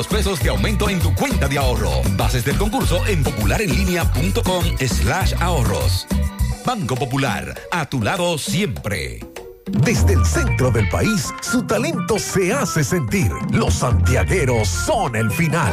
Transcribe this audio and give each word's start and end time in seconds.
Participa 0.00 0.06
por 0.06 0.06
cada 0.06 0.06
500 0.06 0.06
pesos 0.06 0.40
de 0.40 0.50
aumento 0.50 0.88
en 0.88 0.98
tu 1.00 1.14
cuenta 1.14 1.48
de 1.48 1.58
ahorro. 1.58 1.90
Bases 2.16 2.44
del 2.44 2.56
concurso 2.56 3.04
en 3.06 3.22
popularenlinea.com 3.22 4.64
slash 4.78 5.34
ahorros. 5.40 6.06
Banco 6.64 6.94
Popular, 6.94 7.54
a 7.72 7.86
tu 7.86 8.02
lado 8.02 8.38
siempre. 8.38 9.20
Desde 9.66 10.14
el 10.14 10.24
centro 10.24 10.70
del 10.70 10.88
país, 10.88 11.32
su 11.40 11.62
talento 11.62 12.18
se 12.18 12.52
hace 12.52 12.84
sentir. 12.84 13.30
Los 13.50 13.74
santiagueros 13.74 14.68
son 14.68 15.16
el 15.16 15.30
final. 15.30 15.72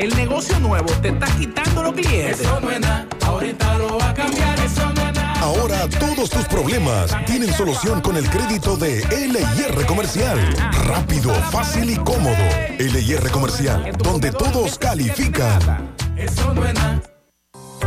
El 0.00 0.16
negocio 0.16 0.58
nuevo 0.60 0.90
te 1.02 1.08
está 1.08 1.26
quitando 1.36 1.82
los 1.82 1.92
clientes. 1.92 2.40
Eso 2.40 2.58
no 2.58 2.70
es 2.70 2.80
nada. 2.80 3.06
Ahorita 3.26 3.76
lo 3.76 3.98
va 3.98 4.08
a 4.08 4.14
cambiar, 4.14 4.58
eso 4.60 4.90
no 4.94 5.02
es 5.02 5.14
nada. 5.14 5.40
Ahora 5.42 5.86
todos 5.90 6.30
tus 6.30 6.46
problemas 6.46 7.14
tienen 7.26 7.52
solución 7.52 8.00
con 8.00 8.16
el 8.16 8.26
crédito 8.30 8.78
de 8.78 9.04
LIR 9.10 9.84
Comercial. 9.84 10.38
Rápido, 10.86 11.34
fácil 11.50 11.90
y 11.90 11.96
cómodo. 11.96 12.34
LIR 12.78 13.30
Comercial, 13.30 13.92
donde 13.98 14.32
todos 14.32 14.78
califican. 14.78 15.94
Eso 16.16 16.54
no 16.54 16.64
es 16.64 16.72
nada. 16.72 17.02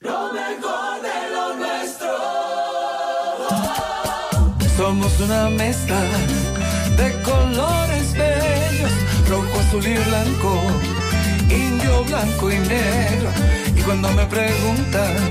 Lo 0.00 0.32
mejor 0.32 1.00
de 1.02 1.30
lo 1.32 1.54
nuestro. 1.56 2.08
Somos 4.76 5.20
una 5.20 5.48
mezcla 5.50 6.00
de 6.96 7.22
colores 7.22 8.12
bellos, 8.12 8.90
rojo, 9.28 9.60
azul 9.60 9.86
y 9.86 9.94
blanco, 9.94 10.60
indio, 11.48 12.02
blanco 12.04 12.50
y 12.50 12.58
negro. 12.58 13.30
Y 13.76 13.82
cuando 13.82 14.10
me 14.12 14.26
preguntan 14.26 15.30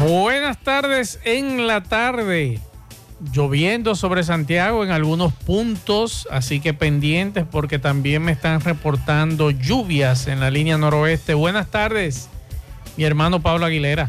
Buenas 0.00 0.56
tardes 0.56 1.20
en 1.24 1.66
la 1.66 1.82
tarde. 1.82 2.58
Lloviendo 3.32 3.94
sobre 3.94 4.22
Santiago 4.22 4.82
en 4.82 4.90
algunos 4.90 5.34
puntos, 5.34 6.26
así 6.30 6.60
que 6.60 6.72
pendientes 6.72 7.44
porque 7.50 7.78
también 7.78 8.22
me 8.22 8.32
están 8.32 8.62
reportando 8.62 9.50
lluvias 9.50 10.26
en 10.26 10.40
la 10.40 10.50
línea 10.50 10.78
noroeste. 10.78 11.34
Buenas 11.34 11.70
tardes, 11.70 12.30
mi 12.96 13.04
hermano 13.04 13.42
Pablo 13.42 13.66
Aguilera. 13.66 14.08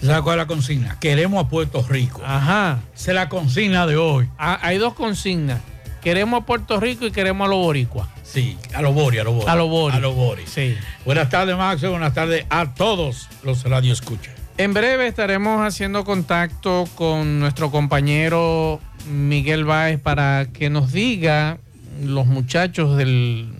¿Sabes 0.00 0.22
cuál 0.22 0.40
es 0.40 0.42
la 0.42 0.46
consigna? 0.48 0.98
Queremos 0.98 1.46
a 1.46 1.48
Puerto 1.48 1.86
Rico. 1.88 2.20
Ajá. 2.24 2.80
Esa 2.92 3.12
es 3.12 3.14
la 3.14 3.28
consigna 3.28 3.86
de 3.86 3.96
hoy. 3.96 4.28
Ah, 4.36 4.58
hay 4.62 4.78
dos 4.78 4.94
consignas. 4.94 5.60
Queremos 6.02 6.42
a 6.42 6.44
Puerto 6.44 6.80
Rico 6.80 7.06
y 7.06 7.12
queremos 7.12 7.46
a 7.46 7.50
los 7.50 7.60
boricuas. 7.60 8.08
Sí, 8.24 8.58
a 8.74 8.82
los 8.82 8.92
Bori, 8.92 9.18
a 9.18 9.24
los 9.24 9.34
Bori. 9.34 9.48
A 9.48 9.54
los 9.54 9.68
Bori. 9.68 9.96
A 9.96 10.00
los 10.00 10.16
Bori. 10.16 10.42
Sí. 10.44 10.76
Buenas 11.04 11.30
tardes, 11.30 11.56
Max. 11.56 11.82
Buenas 11.82 12.14
tardes 12.14 12.44
a 12.50 12.74
todos 12.74 13.28
los 13.44 13.62
radio 13.62 13.92
escuchas. 13.92 14.41
En 14.58 14.74
breve 14.74 15.06
estaremos 15.06 15.66
haciendo 15.66 16.04
contacto 16.04 16.84
con 16.94 17.40
nuestro 17.40 17.70
compañero 17.70 18.80
Miguel 19.10 19.64
Báez 19.64 19.98
para 19.98 20.46
que 20.52 20.68
nos 20.68 20.92
diga 20.92 21.56
los 22.02 22.26
muchachos 22.26 22.98
del, 22.98 23.50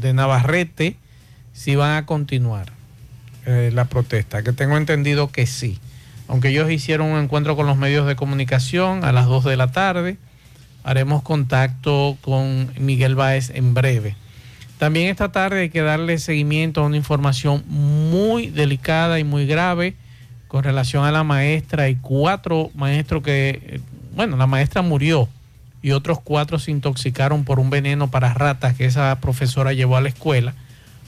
de 0.00 0.12
Navarrete 0.12 0.96
si 1.52 1.76
van 1.76 1.96
a 1.96 2.04
continuar 2.04 2.72
eh, 3.46 3.70
la 3.72 3.84
protesta, 3.84 4.42
que 4.42 4.52
tengo 4.52 4.76
entendido 4.76 5.30
que 5.30 5.46
sí. 5.46 5.78
Aunque 6.26 6.48
ellos 6.48 6.68
hicieron 6.68 7.12
un 7.12 7.22
encuentro 7.22 7.54
con 7.54 7.66
los 7.66 7.76
medios 7.76 8.04
de 8.06 8.16
comunicación 8.16 9.04
a 9.04 9.12
las 9.12 9.26
2 9.26 9.44
de 9.44 9.56
la 9.56 9.70
tarde, 9.70 10.16
haremos 10.82 11.22
contacto 11.22 12.18
con 12.22 12.72
Miguel 12.78 13.14
Báez 13.14 13.50
en 13.54 13.72
breve. 13.72 14.16
También 14.78 15.08
esta 15.08 15.30
tarde 15.30 15.60
hay 15.60 15.70
que 15.70 15.82
darle 15.82 16.18
seguimiento 16.18 16.80
a 16.80 16.86
una 16.86 16.96
información 16.96 17.62
muy 17.68 18.48
delicada 18.48 19.20
y 19.20 19.24
muy 19.24 19.46
grave 19.46 19.94
con 20.54 20.62
relación 20.62 21.04
a 21.04 21.10
la 21.10 21.24
maestra 21.24 21.88
y 21.88 21.96
cuatro 21.96 22.70
maestros 22.76 23.24
que, 23.24 23.60
eh, 23.60 23.80
bueno, 24.14 24.36
la 24.36 24.46
maestra 24.46 24.82
murió 24.82 25.28
y 25.82 25.90
otros 25.90 26.20
cuatro 26.22 26.60
se 26.60 26.70
intoxicaron 26.70 27.42
por 27.42 27.58
un 27.58 27.70
veneno 27.70 28.08
para 28.08 28.32
ratas 28.32 28.76
que 28.76 28.84
esa 28.84 29.18
profesora 29.20 29.72
llevó 29.72 29.96
a 29.96 30.00
la 30.00 30.10
escuela 30.10 30.54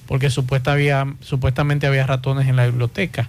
porque 0.06 0.30
supuesta 0.30 0.72
había, 0.72 1.06
supuestamente 1.20 1.86
había 1.86 2.04
ratones 2.08 2.48
en 2.48 2.56
la 2.56 2.66
biblioteca. 2.66 3.28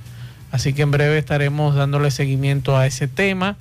Así 0.50 0.74
que 0.74 0.82
en 0.82 0.90
breve 0.90 1.20
estaremos 1.20 1.76
dándole 1.76 2.10
seguimiento 2.10 2.76
a 2.76 2.88
ese 2.88 3.08
tema. 3.08 3.56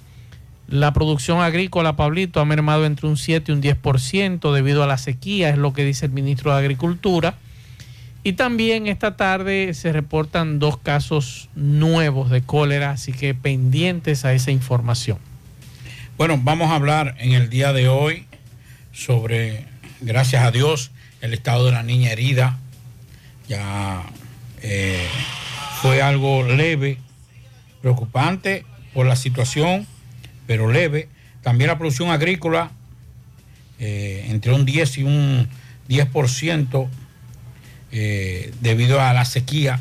La 0.66 0.94
producción 0.94 1.42
agrícola, 1.42 1.94
Pablito, 1.94 2.40
ha 2.40 2.46
mermado 2.46 2.86
entre 2.86 3.06
un 3.06 3.18
7 3.18 3.52
y 3.52 3.54
un 3.54 3.60
10% 3.60 4.54
debido 4.54 4.82
a 4.82 4.86
la 4.86 4.96
sequía, 4.96 5.50
es 5.50 5.58
lo 5.58 5.74
que 5.74 5.84
dice 5.84 6.06
el 6.06 6.12
ministro 6.12 6.52
de 6.52 6.58
Agricultura. 6.60 7.34
Y 8.26 8.32
también 8.32 8.88
esta 8.88 9.16
tarde 9.16 9.72
se 9.72 9.92
reportan 9.92 10.58
dos 10.58 10.78
casos 10.78 11.48
nuevos 11.54 12.28
de 12.28 12.42
cólera, 12.42 12.90
así 12.90 13.12
que 13.12 13.34
pendientes 13.34 14.24
a 14.24 14.32
esa 14.32 14.50
información. 14.50 15.18
Bueno, 16.18 16.36
vamos 16.42 16.72
a 16.72 16.74
hablar 16.74 17.14
en 17.20 17.34
el 17.34 17.48
día 17.50 17.72
de 17.72 17.86
hoy 17.86 18.26
sobre, 18.90 19.66
gracias 20.00 20.42
a 20.42 20.50
Dios, 20.50 20.90
el 21.20 21.34
estado 21.34 21.66
de 21.66 21.70
la 21.70 21.84
niña 21.84 22.10
herida. 22.10 22.58
Ya 23.46 24.02
eh, 24.60 25.06
fue 25.80 26.02
algo 26.02 26.42
leve, 26.42 26.98
preocupante 27.80 28.66
por 28.92 29.06
la 29.06 29.14
situación, 29.14 29.86
pero 30.48 30.72
leve. 30.72 31.08
También 31.42 31.68
la 31.68 31.78
producción 31.78 32.10
agrícola, 32.10 32.72
eh, 33.78 34.26
entre 34.30 34.52
un 34.52 34.64
10 34.64 34.98
y 34.98 35.02
un 35.04 35.48
10% 35.88 36.88
eh, 37.92 38.52
debido 38.60 39.00
a 39.00 39.12
la 39.12 39.24
sequía. 39.24 39.80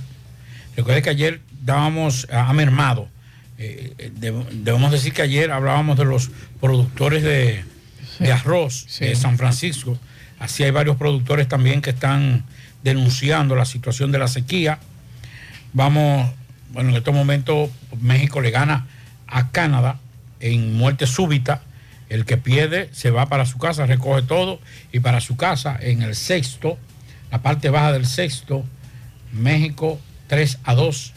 Recuerde 0.75 1.02
que 1.02 1.10
ayer 1.10 1.42
dábamos, 1.63 2.28
a 2.31 2.52
mermado. 2.54 3.10
Eh, 3.57 4.12
debemos 4.52 4.92
decir 4.92 5.13
que 5.13 5.22
ayer 5.22 5.52
hablábamos 5.52 5.98
de 5.98 6.06
los 6.06 6.30
productores 6.60 7.24
de, 7.24 7.63
arroz 8.31 8.86
de 9.00 9.16
San 9.16 9.38
Francisco. 9.38 9.98
Así 10.40 10.63
hay 10.63 10.72
varios 10.72 10.98
productores 10.98 11.48
también 11.48 11.81
que 11.81 11.92
están 11.92 12.44
denunciando 12.84 13.56
la 13.56 13.66
situación 13.66 14.12
de 14.12 14.19
la 14.19 14.28
sequía. 14.28 14.80
Vamos, 15.74 16.31
bueno, 16.72 16.90
en 16.92 16.96
estos 16.96 17.13
momentos 17.13 17.69
México 18.00 18.42
le 18.42 18.52
gana 18.52 18.86
a 19.28 19.52
Canadá 19.52 20.00
en 20.40 20.75
muerte 20.75 21.07
súbita. 21.07 21.62
El 22.07 22.25
que 22.25 22.38
pierde 22.38 22.90
se 22.92 23.10
va 23.10 23.28
para 23.28 23.46
su 23.46 23.57
casa, 23.57 23.88
recoge 23.88 24.22
todo 24.22 24.60
y 24.92 25.00
para 25.00 25.22
su 25.22 25.36
casa 25.38 25.78
en 25.81 26.04
el 26.04 26.16
sexto, 26.16 26.78
la 27.35 27.41
parte 27.41 27.69
baja 27.69 27.91
del 27.91 28.05
sexto, 28.05 28.63
México 29.33 29.99
3 30.27 30.59
a 30.63 30.73
2 30.73 31.13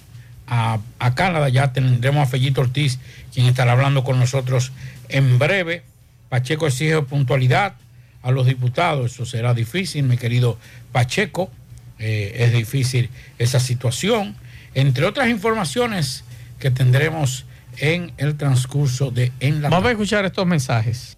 a, 0.48 0.80
Canadá. 1.14 1.48
Ya 1.48 1.72
tendremos 1.72 2.26
a 2.26 2.28
Fellito 2.28 2.60
Ortiz, 2.60 2.98
quien 3.32 3.46
estará 3.46 3.70
hablando 3.70 4.02
con 4.02 4.18
nosotros 4.18 4.72
en 5.08 5.38
breve. 5.38 5.84
Pacheco 6.28 6.66
exige 6.66 7.00
puntualidad 7.02 7.76
a 8.22 8.32
los 8.32 8.46
diputados. 8.46 9.12
Eso 9.12 9.26
será 9.26 9.54
difícil, 9.54 10.02
mi 10.02 10.16
querido 10.16 10.58
Pacheco. 10.90 11.52
Eh, 12.00 12.34
es 12.38 12.52
difícil 12.52 13.10
esa 13.38 13.60
situación. 13.60 14.34
Entre 14.74 15.06
otras 15.06 15.28
informaciones 15.28 16.24
que 16.58 16.72
tendremos 16.72 17.44
en 17.76 18.10
el 18.16 18.36
transcurso 18.36 19.12
de 19.12 19.30
En 19.38 19.62
la 19.62 19.68
Vamos 19.68 19.86
a 19.86 19.92
escuchar 19.92 20.24
estos 20.24 20.44
mensajes. 20.48 21.16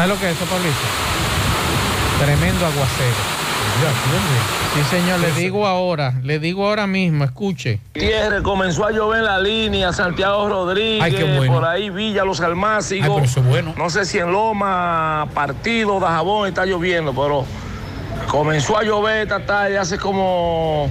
¿Sabes 0.00 0.14
lo 0.14 0.18
que 0.18 0.30
es 0.30 0.36
eso, 0.38 0.46
Pablito? 0.46 0.78
Tremendo 2.18 2.64
aguacero. 2.64 3.16
Sí, 4.72 4.82
señor, 4.84 5.20
le 5.20 5.30
digo 5.32 5.66
ahora, 5.66 6.14
le 6.22 6.38
digo 6.38 6.66
ahora 6.66 6.86
mismo, 6.86 7.22
escuche. 7.22 7.80
Tierra 7.92 8.42
comenzó 8.42 8.86
a 8.86 8.92
llover 8.92 9.18
en 9.18 9.24
la 9.26 9.38
línea, 9.38 9.92
Santiago 9.92 10.48
Rodríguez, 10.48 11.46
por 11.46 11.66
ahí 11.66 11.90
Villa 11.90 12.24
Los 12.24 12.40
Almácigos. 12.40 13.34
bueno. 13.44 13.74
No 13.76 13.90
sé 13.90 14.06
si 14.06 14.16
en 14.16 14.32
Loma, 14.32 15.28
Partido, 15.34 16.00
Dajabón 16.00 16.48
está 16.48 16.64
lloviendo, 16.64 17.12
pero 17.12 17.44
comenzó 18.26 18.78
a 18.78 18.82
llover 18.82 19.24
esta 19.24 19.44
tarde 19.44 19.76
hace 19.76 19.98
como 19.98 20.88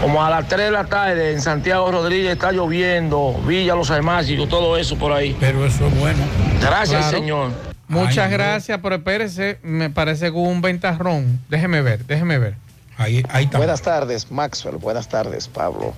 como 0.00 0.22
a 0.22 0.30
las 0.30 0.48
3 0.48 0.66
de 0.66 0.70
la 0.70 0.84
tarde 0.84 1.32
en 1.32 1.40
Santiago 1.40 1.90
Rodríguez 1.90 2.32
está 2.32 2.52
lloviendo, 2.52 3.34
Villa 3.46 3.74
Los 3.74 3.90
Almácigos, 3.90 4.48
todo 4.48 4.76
eso 4.76 4.96
por 4.96 5.12
ahí. 5.12 5.36
Pero 5.40 5.64
eso 5.64 5.86
es 5.86 5.98
bueno. 5.98 6.22
Gracias, 6.60 7.10
señor. 7.10 7.50
Muchas 7.88 8.30
gracias, 8.30 8.78
pero 8.82 8.94
espérese, 8.96 9.58
me 9.62 9.90
parece 9.90 10.26
que 10.26 10.32
hubo 10.32 10.48
un 10.48 10.62
ventarrón. 10.62 11.40
Déjeme 11.48 11.82
ver, 11.82 12.06
déjeme 12.06 12.38
ver. 12.38 12.54
Ahí, 12.96 13.24
ahí 13.30 13.44
está. 13.44 13.58
Buenas 13.58 13.82
tardes, 13.82 14.30
Maxwell. 14.30 14.76
Buenas 14.76 15.08
tardes, 15.08 15.48
Pablo. 15.48 15.94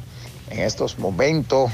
En 0.51 0.61
estos 0.61 0.99
momentos, 0.99 1.71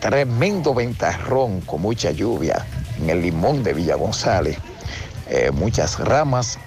tremendo 0.00 0.74
ventarrón 0.74 1.60
con 1.62 1.80
mucha 1.80 2.10
lluvia 2.10 2.66
en 3.00 3.10
el 3.10 3.22
limón 3.22 3.62
de 3.62 3.72
Villa 3.72 3.94
González. 3.94 4.58
Eh, 5.28 5.50
muchas 5.52 5.98
ramas 5.98 6.58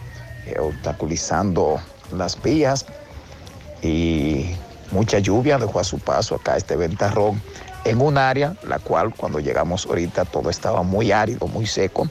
eh, 0.45 0.55
obstaculizando 0.59 1.79
las 2.15 2.41
vías 2.41 2.85
y 3.83 4.55
mucha 4.91 5.19
lluvia 5.19 5.57
dejó 5.57 5.79
a 5.79 5.83
su 5.83 5.99
paso 5.99 6.35
acá 6.35 6.57
este 6.57 6.75
ventarrón 6.75 7.41
en 7.85 8.01
un 8.01 8.17
área 8.17 8.55
la 8.67 8.79
cual 8.79 9.13
cuando 9.13 9.39
llegamos 9.39 9.85
ahorita 9.85 10.25
todo 10.25 10.49
estaba 10.49 10.83
muy 10.83 11.11
árido, 11.11 11.47
muy 11.47 11.67
seco, 11.67 12.07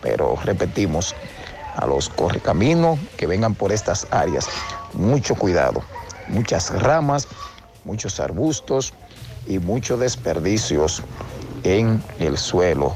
pero 0.00 0.36
repetimos 0.44 1.14
a 1.74 1.86
los 1.86 2.08
correcaminos 2.08 2.98
que 3.16 3.26
vengan 3.26 3.54
por 3.54 3.72
estas 3.72 4.06
áreas, 4.10 4.48
mucho 4.92 5.34
cuidado, 5.34 5.82
muchas 6.28 6.70
ramas, 6.82 7.26
muchos 7.84 8.20
arbustos 8.20 8.94
y 9.46 9.58
muchos 9.58 10.00
desperdicios 10.00 11.02
en 11.64 12.02
el 12.18 12.38
suelo. 12.38 12.94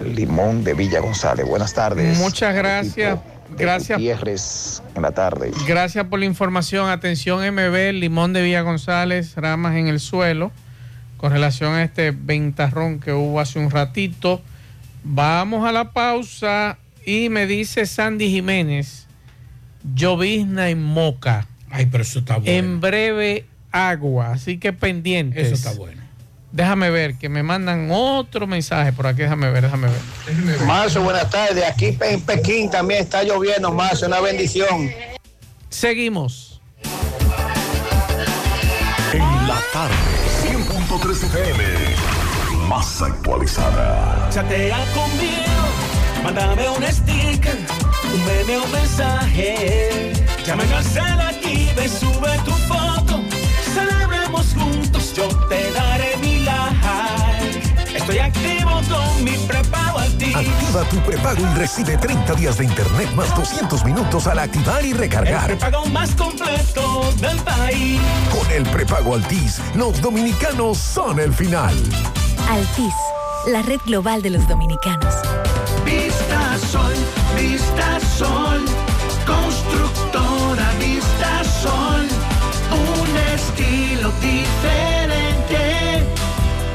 Limón 0.00 0.62
de 0.62 0.74
Villa 0.74 1.00
González. 1.00 1.46
Buenas 1.48 1.72
tardes. 1.72 2.18
Muchas 2.18 2.54
gracias. 2.54 3.18
Gracias. 3.56 4.82
en 4.94 5.02
la 5.02 5.12
tarde. 5.12 5.52
Gracias 5.66 6.04
por 6.06 6.18
la 6.18 6.26
información. 6.26 6.88
Atención 6.88 7.40
MB, 7.54 7.92
Limón 7.94 8.32
de 8.32 8.42
Villa 8.42 8.62
González, 8.62 9.34
ramas 9.36 9.76
en 9.76 9.88
el 9.88 10.00
suelo 10.00 10.52
con 11.16 11.32
relación 11.32 11.74
a 11.74 11.82
este 11.82 12.10
ventarrón 12.10 13.00
que 13.00 13.12
hubo 13.12 13.40
hace 13.40 13.58
un 13.58 13.70
ratito. 13.70 14.42
Vamos 15.04 15.66
a 15.66 15.72
la 15.72 15.92
pausa 15.92 16.78
y 17.04 17.28
me 17.28 17.46
dice 17.46 17.86
Sandy 17.86 18.30
Jiménez, 18.30 19.06
llovizna 19.94 20.68
en 20.68 20.82
Moca. 20.82 21.46
Ay, 21.70 21.86
pero 21.86 22.02
eso 22.02 22.20
está 22.20 22.36
bueno. 22.36 22.52
En 22.52 22.80
breve 22.80 23.46
agua, 23.70 24.32
así 24.32 24.58
que 24.58 24.72
pendientes. 24.72 25.46
Eso 25.46 25.54
está 25.54 25.72
bueno. 25.72 26.02
Déjame 26.56 26.88
ver, 26.88 27.18
que 27.18 27.28
me 27.28 27.42
mandan 27.42 27.90
otro 27.90 28.46
mensaje 28.46 28.90
por 28.90 29.06
aquí, 29.06 29.20
déjame 29.20 29.50
ver, 29.50 29.64
déjame 29.64 29.88
ver. 29.88 30.60
Marzo, 30.62 31.02
buenas 31.02 31.28
tardes. 31.28 31.62
Aquí 31.62 31.94
en 32.00 32.22
Pekín 32.22 32.70
también 32.70 33.02
está 33.02 33.22
lloviendo, 33.22 33.70
Marzo, 33.70 34.06
una 34.06 34.20
bendición. 34.20 34.90
Seguimos. 35.68 36.62
En 39.12 39.20
la 39.46 39.60
tarde. 39.70 39.94
100.3 40.48 41.24
FM. 41.24 41.62
Más 42.66 43.02
actualizada. 43.02 44.30
Chatea 44.30 44.78
conmigo, 44.94 46.24
mándame 46.24 46.70
un 46.70 46.82
sticker, 46.84 47.58
un 48.14 48.24
meme 48.24 48.56
o 48.56 48.66
mensaje. 48.68 50.14
Llame 50.46 50.64
a 50.72 51.28
aquí, 51.28 51.68
ve, 51.76 51.86
sube 51.86 52.38
tu 52.46 52.52
foto. 52.52 53.22
Celebremos 53.74 54.54
juntos, 54.54 55.12
yo 55.14 55.28
te 55.50 55.70
daré. 55.72 56.15
Estoy 57.94 58.18
activo 58.18 58.70
con 58.88 59.24
mi 59.24 59.32
prepago 59.48 59.98
Altis. 59.98 60.36
Activa 60.36 60.84
tu 60.90 60.96
prepago 60.98 61.40
y 61.40 61.58
recibe 61.58 61.96
30 61.96 62.34
días 62.34 62.58
de 62.58 62.64
internet 62.64 63.12
más 63.16 63.34
200 63.34 63.84
minutos 63.84 64.28
al 64.28 64.38
activar 64.38 64.84
y 64.84 64.92
recargar. 64.92 65.50
El 65.50 65.58
prepago 65.58 65.86
más 65.86 66.14
completo 66.14 67.10
del 67.20 67.36
país. 67.38 68.00
Con 68.30 68.48
el 68.52 68.62
prepago 68.64 69.14
Altis, 69.14 69.60
los 69.74 70.00
dominicanos 70.00 70.78
son 70.78 71.18
el 71.18 71.32
final. 71.34 71.74
Altis, 72.48 72.94
la 73.48 73.62
red 73.62 73.80
global 73.84 74.22
de 74.22 74.30
los 74.30 74.46
dominicanos. 74.46 75.14
Vista 75.84 76.58
Sol, 76.70 76.94
Vista 77.34 77.98
Sol, 78.16 78.64
constructora 79.26 80.70
Vista 80.78 81.42
Sol, 81.42 82.06
un 82.70 83.16
estilo 83.34 84.12
diferente, 84.20 84.85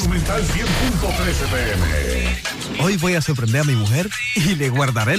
Monumental 0.00 0.42
100.13 0.42 1.50
pm. 1.50 1.80
Hoy 2.82 2.96
voy 2.96 3.14
a 3.14 3.20
sorprender 3.20 3.60
a 3.62 3.64
mi 3.64 3.74
mujer 3.74 4.08
y 4.34 4.54
le 4.54 4.70
guardaré 4.70 5.18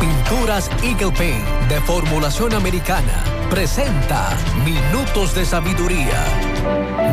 Pinturas 0.00 0.70
Eagle 0.84 1.10
Paint 1.10 1.44
de 1.68 1.80
formulación 1.80 2.54
americana 2.54 3.24
presenta 3.50 4.28
Minutos 4.64 5.34
de 5.34 5.44
Sabiduría. 5.44 6.24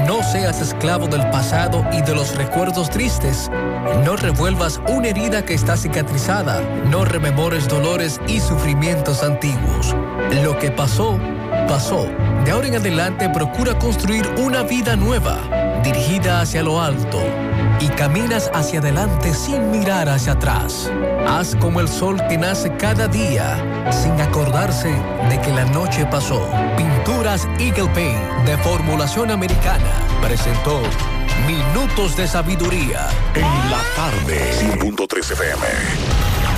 No 0.08 0.22
seas 0.22 0.62
esclavo 0.62 1.08
del 1.08 1.28
pasado 1.32 1.84
y 1.92 2.02
de 2.04 2.14
los 2.14 2.36
recuerdos 2.36 2.92
tristes. 2.92 3.50
No 4.04 4.16
revuelvas 4.16 4.80
una 4.88 5.08
herida 5.08 5.44
que 5.44 5.56
está 5.56 5.76
cicatrizada. 5.78 6.62
No 6.92 7.06
rememores 7.06 7.68
dolores 7.68 8.22
y 8.28 8.40
sufrimientos 8.40 9.24
antiguos. 9.24 9.96
Lo 10.44 10.60
que 10.60 10.70
pasó, 10.70 11.18
pasó. 11.68 12.08
De 12.44 12.52
ahora 12.52 12.68
en 12.68 12.76
adelante 12.76 13.30
procura 13.30 13.80
construir 13.80 14.28
una 14.38 14.62
vida 14.62 14.96
nueva, 14.96 15.40
dirigida 15.84 16.42
hacia 16.42 16.62
lo 16.62 16.80
alto. 16.80 17.20
Y 17.80 17.88
caminas 17.90 18.50
hacia 18.54 18.80
adelante 18.80 19.34
sin 19.34 19.72
mirar 19.72 20.10
hacia 20.10 20.34
atrás. 20.34 20.92
Haz 21.28 21.56
como 21.56 21.80
el 21.80 21.88
sol 21.88 22.22
que 22.28 22.38
nace 22.38 22.76
cada 22.78 23.08
día, 23.08 23.92
sin 23.92 24.20
acordarse 24.22 24.90
de 25.30 25.42
que 25.42 25.52
la 25.52 25.66
noche 25.66 26.06
pasó. 26.06 26.50
Pinturas 26.78 27.48
Eagle 27.60 27.90
Paint 27.94 28.46
de 28.46 28.58
formulación 28.60 29.32
americana 29.32 29.92
presentó 30.22 30.82
Minutos 31.48 32.16
de 32.16 32.28
Sabiduría. 32.28 33.08
En 33.36 33.70
la 33.70 33.82
tarde. 33.96 34.52
100.13 34.80 35.34
FM. 35.34 36.25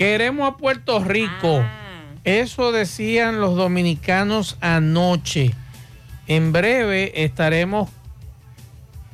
Queremos 0.00 0.48
a 0.48 0.56
Puerto 0.56 1.04
Rico. 1.04 1.62
Eso 2.24 2.72
decían 2.72 3.38
los 3.38 3.54
dominicanos 3.54 4.56
anoche. 4.62 5.50
En 6.26 6.52
breve 6.52 7.22
estaremos 7.22 7.90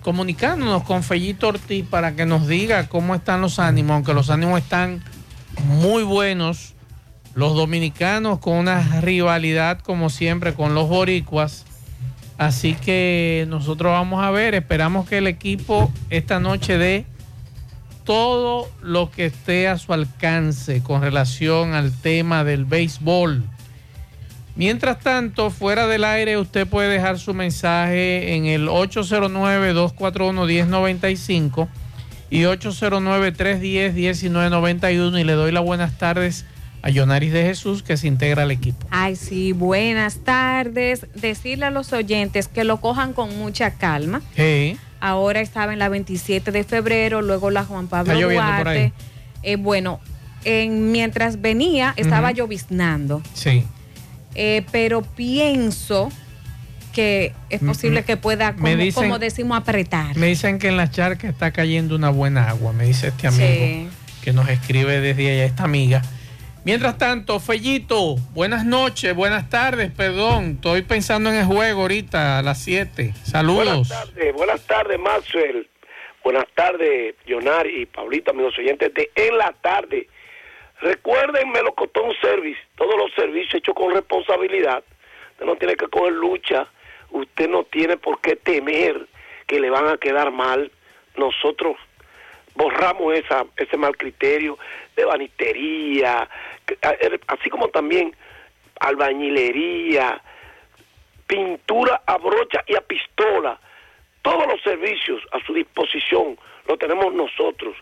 comunicándonos 0.02 0.84
con 0.84 1.02
Fellito 1.02 1.48
Ortiz 1.48 1.84
para 1.84 2.14
que 2.14 2.24
nos 2.24 2.46
diga 2.46 2.86
cómo 2.86 3.16
están 3.16 3.40
los 3.40 3.58
ánimos, 3.58 3.96
aunque 3.96 4.14
los 4.14 4.30
ánimos 4.30 4.60
están 4.60 5.02
muy 5.64 6.04
buenos. 6.04 6.74
Los 7.34 7.56
dominicanos 7.56 8.38
con 8.38 8.54
una 8.56 9.00
rivalidad 9.00 9.80
como 9.80 10.08
siempre 10.08 10.54
con 10.54 10.76
los 10.76 10.88
boricuas. 10.88 11.64
Así 12.38 12.74
que 12.74 13.44
nosotros 13.48 13.90
vamos 13.90 14.22
a 14.22 14.30
ver, 14.30 14.54
esperamos 14.54 15.08
que 15.08 15.18
el 15.18 15.26
equipo 15.26 15.90
esta 16.10 16.38
noche 16.38 16.78
dé 16.78 17.06
todo 18.06 18.70
lo 18.80 19.10
que 19.10 19.26
esté 19.26 19.68
a 19.68 19.76
su 19.76 19.92
alcance 19.92 20.82
con 20.82 21.02
relación 21.02 21.74
al 21.74 21.92
tema 21.92 22.42
del 22.44 22.64
béisbol. 22.64 23.44
Mientras 24.54 25.00
tanto, 25.00 25.50
fuera 25.50 25.86
del 25.86 26.04
aire, 26.04 26.38
usted 26.38 26.66
puede 26.66 26.88
dejar 26.88 27.18
su 27.18 27.34
mensaje 27.34 28.34
en 28.34 28.46
el 28.46 28.68
809-241-1095 28.68 31.68
y 32.30 32.44
809-310-1991 32.44 35.20
y 35.20 35.24
le 35.24 35.34
doy 35.34 35.52
las 35.52 35.64
buenas 35.64 35.98
tardes 35.98 36.46
a 36.82 36.90
Yonaris 36.90 37.32
de 37.32 37.42
Jesús 37.42 37.82
que 37.82 37.96
se 37.96 38.06
integra 38.06 38.44
al 38.44 38.52
equipo. 38.52 38.86
Ay, 38.90 39.16
sí, 39.16 39.52
buenas 39.52 40.18
tardes. 40.18 41.06
Decirle 41.14 41.64
a 41.66 41.70
los 41.70 41.92
oyentes 41.92 42.46
que 42.48 42.64
lo 42.64 42.80
cojan 42.80 43.12
con 43.12 43.36
mucha 43.36 43.72
calma. 43.72 44.22
Sí. 44.36 44.78
Ahora 45.00 45.40
estaba 45.40 45.72
en 45.72 45.78
la 45.78 45.88
27 45.88 46.50
de 46.52 46.64
febrero, 46.64 47.22
luego 47.22 47.50
la 47.50 47.64
Juan 47.64 47.86
Pablo 47.88 48.12
Está 48.12 48.20
lloviendo 48.22 48.46
por 48.46 48.64
Duarte. 48.64 48.80
ahí. 48.80 48.92
Eh, 49.42 49.56
bueno, 49.56 50.00
en- 50.44 50.90
mientras 50.92 51.40
venía 51.40 51.92
estaba 51.96 52.32
lloviznando, 52.32 53.22
Sí. 53.34 53.64
Eh, 54.34 54.64
pero 54.70 55.02
pienso 55.02 56.10
que 56.92 57.32
es 57.50 57.62
Mm, 57.62 57.66
posible 57.66 58.00
mm. 58.00 58.04
que 58.04 58.16
pueda, 58.16 58.52
como, 58.54 58.64
Me 58.64 58.76
dicen- 58.76 59.02
como 59.04 59.18
decimos, 59.18 59.58
apretar. 59.58 60.16
Me 60.16 60.26
dicen 60.28 60.58
que 60.58 60.68
en 60.68 60.76
la 60.76 60.90
charca 60.90 61.28
está 61.28 61.50
cayendo 61.52 61.94
una 61.94 62.10
buena 62.10 62.48
agua, 62.48 62.72
me 62.72 62.84
dice 62.86 63.08
este 63.08 63.26
amigo. 63.28 63.44
Sí. 63.46 63.88
que 64.22 64.32
nos 64.32 64.48
escribe 64.48 65.00
desde 65.00 65.30
allá 65.30 65.44
esta 65.44 65.62
amiga. 65.62 66.02
Mientras 66.66 66.98
tanto, 66.98 67.38
Fellito, 67.38 68.16
buenas 68.34 68.64
noches, 68.64 69.14
buenas 69.14 69.48
tardes, 69.48 69.92
perdón. 69.92 70.54
Estoy 70.56 70.82
pensando 70.82 71.30
en 71.30 71.36
el 71.36 71.44
juego 71.44 71.82
ahorita 71.82 72.40
a 72.40 72.42
las 72.42 72.60
7. 72.60 73.14
Saludos. 73.22 73.88
Buenas 73.88 73.88
tardes, 73.88 74.34
buenas 74.34 74.66
tardes, 74.66 74.98
Maxwell. 74.98 75.68
Buenas 76.24 76.46
tardes, 76.56 77.14
Jonari 77.28 77.82
y 77.82 77.86
Pablito, 77.86 78.32
amigos 78.32 78.58
oyentes 78.58 78.92
de 78.94 79.08
En 79.14 79.38
la 79.38 79.52
Tarde. 79.52 80.08
Recuerden 80.80 81.50
Melocotón 81.52 82.10
Service, 82.20 82.58
todos 82.74 82.96
los 82.98 83.12
servicios 83.14 83.54
hechos 83.54 83.76
con 83.76 83.94
responsabilidad. 83.94 84.82
Usted 85.34 85.46
no 85.46 85.54
tiene 85.54 85.76
que 85.76 85.86
coger 85.86 86.14
lucha, 86.14 86.66
usted 87.12 87.48
no 87.48 87.62
tiene 87.62 87.96
por 87.96 88.20
qué 88.20 88.34
temer 88.34 89.06
que 89.46 89.60
le 89.60 89.70
van 89.70 89.86
a 89.86 89.98
quedar 89.98 90.32
mal. 90.32 90.72
Nosotros 91.16 91.76
borramos 92.56 93.14
esa, 93.14 93.44
ese 93.56 93.76
mal 93.76 93.96
criterio 93.96 94.58
de 94.96 95.04
banitería, 95.04 96.26
que- 96.26 96.26
a- 96.26 96.26
er- 96.26 96.28
así 97.28 97.50
como 97.50 97.68
también 97.68 98.16
albañilería, 98.80 100.20
pintura 101.26 102.02
a 102.06 102.16
brocha 102.18 102.62
y 102.66 102.76
a 102.76 102.80
pistola. 102.80 103.58
Todos 104.22 104.46
los 104.46 104.62
servicios 104.62 105.22
a 105.32 105.44
su 105.44 105.52
disposición 105.54 106.38
lo 106.66 106.76
tenemos 106.76 107.12
nosotros. 107.14 107.74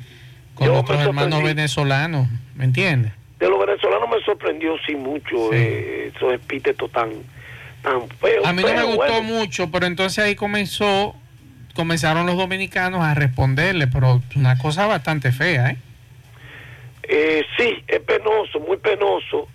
con 0.55 0.67
Yo 0.67 0.73
nuestros 0.73 0.99
hermanos 1.01 1.43
venezolanos. 1.43 2.27
¿Me 2.55 2.63
entiendes? 2.65 3.11
De 3.39 3.49
los 3.49 3.59
venezolanos 3.59 4.09
me 4.09 4.23
sorprendió 4.23 4.75
sí 4.87 4.95
mucho 4.95 5.51
eh, 5.53 6.11
esos 6.15 6.33
epítetos 6.33 6.91
tan 6.91 7.09
tan 7.83 8.07
feos. 8.19 8.43
A 8.45 8.53
mí 8.53 8.63
no 8.63 8.73
me 8.73 8.83
gustó 8.83 8.97
bueno, 8.97 9.21
mucho, 9.21 9.69
pero 9.69 9.85
entonces 9.85 10.23
ahí 10.23 10.33
comenzó, 10.35 11.15
comenzaron 11.75 12.25
los 12.25 12.37
dominicanos 12.37 13.01
a 13.01 13.13
responderle, 13.13 13.87
pero 13.87 14.21
una 14.35 14.57
cosa 14.57 14.87
bastante 14.87 15.31
fea, 15.31 15.71
¿eh? 15.71 15.77
Eh, 17.03 17.45
sí, 17.57 17.83
es 17.87 17.99
penoso, 17.99 18.59
muy 18.59 18.77
penoso 18.77 19.47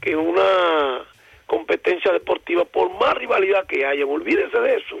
que 0.00 0.16
una 0.16 1.04
competencia 1.46 2.12
deportiva, 2.12 2.64
por 2.64 2.90
más 2.98 3.14
rivalidad 3.14 3.66
que 3.66 3.86
haya, 3.86 4.04
olvídese 4.04 4.58
de 4.58 4.76
eso. 4.76 4.98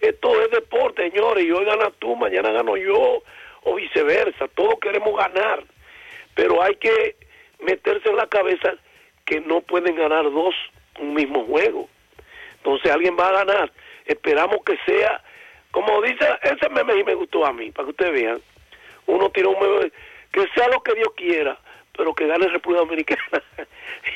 Esto 0.00 0.42
es 0.42 0.50
deporte, 0.50 1.08
señores, 1.10 1.44
y 1.44 1.52
hoy 1.52 1.64
gana 1.64 1.90
tú, 1.98 2.16
mañana 2.16 2.50
gano 2.50 2.76
yo, 2.76 3.22
o 3.62 3.74
viceversa. 3.74 4.48
Todos 4.48 4.74
queremos 4.80 5.16
ganar, 5.16 5.62
pero 6.34 6.62
hay 6.62 6.74
que 6.76 7.16
meterse 7.60 8.08
en 8.08 8.16
la 8.16 8.26
cabeza 8.26 8.74
que 9.24 9.40
no 9.40 9.60
pueden 9.60 9.94
ganar 9.94 10.24
dos 10.24 10.54
un 10.98 11.14
mismo 11.14 11.44
juego. 11.44 11.88
Entonces 12.56 12.90
alguien 12.90 13.16
va 13.18 13.28
a 13.28 13.44
ganar. 13.44 13.72
Esperamos 14.06 14.58
que 14.64 14.76
sea, 14.84 15.22
como 15.70 16.02
dice, 16.02 16.26
ese 16.42 16.68
meme 16.70 16.94
sí 16.94 17.04
me 17.04 17.14
gustó 17.14 17.46
a 17.46 17.52
mí, 17.52 17.70
para 17.70 17.86
que 17.86 17.90
ustedes 17.90 18.12
vean. 18.12 18.40
Uno 19.06 19.30
tira 19.30 19.48
un 19.48 19.58
meme, 19.58 19.92
que 20.32 20.46
sea 20.54 20.68
lo 20.68 20.82
que 20.82 20.94
Dios 20.94 21.08
quiera, 21.16 21.58
pero 21.96 22.14
que 22.14 22.26
gane 22.26 22.48
República 22.48 22.84
Dominicana. 22.84 23.42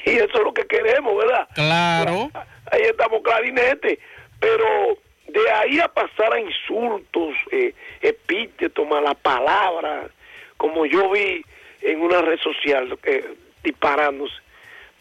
y 0.07 0.11
eso 0.11 0.39
es 0.39 0.45
lo 0.45 0.55
que 0.55 0.67
queremos, 0.67 1.17
¿verdad? 1.17 1.49
Claro. 1.55 2.31
Ahí 2.71 2.83
estamos 2.83 3.23
clarinete. 3.23 3.99
Pero 4.41 4.99
de 5.29 5.51
ahí 5.51 5.81
a 5.81 5.89
pasar 5.89 6.33
a 6.33 6.41
insultos, 6.41 7.35
eh, 7.51 7.75
epítetos, 8.01 8.87
malas 8.87 9.17
palabras, 9.17 10.11
como 10.57 10.87
yo 10.87 11.11
vi 11.11 11.45
en 11.83 12.01
una 12.01 12.21
red 12.23 12.39
social 12.39 12.99
eh, 13.05 13.35
disparándose, 13.63 14.35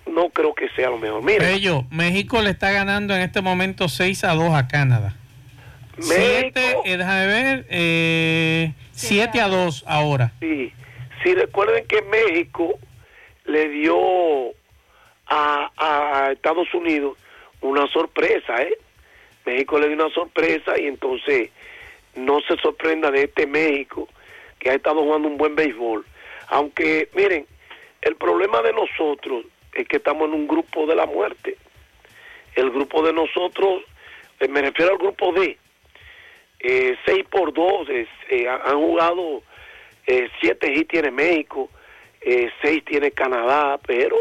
no 0.06 0.30
creo 0.30 0.54
que 0.54 0.70
sea 0.70 0.90
lo 0.90 0.98
mejor. 0.98 1.24
Mira, 1.24 1.46
Bello, 1.46 1.84
México 1.90 2.42
le 2.42 2.50
está 2.50 2.72
ganando 2.72 3.16
en 3.16 3.22
este 3.22 3.42
momento 3.42 3.88
6 3.88 4.24
a 4.26 4.34
2 4.34 4.54
a 4.54 4.68
Canadá. 4.68 5.16
México- 5.98 6.60
7, 6.84 6.98
déjame 6.98 7.28
ver, 7.28 7.66
eh, 7.70 8.74
7 8.92 9.40
a 9.42 9.48
2 9.48 9.84
ahora. 9.88 10.32
Sí, 10.40 10.72
sí, 11.24 11.34
recuerden 11.36 11.86
que 11.88 12.02
México 12.04 12.80
le 13.46 13.70
dio 13.70 13.96
a, 15.28 15.72
a 15.78 16.32
Estados 16.32 16.74
Unidos 16.74 17.18
una 17.62 17.88
sorpresa, 17.88 18.62
¿eh? 18.62 18.78
México 19.46 19.78
le 19.80 19.88
dio 19.88 19.96
una 19.96 20.14
sorpresa 20.14 20.80
y 20.80 20.88
entonces 20.88 21.50
no 22.16 22.40
se 22.42 22.56
sorprenda 22.58 23.12
de 23.12 23.24
este 23.24 23.46
México 23.48 24.08
que 24.60 24.70
ha 24.70 24.76
estado 24.76 25.02
jugando 25.02 25.28
un 25.28 25.38
buen 25.38 25.56
béisbol. 25.56 26.06
Aunque, 26.48 27.10
miren, 27.16 27.46
el 28.02 28.16
problema 28.16 28.62
de 28.62 28.74
nosotros 28.74 29.46
es 29.74 29.88
que 29.88 29.98
estamos 29.98 30.28
en 30.28 30.34
un 30.34 30.48
grupo 30.48 30.86
de 30.86 30.96
la 30.96 31.06
muerte. 31.06 31.58
El 32.56 32.70
grupo 32.70 33.02
de 33.04 33.12
nosotros, 33.14 33.82
eh, 34.40 34.48
me 34.48 34.62
refiero 34.62 34.92
al 34.92 34.98
grupo 34.98 35.32
D, 35.34 35.58
eh, 36.64 36.98
6 37.06 37.26
por 37.30 37.54
2, 37.54 37.88
han 38.66 38.78
jugado 38.78 39.44
eh, 40.06 40.30
siete 40.42 40.72
hits 40.72 40.90
tiene 40.90 41.12
México, 41.12 41.70
eh, 42.22 42.50
seis 42.62 42.84
tiene 42.86 43.12
Canadá, 43.12 43.80
pero 43.86 44.18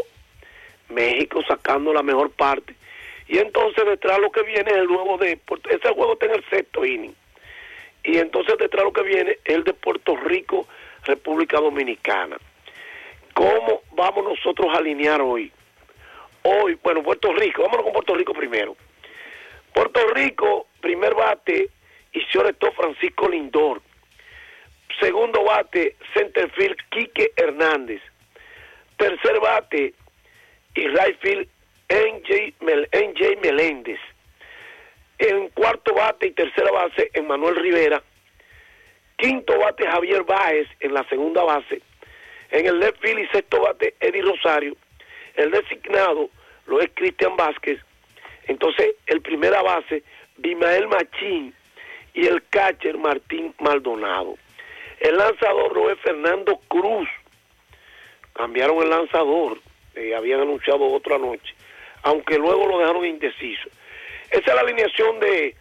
México 0.89 1.41
sacando 1.47 1.93
la 1.93 2.03
mejor 2.03 2.31
parte. 2.31 2.73
Y 3.27 3.37
entonces 3.37 3.83
detrás 3.85 4.19
lo 4.19 4.31
que 4.31 4.43
viene 4.43 4.69
es 4.71 4.77
el 4.77 4.87
juego 4.87 5.17
de 5.17 5.39
ese 5.69 5.89
juego 5.89 6.13
está 6.13 6.27
en 6.27 6.35
el 6.35 6.49
sexto 6.49 6.85
inning. 6.85 7.15
Y 8.03 8.17
entonces 8.17 8.57
detrás 8.57 8.83
lo 8.83 8.93
que 8.93 9.03
viene 9.03 9.31
es 9.43 9.55
el 9.55 9.63
de 9.63 9.73
Puerto 9.73 10.15
Rico, 10.17 10.67
República 11.05 11.59
Dominicana. 11.59 12.37
¿Cómo 13.33 13.81
vamos 13.91 14.23
nosotros 14.23 14.67
a 14.73 14.77
alinear 14.77 15.21
hoy? 15.21 15.51
Hoy, 16.43 16.77
bueno, 16.83 17.01
Puerto 17.01 17.33
Rico, 17.33 17.63
vámonos 17.63 17.85
con 17.85 17.93
Puerto 17.93 18.15
Rico 18.15 18.33
primero. 18.33 18.75
Puerto 19.73 20.05
Rico, 20.13 20.67
primer 20.81 21.15
bate, 21.15 21.69
y 22.13 22.21
todo 22.53 22.71
Francisco 22.73 23.27
Lindor. 23.29 23.81
Segundo 24.99 25.43
bate, 25.43 25.95
centerfield 26.13 26.77
Quique 26.89 27.31
Hernández. 27.35 28.01
Tercer 28.97 29.39
bate, 29.39 29.93
y 30.75 30.87
right 30.87 31.19
field 31.19 31.47
NJ, 31.89 32.53
Mel- 32.61 32.87
NJ 32.91 33.37
Meléndez. 33.41 33.99
En 35.17 35.49
cuarto 35.49 35.93
bate 35.93 36.27
y 36.27 36.31
tercera 36.31 36.71
base, 36.71 37.09
Emanuel 37.13 37.55
Rivera. 37.55 38.01
Quinto 39.17 39.57
bate, 39.59 39.85
Javier 39.87 40.23
Báez 40.23 40.67
en 40.79 40.93
la 40.93 41.03
segunda 41.09 41.43
base. 41.43 41.81
En 42.51 42.65
el 42.67 42.79
left 42.79 42.99
field 43.01 43.19
y 43.19 43.27
sexto 43.27 43.61
bate, 43.61 43.95
Eddie 43.99 44.21
Rosario. 44.21 44.75
El 45.35 45.51
designado 45.51 46.29
lo 46.67 46.81
es 46.81 46.89
Cristian 46.93 47.35
Vázquez. 47.35 47.79
Entonces, 48.47 48.95
el 49.07 49.21
primera 49.21 49.61
base, 49.61 50.03
Bimael 50.37 50.87
Machín. 50.87 51.53
Y 52.13 52.27
el 52.27 52.43
catcher, 52.49 52.97
Martín 52.97 53.53
Maldonado. 53.59 54.35
El 54.99 55.17
lanzador 55.17 55.75
no 55.75 55.89
es 55.89 55.99
Fernando 55.99 56.59
Cruz. 56.67 57.09
Cambiaron 58.33 58.83
el 58.83 58.89
lanzador. 58.89 59.59
Eh, 59.95 60.15
habían 60.15 60.41
anunciado 60.41 60.85
otro 60.85 61.15
anoche. 61.15 61.53
Aunque 62.03 62.37
luego 62.37 62.67
lo 62.67 62.79
dejaron 62.79 63.05
indeciso. 63.05 63.69
Esa 64.29 64.49
es 64.49 64.55
la 64.55 64.61
alineación 64.61 65.19
de 65.19 65.55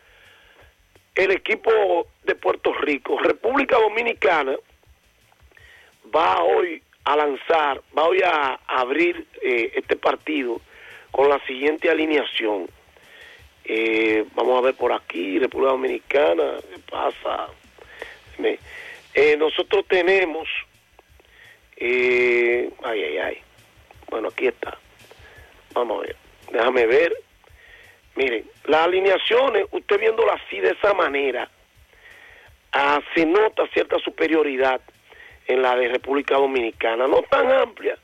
el 1.15 1.31
equipo 1.31 2.07
de 2.25 2.35
Puerto 2.35 2.73
Rico. 2.73 3.19
República 3.19 3.77
Dominicana 3.79 4.57
va 6.15 6.43
hoy 6.43 6.83
a 7.05 7.17
lanzar, 7.17 7.83
va 7.97 8.05
hoy 8.05 8.23
a 8.23 8.59
abrir 8.67 9.27
eh, 9.43 9.73
este 9.75 9.97
partido 9.97 10.61
con 11.11 11.29
la 11.29 11.39
siguiente 11.47 11.91
alineación. 11.91 12.69
Eh, 13.65 14.25
vamos 14.35 14.59
a 14.59 14.61
ver 14.63 14.75
por 14.75 14.93
aquí, 14.93 15.39
República 15.39 15.73
Dominicana, 15.73 16.57
¿qué 16.69 16.81
pasa? 16.91 17.49
Eh, 19.15 19.37
nosotros 19.37 19.85
tenemos, 19.89 20.49
eh, 21.77 22.71
ay, 22.83 23.03
ay, 23.03 23.19
ay, 23.19 23.39
bueno, 24.09 24.29
aquí 24.29 24.47
está. 24.47 24.77
Vamos 25.75 25.99
a 25.99 26.07
ver, 26.07 26.17
déjame 26.51 26.87
ver. 26.87 27.13
Miren, 28.17 28.45
las 28.65 28.83
alineaciones, 28.83 29.67
usted 29.71 30.01
viéndolas 30.01 30.41
así 30.45 30.61
de 30.61 30.71
esa 30.71 30.93
manera, 30.93 31.49
ah, 32.73 33.01
se 33.15 33.25
nota 33.25 33.67
cierta 33.69 33.99
superioridad 34.01 34.81
en 35.47 35.63
la 35.63 35.77
de 35.77 35.89
República 35.89 36.35
Dominicana. 36.37 37.07
No 37.07 37.23
tan 37.23 37.51
amplia, 37.51 37.97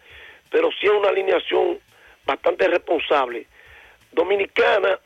pero 0.50 0.70
sí 0.80 0.86
es 0.86 0.92
una 0.92 1.08
alineación 1.08 1.80
bastante 2.24 2.68
responsable. 2.68 3.46
Dominicana 4.12 4.98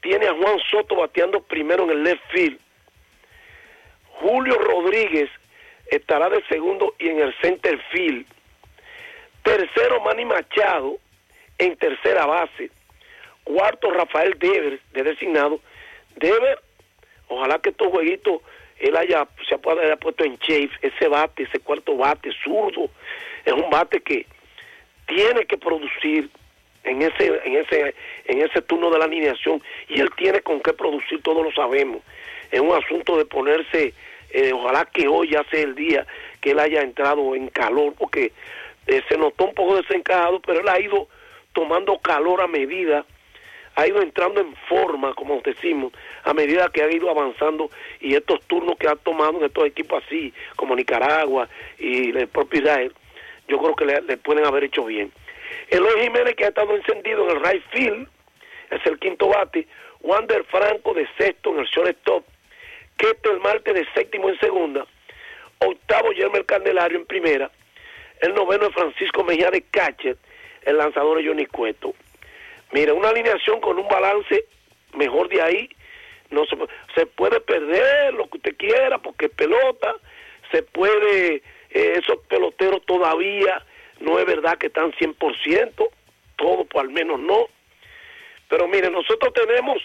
tiene 0.00 0.26
a 0.26 0.34
Juan 0.34 0.58
Soto 0.70 0.96
bateando 0.96 1.42
primero 1.42 1.84
en 1.84 1.90
el 1.90 2.02
left 2.02 2.22
field. 2.32 2.58
Julio 4.20 4.56
Rodríguez 4.58 5.30
estará 5.90 6.28
de 6.28 6.42
segundo 6.48 6.94
y 6.98 7.08
en 7.08 7.20
el 7.20 7.34
center 7.40 7.80
field. 7.90 8.26
Tercero, 9.42 10.00
Manny 10.02 10.24
Machado 10.24 10.98
en 11.58 11.76
tercera 11.76 12.26
base. 12.26 12.70
Cuarto, 13.44 13.90
Rafael 13.90 14.38
Devers 14.38 14.80
de 14.92 15.02
designado. 15.02 15.60
Devers, 16.16 16.60
ojalá 17.28 17.58
que 17.58 17.70
estos 17.70 17.88
jueguitos 17.88 18.40
él 18.80 18.96
haya, 18.96 19.28
se 19.46 19.54
haya, 19.54 19.96
puesto 19.96 20.24
en 20.24 20.36
shape 20.36 20.70
ese 20.80 21.08
bate, 21.08 21.42
ese 21.42 21.60
cuarto 21.60 21.96
bate 21.96 22.30
zurdo. 22.42 22.90
Es 23.44 23.52
un 23.52 23.68
bate 23.68 24.00
que 24.00 24.26
tiene 25.06 25.44
que 25.44 25.58
producir 25.58 26.30
en 26.84 27.02
ese, 27.02 27.40
en 27.44 27.56
ese, 27.56 27.94
en 28.26 28.42
ese 28.42 28.62
turno 28.62 28.90
de 28.90 28.98
la 28.98 29.04
alineación 29.04 29.62
y 29.88 30.00
él 30.00 30.10
tiene 30.16 30.40
con 30.40 30.60
qué 30.60 30.72
producir, 30.72 31.22
todos 31.22 31.44
lo 31.44 31.52
sabemos. 31.52 32.02
Es 32.50 32.60
un 32.60 32.72
asunto 32.72 33.16
de 33.16 33.24
ponerse, 33.24 33.94
eh, 34.30 34.52
ojalá 34.52 34.86
que 34.86 35.06
hoy 35.08 35.30
ya 35.30 35.44
sea 35.50 35.62
el 35.62 35.74
día 35.74 36.06
que 36.40 36.52
él 36.52 36.58
haya 36.58 36.82
entrado 36.82 37.34
en 37.34 37.48
calor, 37.48 37.94
porque 37.96 38.32
eh, 38.86 39.02
se 39.08 39.16
notó 39.16 39.44
un 39.44 39.54
poco 39.54 39.76
desencajado, 39.76 40.40
pero 40.40 40.60
él 40.60 40.68
ha 40.68 40.80
ido 40.80 41.08
tomando 41.52 41.98
calor 41.98 42.40
a 42.40 42.46
medida, 42.46 43.04
ha 43.76 43.86
ido 43.86 44.02
entrando 44.02 44.40
en 44.40 44.54
forma, 44.68 45.14
como 45.14 45.40
decimos, 45.42 45.92
a 46.24 46.34
medida 46.34 46.70
que 46.70 46.82
ha 46.82 46.90
ido 46.90 47.10
avanzando 47.10 47.70
y 48.00 48.14
estos 48.14 48.40
turnos 48.46 48.76
que 48.78 48.88
ha 48.88 48.96
tomado 48.96 49.38
en 49.38 49.44
estos 49.44 49.66
equipos 49.66 50.02
así, 50.04 50.32
como 50.56 50.74
Nicaragua 50.74 51.48
y 51.78 52.16
el 52.16 52.28
propio 52.28 52.60
Israel, 52.60 52.92
yo 53.48 53.58
creo 53.58 53.76
que 53.76 53.84
le, 53.84 54.00
le 54.02 54.16
pueden 54.16 54.44
haber 54.44 54.64
hecho 54.64 54.84
bien. 54.84 55.12
Eloy 55.68 56.00
Jiménez, 56.02 56.34
que 56.34 56.44
ha 56.44 56.48
estado 56.48 56.74
encendido 56.74 57.24
en 57.24 57.36
el 57.36 57.44
right 57.44 57.64
field, 57.70 58.08
es 58.70 58.84
el 58.86 58.98
quinto 58.98 59.28
bate. 59.28 59.66
Wander 60.02 60.44
Franco 60.44 60.94
de 60.94 61.06
sexto 61.18 61.50
en 61.50 61.60
el 61.60 61.66
shortstop. 61.66 62.24
Ketel 62.96 63.40
Marte 63.40 63.72
de 63.72 63.86
séptimo 63.94 64.28
en 64.28 64.38
segunda. 64.38 64.86
Octavo, 65.58 66.12
Yermer 66.12 66.44
Candelario 66.46 66.98
en 66.98 67.06
primera. 67.06 67.50
El 68.20 68.34
noveno 68.34 68.66
es 68.66 68.74
Francisco 68.74 69.24
Mejía 69.24 69.50
de 69.50 69.62
catcher. 69.62 70.16
El 70.62 70.78
lanzador 70.78 71.20
es 71.20 71.26
Johnny 71.26 71.46
Cueto. 71.46 71.94
Mira, 72.72 72.94
una 72.94 73.08
alineación 73.08 73.60
con 73.60 73.78
un 73.78 73.88
balance 73.88 74.44
mejor 74.94 75.28
de 75.28 75.42
ahí. 75.42 75.70
No 76.30 76.44
se, 76.46 76.56
se 76.94 77.06
puede 77.06 77.40
perder 77.40 78.14
lo 78.14 78.28
que 78.28 78.38
usted 78.38 78.56
quiera 78.56 78.98
porque 78.98 79.28
pelota. 79.28 79.96
Se 80.52 80.62
puede, 80.62 81.36
eh, 81.70 81.98
esos 82.02 82.18
peloteros 82.28 82.84
todavía 82.86 83.64
no 84.00 84.18
es 84.18 84.26
verdad 84.26 84.58
que 84.58 84.66
están 84.68 84.92
100%, 84.92 85.88
todo 86.36 86.64
por 86.64 86.82
al 86.82 86.90
menos 86.90 87.18
no. 87.20 87.46
Pero 88.48 88.66
mire, 88.66 88.90
nosotros 88.90 89.32
tenemos 89.32 89.78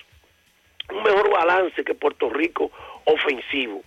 un 0.91 1.03
mejor 1.03 1.29
balance 1.31 1.83
que 1.83 1.93
Puerto 1.93 2.29
Rico 2.29 2.71
ofensivo, 3.05 3.81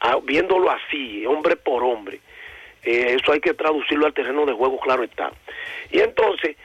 Ah, 0.00 0.16
viéndolo 0.22 0.70
así, 0.70 1.26
hombre 1.26 1.56
por 1.56 1.82
hombre. 1.82 2.20
Eh, 2.84 3.16
eso 3.20 3.32
hay 3.32 3.40
que 3.40 3.52
traducirlo 3.52 4.06
al 4.06 4.14
terreno 4.14 4.46
de 4.46 4.52
juego, 4.52 4.78
claro 4.78 5.02
está. 5.02 5.32
Y 5.90 5.98
entonces, 5.98 6.56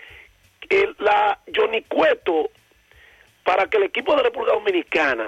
el- 0.70 0.96
la 1.00 1.40
Johnny 1.56 1.82
Cueto, 1.82 2.52
para 3.44 3.66
que 3.68 3.78
el 3.78 3.84
equipo 3.84 4.16
de 4.16 4.22
República 4.22 4.54
Dominicana, 4.54 5.28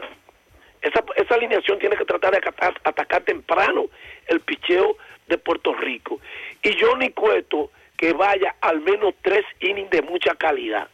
esa, 0.84 1.04
esa 1.16 1.34
alineación 1.34 1.80
tiene 1.80 1.98
que 1.98 2.06
tratar 2.06 2.32
de 2.32 2.38
atacar 2.84 3.24
temprano 3.24 3.86
el 4.28 4.40
picheo 4.42 4.98
de 5.28 5.38
Puerto 5.38 5.74
Rico. 5.74 6.20
Y 6.64 6.76
Johnny 6.80 7.10
Cueto, 7.12 7.72
que 7.98 8.14
vaya 8.14 8.56
al 8.62 8.82
menos 8.82 9.14
tres 9.22 9.46
innings 9.60 9.90
de 9.90 10.02
mucha 10.02 10.36
calidad. 10.36 10.88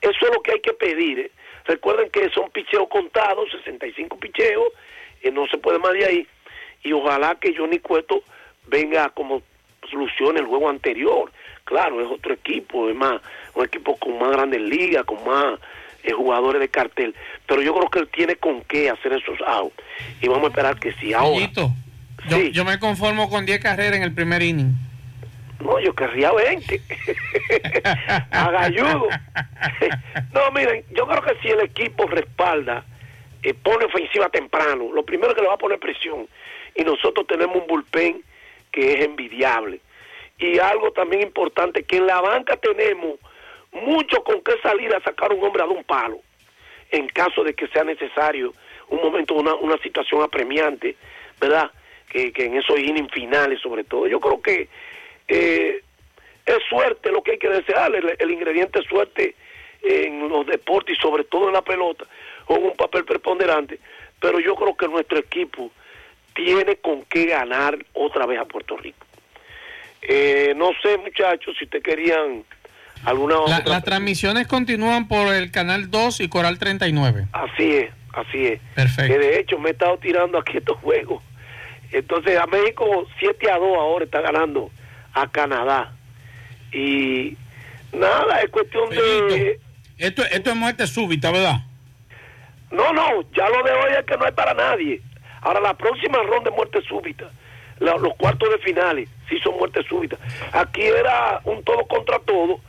Eso 0.00 0.26
es 0.26 0.34
lo 0.34 0.42
que 0.42 0.52
hay 0.52 0.60
que 0.60 0.72
pedir. 0.72 1.18
¿eh? 1.18 1.30
Recuerden 1.64 2.10
que 2.10 2.30
son 2.30 2.50
picheos 2.50 2.88
contados, 2.88 3.50
65 3.50 4.18
picheos, 4.18 4.72
y 5.22 5.30
no 5.30 5.46
se 5.48 5.58
puede 5.58 5.78
más 5.78 5.92
de 5.92 6.06
ahí. 6.06 6.26
Y 6.82 6.92
ojalá 6.92 7.34
que 7.34 7.54
Johnny 7.54 7.78
Cueto 7.78 8.22
venga 8.66 9.10
como 9.10 9.42
solución 9.90 10.38
el 10.38 10.46
juego 10.46 10.68
anterior. 10.68 11.30
Claro, 11.64 12.00
es 12.00 12.10
otro 12.10 12.34
equipo, 12.34 12.88
es 12.88 12.96
más, 12.96 13.20
un 13.54 13.64
equipo 13.64 13.96
con 13.96 14.18
más 14.18 14.30
grandes 14.32 14.60
ligas, 14.60 15.04
con 15.04 15.22
más 15.24 15.60
eh, 16.02 16.12
jugadores 16.12 16.60
de 16.60 16.68
cartel. 16.68 17.14
Pero 17.46 17.62
yo 17.62 17.74
creo 17.74 17.90
que 17.90 17.98
él 18.00 18.08
tiene 18.08 18.36
con 18.36 18.62
qué 18.62 18.90
hacer 18.90 19.12
esos 19.12 19.38
outs. 19.46 19.76
Y 20.20 20.28
vamos 20.28 20.44
a 20.44 20.48
esperar 20.48 20.80
que 20.80 20.92
sí. 20.94 21.12
Ahora, 21.12 21.48
yo, 22.28 22.38
yo 22.38 22.64
me 22.64 22.78
conformo 22.78 23.28
con 23.28 23.46
10 23.46 23.60
carreras 23.60 23.96
en 23.96 24.02
el 24.02 24.12
primer 24.12 24.42
inning. 24.42 24.74
No, 25.60 25.78
yo 25.78 25.94
querría 25.94 26.32
20. 26.32 26.80
Agalludo. 28.30 29.08
no, 30.32 30.50
miren, 30.52 30.84
yo 30.90 31.06
creo 31.06 31.22
que 31.22 31.36
si 31.42 31.48
el 31.48 31.60
equipo 31.60 32.06
respalda, 32.06 32.84
eh, 33.42 33.54
pone 33.54 33.84
ofensiva 33.84 34.28
temprano, 34.28 34.90
lo 34.92 35.04
primero 35.04 35.34
que 35.34 35.42
le 35.42 35.48
va 35.48 35.54
a 35.54 35.58
poner 35.58 35.78
presión. 35.78 36.26
Y 36.74 36.82
nosotros 36.82 37.26
tenemos 37.26 37.56
un 37.56 37.66
bullpen 37.66 38.22
que 38.72 38.92
es 38.92 39.04
envidiable. 39.04 39.80
Y 40.38 40.58
algo 40.58 40.92
también 40.92 41.22
importante, 41.22 41.82
que 41.82 41.98
en 41.98 42.06
la 42.06 42.20
banca 42.20 42.56
tenemos 42.56 43.18
mucho 43.72 44.24
con 44.24 44.42
qué 44.42 44.52
salir 44.62 44.94
a 44.94 45.00
sacar 45.02 45.32
un 45.32 45.44
hombre 45.44 45.62
a 45.62 45.66
un 45.66 45.84
palo, 45.84 46.20
en 46.90 47.06
caso 47.08 47.44
de 47.44 47.54
que 47.54 47.68
sea 47.68 47.84
necesario 47.84 48.54
un 48.88 49.00
momento, 49.02 49.34
una, 49.34 49.54
una 49.54 49.76
situación 49.78 50.22
apremiante, 50.22 50.96
¿verdad? 51.38 51.70
Que, 52.10 52.32
que 52.32 52.46
en 52.46 52.56
esos 52.56 52.78
innings 52.78 53.12
finales 53.12 53.60
sobre 53.60 53.84
todo. 53.84 54.06
Yo 54.08 54.18
creo 54.20 54.42
que 54.42 54.68
eh, 55.28 55.80
es 56.44 56.58
suerte 56.68 57.10
lo 57.12 57.22
que 57.22 57.32
hay 57.32 57.38
que 57.38 57.48
desearle, 57.48 57.98
el, 57.98 58.16
el 58.18 58.30
ingrediente 58.32 58.82
suerte 58.82 59.36
en 59.82 60.28
los 60.28 60.44
deportes 60.46 60.96
y 60.98 61.00
sobre 61.00 61.24
todo 61.24 61.46
en 61.46 61.54
la 61.54 61.62
pelota, 61.62 62.04
juega 62.46 62.64
un 62.66 62.76
papel 62.76 63.04
preponderante, 63.04 63.78
pero 64.18 64.40
yo 64.40 64.54
creo 64.56 64.76
que 64.76 64.88
nuestro 64.88 65.18
equipo 65.18 65.70
tiene 66.34 66.76
con 66.76 67.02
qué 67.04 67.26
ganar 67.26 67.78
otra 67.94 68.26
vez 68.26 68.38
a 68.40 68.44
Puerto 68.44 68.76
Rico. 68.76 69.06
Eh, 70.02 70.52
no 70.56 70.70
sé, 70.82 70.96
muchachos, 70.98 71.54
si 71.58 71.66
te 71.66 71.80
querían 71.80 72.42
alguna 73.04 73.34
La- 73.46 73.58
otra. 73.58 73.72
las 73.72 73.84
transmisiones 73.84 74.46
continúan 74.46 75.08
por 75.08 75.32
el 75.34 75.50
canal 75.50 75.90
2 75.90 76.20
y 76.20 76.28
Coral 76.28 76.58
39. 76.58 77.26
Así 77.32 77.72
es, 77.76 77.90
así 78.14 78.46
es. 78.46 78.60
Perfecto. 78.74 79.12
Que 79.12 79.18
de 79.18 79.38
hecho 79.40 79.58
me 79.58 79.68
he 79.70 79.72
estado 79.72 79.96
tirando 79.98 80.38
aquí 80.38 80.56
estos 80.58 80.76
juegos. 80.78 81.22
Entonces 81.92 82.38
a 82.38 82.46
México 82.46 83.06
7 83.18 83.50
a 83.50 83.58
2 83.58 83.76
ahora 83.78 84.04
está 84.04 84.20
ganando 84.20 84.70
a 85.12 85.26
Canadá. 85.28 85.92
Y 86.72 87.36
nada, 87.92 88.40
es 88.40 88.50
cuestión 88.50 88.88
de... 88.90 89.58
Esto, 89.98 90.22
esto 90.24 90.50
es 90.50 90.56
muerte 90.56 90.86
súbita, 90.86 91.30
¿verdad? 91.30 91.60
No, 92.70 92.92
no, 92.92 93.22
ya 93.32 93.48
lo 93.48 93.62
de 93.64 93.72
hoy 93.72 93.92
es 93.98 94.04
que 94.06 94.16
no 94.16 94.24
es 94.26 94.32
para 94.32 94.54
nadie. 94.54 95.00
Ahora 95.42 95.60
la 95.60 95.74
próxima 95.74 96.18
ronda 96.22 96.50
de 96.50 96.56
muerte 96.56 96.80
súbita, 96.82 97.28
la- 97.80 97.96
los 97.96 98.14
cuartos 98.16 98.48
de 98.50 98.58
finales, 98.58 99.08
sí 99.28 99.38
son 99.42 99.56
muerte 99.58 99.82
súbita. 99.88 100.16
Aquí 100.52 100.82
era 100.82 101.40
un 101.44 101.62
todo 101.64 101.84
contra 101.86 102.18
todo, 102.20 102.60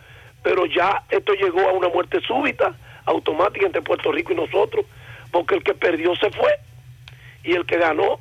pero 0.42 0.66
ya 0.66 1.04
esto 1.10 1.34
llegó 1.34 1.62
a 1.70 1.74
una 1.74 1.90
muerte 1.90 2.20
súbita, 2.22 2.74
automática 3.06 3.66
entre 3.66 3.82
Puerto 3.82 4.12
Rico 4.12 4.34
y 4.34 4.36
nosotros, 4.38 4.86
porque 5.32 5.56
el 5.56 5.64
que 5.64 5.74
perdió 5.74 6.16
se 6.16 6.30
fue 6.32 6.52
y 7.44 7.54
el 7.54 7.66
que 7.66 7.78
ganó 7.78 8.20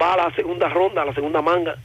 va 0.00 0.14
a 0.14 0.28
la 0.28 0.34
segunda 0.34 0.68
ronda, 0.68 1.02
a 1.02 1.06
la 1.06 1.14
segunda 1.14 1.42
manga. 1.42 1.76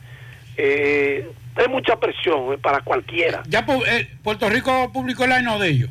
Eh, 0.57 1.27
hay 1.55 1.67
mucha 1.67 1.99
presión 1.99 2.53
eh, 2.53 2.57
para 2.57 2.81
cualquiera. 2.81 3.43
Ya 3.47 3.65
eh, 3.87 4.07
Puerto 4.23 4.49
Rico 4.49 4.91
publicó 4.91 5.25
el 5.25 5.31
año 5.31 5.59
de 5.59 5.69
ellos. 5.69 5.89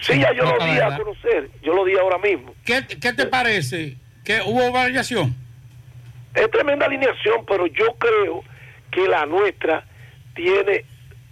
Sí, 0.00 0.18
ya 0.18 0.32
yo 0.32 0.44
no, 0.44 0.56
lo 0.56 0.64
di 0.64 0.78
a 0.80 0.96
conocer, 0.96 1.50
yo 1.62 1.74
lo 1.74 1.84
di 1.84 1.96
ahora 1.96 2.18
mismo. 2.18 2.54
¿Qué, 2.64 2.84
qué 3.00 3.12
te 3.12 3.26
parece? 3.26 3.96
¿Que 4.24 4.40
hubo 4.44 4.72
variación? 4.72 5.36
es 6.34 6.50
tremenda 6.50 6.86
alineación, 6.86 7.44
pero 7.46 7.66
yo 7.66 7.94
creo 7.98 8.42
que 8.90 9.06
la 9.08 9.26
nuestra 9.26 9.84
tiene 10.34 10.84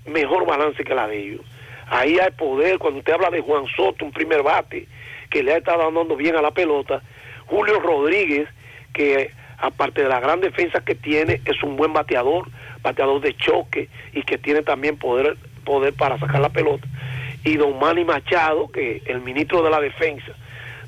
mejor 0.07 0.47
balance 0.47 0.85
que 0.85 0.95
la 0.95 1.09
de 1.09 1.19
ellos. 1.19 1.41
Ahí 1.89 2.19
hay 2.19 2.31
poder, 2.33 2.79
cuando 2.79 3.01
usted 3.01 3.15
habla 3.15 3.31
de 3.31 3.41
Juan 3.41 3.65
Soto, 3.77 4.05
un 4.05 4.13
primer 4.13 4.43
bate, 4.43 4.87
que 5.31 5.43
le 5.43 5.55
ha 5.55 5.59
estado 5.59 5.91
dando 5.91 6.17
bien 6.17 6.37
a 6.37 6.43
la 6.43 6.51
pelota, 6.51 7.03
Julio 7.47 7.81
Rodríguez, 7.81 8.49
que 8.93 9.33
aparte 9.61 10.03
de 10.03 10.09
la 10.09 10.21
gran 10.21 10.41
defensa 10.41 10.81
que 10.81 10.95
tiene, 10.95 11.41
es 11.45 11.63
un 11.63 11.77
buen 11.77 11.93
bateador, 11.93 12.49
bateador 12.83 13.21
de 13.21 13.37
choque 13.37 13.89
y 14.13 14.23
que 14.23 14.39
tiene 14.39 14.63
también 14.63 14.97
poder, 14.97 15.37
poder 15.65 15.95
para 15.95 16.19
sacar 16.19 16.41
la 16.41 16.49
pelota. 16.49 16.87
Y 17.45 17.57
Don 17.57 17.79
Manny 17.79 18.05
Machado, 18.05 18.71
que 18.71 19.03
el 19.07 19.21
ministro 19.21 19.63
de 19.63 19.71
la 19.71 19.81
defensa. 19.81 20.33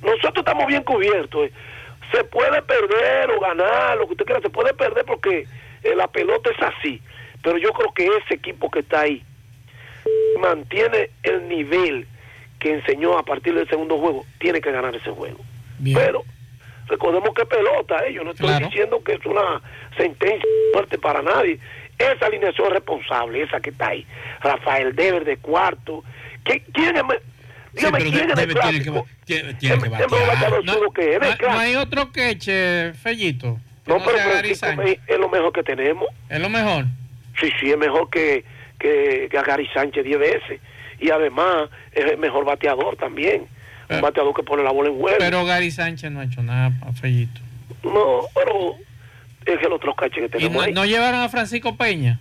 Nosotros 0.03 0.39
estamos 0.39 0.67
bien 0.67 0.83
cubiertos. 0.83 1.47
eh. 1.47 1.53
Se 2.13 2.25
puede 2.25 2.61
perder 2.63 3.31
o 3.31 3.41
ganar, 3.41 3.97
lo 3.97 4.07
que 4.07 4.13
usted 4.13 4.27
quiera, 4.27 4.41
se 4.41 4.51
puede 4.51 4.75
perder 4.75 5.05
porque 5.05 5.47
eh, 5.83 5.95
la 5.97 6.09
pelota 6.09 6.51
es 6.51 6.63
así. 6.63 7.01
Pero 7.43 7.59
yo 7.59 7.73
creo 7.73 7.93
que 7.95 8.07
ese 8.07 8.35
equipo 8.35 8.71
que 8.71 8.81
está 8.81 9.01
ahí 9.01 9.23
mantiene 10.41 11.11
el 11.23 11.49
nivel 11.49 12.07
que 12.59 12.75
enseñó 12.75 13.19
a 13.19 13.25
partir 13.25 13.55
del 13.55 13.69
segundo 13.69 13.99
juego, 13.99 14.25
tiene 14.39 14.61
que 14.61 14.71
ganar 14.71 14.95
ese 14.95 15.11
juego. 15.11 15.41
Pero 15.83 16.23
recordemos 16.89 17.31
que 17.35 17.45
pelota, 17.47 18.05
eh, 18.07 18.13
yo 18.15 18.25
no 18.25 18.31
estoy 18.33 18.49
Claro. 18.49 18.67
diciendo 18.67 19.03
que 19.05 19.15
es 19.15 19.27
una 19.27 19.61
sentencia 19.97 20.49
fuerte 20.73 20.99
para 20.99 21.23
nadie. 21.23 21.59
Esa 21.99 22.27
alineación 22.27 22.67
es 22.69 22.73
responsable, 22.75 23.43
esa 23.43 23.61
que 23.61 23.71
está 23.71 23.89
ahí. 23.89 24.07
Rafael 24.41 24.95
Dever 24.95 25.25
de 25.25 25.37
cuarto. 25.37 26.03
¿Qué- 26.45 26.63
¿Quién 26.73 26.97
es? 26.97 27.05
me- 27.05 27.19
Dígame, 27.75 27.99
pero 27.99 28.11
¿quién 28.11 28.27
de- 28.27 28.33
es 28.33 28.39
el 28.39 28.49
debe- 28.49 28.61
tiene 28.61 28.79
que 28.79 28.85
clásico? 28.91 29.07
tiene- 29.25 29.55
tiene 29.55 29.75
que 29.77 29.81
mejor 29.91 29.99
bateador 30.27 30.59
batear. 30.59 30.75
zurdo 30.77 30.91
que 30.93 31.15
es, 31.15 31.21
No, 31.21 31.27
es 31.29 31.41
no 31.41 31.59
hay 31.59 31.75
otro 31.77 32.13
queche, 32.13 32.93
Fellito. 32.95 33.59
que 33.85 33.93
No, 33.93 33.99
no 33.99 34.05
pero 34.05 34.19
Francisco 34.19 34.67
Sánchez. 34.67 34.99
Es 35.07 35.19
lo 35.19 35.29
mejor 35.29 35.53
que 35.53 35.63
tenemos. 35.63 36.09
Es 36.29 36.41
lo 36.41 36.49
mejor. 36.51 36.85
Sí, 37.41 37.51
sí, 37.61 37.71
es 37.71 37.79
mejor 37.79 38.11
que, 38.11 38.45
que, 38.79 39.29
que 39.31 39.39
a 39.39 39.43
Gary 39.43 39.67
Sánchez 39.73 40.05
10 40.05 40.19
veces. 40.19 40.61
Y 41.01 41.11
además 41.11 41.71
es 41.93 42.05
el 42.11 42.19
mejor 42.19 42.45
bateador 42.45 42.97
también. 42.97 43.47
Un 43.91 44.01
bateador 44.01 44.35
que 44.35 44.43
pone 44.43 44.63
la 44.63 44.71
bola 44.73 44.89
en 44.91 44.99
juego. 44.99 45.17
Pero 45.19 45.45
Gary 45.45 45.71
Sánchez 45.71 46.11
no 46.11 46.21
ha 46.21 46.25
hecho 46.25 46.43
nada 46.43 46.71
para 46.81 46.93
Fellito. 46.93 47.41
No, 47.83 48.23
pero 48.35 48.75
es 49.47 49.59
que 49.59 49.67
el 49.67 49.73
otro 49.73 49.95
cache 49.95 50.21
que 50.21 50.27
¿Y 50.27 50.29
tenemos 50.29 50.55
no, 50.55 50.61
ahí. 50.63 50.73
no 50.73 50.85
llevaron 50.87 51.21
a 51.21 51.29
Francisco 51.29 51.77
Peña? 51.77 52.19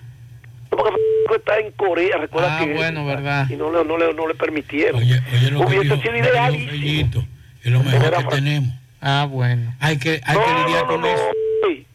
Porque 0.69 0.89
Francisco 0.91 1.35
está 1.35 1.59
en 1.59 1.71
Corea, 1.73 2.17
recuerda 2.17 2.57
Ah, 2.59 2.65
que... 2.65 2.73
bueno, 2.73 3.05
verdad. 3.05 3.47
Y 3.49 3.55
no 3.55 3.71
le, 3.71 3.85
no 3.85 3.97
le, 3.97 4.13
no 4.13 4.27
le 4.27 4.35
permitieron. 4.35 5.01
Oye, 5.01 5.21
lo 5.51 5.59
que 5.67 5.77
Hubiese 5.77 5.83
sido 5.83 5.95
lo 5.95 6.01
que 6.01 6.19
ideal. 6.19 6.53
dijo 6.53 6.69
Fellito, 6.71 7.23
es 7.63 7.71
lo 7.71 7.83
mejor 7.83 8.17
que 8.17 8.35
tenemos. 8.35 8.73
Ah, 9.01 9.27
bueno. 9.29 9.73
Hay 9.79 9.97
que, 9.97 10.21
hay 10.23 10.37
que 10.37 10.63
lidiar 10.65 10.85
con 10.87 11.05
eso. 11.05 11.23
Sí, 11.67 11.85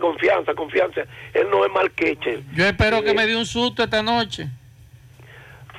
confianza, 0.00 0.54
confianza. 0.54 1.00
Él 1.34 1.46
no 1.50 1.64
es 1.64 1.72
mal 1.72 1.90
queche. 1.92 2.42
Yo 2.54 2.66
espero 2.66 3.02
que 3.02 3.14
me 3.14 3.26
dé 3.26 3.36
un 3.36 3.46
susto 3.46 3.82
esta 3.82 4.02
noche. 4.02 4.48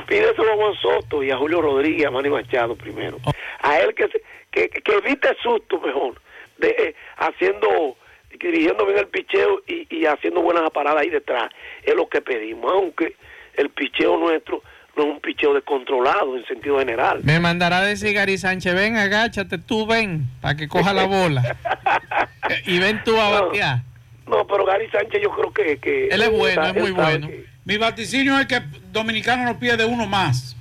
Pídeselo 0.08 0.54
a 0.54 0.56
Juan 0.56 0.74
Soto 0.82 1.24
y 1.24 1.32
a 1.32 1.38
Julio 1.38 1.62
Rodríguez, 1.62 2.06
a 2.08 2.12
Manny 2.12 2.30
Machado 2.30 2.76
primero. 2.76 3.18
A 3.62 3.80
él 3.80 3.94
que, 3.96 4.08
se- 4.08 4.22
que, 4.52 4.70
que 4.70 4.92
evite 4.94 5.30
susto 5.42 5.80
mejor, 5.82 6.22
de 6.58 6.70
eh, 6.70 6.96
haciendo, 7.18 7.98
dirigiendo 8.40 8.86
bien 8.86 9.00
el 9.00 9.08
picheo 9.08 9.62
y, 9.68 9.88
y 9.96 10.06
haciendo 10.06 10.42
buenas 10.42 10.70
paradas 10.72 11.02
ahí 11.02 11.10
detrás. 11.10 11.50
Es 11.84 11.96
lo 11.96 12.08
que 12.08 12.22
pedimos, 12.22 12.72
aunque 12.72 13.16
el 13.56 13.70
picheo 13.70 14.18
nuestro 14.18 14.62
no 14.96 15.04
es 15.04 15.10
un 15.10 15.20
picheo 15.20 15.54
descontrolado 15.54 16.36
en 16.36 16.44
sentido 16.46 16.80
general. 16.80 17.20
Me 17.24 17.40
mandará 17.40 17.80
a 17.80 17.86
decir 17.86 18.14
Gary 18.14 18.38
Sánchez, 18.40 18.74
ven, 18.74 18.96
agáchate, 18.96 19.60
tú 19.60 19.86
ven, 19.86 20.24
para 20.42 20.56
que 20.56 20.68
coja 20.68 20.92
la 20.94 21.06
bola. 21.06 21.44
y 22.66 22.80
ven 22.80 23.02
tú 23.04 23.16
a 23.20 23.42
batear. 23.42 23.80
No, 24.26 24.46
pero 24.48 24.66
Gary 24.66 24.90
Sánchez 24.90 25.22
yo 25.22 25.30
creo 25.32 25.54
que... 25.54 25.78
que 25.80 26.08
Él 26.08 26.22
es 26.22 26.32
bueno, 26.32 26.64
es 26.66 26.74
muy 26.76 26.92
bueno. 26.92 27.28
que- 27.28 27.46
Mi 27.68 27.76
vaticinio 27.76 28.40
es 28.40 28.46
que 28.46 28.62
Dominicano 28.94 29.44
no 29.44 29.60
pierde 29.60 29.84
uno 29.84 30.08
más. 30.08 30.56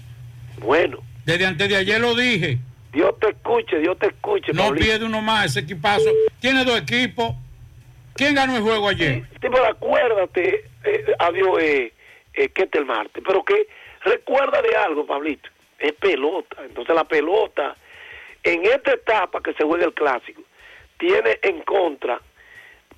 Bueno. 0.58 0.98
Desde 1.24 1.46
antes 1.46 1.68
de 1.68 1.76
ayer 1.76 2.00
lo 2.00 2.16
dije. 2.16 2.58
Dios 2.92 3.14
te 3.20 3.28
escuche, 3.28 3.78
Dios 3.78 3.96
te 3.96 4.08
escuche. 4.08 4.52
No 4.52 4.64
Pablito. 4.64 4.84
pierde 4.86 5.04
uno 5.04 5.22
más 5.22 5.46
ese 5.46 5.60
equipazo. 5.60 6.10
Tiene 6.40 6.64
dos 6.64 6.80
equipos. 6.80 7.36
¿Quién 8.14 8.34
ganó 8.34 8.56
el 8.56 8.62
juego 8.62 8.88
ayer? 8.88 9.22
Sí, 9.30 9.38
pero 9.40 9.64
acuérdate, 9.66 10.64
eh, 10.82 11.04
adiós, 11.20 11.58
eh, 11.60 11.92
eh, 12.34 12.48
Ketel 12.48 12.84
Marte, 12.84 13.22
pero 13.24 13.44
que 13.44 13.68
recuerda 14.02 14.60
de 14.60 14.74
algo, 14.74 15.06
Pablito, 15.06 15.48
es 15.78 15.92
pelota. 15.92 16.56
Entonces 16.64 16.92
la 16.92 17.04
pelota, 17.04 17.76
en 18.42 18.64
esta 18.66 18.94
etapa 18.94 19.40
que 19.40 19.52
se 19.52 19.62
juega 19.62 19.84
el 19.84 19.94
clásico, 19.94 20.42
tiene 20.98 21.38
en 21.42 21.60
contra 21.60 22.20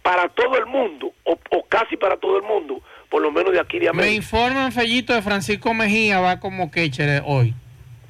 para 0.00 0.30
todo 0.30 0.56
el 0.56 0.64
mundo, 0.64 1.12
o, 1.24 1.38
o 1.50 1.66
casi 1.68 1.98
para 1.98 2.16
todo 2.16 2.38
el 2.38 2.44
mundo, 2.44 2.80
por 3.10 3.22
lo 3.22 3.30
menos 3.32 3.52
de 3.52 3.60
aquí 3.60 3.78
de 3.78 3.84
Me 3.86 3.90
América. 3.90 4.14
informan, 4.14 4.72
Fellito, 4.72 5.14
de 5.14 5.22
Francisco 5.22 5.72
Mejía 5.74 6.20
va 6.20 6.40
como 6.40 6.70
catcher 6.70 7.22
hoy. 7.26 7.54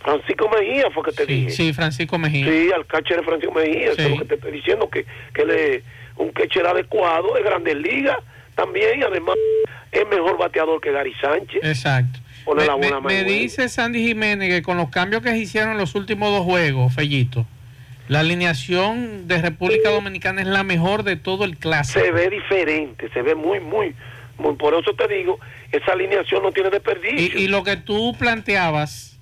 Francisco 0.00 0.48
Mejía 0.48 0.90
fue 0.92 1.02
que 1.04 1.12
te 1.12 1.26
dije. 1.26 1.50
Sí, 1.50 1.72
Francisco 1.72 2.18
Mejía. 2.18 2.46
Sí, 2.46 2.70
al 2.74 2.86
catcher 2.86 3.18
de 3.18 3.22
Francisco 3.24 3.54
Mejía, 3.54 3.92
eso 3.92 4.00
es 4.02 4.10
lo 4.10 4.18
que 4.18 4.24
te 4.24 4.34
estoy 4.36 4.52
diciendo, 4.52 4.88
que, 4.90 5.04
que 5.34 5.42
él 5.42 5.50
es 5.50 5.82
un 6.16 6.30
catcher 6.30 6.66
adecuado, 6.66 7.34
de 7.34 7.42
grandes 7.42 7.76
ligas 7.76 8.16
también, 8.54 9.00
y 9.00 9.02
además 9.02 9.36
es 9.92 10.06
mejor 10.08 10.36
bateador 10.38 10.80
que 10.80 10.90
Gary 10.92 11.14
Sánchez. 11.20 11.60
Exacto. 11.62 12.18
Me, 12.56 12.64
la 12.64 12.76
me- 12.78 13.00
me 13.02 13.24
dice 13.24 13.68
Sandy 13.68 14.02
Jiménez 14.06 14.48
que 14.48 14.62
con 14.62 14.78
los 14.78 14.88
cambios 14.88 15.22
que 15.22 15.30
se 15.30 15.38
hicieron 15.38 15.72
en 15.72 15.78
los 15.78 15.94
últimos 15.94 16.30
dos 16.30 16.44
juegos, 16.44 16.94
Fellito, 16.94 17.46
la 18.08 18.20
alineación 18.20 19.28
de 19.28 19.42
República 19.42 19.90
Dominicana 19.90 20.40
es 20.40 20.46
la 20.46 20.64
mejor 20.64 21.02
de 21.02 21.16
todo 21.16 21.44
el 21.44 21.58
clásico. 21.58 22.00
Se 22.00 22.10
ve 22.10 22.30
diferente, 22.30 23.10
se 23.12 23.20
ve 23.20 23.34
muy, 23.34 23.60
muy, 23.60 23.94
por 24.58 24.74
eso 24.74 24.94
te 24.94 25.08
digo, 25.08 25.38
esa 25.72 25.92
alineación 25.92 26.42
no 26.42 26.52
tiene 26.52 26.70
desperdicio. 26.70 27.38
Y, 27.38 27.44
y 27.44 27.48
lo 27.48 27.64
que 27.64 27.76
tú 27.76 28.14
planteabas, 28.18 29.18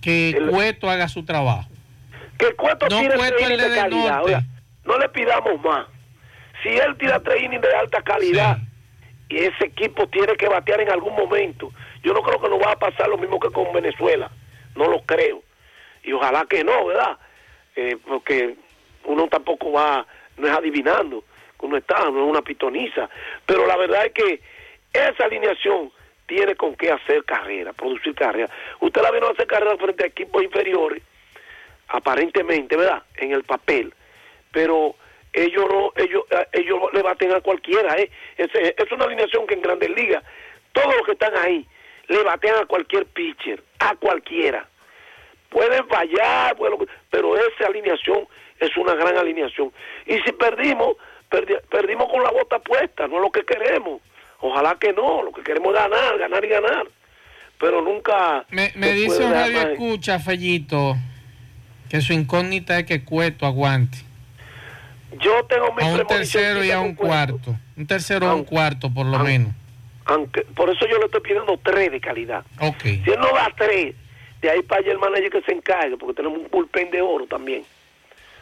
que 0.00 0.40
Cueto 0.50 0.90
haga 0.90 1.08
su 1.08 1.24
trabajo. 1.24 1.68
que 2.38 2.52
Cueto 2.54 2.88
no 2.88 3.00
tire 3.00 3.16
Cueto 3.16 3.36
tres 3.36 3.50
el 3.50 3.54
innings 3.54 3.70
de 3.70 3.80
calidad, 3.80 4.24
oiga, 4.24 4.44
no 4.84 4.98
le 4.98 5.08
pidamos 5.08 5.60
más. 5.62 5.86
Si 6.62 6.70
él 6.70 6.96
tira 6.98 7.20
tres 7.20 7.42
innings 7.42 7.62
de 7.62 7.74
alta 7.74 8.02
calidad, 8.02 8.58
y 9.28 9.38
ese 9.38 9.66
equipo 9.66 10.06
tiene 10.08 10.36
que 10.36 10.48
batear 10.48 10.80
en 10.80 10.90
algún 10.90 11.14
momento, 11.14 11.72
yo 12.02 12.12
no 12.12 12.22
creo 12.22 12.40
que 12.40 12.48
nos 12.48 12.60
va 12.60 12.72
a 12.72 12.78
pasar 12.78 13.08
lo 13.08 13.18
mismo 13.18 13.40
que 13.40 13.50
con 13.50 13.72
Venezuela, 13.72 14.30
no 14.76 14.88
lo 14.88 15.02
creo. 15.02 15.42
Y 16.04 16.12
ojalá 16.12 16.46
que 16.48 16.62
no, 16.62 16.86
¿verdad? 16.86 17.18
Eh, 17.74 17.96
porque 18.06 18.56
uno 19.04 19.26
tampoco 19.26 19.72
va, 19.72 20.06
no 20.36 20.46
es 20.46 20.52
adivinando, 20.52 21.24
uno 21.60 21.76
está, 21.76 21.98
no 22.10 22.24
es 22.24 22.30
una 22.30 22.42
pitoniza. 22.42 23.08
Pero 23.44 23.66
la 23.66 23.76
verdad 23.76 24.06
es 24.06 24.12
que 24.12 24.40
esa 24.92 25.24
alineación 25.24 25.90
tiene 26.26 26.56
con 26.56 26.74
qué 26.74 26.90
hacer 26.90 27.24
carrera, 27.24 27.72
producir 27.72 28.14
carrera. 28.14 28.50
Usted 28.80 29.02
la 29.02 29.10
vieron 29.10 29.32
hacer 29.32 29.46
carrera 29.46 29.76
frente 29.76 30.04
a 30.04 30.08
equipos 30.08 30.42
inferiores, 30.42 31.02
aparentemente, 31.88 32.76
¿verdad? 32.76 33.02
En 33.16 33.32
el 33.32 33.44
papel. 33.44 33.94
Pero 34.50 34.96
ellos 35.32 35.66
no, 35.68 35.92
ellos, 35.96 36.24
eh, 36.30 36.46
ellos 36.52 36.80
le 36.92 37.02
baten 37.02 37.32
a 37.32 37.40
cualquiera, 37.40 37.96
¿eh? 37.96 38.10
Es, 38.36 38.48
es 38.54 38.92
una 38.92 39.04
alineación 39.04 39.46
que 39.46 39.54
en 39.54 39.62
Grandes 39.62 39.90
Ligas, 39.90 40.24
todos 40.72 40.94
los 40.96 41.06
que 41.06 41.12
están 41.12 41.36
ahí, 41.36 41.66
le 42.08 42.22
batean 42.22 42.62
a 42.62 42.66
cualquier 42.66 43.06
pitcher, 43.06 43.62
a 43.78 43.94
cualquiera. 43.96 44.68
Pueden 45.50 45.86
fallar, 45.88 46.56
pero 47.10 47.36
esa 47.36 47.68
alineación 47.68 48.26
es 48.60 48.76
una 48.76 48.94
gran 48.94 49.16
alineación. 49.16 49.72
Y 50.06 50.18
si 50.18 50.32
perdimos, 50.32 50.96
perdi- 51.30 51.60
perdimos 51.70 52.08
con 52.10 52.22
la 52.22 52.30
bota 52.30 52.58
puesta, 52.58 53.06
no 53.06 53.16
es 53.16 53.22
lo 53.22 53.30
que 53.30 53.44
queremos. 53.44 54.00
Ojalá 54.40 54.76
que 54.78 54.92
no, 54.92 55.22
lo 55.22 55.32
que 55.32 55.42
queremos 55.42 55.74
es 55.74 55.80
ganar, 55.80 56.18
ganar 56.18 56.44
y 56.44 56.48
ganar. 56.48 56.86
Pero 57.58 57.80
nunca... 57.80 58.44
Me, 58.50 58.70
dice 58.92 59.24
un 59.24 59.32
radio 59.32 59.58
más. 59.58 59.66
escucha, 59.68 60.18
Fellito, 60.18 60.96
que 61.88 62.00
su 62.02 62.12
incógnita 62.12 62.78
es 62.78 62.84
que 62.84 63.02
Cueto 63.02 63.46
aguante. 63.46 63.98
Yo 65.18 65.44
tengo 65.46 65.72
mi 65.72 65.82
A 65.82 65.86
un 65.86 66.06
tercero 66.06 66.62
y 66.62 66.70
a 66.70 66.80
un 66.80 66.94
cuarto. 66.94 67.56
Un 67.76 67.86
tercero 67.86 68.26
a 68.26 68.34
un 68.34 68.44
cuarto, 68.44 68.92
por 68.92 69.06
lo 69.06 69.18
menos. 69.20 69.52
Aunque, 70.04 70.42
por 70.42 70.68
eso 70.70 70.86
yo 70.86 70.98
le 70.98 71.06
estoy 71.06 71.20
pidiendo 71.20 71.58
tres 71.62 71.90
de 71.90 72.00
calidad. 72.00 72.44
Ok. 72.60 72.82
Si 72.82 73.10
él 73.10 73.18
no 73.18 73.28
da 73.32 73.50
tres, 73.56 73.94
de 74.40 74.50
ahí 74.50 74.62
para 74.62 74.82
allá 74.82 74.92
el 74.92 74.98
manager 74.98 75.30
que 75.30 75.42
se 75.42 75.52
encargue, 75.52 75.96
porque 75.96 76.14
tenemos 76.14 76.38
un 76.38 76.48
bullpen 76.50 76.90
de 76.90 77.00
oro 77.00 77.26
también. 77.26 77.64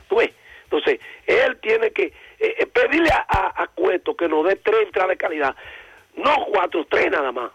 ¿Tú 0.09 0.17
ves? 0.17 0.31
Entonces, 0.65 0.99
él 1.27 1.57
tiene 1.63 1.91
que 1.93 2.13
eh, 2.39 2.55
eh, 2.59 2.67
pedirle 2.67 3.11
a, 3.11 3.25
a, 3.29 3.63
a 3.63 3.67
Cueto 3.69 4.17
que 4.17 4.29
nos 4.29 4.47
dé 4.47 4.57
tres 4.57 4.87
entradas 4.87 5.11
de 5.11 5.17
calidad. 5.17 5.55
No 6.17 6.47
cuatro, 6.47 6.87
tres 6.89 7.11
nada 7.11 7.33
más. 7.33 7.51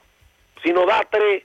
Si 0.63 0.71
nos 0.71 0.87
da 0.87 1.07
tres 1.09 1.43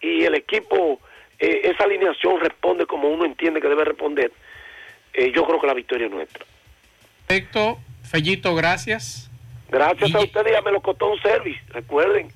y 0.00 0.24
el 0.24 0.34
equipo, 0.34 1.00
eh, 1.38 1.60
esa 1.64 1.84
alineación 1.84 2.40
responde 2.40 2.86
como 2.86 3.08
uno 3.08 3.24
entiende 3.24 3.60
que 3.60 3.68
debe 3.68 3.84
responder, 3.84 4.32
eh, 5.14 5.32
yo 5.34 5.44
creo 5.46 5.60
que 5.60 5.66
la 5.66 5.74
victoria 5.74 6.06
es 6.06 6.12
nuestra. 6.12 6.44
Perfecto. 7.26 7.78
Fellito, 8.04 8.54
gracias. 8.54 9.28
Gracias 9.70 10.14
a 10.14 10.20
ustedes 10.20 10.52
y 10.52 10.54
a 10.54 10.60
Melocotón 10.60 11.18
Service. 11.22 11.58
Recuerden, 11.68 12.28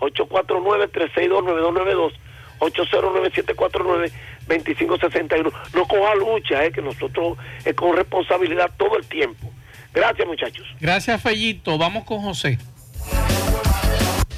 849-362-9292, 0.00 2.12
809-749-2561. 2.58 5.52
No 5.74 5.86
coja 5.86 6.14
lucha, 6.16 6.64
eh, 6.64 6.72
que 6.72 6.82
nosotros 6.82 7.38
es 7.64 7.74
con 7.74 7.96
responsabilidad 7.96 8.72
todo 8.76 8.96
el 8.96 9.06
tiempo. 9.06 9.48
Gracias, 9.94 10.26
muchachos. 10.26 10.66
Gracias, 10.80 11.20
Fellito. 11.22 11.78
Vamos 11.78 12.04
con 12.04 12.20
José. 12.22 12.58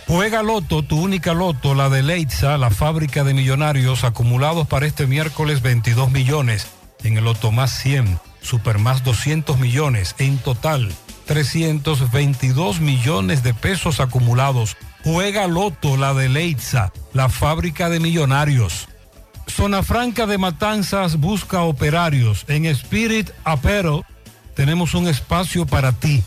Juega 0.06 0.42
Loto, 0.42 0.82
tu 0.82 1.00
única 1.00 1.32
Loto, 1.32 1.74
la 1.74 1.88
de 1.88 2.02
Leitza, 2.02 2.58
la 2.58 2.70
fábrica 2.70 3.24
de 3.24 3.34
millonarios 3.34 4.04
acumulados 4.04 4.66
para 4.68 4.86
este 4.86 5.06
miércoles 5.06 5.62
22 5.62 6.10
millones. 6.10 6.68
En 7.02 7.16
el 7.16 7.24
Loto 7.24 7.50
más 7.50 7.72
100, 7.78 8.18
Super 8.40 8.78
más 8.78 9.02
200 9.02 9.58
millones. 9.58 10.14
En 10.18 10.38
total, 10.38 10.92
322 11.26 12.80
millones 12.80 13.42
de 13.42 13.54
pesos 13.54 14.00
acumulados. 14.00 14.76
Juega 15.02 15.46
Loto, 15.46 15.96
la 15.96 16.12
de 16.14 16.28
Leitza, 16.28 16.92
la 17.14 17.28
fábrica 17.28 17.88
de 17.88 18.00
millonarios. 18.00 18.88
Zona 19.48 19.82
Franca 19.82 20.26
de 20.26 20.38
Matanzas 20.38 21.16
busca 21.16 21.62
operarios. 21.62 22.44
En 22.48 22.66
Spirit 22.66 23.30
Apero 23.44 24.04
tenemos 24.54 24.94
un 24.94 25.08
espacio 25.08 25.66
para 25.66 25.92
ti. 25.92 26.22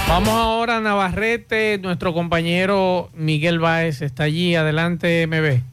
Vamos 0.08 0.34
ahora 0.34 0.76
a 0.76 0.80
Navarrete. 0.80 1.78
Nuestro 1.78 2.12
compañero 2.12 3.10
Miguel 3.14 3.58
Báez 3.58 4.02
está 4.02 4.24
allí. 4.24 4.54
Adelante, 4.54 5.26
MB. 5.26 5.71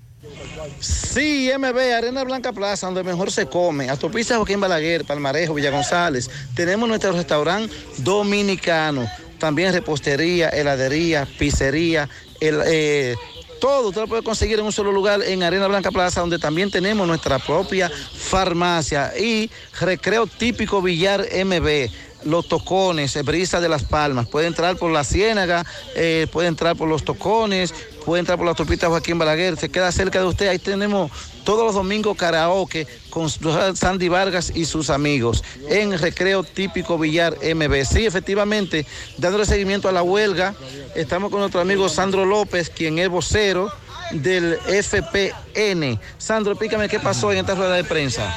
Sí, 0.80 1.52
MB, 1.58 1.78
Arena 1.98 2.24
Blanca 2.24 2.54
Plaza, 2.54 2.88
donde 2.88 3.04
mejor 3.04 3.32
se 3.32 3.48
come. 3.48 3.90
Autopista 3.90 4.38
Joaquín 4.38 4.60
Balaguer, 4.60 5.06
Palmarejo, 5.06 5.54
Villa 5.54 5.72
González. 5.72 6.30
Tenemos 6.56 6.88
nuestro 6.88 7.12
restaurante 7.12 7.74
dominicano. 7.98 9.08
También 9.38 9.74
repostería, 9.74 10.50
heladería, 10.50 11.26
pizzería, 11.38 12.10
el, 12.42 12.62
eh, 12.66 13.16
todo 13.60 13.90
usted 13.90 14.02
lo 14.02 14.08
puede 14.08 14.24
conseguir 14.24 14.60
en 14.60 14.66
un 14.66 14.72
solo 14.72 14.92
lugar 14.92 15.22
en 15.22 15.44
Arena 15.44 15.68
Blanca 15.68 15.92
Plaza, 15.92 16.22
donde 16.22 16.40
también 16.40 16.72
tenemos 16.72 17.08
nuestra 17.08 17.40
propia 17.40 17.90
farmacia 17.90 19.12
y 19.18 19.50
recreo 19.80 20.28
típico 20.28 20.82
Villar 20.82 21.26
MB 21.46 21.90
los 22.24 22.48
tocones, 22.48 23.24
brisa 23.24 23.60
de 23.62 23.70
las 23.70 23.84
palmas. 23.84 24.28
Puede 24.28 24.48
entrar 24.48 24.76
por 24.78 24.92
la 24.92 25.04
ciénaga, 25.04 25.66
eh, 25.96 26.28
puede 26.32 26.48
entrar 26.48 26.76
por 26.76 26.88
los 26.88 27.04
tocones, 27.04 27.74
puede 28.06 28.20
entrar 28.20 28.38
por 28.38 28.46
la 28.46 28.52
autopista 28.52 28.88
Joaquín 28.88 29.18
Balaguer, 29.20 29.58
se 29.58 29.70
queda 29.70 29.92
cerca 29.92 30.20
de 30.20 30.26
usted. 30.26 30.48
Ahí 30.48 30.60
tenemos 30.60 31.12
todos 31.44 31.66
los 31.66 31.76
domingos 31.76 32.18
karaoke 32.18 32.88
con 33.10 33.30
Sandy 33.30 34.10
Vargas 34.10 34.52
y 34.54 34.66
sus 34.66 34.90
amigos 34.90 35.44
en 35.70 35.98
Recreo 35.98 36.44
Típico 36.44 36.98
Villar 36.98 37.38
MB. 37.42 37.86
Sí, 37.86 38.06
efectivamente, 38.06 38.86
dándole 39.18 39.46
seguimiento 39.46 39.90
a 39.90 39.92
la 39.92 40.04
huelga, 40.04 40.56
estamos 40.96 41.32
con 41.32 41.40
nuestro 41.40 41.62
amigo 41.62 41.90
Sandro 41.90 42.26
López, 42.26 42.70
quien 42.70 43.00
es 43.00 43.10
vocero 43.10 43.72
del 44.12 44.60
FPN. 44.68 46.00
Sandro, 46.18 46.54
explícame 46.54 46.90
qué 46.90 47.00
pasó 47.00 47.32
en 47.32 47.40
esta 47.40 47.56
rueda 47.56 47.76
de 47.76 47.84
prensa 47.84 48.32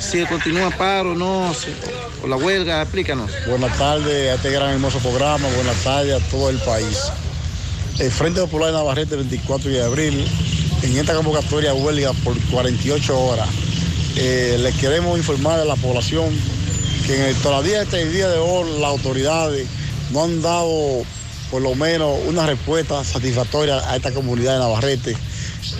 si 0.00 0.24
continúa 0.26 0.70
paro, 0.70 1.14
no, 1.14 1.52
por 2.20 2.30
la 2.30 2.36
huelga, 2.36 2.82
explícanos. 2.82 3.30
Buenas 3.48 3.76
tardes 3.78 4.30
a 4.30 4.34
este 4.34 4.50
gran 4.50 4.70
hermoso 4.70 4.98
programa, 4.98 5.48
buenas 5.54 5.76
tardes 5.82 6.20
a 6.20 6.26
todo 6.30 6.50
el 6.50 6.58
país. 6.58 6.98
El 7.98 8.10
Frente 8.10 8.40
Popular 8.40 8.68
de 8.68 8.74
Navarrete, 8.74 9.16
24 9.16 9.70
de 9.70 9.82
abril, 9.82 10.28
en 10.82 10.96
esta 10.96 11.14
convocatoria 11.14 11.74
huelga 11.74 12.12
por 12.24 12.38
48 12.50 13.18
horas. 13.18 13.48
eh, 14.16 14.58
le 14.60 14.72
queremos 14.72 15.18
informar 15.18 15.60
a 15.60 15.64
la 15.64 15.76
población 15.76 16.30
que 17.06 17.16
en 17.16 17.22
el, 17.22 17.34
todavía 17.36 17.82
este 17.82 18.04
día 18.08 18.28
de 18.28 18.38
hoy 18.38 18.80
las 18.80 18.90
autoridades 18.90 19.66
no 20.10 20.24
han 20.24 20.40
dado 20.40 21.02
por 21.50 21.62
lo 21.62 21.74
menos 21.74 22.18
una 22.26 22.46
respuesta 22.46 23.04
satisfactoria 23.04 23.78
a 23.90 23.96
esta 23.96 24.12
comunidad 24.12 24.54
de 24.54 24.58
Navarrete, 24.58 25.16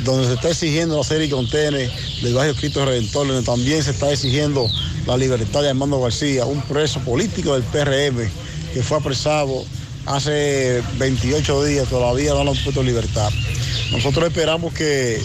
donde 0.05 0.27
se 0.27 0.35
está 0.35 0.51
exigiendo 0.51 0.97
la 0.97 1.05
serie 1.05 1.29
de 1.29 1.35
contenes 1.35 1.91
del 2.23 2.35
barrio 2.35 2.55
Cristo 2.55 2.85
Redentor, 2.85 3.27
donde 3.27 3.43
también 3.43 3.83
se 3.83 3.91
está 3.91 4.13
exigiendo 4.13 4.69
la 5.07 5.17
libertad 5.17 5.63
de 5.63 5.71
Armando 5.71 6.01
García, 6.01 6.45
un 6.45 6.61
preso 6.63 7.01
político 7.01 7.55
del 7.55 7.63
PRM 7.65 8.29
que 8.73 8.83
fue 8.83 8.99
apresado 8.99 9.65
hace 10.07 10.83
28 10.99 11.65
días, 11.65 11.89
todavía 11.89 12.33
no 12.33 12.45
lo 12.45 12.53
han 12.53 12.57
puesto 12.63 12.81
en 12.81 12.87
libertad. 12.87 13.31
Nosotros 13.91 14.29
esperamos 14.29 14.73
que, 14.73 15.21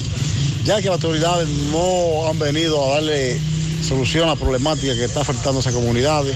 ya 0.64 0.78
que 0.78 0.86
las 0.86 0.96
autoridades 0.96 1.48
no 1.72 2.28
han 2.28 2.40
venido 2.40 2.84
a 2.84 2.96
darle 2.96 3.40
solución 3.88 4.26
a 4.26 4.34
la 4.34 4.36
problemática 4.36 4.94
que 4.96 5.06
está 5.06 5.22
afectando 5.22 5.60
a 5.60 5.62
esas 5.62 5.74
comunidades, 5.74 6.36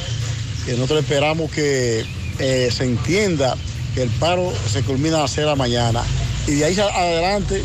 eh, 0.67 0.71
nosotros 0.73 1.01
esperamos 1.01 1.51
que 1.51 2.05
eh, 2.39 2.69
se 2.75 2.83
entienda 2.83 3.55
que 3.93 4.03
el 4.03 4.09
paro 4.09 4.51
se 4.71 4.83
culmina 4.83 5.17
a 5.17 5.21
las 5.21 5.31
6 5.31 5.45
de 5.45 5.49
la 5.51 5.55
mañana 5.55 6.03
y 6.47 6.55
de 6.55 6.65
ahí 6.65 6.77
adelante 6.79 7.63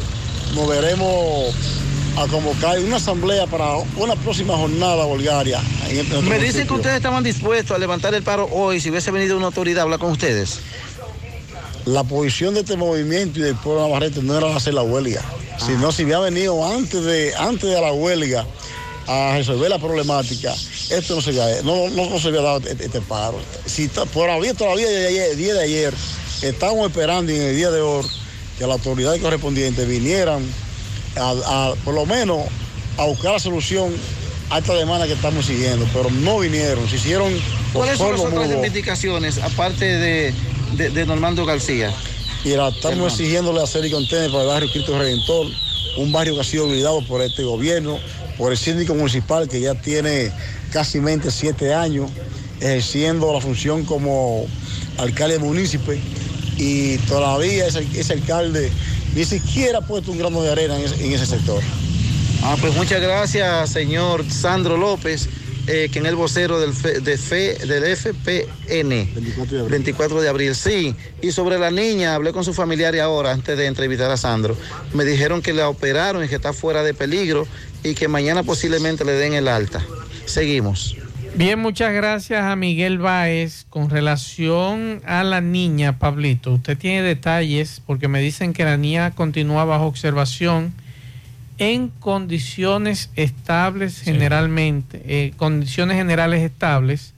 nos 0.55 0.69
veremos 0.69 1.55
a 2.17 2.27
convocar 2.27 2.79
una 2.81 2.97
asamblea 2.97 3.47
para 3.47 3.77
una 3.97 4.17
próxima 4.17 4.57
jornada 4.57 5.05
en 5.05 5.97
nuestro 5.97 6.23
Me 6.23 6.39
dicen 6.39 6.67
que 6.67 6.75
ustedes 6.75 6.97
estaban 6.97 7.23
dispuestos 7.23 7.75
a 7.77 7.79
levantar 7.79 8.15
el 8.15 8.23
paro 8.23 8.49
hoy 8.53 8.81
si 8.81 8.91
hubiese 8.91 9.11
venido 9.11 9.37
una 9.37 9.47
autoridad 9.47 9.81
a 9.81 9.83
hablar 9.85 10.01
con 10.01 10.11
ustedes. 10.11 10.59
La 11.87 12.05
posición 12.05 12.55
de 12.55 12.61
este 12.61 12.77
movimiento 12.77 13.39
y 13.39 13.43
del 13.43 13.55
pueblo 13.57 13.83
navarrete 13.87 14.23
no 14.23 14.37
era 14.37 14.55
hacer 14.55 14.75
la 14.75 14.83
huelga, 14.83 15.23
sino 15.65 15.93
si 15.93 16.03
había 16.03 16.19
venido 16.19 16.65
antes 16.67 17.03
de, 17.05 17.35
antes 17.37 17.71
de 17.71 17.81
la 17.81 17.93
huelga 17.93 18.45
a 19.07 19.35
resolver 19.37 19.71
la 19.71 19.79
problemática, 19.79 20.55
esto 20.91 21.17
no 21.17 21.23
se 21.23 21.31
había, 21.31 21.63
no, 21.63 21.89
no- 21.89 22.11
no 22.11 22.19
se 22.21 22.29
había 22.29 22.43
dado 22.43 22.59
este, 22.59 22.85
este 22.85 23.01
paro. 23.01 23.39
Si 23.67 23.89
todavía, 23.89 24.53
todavía 24.55 24.87
el 25.09 25.37
día 25.37 25.55
de 25.55 25.63
ayer, 25.65 25.95
estamos 26.43 26.87
esperando 26.89 27.33
y 27.33 27.37
en 27.37 27.43
el 27.43 27.57
día 27.57 27.71
de 27.71 27.81
hoy 27.81 28.05
que 28.61 28.67
las 28.67 28.75
autoridades 28.77 29.23
correspondientes 29.23 29.89
vinieran 29.89 30.43
a, 31.17 31.31
a, 31.71 31.75
por 31.83 31.95
lo 31.95 32.05
menos 32.05 32.41
a 32.99 33.07
buscar 33.07 33.33
la 33.33 33.39
solución 33.39 33.91
a 34.51 34.59
esta 34.59 34.75
demanda 34.75 35.07
que 35.07 35.15
estamos 35.15 35.47
siguiendo, 35.47 35.87
pero 35.95 36.11
no 36.11 36.41
vinieron, 36.41 36.87
se 36.87 36.97
hicieron 36.97 37.33
¿Cuáles 37.73 37.97
son 37.97 38.13
las 38.13 38.21
otras 38.21 38.49
reivindicaciones 38.49 39.39
aparte 39.39 39.87
de, 39.87 40.35
de- 40.77 40.91
de 40.91 41.07
Normando 41.07 41.47
García? 41.47 41.91
Mira, 42.45 42.69
estamos 42.69 42.85
Hermano. 42.93 43.07
exigiéndole 43.07 43.63
hacer 43.63 43.83
y 43.87 43.91
contener 43.91 44.31
para 44.31 44.43
el 44.43 44.49
barrio 44.49 44.71
Cristo 44.71 44.99
Redentor, 44.99 45.47
un 45.97 46.13
barrio 46.13 46.35
que 46.35 46.41
ha 46.43 46.45
sido 46.45 46.67
olvidado 46.67 47.01
por 47.07 47.23
este 47.23 47.45
gobierno, 47.45 47.99
por 48.37 48.53
el 48.53 48.59
síndico 48.59 48.95
municipal 48.95 49.49
que 49.49 49.61
ya 49.61 49.75
tiene 49.75 50.31
casi 50.71 51.01
siete 51.31 51.73
años 51.73 52.11
ejerciendo 52.61 53.33
la 53.33 53.41
función 53.41 53.87
como 53.87 54.45
alcalde 54.99 55.39
municipio 55.39 55.95
y 56.61 56.99
todavía 57.09 57.67
ese, 57.67 57.87
ese 57.95 58.13
alcalde 58.13 58.71
ni 59.15 59.25
siquiera 59.25 59.79
ha 59.79 59.81
puesto 59.81 60.13
un 60.13 60.19
grano 60.19 60.43
de 60.43 60.53
arena 60.53 60.77
en 60.79 60.85
ese, 60.85 61.05
en 61.05 61.13
ese 61.13 61.25
sector. 61.27 61.63
Ah, 62.43 62.57
pues 62.61 62.75
muchas 62.77 63.01
gracias, 63.01 63.71
señor 63.71 64.25
Sandro 64.31 64.77
López, 64.77 65.29
eh, 65.67 65.89
que 65.93 65.99
en 65.99 66.07
el 66.07 66.17
vocero 66.17 66.61
del, 66.61 66.73
fe- 66.73 67.01
de 67.01 67.17
fe- 67.19 67.55
del 67.67 67.85
FPN. 67.85 69.09
24 69.69 70.21
de, 70.23 70.29
abril. 70.29 70.55
sí. 70.55 70.95
Y 71.23 71.33
sobre 71.33 71.59
la 71.59 71.71
niña, 71.71 72.15
hablé 72.15 72.33
con 72.33 72.45
su 72.45 72.53
familiar 72.55 72.95
y 72.95 72.99
ahora, 72.99 73.33
antes 73.33 73.57
de 73.59 73.67
entrevistar 73.67 74.11
a 74.11 74.17
Sandro. 74.17 74.57
Me 74.95 75.05
dijeron 75.05 75.43
que 75.43 75.53
la 75.53 75.69
operaron 75.69 76.25
y 76.25 76.29
que 76.29 76.37
está 76.37 76.53
fuera 76.53 76.83
de 76.83 76.95
peligro 76.95 77.47
y 77.85 77.95
que 77.95 78.09
mañana 78.09 78.43
posiblemente 78.43 79.05
le 79.05 79.13
den 79.13 79.35
el 79.35 79.49
alta. 79.49 79.85
Seguimos. 80.27 80.97
Bien, 81.37 81.59
muchas 81.59 81.93
gracias 81.95 82.43
a 82.45 82.57
Miguel 82.57 82.99
Báez. 82.99 83.65
Con 83.71 83.89
relación 83.89 85.01
a 85.07 85.25
la 85.25 85.41
niña, 85.41 85.99
Pablito, 85.99 86.53
usted 86.55 86.77
tiene 86.77 87.03
detalles 87.03 87.81
porque 87.87 88.09
me 88.09 88.21
dicen 88.21 88.53
que 88.53 88.65
la 88.65 88.77
niña 88.77 89.13
continúa 89.13 89.65
bajo 89.65 89.87
observación 89.87 90.75
en 91.59 91.89
condiciones 91.89 93.11
estables 93.17 94.01
generalmente, 94.01 95.03
eh, 95.07 95.33
condiciones 95.37 95.97
generales 95.97 96.43
estables, 96.43 97.13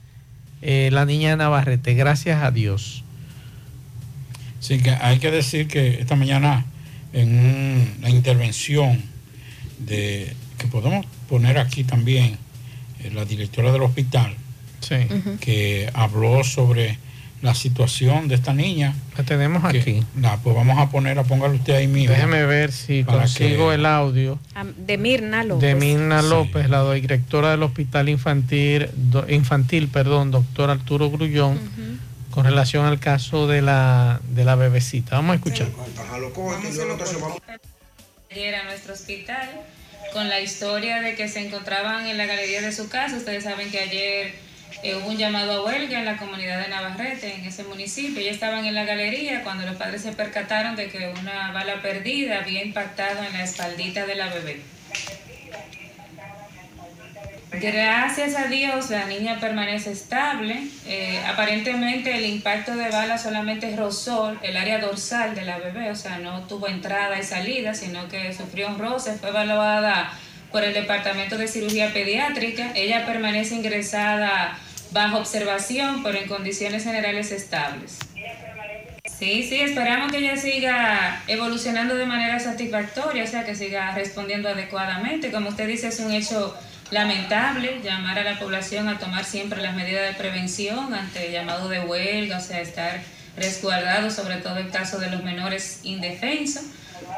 eh, 0.61 0.89
la 0.91 1.05
niña 1.05 1.31
de 1.31 1.37
Navarrete, 1.37 1.93
gracias 1.93 2.43
a 2.43 2.51
Dios. 2.51 3.03
Sí, 4.59 4.79
que 4.79 4.91
hay 4.91 5.19
que 5.19 5.31
decir 5.31 5.67
que 5.67 5.99
esta 5.99 6.15
mañana 6.15 6.65
en 7.13 7.29
un- 7.37 7.89
la 8.01 8.09
intervención 8.09 9.01
de 9.79 10.33
que 10.57 10.67
podemos 10.67 11.05
poner 11.27 11.57
aquí 11.57 11.83
también 11.83 12.37
la 13.11 13.25
directora 13.25 13.71
del 13.71 13.81
hospital 13.83 14.35
que 15.39 15.89
habló 15.93 16.43
sobre 16.43 16.97
la 17.41 17.53
situación 17.55 18.27
de 18.29 18.35
esta 18.35 18.53
niña. 18.53 18.95
La 19.17 19.23
tenemos 19.25 19.63
aquí. 19.65 20.01
La, 20.19 20.37
pues 20.37 20.55
vamos 20.55 20.77
a 20.79 20.89
ponerla, 20.89 21.23
póngalo 21.23 21.55
usted 21.55 21.73
ahí 21.75 21.87
mismo. 21.87 22.13
Déjeme 22.13 22.45
ver 22.45 22.71
si 22.71 23.03
consigo 23.03 23.69
que- 23.69 23.75
el 23.75 23.85
audio. 23.85 24.39
Am- 24.55 24.73
De 24.77 24.97
Mirna 24.97 25.43
López. 25.43 25.67
de 25.67 25.75
Mirna 25.75 26.21
López, 26.21 26.69
la 26.69 26.89
directora 26.93 27.51
del 27.51 27.63
Hospital 27.63 28.07
Infantil, 28.07 28.89
do- 28.95 29.25
infantil 29.29 29.89
perdón, 29.89 30.31
doctor 30.31 30.69
Arturo 30.69 31.09
Grullón, 31.11 31.59
con 32.31 32.45
relación 32.45 32.85
al 32.85 32.99
caso 32.99 33.45
de 33.47 33.61
la, 33.61 34.21
de 34.29 34.45
la 34.45 34.55
bebecita. 34.55 35.17
Vamos 35.17 35.33
a 35.33 35.35
escuchar. 35.35 35.67
ayer 38.31 38.55
a 38.55 38.63
nuestro 38.63 38.93
hospital 38.93 39.49
con 40.11 40.29
la 40.29 40.41
historia 40.41 41.01
de 41.01 41.15
que 41.15 41.27
se 41.27 41.39
encontraban 41.39 42.05
en 42.07 42.17
la 42.17 42.25
galería 42.25 42.61
de 42.61 42.71
su 42.71 42.89
casa. 42.89 43.17
Ustedes 43.17 43.43
saben 43.43 43.71
que 43.71 43.79
ayer 43.79 44.33
eh, 44.83 44.95
hubo 44.95 45.09
un 45.09 45.17
llamado 45.17 45.53
a 45.53 45.65
huelga 45.65 45.99
en 45.99 46.05
la 46.05 46.17
comunidad 46.17 46.61
de 46.61 46.67
Navarrete, 46.67 47.35
en 47.35 47.45
ese 47.45 47.63
municipio. 47.63 48.21
Ya 48.21 48.31
estaban 48.31 48.65
en 48.65 48.75
la 48.75 48.85
galería 48.85 49.43
cuando 49.43 49.65
los 49.65 49.75
padres 49.75 50.01
se 50.01 50.11
percataron 50.11 50.75
de 50.75 50.89
que 50.89 51.13
una 51.19 51.51
bala 51.51 51.81
perdida 51.81 52.39
había 52.39 52.63
impactado 52.63 53.23
en 53.23 53.33
la 53.33 53.43
espaldita 53.43 54.05
de 54.05 54.15
la 54.15 54.29
bebé. 54.29 54.61
Gracias 57.61 58.35
a 58.35 58.47
Dios 58.47 58.89
la 58.89 59.05
niña 59.05 59.39
permanece 59.39 59.91
estable. 59.91 60.67
Eh, 60.87 61.21
aparentemente 61.27 62.15
el 62.15 62.25
impacto 62.25 62.75
de 62.75 62.89
bala 62.89 63.17
solamente 63.17 63.75
rozó 63.75 64.35
el 64.41 64.57
área 64.57 64.79
dorsal 64.79 65.35
de 65.35 65.43
la 65.43 65.59
bebé, 65.59 65.91
o 65.91 65.95
sea, 65.95 66.17
no 66.17 66.41
tuvo 66.47 66.67
entrada 66.67 67.19
y 67.19 67.23
salida, 67.23 67.75
sino 67.75 68.07
que 68.09 68.33
sufrió 68.33 68.69
un 68.69 68.79
roce. 68.79 69.13
Fue 69.13 69.29
evaluada 69.29 70.11
por 70.51 70.63
el 70.63 70.73
Departamento 70.73 71.37
de 71.37 71.47
Cirugía 71.47 71.93
Pediátrica. 71.93 72.71
Ella 72.75 73.05
permanece 73.05 73.55
ingresada 73.55 74.57
bajo 74.91 75.17
observación, 75.17 76.01
pero 76.03 76.17
en 76.17 76.27
condiciones 76.27 76.83
generales 76.83 77.31
estables. 77.31 77.99
Sí, 79.05 79.43
sí, 79.47 79.61
esperamos 79.61 80.11
que 80.11 80.17
ella 80.17 80.37
siga 80.37 81.21
evolucionando 81.27 81.95
de 81.95 82.05
manera 82.05 82.39
satisfactoria, 82.39 83.23
o 83.23 83.27
sea, 83.27 83.45
que 83.45 83.55
siga 83.55 83.93
respondiendo 83.93 84.49
adecuadamente. 84.49 85.31
Como 85.31 85.49
usted 85.49 85.67
dice, 85.67 85.89
es 85.89 85.99
un 85.99 86.11
hecho 86.11 86.57
lamentable 86.93 87.81
llamar 87.83 88.19
a 88.19 88.23
la 88.23 88.39
población 88.39 88.87
a 88.87 88.99
tomar 88.99 89.25
siempre 89.25 89.61
las 89.61 89.75
medidas 89.75 90.07
de 90.07 90.13
prevención 90.13 90.93
ante 90.93 91.31
llamado 91.31 91.67
de 91.69 91.79
huelga, 91.81 92.37
o 92.37 92.41
sea, 92.41 92.61
estar 92.61 93.01
resguardado, 93.35 94.11
sobre 94.11 94.37
todo 94.37 94.57
en 94.57 94.69
caso 94.69 94.99
de 94.99 95.09
los 95.09 95.23
menores 95.23 95.79
indefensos. 95.83 96.63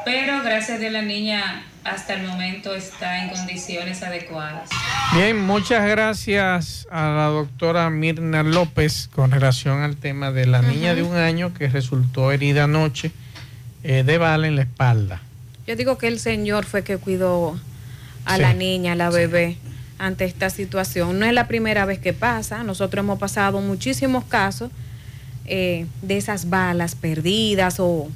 Pero 0.04 0.42
gracias 0.42 0.78
a 0.78 0.80
Dios 0.80 0.92
la 0.92 1.02
niña 1.02 1.64
hasta 1.84 2.14
el 2.14 2.26
momento 2.26 2.74
está 2.74 3.22
en 3.22 3.30
condiciones 3.30 4.02
adecuadas. 4.02 4.68
Bien, 5.14 5.38
muchas 5.38 5.86
gracias 5.88 6.86
a 6.90 7.08
la 7.10 7.26
doctora 7.26 7.88
Mirna 7.90 8.42
López 8.42 9.08
con 9.14 9.30
relación 9.30 9.82
al 9.82 9.96
tema 9.96 10.32
de 10.32 10.46
la 10.46 10.62
niña 10.62 10.94
de 10.94 11.02
un 11.02 11.16
año 11.16 11.54
que 11.54 11.68
resultó 11.68 12.32
herida 12.32 12.64
anoche 12.64 13.12
eh, 13.84 14.02
de 14.04 14.18
bala 14.18 14.48
en 14.48 14.56
la 14.56 14.62
espalda. 14.62 15.22
Yo 15.66 15.76
digo 15.76 15.98
que 15.98 16.08
el 16.08 16.18
Señor 16.18 16.64
fue 16.64 16.82
que 16.82 16.96
cuidó 16.96 17.58
a 18.24 18.36
Sí. 18.36 18.42
la 18.42 18.54
niña, 18.54 18.92
a 18.92 18.96
la 18.96 19.10
bebé, 19.10 19.56
ante 19.98 20.24
esta 20.24 20.50
situación. 20.50 21.18
No 21.18 21.26
es 21.26 21.32
la 21.32 21.46
primera 21.48 21.84
vez 21.84 21.98
que 21.98 22.12
pasa. 22.12 22.62
Nosotros 22.62 23.02
hemos 23.02 23.18
pasado 23.18 23.60
muchísimos 23.60 24.24
casos 24.24 24.70
eh, 25.46 25.86
de 26.02 26.16
esas 26.16 26.50
balas 26.50 26.94
perdidas 26.94 27.76
o 27.78 28.08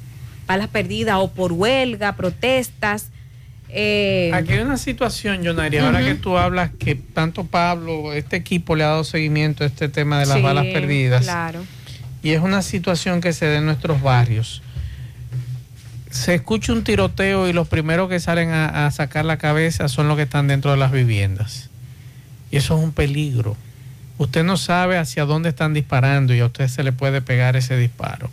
balas 0.47 0.67
perdidas 0.67 1.15
o 1.19 1.31
por 1.31 1.53
huelga, 1.53 2.15
protestas. 2.15 3.09
Eh, 3.69 4.31
Aquí 4.33 4.51
hay 4.53 4.59
una 4.59 4.75
situación, 4.77 5.43
Yonari, 5.43 5.77
ahora 5.77 5.99
Ujú. 5.99 6.07
que 6.07 6.15
tú 6.15 6.37
hablas 6.37 6.71
que 6.77 6.95
tanto 6.95 7.45
Pablo, 7.45 8.11
este 8.11 8.35
equipo 8.35 8.75
le 8.75 8.83
ha 8.83 8.87
dado 8.87 9.03
seguimiento 9.05 9.63
a 9.63 9.67
este 9.67 9.87
tema 9.87 10.19
de 10.19 10.25
las 10.25 10.37
sí, 10.37 10.43
balas 10.43 10.65
perdidas. 10.65 11.23
Claro. 11.23 11.63
Y 12.21 12.31
es 12.31 12.41
una 12.41 12.61
situación 12.61 13.21
que 13.21 13.31
se 13.33 13.47
da 13.47 13.57
en 13.59 13.65
nuestros 13.65 14.01
barrios. 14.01 14.61
Se 16.11 16.35
escucha 16.35 16.73
un 16.73 16.83
tiroteo 16.83 17.47
y 17.47 17.53
los 17.53 17.69
primeros 17.69 18.09
que 18.09 18.19
salen 18.19 18.49
a, 18.51 18.85
a 18.85 18.91
sacar 18.91 19.23
la 19.23 19.37
cabeza 19.37 19.87
son 19.87 20.09
los 20.09 20.17
que 20.17 20.23
están 20.23 20.47
dentro 20.47 20.69
de 20.71 20.77
las 20.77 20.91
viviendas. 20.91 21.69
Y 22.51 22.57
eso 22.57 22.77
es 22.77 22.83
un 22.83 22.91
peligro. 22.91 23.55
Usted 24.17 24.43
no 24.43 24.57
sabe 24.57 24.97
hacia 24.97 25.25
dónde 25.25 25.49
están 25.49 25.73
disparando 25.73 26.35
y 26.35 26.39
a 26.41 26.45
usted 26.45 26.67
se 26.67 26.83
le 26.83 26.91
puede 26.91 27.21
pegar 27.21 27.55
ese 27.55 27.77
disparo. 27.77 28.29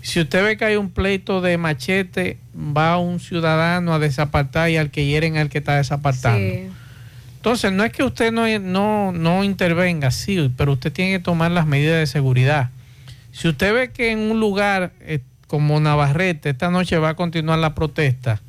Si 0.00 0.20
usted 0.20 0.42
ve 0.42 0.56
que 0.56 0.64
hay 0.64 0.76
un 0.76 0.90
pleito 0.90 1.40
de 1.40 1.56
machete, 1.58 2.38
va 2.56 2.98
un 2.98 3.20
ciudadano 3.20 3.94
a 3.94 4.00
desapartar 4.00 4.70
y 4.70 4.76
al 4.76 4.90
que 4.90 5.06
hieren 5.06 5.36
al 5.36 5.48
que 5.48 5.58
está 5.58 5.76
desapartando. 5.76 6.54
Sí. 6.54 6.68
Entonces, 7.36 7.72
no 7.72 7.84
es 7.84 7.92
que 7.92 8.02
usted 8.02 8.32
no, 8.32 8.46
no, 8.58 9.12
no 9.12 9.44
intervenga, 9.44 10.10
sí, 10.10 10.52
pero 10.56 10.72
usted 10.72 10.92
tiene 10.92 11.12
que 11.12 11.18
tomar 11.18 11.50
las 11.50 11.66
medidas 11.66 11.98
de 11.98 12.06
seguridad. 12.06 12.70
Si 13.32 13.48
usted 13.48 13.72
ve 13.74 13.90
que 13.90 14.12
en 14.12 14.18
un 14.18 14.40
lugar 14.40 14.92
eh, 15.00 15.20
como 15.46 15.78
Navarrete 15.80 16.50
esta 16.50 16.70
noche 16.70 16.98
va 16.98 17.10
a 17.10 17.14
continuar 17.14 17.58
la 17.58 17.74
protesta, 17.74 18.40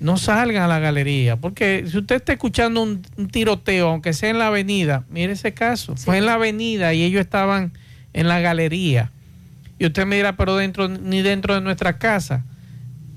no 0.00 0.16
salgan 0.16 0.62
a 0.62 0.68
la 0.68 0.78
galería, 0.78 1.36
porque 1.36 1.84
si 1.88 1.98
usted 1.98 2.16
está 2.16 2.32
escuchando 2.32 2.82
un, 2.82 3.02
un 3.16 3.28
tiroteo, 3.28 3.90
aunque 3.90 4.12
sea 4.14 4.30
en 4.30 4.38
la 4.38 4.48
avenida, 4.48 5.04
mire 5.10 5.34
ese 5.34 5.52
caso, 5.52 5.94
fue 5.96 6.18
en 6.18 6.26
la 6.26 6.34
avenida 6.34 6.94
y 6.94 7.04
ellos 7.04 7.20
estaban 7.20 7.72
en 8.12 8.26
la 8.28 8.40
galería. 8.40 9.10
Y 9.78 9.86
usted 9.86 10.06
me 10.06 10.16
dirá, 10.16 10.36
pero 10.36 10.56
dentro, 10.56 10.88
ni 10.88 11.22
dentro 11.22 11.54
de 11.54 11.62
nuestra 11.62 11.98
casa. 11.98 12.44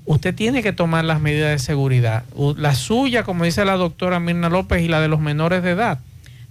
Usted 0.06 0.34
tiene 0.34 0.62
que 0.62 0.72
tomar 0.72 1.04
las 1.04 1.20
medidas 1.20 1.50
de 1.50 1.58
seguridad. 1.58 2.24
La 2.56 2.74
suya, 2.74 3.22
como 3.22 3.44
dice 3.44 3.64
la 3.64 3.76
doctora 3.76 4.20
Mirna 4.20 4.48
López, 4.48 4.82
y 4.82 4.88
la 4.88 5.00
de 5.00 5.08
los 5.08 5.20
menores 5.20 5.62
de 5.62 5.70
edad. 5.70 5.98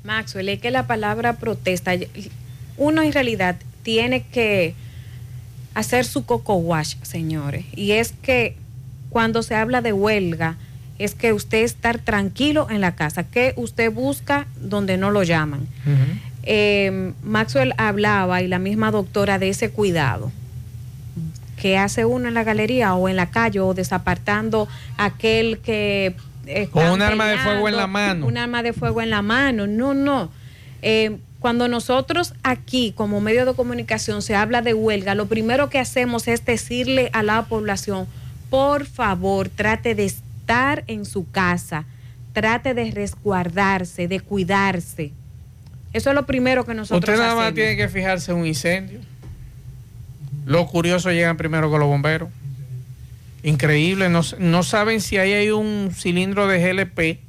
Maxwell, 0.04 0.50
es 0.50 0.60
que 0.60 0.72
la 0.72 0.88
palabra 0.88 1.34
protesta, 1.34 1.94
uno 2.78 3.02
en 3.02 3.12
realidad 3.12 3.56
tiene 3.84 4.24
que 4.24 4.76
hacer 5.74 6.06
su 6.06 6.26
coco 6.26 6.56
wash, 6.56 6.96
señores. 7.02 7.66
Y 7.76 7.92
es 7.92 8.14
que 8.22 8.56
cuando 9.14 9.43
se 9.43 9.53
habla 9.53 9.82
de 9.82 9.93
huelga, 9.93 10.57
es 10.97 11.14
que 11.14 11.34
usted 11.34 11.59
estar 11.64 11.99
tranquilo 11.99 12.68
en 12.72 12.82
la 12.82 12.95
casa, 12.95 13.24
que 13.24 13.53
usted 13.57 13.91
busca 13.91 14.47
donde 14.59 14.97
no 14.97 15.11
lo 15.11 15.22
llaman. 15.22 15.68
Eh, 16.41 17.14
Maxwell 17.22 17.74
hablaba 17.78 18.41
y 18.41 18.47
la 18.47 18.57
misma 18.57 18.89
doctora 18.89 19.38
de 19.38 19.49
ese 19.49 19.70
cuidado 19.70 20.32
que 21.57 21.78
hace 21.78 22.03
uno 22.03 22.28
en 22.28 22.34
la 22.34 22.43
galería 22.43 22.95
o 22.95 23.07
en 23.07 23.16
la 23.16 23.30
calle 23.30 23.59
o 23.61 23.74
desapartando 23.74 24.68
aquel 24.97 25.59
que 25.59 26.16
Con 26.72 26.89
un 26.89 27.01
arma 27.01 27.28
de 27.28 27.38
fuego 27.38 27.70
en 27.70 27.78
la 27.78 27.88
mano. 27.88 28.26
un 28.26 28.38
arma 28.38 28.64
de 28.64 28.74
fuego 28.74 29.01
en 29.01 29.11
la 29.11 29.22
mano. 29.22 29.68
No, 29.68 29.93
no. 29.93 30.30
Eh, 30.82 31.18
cuando 31.39 31.68
nosotros 31.68 32.34
aquí, 32.43 32.93
como 32.95 33.22
medio 33.22 33.45
de 33.45 33.53
comunicación, 33.53 34.22
se 34.22 34.36
habla 34.36 34.61
de 34.61 34.74
huelga, 34.74 35.14
lo 35.14 35.28
primero 35.28 35.70
que 35.70 35.78
hacemos 35.80 36.28
es 36.28 36.43
decirle 36.43 37.09
a 37.14 37.22
la 37.22 37.43
población, 37.43 38.07
por 38.54 38.86
favor, 38.86 39.49
trate 39.49 39.95
de 39.95 40.06
estar 40.06 40.84
en 40.86 41.06
su 41.06 41.28
casa, 41.32 41.86
trate 42.34 42.76
de 42.76 42.91
resguardarse, 42.91 44.08
de 44.08 44.20
cuidarse. 44.20 45.12
Eso 45.91 46.10
es 46.12 46.16
lo 46.16 46.28
primero 46.28 46.64
que 46.64 46.76
nosotros 46.76 46.99
Usted 47.10 47.14
nada 47.20 47.34
más 47.34 47.45
hacemos. 47.45 47.56
tiene 47.56 47.76
que 47.78 47.89
fijarse 47.89 48.32
en 48.32 48.38
un 48.38 48.45
incendio. 48.45 48.99
Los 50.45 50.70
curiosos 50.70 51.14
llegan 51.14 51.36
primero 51.36 51.72
con 51.72 51.80
los 51.80 51.89
bomberos. 51.89 52.30
Increíble, 53.41 54.10
no, 54.10 54.22
no 54.38 54.62
saben 54.62 55.01
si 55.01 55.18
ahí 55.18 55.34
hay 55.34 55.49
un 55.49 55.89
cilindro 55.91 56.45
de 56.47 56.60
GLP 56.60 57.20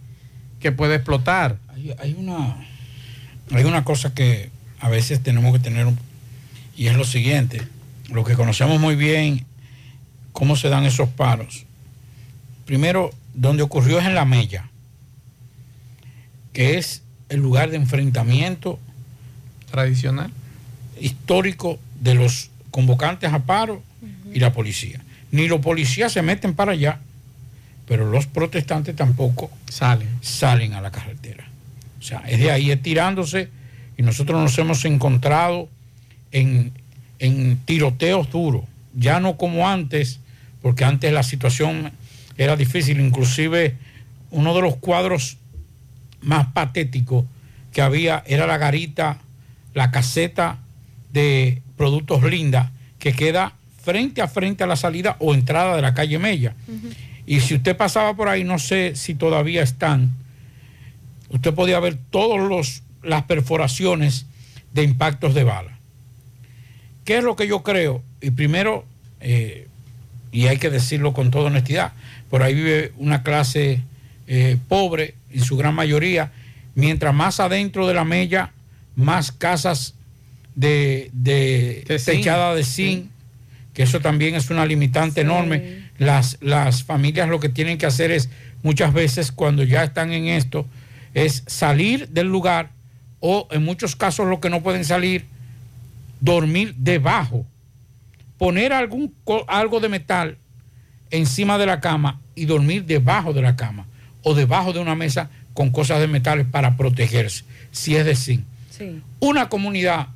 que 0.61 0.73
puede 0.73 0.97
explotar. 0.97 1.57
Hay, 1.75 1.95
hay 2.01 2.15
una, 2.19 2.55
hay 3.51 3.65
una 3.65 3.83
cosa 3.83 4.13
que 4.13 4.51
a 4.79 4.91
veces 4.91 5.23
tenemos 5.23 5.55
que 5.55 5.59
tener, 5.59 5.87
un- 5.87 5.99
y 6.77 6.89
es 6.89 6.97
lo 6.97 7.05
siguiente, 7.05 7.63
lo 8.11 8.25
que 8.25 8.35
conocemos 8.35 8.79
muy 8.79 8.95
bien, 8.95 9.47
cómo 10.35 10.57
se 10.57 10.69
dan 10.69 10.85
esos 10.85 11.09
paros. 11.09 11.65
Primero, 12.67 13.13
donde 13.33 13.63
ocurrió 13.63 14.01
es 14.01 14.05
en 14.05 14.15
La 14.15 14.27
Mella, 14.27 14.69
que 16.53 16.77
es 16.77 17.03
el 17.31 17.41
lugar 17.41 17.71
de 17.71 17.77
enfrentamiento 17.77 18.79
tradicional, 19.71 20.31
histórico 21.01 21.79
de 22.01 22.15
los 22.15 22.51
convocantes 22.71 23.33
a 23.33 23.45
paro 23.45 23.83
y 24.33 24.41
la 24.41 24.53
policía. 24.53 25.01
Ni 25.31 25.47
los 25.47 25.61
policías 25.61 26.13
se 26.13 26.23
meten 26.23 26.55
para 26.55 26.73
allá, 26.73 26.99
pero 27.87 28.11
los 28.11 28.27
protestantes 28.27 28.97
tampoco 28.97 29.51
salen, 29.69 30.09
salen 30.21 30.75
a 30.75 30.81
la 30.81 30.91
carretera. 30.91 31.45
O 32.01 32.03
sea, 32.03 32.25
es 32.27 32.41
de 32.41 32.51
ahí, 32.51 32.73
es 32.73 32.83
tirándose 32.83 33.49
y 33.97 34.03
nosotros 34.03 34.43
nos 34.43 34.59
hemos 34.59 34.85
encontrado 34.85 35.69
en, 36.33 36.73
en 37.21 37.57
tiroteos 37.59 38.31
duros, 38.31 38.65
ya 38.95 39.21
no 39.21 39.37
como 39.37 39.69
antes, 39.69 40.19
porque 40.65 40.87
antes 40.87 41.13
la 41.13 41.23
situación 41.23 41.93
era 42.39 42.57
difícil, 42.57 42.99
inclusive 42.99 43.77
uno 44.31 44.55
de 44.55 44.63
los 44.63 44.77
cuadros 44.77 45.37
más 46.23 46.47
patéticos 46.55 47.27
que 47.71 47.83
había 47.83 48.25
era 48.27 48.47
la 48.47 48.57
garita, 48.57 49.19
la 49.75 49.91
caseta 49.91 50.57
de 51.13 51.61
Productos 51.77 52.23
Linda, 52.23 52.73
que 52.99 53.13
queda 53.13 53.53
frente 53.83 54.23
a 54.23 54.27
frente 54.27 54.65
a 54.65 54.67
la 54.67 54.77
salida 54.77 55.17
o 55.19 55.35
entrada 55.35 55.77
de 55.77 55.83
la 55.83 55.93
calle 55.93 56.19
Mella. 56.19 56.55
Y 57.27 57.41
si 57.41 57.57
usted 57.57 57.77
pasaba 57.77 58.17
por 58.17 58.29
ahí, 58.29 58.43
no 58.43 58.59
sé 58.59 58.97
si 58.97 59.15
todavía 59.15 59.63
están, 59.63 60.15
usted 61.29 61.53
podía 61.53 61.79
ver 61.79 61.99
todas 62.09 62.83
las 63.03 63.25
perforaciones 63.25 64.25
de 64.73 64.83
impactos 64.83 65.35
de 65.35 65.45
bala. 65.45 65.79
¿Qué 67.05 67.19
es 67.19 67.23
lo 67.23 67.37
que 67.37 67.47
yo 67.47 67.63
creo? 67.63 68.03
Y 68.23 68.31
primero, 68.31 68.87
eh, 69.21 69.69
y 70.35 70.49
hay 70.49 70.59
que 70.59 70.69
decirlo 70.69 71.13
con 71.13 71.31
toda 71.31 71.47
honestidad, 71.47 71.93
por 72.29 72.43
ahí 72.43 72.55
vive 72.55 72.93
una 72.99 73.23
clase 73.23 73.83
eh, 74.27 74.57
pobre, 74.69 75.15
en 75.31 75.45
su 75.45 75.57
gran 75.57 75.77
mayoría, 75.77 76.33
mientras 76.75 77.15
más 77.15 77.39
adentro 77.39 77.87
de 77.87 77.95
la 77.95 78.05
mella, 78.05 78.51
más 78.97 79.31
casas 79.31 79.95
de, 80.57 81.09
de, 81.13 81.85
De 81.87 82.01
zinc. 82.01 82.17
techada 82.17 82.53
de 82.57 82.65
zinc, 82.65 83.07
que 83.75 83.85
eso 83.85 84.01
también 84.01 84.35
es 84.35 84.51
una 84.51 84.67
limitante 84.67 85.21
enorme. 85.21 85.85
Las, 85.99 86.37
las 86.41 86.83
familias 86.83 87.29
lo 87.29 87.39
que 87.39 87.49
tienen 87.49 87.79
que 87.79 87.87
hacer 87.87 88.11
es, 88.11 88.29
muchas 88.65 88.93
veces 88.93 89.31
cuando 89.31 89.63
ya 89.63 89.85
están 89.85 90.13
en 90.13 90.27
esto, 90.27 90.67
es 91.15 91.45
salir 91.47 92.09
del 92.09 92.27
lugar 92.27 92.71
o 93.21 93.47
en 93.53 93.65
muchos 93.65 93.95
casos 93.95 94.27
lo 94.27 94.41
que 94.41 94.51
no 94.51 94.65
pueden 94.65 94.85
salir, 94.85 95.27
dormir 96.21 96.75
debajo, 96.77 97.47
poner 98.45 98.75
algún, 98.75 99.15
algo 99.47 99.81
de 99.81 99.89
metal 99.89 100.37
encima 101.11 101.57
de 101.57 101.65
la 101.65 101.81
cama 101.81 102.21
y 102.35 102.45
dormir 102.45 102.85
debajo 102.85 103.33
de 103.33 103.41
la 103.41 103.57
cama 103.57 103.87
o 104.23 104.35
debajo 104.35 104.75
de 104.75 104.81
una 104.81 104.95
mesa 104.95 105.31
con 105.55 105.71
cosas 105.71 105.99
de 105.99 106.09
metales 106.09 106.47
para 106.47 106.77
protegerse, 106.77 107.43
si 107.73 107.97
es 107.97 108.05
de 108.05 108.15
zinc. 108.15 108.45
Sí. 108.69 109.01
Una 109.19 109.49
comunidad, 109.49 110.09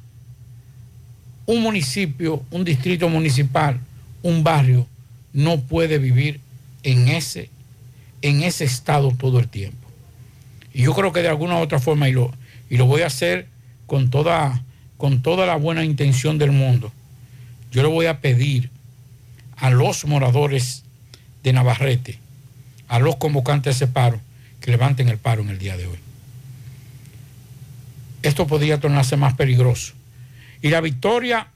un 1.46 1.62
municipio, 1.62 2.42
un 2.50 2.64
distrito 2.64 3.08
municipal, 3.08 3.80
un 4.22 4.44
barrio, 4.44 4.86
no 5.32 5.62
puede 5.62 5.96
vivir 5.96 6.38
en 6.82 7.08
ese, 7.08 7.48
en 8.20 8.42
ese 8.42 8.64
estado 8.64 9.10
todo 9.12 9.38
el 9.38 9.48
tiempo. 9.48 9.88
Y 10.74 10.82
yo 10.82 10.92
creo 10.92 11.14
que 11.14 11.22
de 11.22 11.28
alguna 11.28 11.56
u 11.56 11.60
otra 11.60 11.80
forma, 11.80 12.10
y 12.10 12.12
lo, 12.12 12.30
y 12.68 12.76
lo 12.76 12.84
voy 12.84 13.00
a 13.00 13.06
hacer 13.06 13.46
con 13.86 14.10
toda, 14.10 14.62
con 14.98 15.22
toda 15.22 15.46
la 15.46 15.56
buena 15.56 15.82
intención 15.82 16.36
del 16.36 16.52
mundo, 16.52 16.92
yo 17.70 17.82
le 17.82 17.88
voy 17.88 18.06
a 18.06 18.20
pedir 18.20 18.70
a 19.56 19.70
los 19.70 20.04
moradores 20.04 20.84
de 21.42 21.52
Navarrete, 21.52 22.18
a 22.88 22.98
los 22.98 23.16
convocantes 23.16 23.78
de 23.78 23.84
ese 23.84 23.92
paro, 23.92 24.20
que 24.60 24.70
levanten 24.70 25.08
el 25.08 25.18
paro 25.18 25.42
en 25.42 25.50
el 25.50 25.58
día 25.58 25.76
de 25.76 25.86
hoy. 25.86 25.98
Esto 28.22 28.46
podría 28.46 28.80
tornarse 28.80 29.16
más 29.16 29.34
peligroso. 29.34 29.94
Y 30.62 30.70
la 30.70 30.80
victoria 30.80 31.48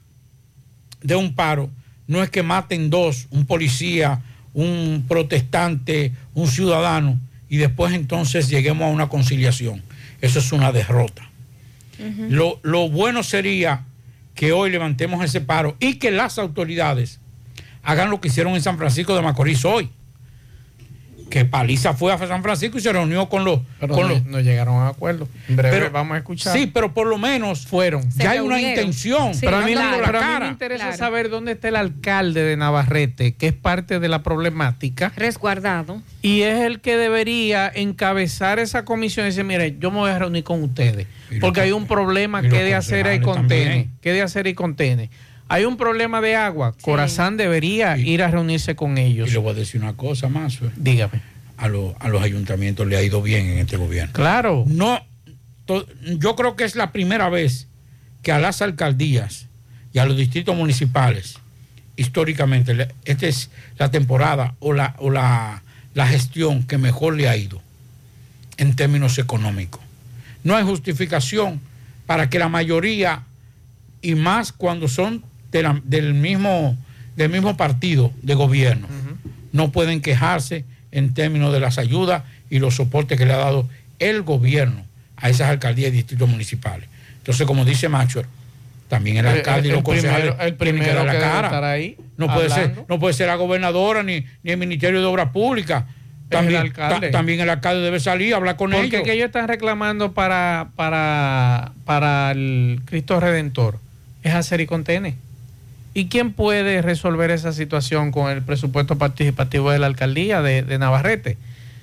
de 1.01 1.15
un 1.15 1.33
paro 1.33 1.69
no 2.07 2.23
es 2.23 2.29
que 2.29 2.43
maten 2.43 2.89
dos, 2.89 3.27
un 3.31 3.45
policía, 3.45 4.21
un 4.53 5.05
protestante, 5.07 6.13
un 6.33 6.47
ciudadano, 6.47 7.19
y 7.49 7.57
después 7.57 7.93
entonces 7.93 8.49
lleguemos 8.49 8.85
a 8.85 8.91
una 8.91 9.09
conciliación. 9.09 9.81
Eso 10.21 10.39
es 10.39 10.51
una 10.51 10.71
derrota. 10.71 11.29
Lo, 12.29 12.59
lo 12.63 12.89
bueno 12.89 13.23
sería 13.23 13.83
que 14.33 14.51
hoy 14.51 14.71
levantemos 14.71 15.23
ese 15.23 15.41
paro 15.41 15.75
y 15.79 15.95
que 15.95 16.11
las 16.11 16.39
autoridades 16.39 17.19
hagan 17.83 18.09
lo 18.09 18.19
que 18.21 18.29
hicieron 18.29 18.53
en 18.53 18.61
San 18.61 18.77
Francisco 18.77 19.15
de 19.15 19.21
Macorís 19.21 19.65
hoy. 19.65 19.89
Que 21.33 21.45
Paliza 21.45 21.95
fue 21.95 22.13
a 22.13 22.17
San 22.19 22.43
Francisco 22.43 22.77
y 22.77 22.81
se 22.81 22.93
reunió 22.93 23.27
con 23.27 23.43
los... 23.43 23.59
Pero 23.79 23.95
con 23.95 24.07
no, 24.07 24.13
los 24.13 24.25
no 24.25 24.39
llegaron 24.39 24.75
a 24.83 24.89
acuerdo. 24.89 25.27
En 25.49 25.55
breve 25.55 25.79
Pero- 25.79 25.91
vamos 25.91 26.13
a 26.13 26.17
escuchar. 26.19 26.55
Sí, 26.55 26.67
pero 26.71 26.93
por 26.93 27.07
lo 27.07 27.17
menos 27.17 27.65
fueron. 27.65 28.07
ya 28.15 28.29
hay 28.29 28.39
una 28.39 28.61
intención. 28.61 29.31
pero 29.41 29.57
a 29.57 29.61
mí, 29.61 29.73
dando 29.73 29.99
la 29.99 30.05
pero 30.05 30.19
a 30.19 30.27
mí 30.27 30.45
me 30.45 30.47
interesa 30.51 30.93
saber 30.93 31.31
dónde 31.31 31.53
está 31.53 31.69
el 31.69 31.75
alcalde 31.75 32.43
de 32.43 32.55
Navarrete, 32.55 33.33
que 33.33 33.47
es 33.47 33.53
parte 33.53 33.99
de 33.99 34.09
la 34.09 34.21
problemática. 34.21 35.11
Resguardado. 35.15 36.03
Y 36.21 36.41
es 36.41 36.61
el 36.61 36.81
que 36.81 36.97
debería 36.97 37.71
encabezar 37.73 38.59
esa 38.59 38.85
comisión 38.85 39.25
y 39.25 39.29
decir, 39.29 39.43
mire, 39.43 39.75
yo 39.79 39.89
me 39.89 39.97
voy 39.97 40.11
a 40.11 40.19
reunir 40.19 40.43
con 40.43 40.61
ustedes. 40.61 41.07
Porque 41.41 41.61
hay 41.61 41.71
un 41.71 41.87
problema 41.87 42.43
que 42.43 42.63
de 42.63 42.75
acera 42.75 43.15
y 43.15 43.21
contene. 43.21 43.89
Que 44.01 44.13
de 44.13 44.21
acera 44.21 44.49
y 44.49 44.53
contene. 44.53 45.09
Hay 45.53 45.65
un 45.65 45.77
problema 45.77 46.19
de 46.19 46.35
agua. 46.35 46.73
Corazán 46.81 47.37
debería 47.37 47.95
ir 47.97 48.23
a 48.23 48.27
reunirse 48.31 48.75
con 48.75 48.97
ellos. 48.97 49.29
Y 49.29 49.33
le 49.33 49.37
voy 49.37 49.51
a 49.51 49.53
decir 49.53 49.79
una 49.81 49.93
cosa 49.93 50.27
más. 50.27 50.57
Dígame. 50.77 51.21
A, 51.57 51.67
lo- 51.67 51.95
a 51.99 52.07
los 52.09 52.23
ayuntamientos 52.23 52.87
le 52.87 52.97
ha 52.97 53.03
ido 53.03 53.21
bien 53.21 53.45
en 53.45 53.59
este 53.59 53.77
gobierno. 53.77 54.13
Claro. 54.13 54.63
No, 54.67 54.99
to- 55.65 55.85
yo 56.17 56.35
creo 56.35 56.55
que 56.55 56.63
es 56.63 56.75
la 56.75 56.91
primera 56.91 57.29
vez 57.29 57.67
que 58.23 58.31
a 58.31 58.39
las 58.39 58.63
alcaldías 58.63 59.45
y 59.93 59.99
a 59.99 60.05
los 60.05 60.17
distritos 60.17 60.55
municipales, 60.55 61.35
históricamente, 61.97 62.87
esta 63.05 63.27
es 63.27 63.51
la 63.77 63.91
temporada 63.91 64.55
o 64.59 64.73
la, 64.73 64.95
o 64.97 65.11
la, 65.11 65.61
la 65.93 66.07
gestión 66.07 66.63
que 66.63 66.77
mejor 66.79 67.15
le 67.15 67.29
ha 67.29 67.37
ido. 67.37 67.61
en 68.57 68.75
términos 68.75 69.17
económicos. 69.19 69.81
No 70.43 70.55
hay 70.55 70.63
justificación 70.63 71.59
para 72.07 72.29
que 72.29 72.39
la 72.39 72.49
mayoría, 72.49 73.21
y 74.01 74.15
más 74.15 74.51
cuando 74.51 74.87
son 74.87 75.23
de 75.53 75.63
la- 75.63 75.79
del, 75.85 76.13
mismo, 76.13 76.75
del 77.15 77.29
mismo 77.29 77.55
partido 77.55 78.11
de 78.21 78.33
gobierno, 78.35 78.87
no 79.53 79.71
pueden 79.71 80.01
quejarse 80.01 80.65
en 80.91 81.13
términos 81.13 81.53
de 81.53 81.59
las 81.59 81.77
ayudas 81.77 82.23
y 82.49 82.59
los 82.59 82.75
soportes 82.75 83.17
que 83.17 83.25
le 83.25 83.33
ha 83.33 83.37
dado 83.37 83.69
el 83.99 84.23
gobierno 84.23 84.83
a 85.17 85.29
esas 85.29 85.49
alcaldías 85.49 85.89
y 85.89 85.91
distritos 85.97 86.27
municipales. 86.27 86.89
Entonces, 87.19 87.47
como 87.47 87.63
dice 87.63 87.87
Maxwell, 87.87 88.25
también 88.89 89.17
el 89.17 89.25
El- 89.25 89.31
alcalde 89.37 89.69
y 89.69 89.71
los 89.71 89.83
concejales 89.83 90.33
primero- 90.33 90.43
el 90.43 90.57
tienen 90.57 90.75
que 90.75 90.81
primero 90.81 90.97
dar 90.97 91.05
la 91.05 91.13
que 91.13 91.19
cara. 91.19 91.47
estar 91.47 91.63
ahí, 91.63 91.97
no, 92.17 92.33
puede 92.33 92.49
ser, 92.49 92.75
no 92.89 92.99
puede 92.99 93.13
ser 93.13 93.27
la 93.27 93.35
gobernadora 93.35 94.03
ni, 94.03 94.25
ni 94.43 94.51
el 94.51 94.57
Ministerio 94.57 94.99
de 94.99 95.05
Obras 95.05 95.29
Públicas. 95.29 95.85
También, 96.29 96.61
el 96.61 96.67
alcalde. 96.67 97.07
ta- 97.07 97.11
también 97.17 97.39
el 97.41 97.49
alcalde 97.49 97.81
debe 97.81 97.99
salir 97.99 98.33
a 98.33 98.37
hablar 98.37 98.55
con 98.55 98.71
Porque 98.71 98.87
ellos. 98.87 99.01
que 99.03 99.13
ellos 99.13 99.27
están 99.27 99.47
reclamando 99.47 100.13
para, 100.13 100.69
para, 100.75 101.71
para 101.85 102.31
el 102.31 102.81
Cristo 102.85 103.19
Redentor 103.19 103.77
es 104.23 104.33
hacer 104.33 104.59
y 104.61 104.65
contene. 104.65 105.15
¿Y 105.93 106.07
quién 106.07 106.33
puede 106.33 106.81
resolver 106.81 107.29
esa 107.29 107.53
situación 107.53 108.11
con 108.11 108.31
el 108.31 108.41
presupuesto 108.41 108.97
participativo 108.97 109.71
de 109.71 109.79
la 109.79 109.87
alcaldía 109.87 110.41
de, 110.41 110.63
de 110.63 110.79
Navarrete? 110.79 111.37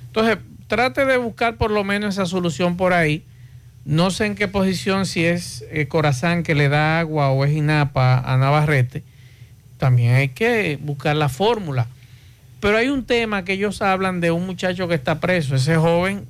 Entonces, 0.06 0.38
trate 0.66 1.04
de 1.04 1.16
buscar 1.16 1.56
por 1.56 1.70
lo 1.70 1.84
menos 1.84 2.14
esa 2.14 2.26
solución 2.26 2.76
por 2.76 2.92
ahí. 2.92 3.24
No 3.84 4.10
sé 4.10 4.26
en 4.26 4.34
qué 4.34 4.46
posición, 4.46 5.06
si 5.06 5.24
es 5.24 5.64
eh, 5.70 5.88
Corazán 5.88 6.42
que 6.42 6.54
le 6.54 6.68
da 6.68 7.00
agua 7.00 7.30
o 7.30 7.44
es 7.44 7.52
INAPA 7.52 8.18
a 8.18 8.36
Navarrete. 8.36 9.02
También 9.78 10.14
hay 10.14 10.28
que 10.28 10.78
buscar 10.80 11.16
la 11.16 11.28
fórmula. 11.28 11.86
Pero 12.60 12.76
hay 12.76 12.88
un 12.88 13.04
tema 13.04 13.44
que 13.44 13.54
ellos 13.54 13.80
hablan 13.80 14.20
de 14.20 14.30
un 14.30 14.46
muchacho 14.46 14.86
que 14.86 14.94
está 14.94 15.18
preso. 15.18 15.56
Ese 15.56 15.76
joven 15.76 16.26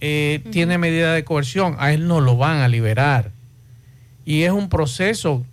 eh, 0.00 0.40
tiene 0.50 0.78
medida 0.78 1.12
de 1.12 1.24
coerción. 1.24 1.76
A 1.78 1.92
él 1.92 2.08
no 2.08 2.20
lo 2.20 2.36
van 2.36 2.58
a 2.58 2.68
liberar. 2.68 3.30
Y 4.24 4.42
es 4.42 4.52
un 4.52 4.68
proceso 4.68 5.44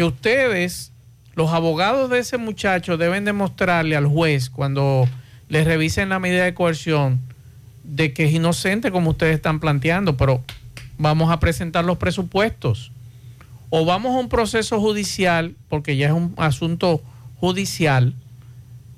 que 0.00 0.04
ustedes, 0.04 0.92
los 1.34 1.50
abogados 1.50 2.08
de 2.08 2.20
ese 2.20 2.38
muchacho, 2.38 2.96
deben 2.96 3.26
demostrarle 3.26 3.96
al 3.96 4.06
juez 4.06 4.48
cuando 4.48 5.06
le 5.50 5.62
revisen 5.62 6.08
la 6.08 6.18
medida 6.18 6.42
de 6.44 6.54
coerción 6.54 7.20
de 7.84 8.14
que 8.14 8.24
es 8.24 8.32
inocente 8.32 8.90
como 8.92 9.10
ustedes 9.10 9.34
están 9.34 9.60
planteando. 9.60 10.16
Pero 10.16 10.42
vamos 10.96 11.30
a 11.30 11.38
presentar 11.38 11.84
los 11.84 11.98
presupuestos. 11.98 12.92
O 13.68 13.84
vamos 13.84 14.16
a 14.16 14.20
un 14.20 14.30
proceso 14.30 14.80
judicial, 14.80 15.54
porque 15.68 15.98
ya 15.98 16.06
es 16.06 16.12
un 16.14 16.32
asunto 16.38 17.02
judicial 17.36 18.14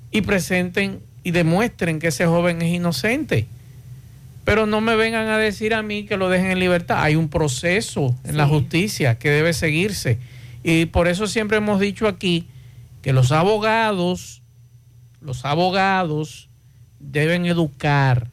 y 0.09 0.21
presenten 0.21 1.01
y 1.25 1.31
demuestren 1.31 1.99
que 1.99 2.07
ese 2.07 2.27
joven 2.27 2.61
es 2.61 2.73
inocente. 2.73 3.45
Pero 4.45 4.67
no 4.67 4.79
me 4.79 4.95
vengan 4.95 5.27
a 5.27 5.37
decir 5.37 5.73
a 5.73 5.83
mí 5.83 6.05
que 6.05 6.15
lo 6.15 6.29
dejen 6.29 6.51
en 6.51 6.59
libertad. 6.59 7.03
Hay 7.03 7.17
un 7.17 7.27
proceso 7.27 8.15
en 8.23 8.37
la 8.37 8.47
justicia 8.47 9.19
que 9.19 9.31
debe 9.31 9.51
seguirse. 9.51 10.17
Y 10.63 10.85
por 10.85 11.07
eso 11.07 11.27
siempre 11.27 11.57
hemos 11.57 11.79
dicho 11.79 12.07
aquí 12.07 12.47
que 13.01 13.11
los 13.11 13.33
abogados, 13.33 14.41
los 15.21 15.43
abogados 15.43 16.49
deben 16.99 17.45
educar 17.45 18.29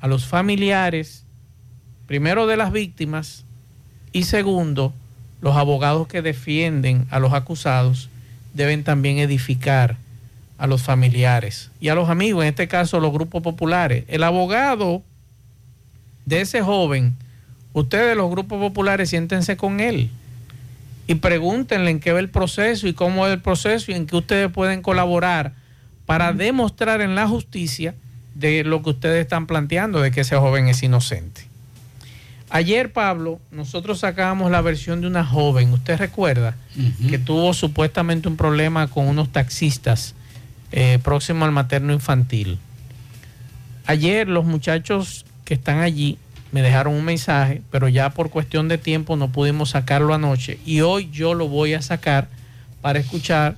a 0.00 0.08
los 0.08 0.24
familiares, 0.24 1.24
primero 2.06 2.46
de 2.46 2.56
las 2.56 2.72
víctimas 2.72 3.44
y 4.12 4.24
segundo, 4.24 4.94
los 5.42 5.56
abogados 5.56 6.08
que 6.08 6.22
defienden 6.22 7.06
a 7.10 7.18
los 7.18 7.34
acusados 7.34 8.08
deben 8.54 8.82
también 8.82 9.18
edificar 9.18 9.98
a 10.56 10.66
los 10.66 10.82
familiares 10.82 11.70
y 11.78 11.90
a 11.90 11.94
los 11.94 12.08
amigos, 12.08 12.42
en 12.42 12.48
este 12.48 12.68
caso 12.68 12.98
los 12.98 13.12
grupos 13.12 13.42
populares. 13.42 14.04
El 14.08 14.22
abogado 14.22 15.02
de 16.24 16.40
ese 16.40 16.62
joven, 16.62 17.14
ustedes 17.74 18.16
los 18.16 18.30
grupos 18.30 18.58
populares 18.58 19.10
siéntense 19.10 19.58
con 19.58 19.80
él 19.80 20.10
y 21.06 21.16
pregúntenle 21.16 21.90
en 21.90 22.00
qué 22.00 22.12
va 22.12 22.20
el 22.20 22.30
proceso 22.30 22.88
y 22.88 22.92
cómo 22.92 23.26
es 23.26 23.32
el 23.32 23.40
proceso 23.40 23.92
y 23.92 23.94
en 23.94 24.06
qué 24.06 24.16
ustedes 24.16 24.50
pueden 24.50 24.82
colaborar 24.82 25.54
para 26.04 26.32
demostrar 26.32 27.00
en 27.00 27.14
la 27.14 27.28
justicia 27.28 27.94
de 28.34 28.64
lo 28.64 28.82
que 28.82 28.90
ustedes 28.90 29.22
están 29.22 29.46
planteando, 29.46 30.00
de 30.00 30.10
que 30.10 30.20
ese 30.20 30.36
joven 30.36 30.68
es 30.68 30.82
inocente. 30.82 31.46
Ayer, 32.48 32.92
Pablo, 32.92 33.40
nosotros 33.50 34.00
sacábamos 34.00 34.50
la 34.50 34.60
versión 34.60 35.00
de 35.00 35.08
una 35.08 35.24
joven, 35.24 35.72
usted 35.72 35.98
recuerda, 35.98 36.56
que 37.08 37.18
tuvo 37.18 37.54
supuestamente 37.54 38.28
un 38.28 38.36
problema 38.36 38.86
con 38.86 39.08
unos 39.08 39.32
taxistas 39.32 40.14
eh, 40.70 41.00
próximo 41.02 41.44
al 41.44 41.52
materno 41.52 41.92
infantil. 41.92 42.58
Ayer 43.86 44.28
los 44.28 44.44
muchachos 44.44 45.24
que 45.44 45.54
están 45.54 45.80
allí 45.80 46.18
me 46.56 46.62
dejaron 46.62 46.94
un 46.94 47.04
mensaje, 47.04 47.60
pero 47.70 47.86
ya 47.86 48.08
por 48.08 48.30
cuestión 48.30 48.66
de 48.66 48.78
tiempo 48.78 49.14
no 49.16 49.28
pudimos 49.28 49.68
sacarlo 49.72 50.14
anoche 50.14 50.58
y 50.64 50.80
hoy 50.80 51.10
yo 51.12 51.34
lo 51.34 51.48
voy 51.48 51.74
a 51.74 51.82
sacar 51.82 52.28
para 52.80 52.98
escuchar 52.98 53.56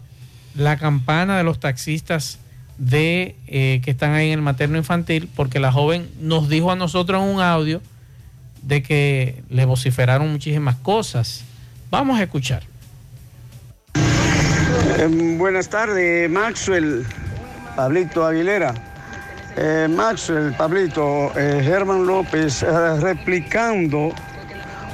la 0.57 0.79
campana 0.79 1.39
de 1.39 1.45
los 1.45 1.61
taxistas 1.61 2.41
de 2.77 3.37
eh, 3.47 3.81
que 3.85 3.93
están 3.93 4.15
ahí 4.15 4.33
en 4.33 4.41
el 4.41 4.43
materno 4.43 4.79
infantil, 4.79 5.29
porque 5.37 5.61
la 5.61 5.71
joven 5.71 6.11
nos 6.21 6.49
dijo 6.49 6.73
a 6.73 6.75
nosotros 6.75 7.23
en 7.23 7.29
un 7.37 7.41
audio 7.41 7.81
de 8.63 8.83
que 8.83 9.45
le 9.49 9.65
vociferaron 9.65 10.29
muchísimas 10.33 10.75
cosas. 10.75 11.45
Vamos 11.93 12.19
a 12.19 12.25
escuchar. 12.25 12.65
Eh, 13.95 15.37
buenas 15.39 15.69
tardes, 15.69 16.29
Maxwell, 16.29 17.07
Pablito 17.77 18.27
Aguilera. 18.27 18.88
Eh, 19.61 19.89
Maxwell, 19.91 20.53
Pablito, 20.53 21.33
eh, 21.37 21.61
Germán 21.65 22.07
López, 22.07 22.63
eh, 22.63 23.01
replicando 23.01 24.13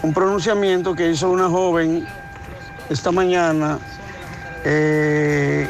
un 0.03 0.15
pronunciamiento 0.15 0.95
que 0.95 1.11
hizo 1.11 1.29
una 1.31 1.51
joven 1.51 2.07
esta 2.89 3.13
mañana 3.13 3.79
eh, 4.65 5.69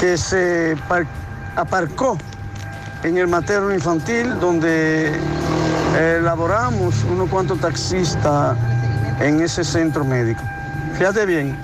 que 0.00 0.16
se 0.16 0.76
par- 0.88 1.06
aparcó 1.54 2.18
en 3.04 3.18
el 3.18 3.28
materno 3.28 3.72
infantil 3.72 4.36
donde 4.40 5.12
eh, 5.96 6.18
laboramos 6.20 7.04
unos 7.04 7.28
cuantos 7.30 7.60
taxistas 7.60 8.56
en 9.20 9.40
ese 9.42 9.62
centro 9.62 10.04
médico. 10.04 10.42
Fíjate 10.98 11.24
bien, 11.24 11.56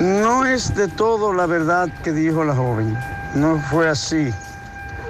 no 0.00 0.46
es 0.46 0.74
de 0.74 0.88
todo 0.88 1.34
la 1.34 1.44
verdad 1.44 1.90
que 2.02 2.12
dijo 2.12 2.42
la 2.42 2.54
joven, 2.54 2.96
no 3.34 3.58
fue 3.70 3.86
así. 3.86 4.32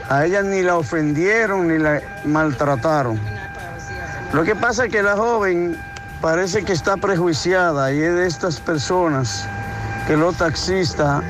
A 0.08 0.24
ella 0.24 0.42
ni 0.42 0.62
la 0.62 0.76
ofendieron 0.76 1.68
ni 1.68 1.78
la 1.78 2.00
maltrataron. 2.24 3.20
Lo 4.32 4.42
que 4.42 4.54
pasa 4.54 4.86
es 4.86 4.92
que 4.92 5.02
la 5.02 5.16
joven 5.16 5.76
parece 6.20 6.64
que 6.64 6.72
está 6.72 6.96
prejuiciada 6.96 7.92
y 7.92 8.00
es 8.00 8.14
de 8.14 8.26
estas 8.26 8.58
personas 8.58 9.46
que 10.06 10.16
los 10.16 10.36
taxistas 10.36 11.22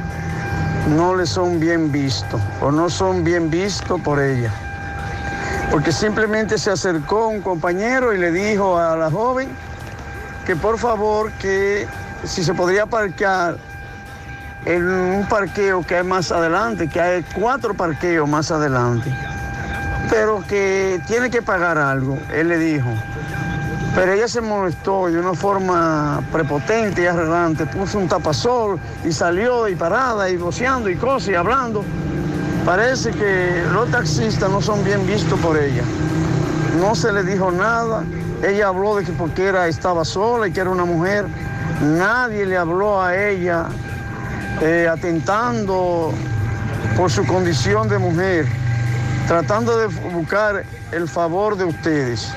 no 0.97 1.17
le 1.17 1.27
son 1.27 1.59
bien 1.59 1.91
vistos 1.91 2.41
o 2.61 2.71
no 2.71 2.89
son 2.89 3.25
bien 3.25 3.51
vistos 3.51 4.01
por 4.01 4.21
ella. 4.21 4.53
Porque 5.71 5.93
simplemente 5.93 6.57
se 6.57 6.71
acercó 6.71 7.29
un 7.29 7.43
compañero 7.43 8.15
y 8.15 8.19
le 8.19 8.31
dijo 8.31 8.79
a 8.79 8.97
la 8.97 9.11
joven 9.11 9.49
que 10.47 10.55
por 10.57 10.79
favor 10.79 11.33
que 11.33 11.87
si 12.25 12.43
se 12.43 12.55
podría 12.55 12.87
parquear 12.87 13.57
en 14.65 14.89
un 14.89 15.27
parqueo 15.29 15.83
que 15.83 15.97
hay 15.97 16.05
más 16.05 16.33
adelante, 16.33 16.89
que 16.89 17.01
hay 17.01 17.25
cuatro 17.35 17.75
parqueos 17.75 18.29
más 18.29 18.51
adelante, 18.51 19.13
pero 20.11 20.43
que 20.47 21.01
tiene 21.07 21.31
que 21.31 21.43
pagar 21.43 21.79
algo, 21.79 22.19
él 22.33 22.49
le 22.49 22.59
dijo. 22.59 22.89
Pero 23.95 24.13
ella 24.13 24.29
se 24.29 24.41
molestó 24.41 25.07
de 25.07 25.19
una 25.19 25.35
forma 25.35 26.21
prepotente 26.31 27.03
y 27.03 27.07
arrogante, 27.07 27.67
puso 27.67 27.99
un 27.99 28.07
tapasol 28.07 28.79
y 29.05 29.13
salió 29.13 29.67
y 29.69 29.75
parada 29.75 30.29
y 30.29 30.37
voceando 30.37 30.89
y 30.89 30.97
cosas 30.97 31.31
y 31.31 31.35
hablando. 31.35 31.85
Parece 32.65 33.11
que 33.11 33.65
los 33.73 33.91
taxistas 33.91 34.51
no 34.51 34.61
son 34.61 34.85
bien 34.85 35.07
vistos 35.07 35.41
por 35.41 35.57
ella. 35.57 35.83
No 36.79 36.95
se 36.95 37.13
le 37.13 37.25
dijo 37.25 37.51
nada. 37.51 38.05
Ella 38.43 38.69
habló 38.69 38.95
de 38.97 39.05
que 39.05 39.13
porque 39.13 39.47
era, 39.47 39.67
estaba 39.67 40.05
sola 40.05 40.47
y 40.47 40.53
que 40.53 40.61
era 40.61 40.71
una 40.71 40.85
mujer. 40.85 41.27
Nadie 41.81 42.45
le 42.47 42.57
habló 42.57 43.03
a 43.03 43.17
ella 43.17 43.67
eh, 44.61 44.89
atentando 44.91 46.13
por 46.97 47.11
su 47.11 47.27
condición 47.27 47.89
de 47.89 47.99
mujer, 47.99 48.47
tratando 49.27 49.77
de 49.79 49.87
buscar 49.87 50.65
el 50.93 51.09
favor 51.09 51.57
de 51.57 51.65
ustedes 51.65 52.33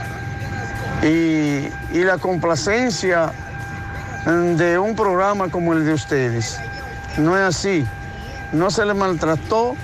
y, 1.04 1.70
y 1.98 2.04
la 2.04 2.18
complacencia 2.18 3.32
mm, 4.26 4.56
de 4.56 4.78
un 4.78 4.96
programa 4.96 5.50
como 5.50 5.74
el 5.74 5.86
de 5.86 5.94
ustedes. 5.94 6.60
No 7.18 7.38
es 7.38 7.44
así. 7.44 7.86
No 8.52 8.70
se 8.70 8.86
le 8.86 8.94
maltrató, 8.94 9.76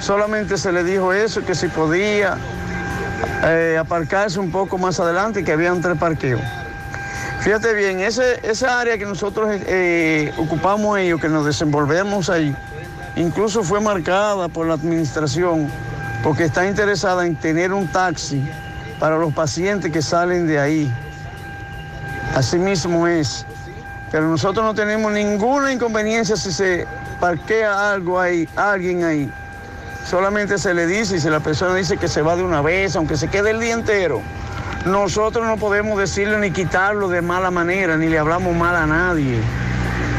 solamente 0.00 0.56
se 0.58 0.72
le 0.72 0.84
dijo 0.84 1.12
eso, 1.12 1.44
que 1.44 1.54
si 1.54 1.68
podía 1.68 2.36
eh, 3.44 3.76
aparcarse 3.78 4.38
un 4.38 4.50
poco 4.50 4.78
más 4.78 5.00
adelante, 5.00 5.42
que 5.42 5.52
habían 5.52 5.80
tres 5.80 5.98
parqueos. 5.98 6.40
Fíjate 7.46 7.74
bien, 7.74 8.00
ese, 8.00 8.40
esa 8.42 8.80
área 8.80 8.98
que 8.98 9.06
nosotros 9.06 9.48
eh, 9.68 10.32
ocupamos 10.36 10.96
ahí 10.96 11.12
o 11.12 11.18
que 11.18 11.28
nos 11.28 11.46
desenvolvemos 11.46 12.28
ahí, 12.28 12.52
incluso 13.14 13.62
fue 13.62 13.78
marcada 13.78 14.48
por 14.48 14.66
la 14.66 14.74
administración 14.74 15.70
porque 16.24 16.42
está 16.42 16.66
interesada 16.66 17.24
en 17.24 17.36
tener 17.36 17.72
un 17.72 17.86
taxi 17.86 18.44
para 18.98 19.16
los 19.16 19.32
pacientes 19.32 19.92
que 19.92 20.02
salen 20.02 20.48
de 20.48 20.58
ahí. 20.58 20.92
Así 22.34 22.58
mismo 22.58 23.06
es. 23.06 23.46
Pero 24.10 24.26
nosotros 24.26 24.64
no 24.64 24.74
tenemos 24.74 25.12
ninguna 25.12 25.72
inconveniencia 25.72 26.36
si 26.36 26.50
se 26.50 26.84
parquea 27.20 27.92
algo 27.92 28.18
ahí, 28.18 28.48
alguien 28.56 29.04
ahí. 29.04 29.32
Solamente 30.04 30.58
se 30.58 30.74
le 30.74 30.88
dice 30.88 31.18
y 31.18 31.20
si 31.20 31.30
la 31.30 31.38
persona 31.38 31.76
dice 31.76 31.96
que 31.96 32.08
se 32.08 32.22
va 32.22 32.34
de 32.34 32.42
una 32.42 32.60
vez, 32.60 32.96
aunque 32.96 33.16
se 33.16 33.28
quede 33.28 33.50
el 33.50 33.60
día 33.60 33.74
entero, 33.74 34.20
nosotros 34.86 35.44
no 35.44 35.56
podemos 35.56 35.98
decirle 35.98 36.38
ni 36.38 36.52
quitarlo 36.52 37.08
de 37.08 37.20
mala 37.20 37.50
manera, 37.50 37.96
ni 37.96 38.08
le 38.08 38.18
hablamos 38.18 38.54
mal 38.54 38.76
a 38.76 38.86
nadie. 38.86 39.40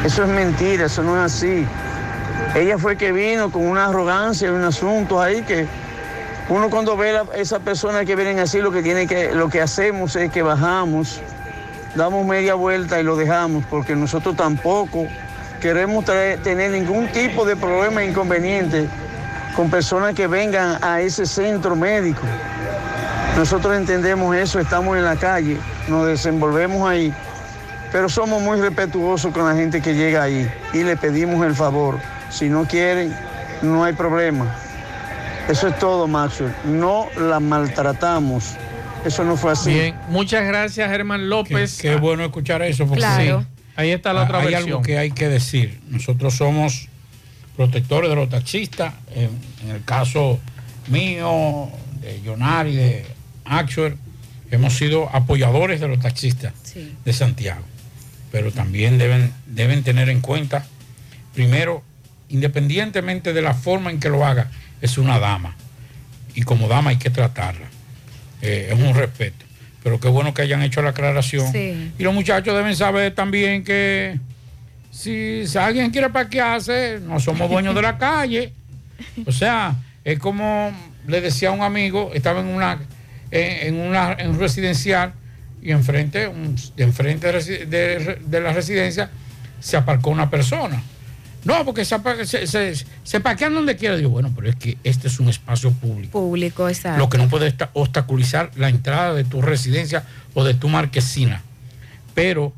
Eso 0.03 0.23
es 0.23 0.29
mentira, 0.29 0.85
eso 0.85 1.03
no 1.03 1.15
es 1.15 1.33
así. 1.33 1.65
Ella 2.53 2.77
fue 2.77 2.97
que 2.97 3.13
vino 3.13 3.49
con 3.49 3.65
una 3.65 3.85
arrogancia 3.85 4.49
y 4.49 4.51
un 4.51 4.65
asunto 4.65 5.21
ahí 5.21 5.41
que 5.43 5.65
uno 6.49 6.69
cuando 6.69 6.97
ve 6.97 7.17
a 7.17 7.25
esa 7.35 7.59
persona 7.59 8.03
que 8.03 8.17
vienen 8.17 8.39
así, 8.39 8.59
lo 8.59 8.71
que, 8.71 8.83
tiene 8.83 9.07
que, 9.07 9.31
lo 9.33 9.49
que 9.49 9.61
hacemos 9.61 10.17
es 10.17 10.31
que 10.31 10.41
bajamos, 10.41 11.21
damos 11.95 12.25
media 12.25 12.53
vuelta 12.55 12.99
y 12.99 13.03
lo 13.03 13.15
dejamos, 13.15 13.63
porque 13.69 13.95
nosotros 13.95 14.35
tampoco 14.35 15.07
queremos 15.61 16.03
tener 16.03 16.71
ningún 16.71 17.07
tipo 17.07 17.45
de 17.45 17.55
problema 17.55 18.03
e 18.03 18.09
inconveniente 18.09 18.89
con 19.55 19.69
personas 19.69 20.13
que 20.13 20.27
vengan 20.27 20.77
a 20.83 20.99
ese 20.99 21.25
centro 21.25 21.75
médico. 21.75 22.21
Nosotros 23.37 23.77
entendemos 23.77 24.35
eso, 24.35 24.59
estamos 24.59 24.97
en 24.97 25.03
la 25.03 25.15
calle, 25.15 25.57
nos 25.87 26.07
desenvolvemos 26.07 26.89
ahí, 26.89 27.13
pero 27.91 28.09
somos 28.09 28.41
muy 28.41 28.59
respetuosos 28.59 29.31
con 29.31 29.45
la 29.47 29.53
gente 29.53 29.79
que 29.79 29.93
llega 29.93 30.23
ahí 30.23 30.49
y 30.73 30.83
le 30.83 30.97
pedimos 30.97 31.45
el 31.45 31.53
favor. 31.53 31.99
Si 32.31 32.49
no 32.49 32.65
quieren, 32.65 33.15
no 33.61 33.83
hay 33.83 33.93
problema. 33.93 34.55
Eso 35.47 35.67
es 35.67 35.77
todo, 35.77 36.07
Maxwell. 36.07 36.51
No 36.65 37.07
la 37.15 37.39
maltratamos. 37.39 38.55
Eso 39.05 39.23
no 39.23 39.37
fue 39.37 39.51
así. 39.51 39.71
Bien, 39.71 39.95
muchas 40.09 40.43
gracias, 40.45 40.89
Germán 40.89 41.29
López. 41.29 41.77
Qué, 41.79 41.95
bueno 41.95 42.25
escuchar 42.25 42.63
eso, 42.63 42.85
porque 42.87 43.01
Claro. 43.01 43.41
sí, 43.41 43.61
Ahí 43.75 43.91
está 43.91 44.13
la 44.13 44.23
otra 44.23 44.39
hay 44.39 44.45
versión. 44.45 44.67
algo 44.69 44.81
que 44.81 44.97
hay 44.97 45.11
que 45.11 45.29
decir. 45.29 45.79
Nosotros 45.89 46.33
somos 46.33 46.89
protectores 47.55 48.09
de 48.09 48.15
los 48.15 48.29
taxistas. 48.29 48.95
En, 49.13 49.29
en 49.63 49.75
el 49.75 49.83
caso 49.85 50.39
mío, 50.87 51.69
de 52.01 52.19
Jonari, 52.25 52.75
de 52.75 53.05
Axel, 53.49 53.97
hemos 54.51 54.77
sido 54.77 55.09
apoyadores 55.13 55.79
de 55.79 55.87
los 55.87 55.99
taxistas 55.99 56.53
de 57.05 57.13
Santiago. 57.13 57.63
Pero 58.31 58.51
también 58.51 58.97
deben, 58.97 59.31
deben 59.45 59.83
tener 59.83 60.09
en 60.09 60.21
cuenta, 60.21 60.65
primero, 61.33 61.83
independientemente 62.29 63.33
de 63.33 63.41
la 63.41 63.53
forma 63.53 63.89
en 63.89 63.99
que 63.99 64.09
lo 64.09 64.25
haga, 64.25 64.51
es 64.81 64.97
una 64.97 65.19
dama. 65.19 65.55
Y 66.35 66.43
como 66.43 66.67
dama 66.67 66.91
hay 66.91 66.97
que 66.97 67.09
tratarla. 67.09 67.67
Eh, 68.41 68.69
es 68.71 68.79
un 68.79 68.93
respeto. 68.93 69.45
Pero 69.83 69.99
qué 69.99 70.09
bueno 70.09 70.33
que 70.33 70.41
hayan 70.41 70.61
hecho 70.61 70.81
la 70.81 70.89
aclaración. 70.89 71.51
Sí. 71.51 71.91
Y 71.97 72.03
los 72.03 72.13
muchachos 72.13 72.55
deben 72.55 72.75
saber 72.75 73.15
también 73.15 73.63
que 73.63 74.19
si, 74.91 75.47
si 75.47 75.57
alguien 75.57 75.89
quiere 75.91 76.09
parquearse, 76.09 76.99
no 77.01 77.19
somos 77.19 77.49
dueños 77.49 77.73
de 77.73 77.81
la 77.81 77.97
calle. 77.99 78.51
O 79.25 79.31
sea, 79.31 79.75
es 80.03 80.19
como 80.19 80.71
le 81.07 81.21
decía 81.21 81.49
a 81.49 81.51
un 81.53 81.61
amigo, 81.61 82.11
estaba 82.13 82.41
en 82.41 82.47
una 82.47 82.79
en, 83.31 83.75
en 83.75 83.81
una 83.87 84.13
en 84.13 84.29
un 84.31 84.39
residencial 84.39 85.13
y 85.61 85.71
enfrente, 85.71 86.27
un- 86.27 86.55
de 86.75 86.83
enfrente 86.83 87.31
de, 87.31 87.65
de- 87.65 88.19
de 88.25 88.41
la 88.41 88.53
residencia 88.53 89.09
se 89.59 89.75
aparcó 89.77 90.09
una 90.11 90.29
persona. 90.29 90.81
No, 91.43 91.63
porque 91.63 91.85
se, 91.85 91.97
se, 92.25 92.45
se- 92.47 92.85
se 93.03 93.19
parquean 93.21 93.53
donde 93.53 93.75
quiera. 93.77 93.95
Digo, 93.95 94.09
bueno, 94.09 94.31
pero 94.35 94.49
es 94.49 94.55
que 94.55 94.77
este 94.83 95.07
es 95.07 95.19
un 95.19 95.29
espacio 95.29 95.71
público. 95.71 96.19
Público, 96.19 96.67
exacto. 96.67 96.99
Lo 96.99 97.09
que 97.09 97.17
no 97.17 97.29
puede 97.29 97.53
obstaculizar 97.73 98.51
la 98.55 98.69
entrada 98.69 99.13
de 99.13 99.23
tu 99.23 99.41
residencia 99.41 100.03
o 100.33 100.43
de 100.43 100.53
tu 100.55 100.67
marquesina. 100.67 101.41
Pero 102.13 102.53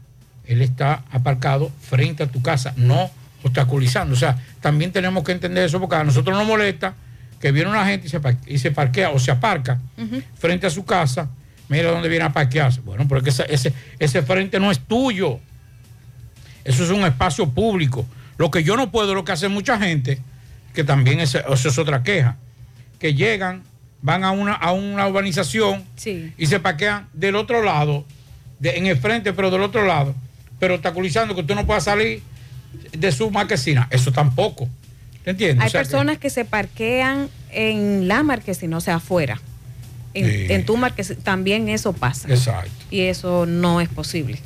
él 0.46 0.62
está 0.62 1.04
aparcado 1.12 1.72
frente 1.82 2.24
a 2.24 2.28
tu 2.28 2.42
casa, 2.42 2.74
no 2.78 3.12
obstaculizando. 3.44 4.14
O 4.16 4.18
sea, 4.18 4.38
también 4.62 4.92
tenemos 4.92 5.24
que 5.24 5.32
entender 5.34 5.66
eso 5.66 5.80
porque 5.80 5.96
a 5.98 6.04
nosotros 6.04 6.36
nos 6.38 6.48
molesta 6.48 6.96
que 7.40 7.52
viene 7.52 7.70
una 7.70 7.86
gente 7.86 8.08
y 8.08 8.10
se, 8.10 8.20
par- 8.20 8.38
y 8.46 8.58
se 8.58 8.72
parquea 8.72 9.12
o 9.12 9.20
se 9.20 9.32
aparca 9.32 9.80
frente 10.38 10.68
a 10.68 10.70
su 10.70 10.86
casa. 10.86 11.30
Mira 11.70 11.92
dónde 11.92 12.10
viene 12.10 12.26
a 12.26 12.34
parquearse. 12.34 12.82
Bueno, 12.82 13.06
pero 13.08 13.20
es 13.20 13.24
que 13.24 13.30
ese, 13.30 13.46
ese, 13.50 13.74
ese 14.00 14.22
frente 14.24 14.60
no 14.60 14.72
es 14.72 14.80
tuyo. 14.80 15.40
Eso 16.64 16.84
es 16.84 16.90
un 16.90 17.04
espacio 17.06 17.50
público. 17.50 18.06
Lo 18.38 18.52
que 18.52 18.64
yo 18.64 18.76
no 18.78 18.92
puedo, 18.92 19.14
lo 19.14 19.24
que 19.24 19.32
hace 19.32 19.48
mucha 19.50 19.78
gente, 19.80 20.20
que 20.74 20.84
también 20.84 21.20
es, 21.20 21.36
eso 21.36 21.70
es 21.70 21.78
otra 21.78 22.04
queja, 22.04 22.38
que 23.00 23.14
llegan, 23.14 23.64
van 24.02 24.24
a 24.24 24.32
una, 24.32 24.54
a 24.54 24.72
una 24.72 25.08
urbanización 25.08 25.84
Sí. 25.96 26.34
y 26.38 26.46
se 26.48 26.60
parquean 26.60 27.08
del 27.14 27.36
otro 27.36 27.62
lado, 27.64 28.06
de- 28.60 28.78
en 28.78 28.88
el 28.88 28.98
frente, 28.98 29.34
pero 29.34 29.50
del 29.52 29.62
otro 29.62 29.86
lado, 29.86 30.16
pero 30.60 30.76
obstaculizando 30.76 31.36
que 31.36 31.42
usted 31.42 31.56
no 31.56 31.66
pueda 31.66 31.82
salir 31.82 32.22
de 32.92 33.12
su 33.12 33.30
marquesina. 33.32 33.88
Eso 33.92 34.12
tampoco. 34.12 34.68
¿Te 35.24 35.32
entiendes? 35.32 35.62
Hay 35.62 35.68
O 35.68 35.70
sea 35.72 35.82
que- 35.82 35.86
personas 35.90 36.18
que 36.18 36.30
se 36.30 36.46
parquean 36.46 37.30
en 37.52 38.08
la 38.08 38.24
marquesina, 38.24 38.78
o 38.78 38.82
sea, 38.82 38.96
afuera. 38.96 39.40
En, 40.14 40.26
Sí. 40.26 40.54
en 40.54 40.66
tu 40.66 40.76
marquesina 40.78 41.20
también 41.24 41.70
eso 41.70 41.94
pasa. 41.94 42.28
Exacto. 42.30 42.72
Y 42.90 43.02
eso 43.02 43.46
no 43.46 43.80
es 43.82 43.90
posible. 43.90 44.40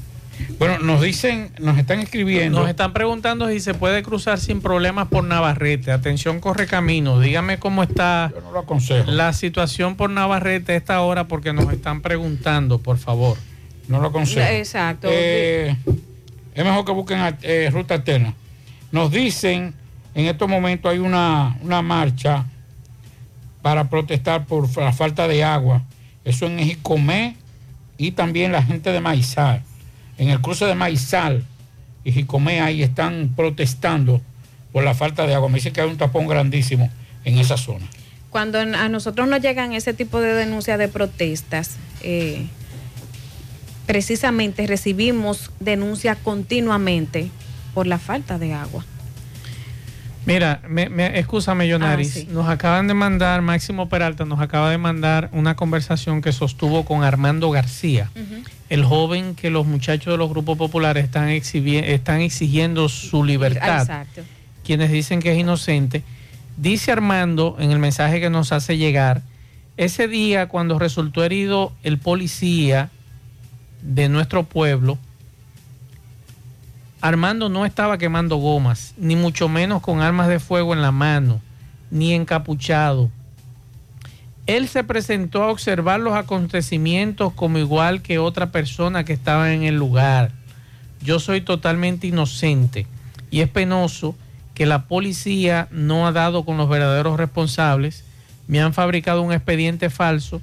Bueno, 0.57 0.79
nos 0.79 1.01
dicen, 1.01 1.51
nos 1.59 1.77
están 1.77 1.99
escribiendo. 1.99 2.59
Nos 2.59 2.69
están 2.69 2.91
preguntando 2.91 3.47
si 3.49 3.59
se 3.59 3.75
puede 3.75 4.01
cruzar 4.01 4.39
sin 4.39 4.61
problemas 4.61 5.07
por 5.07 5.23
Navarrete. 5.23 5.91
Atención, 5.91 6.39
corre 6.39 6.65
camino. 6.65 7.19
Dígame 7.19 7.59
cómo 7.59 7.83
está 7.83 8.33
lo 8.51 8.59
aconsejo. 8.59 9.09
la 9.11 9.31
situación 9.31 9.95
por 9.95 10.09
Navarrete 10.09 10.73
a 10.73 10.75
esta 10.75 11.01
hora 11.01 11.27
porque 11.27 11.53
nos 11.53 11.71
están 11.71 12.01
preguntando, 12.01 12.79
por 12.79 12.97
favor. 12.97 13.37
No 13.87 14.01
lo 14.01 14.07
aconsejo. 14.07 14.49
Exacto. 14.51 15.07
Eh, 15.11 15.77
es 16.55 16.65
mejor 16.65 16.83
que 16.83 16.91
busquen 16.91 17.19
eh, 17.43 17.69
ruta 17.71 17.93
alterna. 17.93 18.33
Nos 18.91 19.11
dicen, 19.11 19.75
en 20.15 20.25
estos 20.25 20.47
momentos 20.47 20.91
hay 20.91 20.99
una, 20.99 21.57
una 21.61 21.81
marcha 21.81 22.45
para 23.61 23.89
protestar 23.89 24.45
por 24.45 24.75
la 24.77 24.93
falta 24.93 25.27
de 25.27 25.43
agua. 25.43 25.83
Eso 26.23 26.45
en 26.45 26.59
Jicomé 26.59 27.35
y 27.97 28.11
también 28.11 28.51
la 28.51 28.61
gente 28.61 28.91
de 28.91 28.99
Maizal. 28.99 29.63
En 30.17 30.29
el 30.29 30.41
cruce 30.41 30.65
de 30.65 30.75
Maizal 30.75 31.43
y 32.03 32.11
Jicomé 32.11 32.61
ahí 32.61 32.83
están 32.83 33.31
protestando 33.35 34.21
por 34.71 34.83
la 34.83 34.93
falta 34.93 35.25
de 35.25 35.33
agua. 35.33 35.49
Me 35.49 35.55
dicen 35.55 35.73
que 35.73 35.81
hay 35.81 35.89
un 35.89 35.97
tapón 35.97 36.27
grandísimo 36.27 36.91
en 37.25 37.37
esa 37.37 37.57
zona. 37.57 37.85
Cuando 38.29 38.59
a 38.59 38.89
nosotros 38.89 39.27
nos 39.27 39.41
llegan 39.41 39.73
ese 39.73 39.93
tipo 39.93 40.19
de 40.19 40.33
denuncias 40.33 40.79
de 40.79 40.87
protestas, 40.87 41.77
eh, 42.01 42.47
precisamente 43.85 44.65
recibimos 44.67 45.51
denuncias 45.59 46.17
continuamente 46.17 47.29
por 47.73 47.87
la 47.87 47.99
falta 47.99 48.37
de 48.39 48.53
agua. 48.53 48.85
Mira, 50.25 50.61
me, 50.67 50.89
me, 50.89 51.19
excúsame. 51.19 51.71
Ah, 51.73 51.97
sí. 52.03 52.27
Nos 52.31 52.47
acaban 52.47 52.87
de 52.87 52.93
mandar, 52.93 53.41
Máximo 53.41 53.89
Peralta 53.89 54.25
nos 54.25 54.39
acaba 54.39 54.69
de 54.69 54.77
mandar 54.77 55.29
una 55.33 55.55
conversación 55.55 56.21
que 56.21 56.31
sostuvo 56.31 56.85
con 56.85 57.03
Armando 57.03 57.49
García, 57.51 58.09
el 58.69 58.85
joven 58.85 59.35
que 59.35 59.49
los 59.49 59.65
muchachos 59.65 60.13
de 60.13 60.17
los 60.17 60.29
grupos 60.29 60.57
populares 60.57 61.03
están, 61.03 61.29
están 61.29 62.21
exigiendo 62.21 62.87
su 62.89 63.23
libertad, 63.23 63.81
Exacto. 63.81 64.21
quienes 64.63 64.91
dicen 64.91 65.21
que 65.21 65.33
es 65.33 65.37
inocente. 65.37 66.03
Dice 66.55 66.91
Armando 66.91 67.57
en 67.59 67.71
el 67.71 67.79
mensaje 67.79 68.21
que 68.21 68.29
nos 68.29 68.51
hace 68.51 68.77
llegar, 68.77 69.23
ese 69.75 70.07
día 70.07 70.47
cuando 70.47 70.79
resultó 70.79 71.23
herido 71.23 71.73
el 71.83 71.97
policía 71.97 72.89
de 73.81 74.07
nuestro 74.07 74.43
pueblo, 74.43 74.97
Armando 77.03 77.49
no 77.49 77.65
estaba 77.65 77.97
quemando 77.97 78.37
gomas, 78.37 78.93
ni 78.95 79.17
mucho 79.17 79.49
menos 79.49 79.81
con 79.81 79.99
armas 79.99 80.29
de 80.29 80.39
fuego 80.39 80.73
en 80.73 80.81
la 80.81 80.93
mano, 80.93 81.41
ni 81.91 82.13
encapuchado. 82.13 83.11
Él 84.45 84.69
se 84.69 84.85
presentó 84.85 85.43
a 85.43 85.51
observar 85.51 85.99
los 85.99 86.13
acontecimientos 86.13 87.33
como 87.33 87.57
igual 87.57 88.01
que 88.01 88.19
otra 88.19 88.53
persona 88.53 89.03
que 89.03 89.11
estaba 89.11 89.51
en 89.51 89.63
el 89.63 89.75
lugar. 89.75 90.31
Yo 91.01 91.19
soy 91.19 91.41
totalmente 91.41 92.07
inocente 92.07 92.87
y 93.29 93.41
es 93.41 93.49
penoso 93.49 94.15
que 94.53 94.65
la 94.65 94.85
policía 94.85 95.67
no 95.71 96.07
ha 96.07 96.13
dado 96.13 96.45
con 96.45 96.55
los 96.55 96.69
verdaderos 96.69 97.17
responsables. 97.17 98.05
Me 98.47 98.61
han 98.61 98.73
fabricado 98.73 99.23
un 99.23 99.33
expediente 99.33 99.89
falso. 99.89 100.39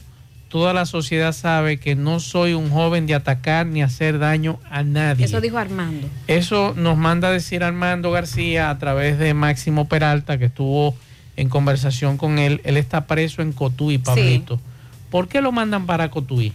Toda 0.51 0.73
la 0.73 0.85
sociedad 0.85 1.33
sabe 1.33 1.79
que 1.79 1.95
no 1.95 2.19
soy 2.19 2.55
un 2.55 2.71
joven 2.71 3.07
de 3.07 3.15
atacar 3.15 3.67
ni 3.67 3.83
hacer 3.83 4.19
daño 4.19 4.59
a 4.69 4.83
nadie. 4.83 5.25
Eso 5.25 5.41
dijo 5.41 5.59
Armando. 5.59 6.09
Eso 6.27 6.75
nos 6.77 6.99
manda 6.99 7.29
a 7.29 7.31
decir 7.31 7.63
Armando 7.63 8.11
García 8.11 8.69
a 8.69 8.77
través 8.77 9.17
de 9.17 9.33
Máximo 9.33 9.87
Peralta, 9.87 10.39
que 10.39 10.47
estuvo 10.47 10.97
en 11.37 11.49
conversación 11.49 12.17
con 12.17 12.41
él. 12.41 12.61
Él 12.65 12.77
está 12.77 13.07
preso 13.07 13.43
en 13.43 13.53
Cotuí, 13.53 13.99
Pablito. 13.99 14.61
¿Por 15.09 15.29
qué 15.29 15.41
lo 15.41 15.53
mandan 15.53 15.87
para 15.87 16.11
Cotuí? 16.11 16.53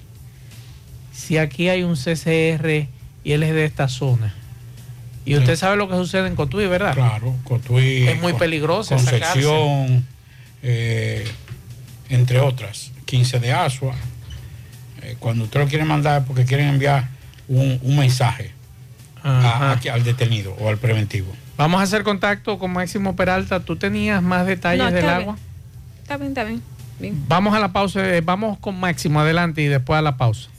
Si 1.14 1.38
aquí 1.38 1.70
hay 1.70 1.84
un 1.84 1.96
CCR 1.96 2.90
y 3.24 3.32
él 3.32 3.44
es 3.44 3.54
de 3.54 3.64
esta 3.64 3.88
zona. 3.88 4.34
Y 5.24 5.38
usted 5.38 5.56
sabe 5.56 5.78
lo 5.78 5.88
que 5.88 5.96
sucede 5.96 6.28
en 6.28 6.36
Cotuí, 6.36 6.68
¿verdad? 6.68 6.96
Claro, 6.96 7.34
Cotuí. 7.46 8.10
Es 8.10 8.22
muy 8.22 8.34
peligrosa 8.34 8.96
esa 8.96 9.10
Concepción, 9.10 10.06
eh, 10.62 11.26
entre 12.10 12.42
otras, 12.42 12.92
15 13.06 13.40
de 13.40 13.54
Asua. 13.54 13.94
Eh, 15.02 15.16
cuando 15.20 15.44
usted 15.46 15.60
lo 15.60 15.68
quiere 15.68 15.86
mandar 15.86 16.24
porque 16.26 16.46
quieren 16.46 16.68
enviar 16.70 17.08
un, 17.48 17.80
un 17.84 17.98
mensaje 17.98 18.52
a- 19.24 19.72
aquí 19.72 19.90
al 19.90 20.04
detenido 20.04 20.56
o 20.60 20.70
al 20.70 20.78
preventivo. 20.78 21.32
Vamos 21.58 21.80
a 21.80 21.84
hacer 21.84 22.04
contacto 22.04 22.58
con 22.60 22.72
Máximo 22.74 23.16
Peralta. 23.16 23.60
¿Tú 23.62 23.76
tenías 23.76 24.22
más 24.22 24.46
detalles 24.46 24.84
No, 24.86 24.92
del 24.92 25.08
agua? 25.10 25.38
Está 26.02 26.18
bien, 26.18 26.30
está 26.32 26.44
bien. 26.44 26.62
Bien. 27.00 27.24
Vamos 27.28 27.56
a 27.56 27.60
la 27.60 27.72
pausa. 27.72 28.06
eh, 28.16 28.22
Vamos 28.22 28.58
con 28.60 28.80
Máximo 28.80 29.20
adelante 29.22 29.62
y 29.62 29.68
después 29.68 29.98
a 29.98 30.02
la 30.02 30.18
pausa. 30.18 30.50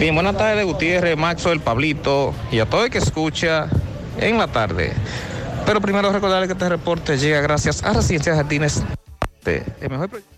Bien, 0.00 0.14
buenas 0.14 0.36
tardes, 0.36 0.64
Gutiérrez, 0.64 1.16
Maxo, 1.16 1.52
el 1.52 1.60
Pablito 1.60 2.34
y 2.50 2.58
a 2.60 2.66
todo 2.66 2.84
el 2.84 2.90
que 2.90 2.98
escucha 2.98 3.68
en 4.18 4.38
la 4.38 4.48
tarde. 4.48 4.92
Pero 5.66 5.80
primero 5.80 6.12
recordarle 6.12 6.46
que 6.46 6.52
este 6.54 6.68
reporte 6.68 7.18
llega 7.18 7.40
gracias 7.40 7.82
a 7.82 7.92
Residencia 7.92 8.34
Jardines, 8.34 8.82
el 9.44 9.90
mejor 9.90 10.08
proyecto 10.08 10.35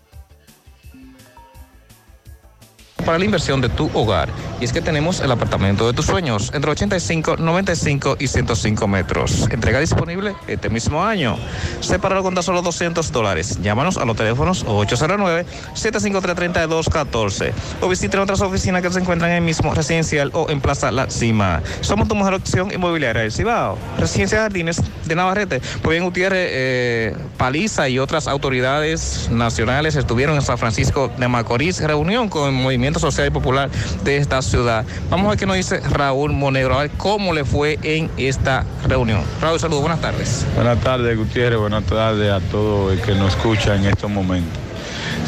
para 3.01 3.19
la 3.19 3.25
inversión 3.25 3.59
de 3.61 3.69
tu 3.69 3.91
hogar. 3.93 4.29
Y 4.59 4.65
es 4.65 4.73
que 4.73 4.81
tenemos 4.81 5.21
el 5.21 5.31
apartamento 5.31 5.87
de 5.87 5.93
tus 5.93 6.05
sueños, 6.05 6.51
entre 6.53 6.69
85, 6.71 7.37
95 7.37 8.17
y 8.19 8.27
105 8.27 8.87
metros. 8.87 9.47
Entrega 9.49 9.79
disponible 9.79 10.35
este 10.47 10.69
mismo 10.69 11.01
año. 11.03 11.37
Separado 11.79 12.21
con 12.23 12.35
tan 12.35 12.43
solo 12.43 12.61
200 12.61 13.11
dólares. 13.11 13.59
Llámanos 13.61 13.97
a 13.97 14.05
los 14.05 14.17
teléfonos 14.17 14.65
809-753-3214 14.65 17.51
o 17.81 17.89
visiten 17.89 18.19
otras 18.19 18.41
oficinas 18.41 18.81
que 18.81 18.91
se 18.91 18.99
encuentran 18.99 19.31
en 19.31 19.37
el 19.37 19.43
mismo 19.43 19.73
residencial 19.73 20.31
o 20.33 20.49
en 20.49 20.59
Plaza 20.61 20.91
La 20.91 21.09
Cima. 21.09 21.61
Somos 21.81 22.07
tu 22.07 22.15
mejor 22.15 22.33
opción 22.33 22.71
inmobiliaria 22.73 23.21
del 23.21 23.31
Cibao. 23.31 23.77
Residencia 23.97 24.39
Jardines 24.39 24.81
de 25.05 25.15
Navarrete. 25.15 25.61
Pues 25.81 25.95
bien, 25.95 26.03
Gutiérrez, 26.03 26.49
eh, 26.51 27.15
Paliza 27.37 27.89
y 27.89 27.99
otras 27.99 28.27
autoridades 28.27 29.29
nacionales 29.31 29.95
estuvieron 29.95 30.35
en 30.35 30.41
San 30.41 30.57
Francisco 30.57 31.11
de 31.17 31.27
Macorís, 31.27 31.81
reunión 31.81 32.29
con 32.29 32.47
el 32.47 32.53
Social 32.99 33.27
y 33.27 33.31
Popular 33.31 33.69
de 34.03 34.17
esta 34.17 34.41
ciudad. 34.41 34.85
Vamos 35.09 35.27
a 35.27 35.29
ver 35.29 35.39
qué 35.39 35.45
nos 35.45 35.55
dice 35.55 35.79
Raúl 35.79 36.33
Monegro, 36.33 36.75
a 36.77 36.81
ver 36.83 36.91
cómo 36.91 37.33
le 37.33 37.45
fue 37.45 37.79
en 37.83 38.09
esta 38.17 38.65
reunión. 38.87 39.23
Raúl, 39.41 39.59
saludos, 39.59 39.81
buenas 39.81 40.01
tardes. 40.01 40.45
Buenas 40.55 40.79
tardes, 40.81 41.17
Gutiérrez. 41.17 41.59
Buenas 41.59 41.83
tardes 41.85 42.31
a 42.31 42.39
todo 42.39 42.91
el 42.91 43.01
que 43.01 43.15
nos 43.15 43.35
escucha 43.35 43.75
en 43.75 43.85
estos 43.85 44.09
momentos. 44.09 44.57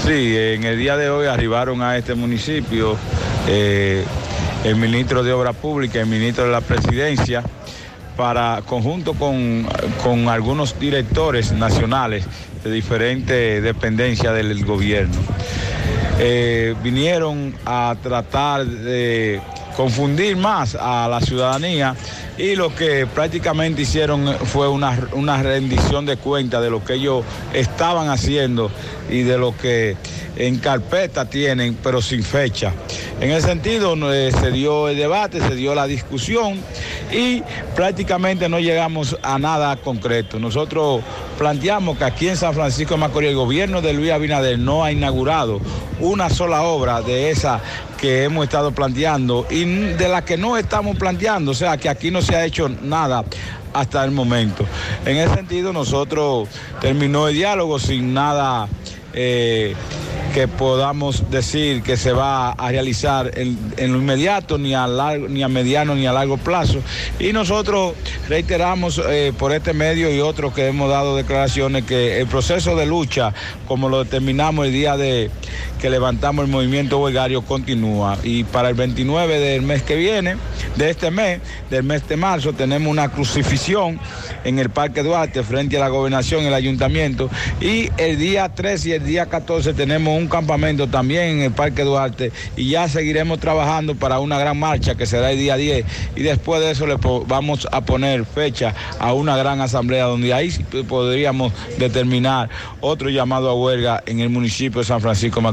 Sí, 0.05 0.35
en 0.35 0.63
el 0.63 0.77
día 0.77 0.97
de 0.97 1.09
hoy 1.09 1.27
arribaron 1.27 1.81
a 1.81 1.97
este 1.97 2.15
municipio 2.15 2.97
eh, 3.47 4.03
el 4.63 4.75
ministro 4.75 5.23
de 5.23 5.31
Obras 5.33 5.55
Públicas, 5.55 5.97
el 5.97 6.07
ministro 6.07 6.45
de 6.45 6.51
la 6.51 6.61
Presidencia, 6.61 7.43
para 8.17 8.61
conjunto 8.65 9.13
con, 9.13 9.67
con 10.03 10.27
algunos 10.27 10.79
directores 10.79 11.51
nacionales 11.51 12.25
de 12.63 12.71
diferentes 12.71 13.63
dependencias 13.63 14.33
del 14.33 14.65
gobierno. 14.65 15.15
Eh, 16.19 16.75
vinieron 16.83 17.55
a 17.65 17.95
tratar 18.01 18.65
de 18.65 19.41
confundir 19.75 20.35
más 20.35 20.75
a 20.75 21.07
la 21.07 21.21
ciudadanía 21.21 21.95
y 22.37 22.55
lo 22.55 22.73
que 22.75 23.07
prácticamente 23.07 23.83
hicieron 23.83 24.35
fue 24.45 24.67
una, 24.67 24.97
una 25.13 25.41
rendición 25.41 26.05
de 26.05 26.17
cuentas 26.17 26.61
de 26.61 26.69
lo 26.69 26.83
que 26.83 26.93
ellos 26.95 27.23
estaban 27.53 28.09
haciendo 28.09 28.71
y 29.09 29.23
de 29.23 29.37
lo 29.37 29.55
que 29.57 29.95
en 30.35 30.57
carpeta 30.59 31.25
tienen, 31.25 31.77
pero 31.83 32.01
sin 32.01 32.23
fecha. 32.23 32.73
En 33.21 33.29
ese 33.29 33.49
sentido 33.49 33.95
eh, 34.11 34.31
se 34.31 34.49
dio 34.49 34.89
el 34.89 34.97
debate, 34.97 35.39
se 35.41 35.53
dio 35.53 35.75
la 35.75 35.85
discusión 35.85 36.59
y 37.11 37.43
prácticamente 37.75 38.49
no 38.49 38.59
llegamos 38.59 39.15
a 39.21 39.37
nada 39.37 39.75
concreto. 39.75 40.39
Nosotros 40.39 41.03
planteamos 41.37 41.99
que 41.99 42.03
aquí 42.03 42.29
en 42.29 42.35
San 42.35 42.55
Francisco 42.55 42.95
de 42.95 42.99
Macorís 42.99 43.29
el 43.29 43.35
gobierno 43.35 43.79
de 43.79 43.93
Luis 43.93 44.11
Abinader 44.11 44.57
no 44.57 44.83
ha 44.83 44.91
inaugurado 44.91 45.61
una 45.99 46.31
sola 46.31 46.63
obra 46.63 47.03
de 47.03 47.29
esa 47.29 47.61
que 47.99 48.23
hemos 48.23 48.43
estado 48.43 48.71
planteando 48.71 49.45
y 49.51 49.65
de 49.65 50.07
la 50.09 50.25
que 50.25 50.35
no 50.35 50.57
estamos 50.57 50.97
planteando, 50.97 51.51
o 51.51 51.53
sea 51.53 51.77
que 51.77 51.89
aquí 51.89 52.09
no 52.09 52.23
se 52.23 52.35
ha 52.35 52.43
hecho 52.43 52.69
nada 52.69 53.23
hasta 53.71 54.03
el 54.03 54.09
momento. 54.09 54.65
En 55.05 55.17
ese 55.17 55.35
sentido 55.35 55.71
nosotros 55.71 56.49
terminó 56.81 57.27
el 57.27 57.35
diálogo 57.35 57.77
sin 57.77 58.15
nada 58.15 58.67
eh, 59.13 59.75
que 60.33 60.47
podamos 60.47 61.29
decir 61.29 61.83
que 61.83 61.97
se 61.97 62.13
va 62.13 62.51
a 62.51 62.69
realizar 62.69 63.31
en, 63.35 63.91
lo 63.91 63.97
inmediato, 63.97 64.57
ni 64.57 64.73
a, 64.73 64.87
largo, 64.87 65.27
ni 65.27 65.43
a 65.43 65.49
mediano 65.49 65.93
ni 65.93 66.07
a 66.07 66.13
largo 66.13 66.37
plazo. 66.37 66.79
Y 67.19 67.33
nosotros 67.33 67.93
reiteramos 68.29 69.01
eh, 69.09 69.33
por 69.37 69.51
este 69.51 69.73
medio 69.73 70.13
y 70.13 70.21
otros 70.21 70.53
que 70.53 70.67
hemos 70.67 70.89
dado 70.89 71.17
declaraciones 71.17 71.83
que 71.83 72.19
el 72.21 72.27
proceso 72.27 72.75
de 72.75 72.85
lucha, 72.85 73.33
como 73.67 73.89
lo 73.89 74.03
determinamos 74.03 74.67
el 74.67 74.71
día 74.71 74.95
de 74.95 75.29
que 75.81 75.89
levantamos 75.89 76.45
el 76.45 76.51
movimiento 76.51 76.99
huelgario, 76.99 77.41
continúa. 77.41 78.17
Y 78.23 78.43
para 78.43 78.69
el 78.69 78.75
29 78.75 79.39
del 79.39 79.63
mes 79.63 79.81
que 79.81 79.95
viene, 79.95 80.37
de 80.75 80.89
este 80.89 81.09
mes, 81.09 81.41
del 81.69 81.83
mes 81.83 82.07
de 82.07 82.17
marzo, 82.17 82.53
tenemos 82.53 82.89
una 82.89 83.09
crucifixión 83.09 83.99
en 84.43 84.59
el 84.59 84.69
Parque 84.69 85.01
Duarte 85.01 85.43
frente 85.43 85.77
a 85.77 85.79
la 85.79 85.89
gobernación, 85.89 86.45
el 86.45 86.53
ayuntamiento. 86.53 87.29
Y 87.59 87.89
el 87.97 88.17
día 88.17 88.49
13 88.49 88.89
y 88.89 88.91
el 88.93 89.05
día 89.05 89.25
14 89.25 89.73
tenemos 89.73 90.17
un 90.17 90.27
campamento 90.27 90.87
también 90.87 91.23
en 91.23 91.41
el 91.41 91.51
Parque 91.51 91.83
Duarte 91.83 92.31
y 92.55 92.69
ya 92.69 92.87
seguiremos 92.87 93.39
trabajando 93.39 93.95
para 93.95 94.19
una 94.19 94.37
gran 94.37 94.59
marcha 94.59 94.95
que 94.95 95.05
será 95.05 95.31
el 95.31 95.39
día 95.39 95.55
10 95.55 95.85
y 96.15 96.21
después 96.21 96.61
de 96.61 96.71
eso 96.71 96.85
le 96.85 96.97
vamos 97.25 97.67
a 97.71 97.81
poner 97.81 98.25
fecha 98.25 98.75
a 98.99 99.13
una 99.13 99.35
gran 99.35 99.61
asamblea 99.61 100.05
donde 100.05 100.33
ahí 100.33 100.51
podríamos 100.87 101.53
determinar 101.77 102.49
otro 102.81 103.09
llamado 103.09 103.49
a 103.49 103.55
huelga 103.55 104.03
en 104.05 104.19
el 104.19 104.29
municipio 104.29 104.81
de 104.81 104.85
San 104.85 105.01
Francisco 105.01 105.39
de 105.39 105.43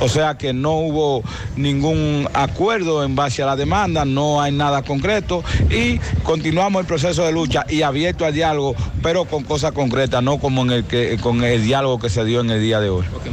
O 0.00 0.08
sea 0.08 0.36
que 0.36 0.52
no 0.52 0.72
hubo 0.72 1.22
ningún 1.56 2.28
acuerdo 2.34 3.04
en 3.04 3.16
base 3.16 3.42
a 3.42 3.46
la 3.46 3.56
demanda, 3.56 4.04
no 4.04 4.40
hay 4.40 4.52
nada 4.52 4.82
concreto 4.82 5.42
y 5.70 5.98
continuamos 6.22 6.80
el 6.80 6.86
proceso 6.86 7.24
de 7.24 7.32
lucha 7.32 7.64
y 7.68 7.82
abierto 7.82 8.24
al 8.24 8.34
diálogo, 8.34 8.74
pero 9.02 9.24
con 9.24 9.44
cosas 9.44 9.72
concretas, 9.72 10.22
no 10.22 10.38
como 10.38 10.62
en 10.62 10.70
el 10.70 10.84
que 10.84 11.16
con 11.20 11.42
el 11.44 11.64
diálogo 11.64 11.98
que 11.98 12.10
se 12.10 12.24
dio 12.24 12.40
en 12.40 12.50
el 12.50 12.60
día 12.60 12.80
de 12.80 12.90
hoy. 12.90 13.04
Okay, 13.16 13.32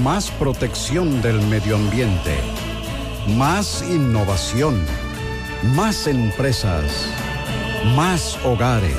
Más 0.00 0.30
protección 0.30 1.20
del 1.20 1.40
medio 1.42 1.76
ambiente. 1.76 2.40
Más 3.36 3.84
innovación. 3.88 4.82
Más 5.76 6.06
empresas. 6.06 7.06
Más 7.94 8.38
hogares. 8.42 8.96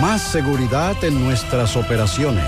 Más 0.00 0.22
seguridad 0.22 0.94
en 1.02 1.22
nuestras 1.24 1.76
operaciones. 1.76 2.46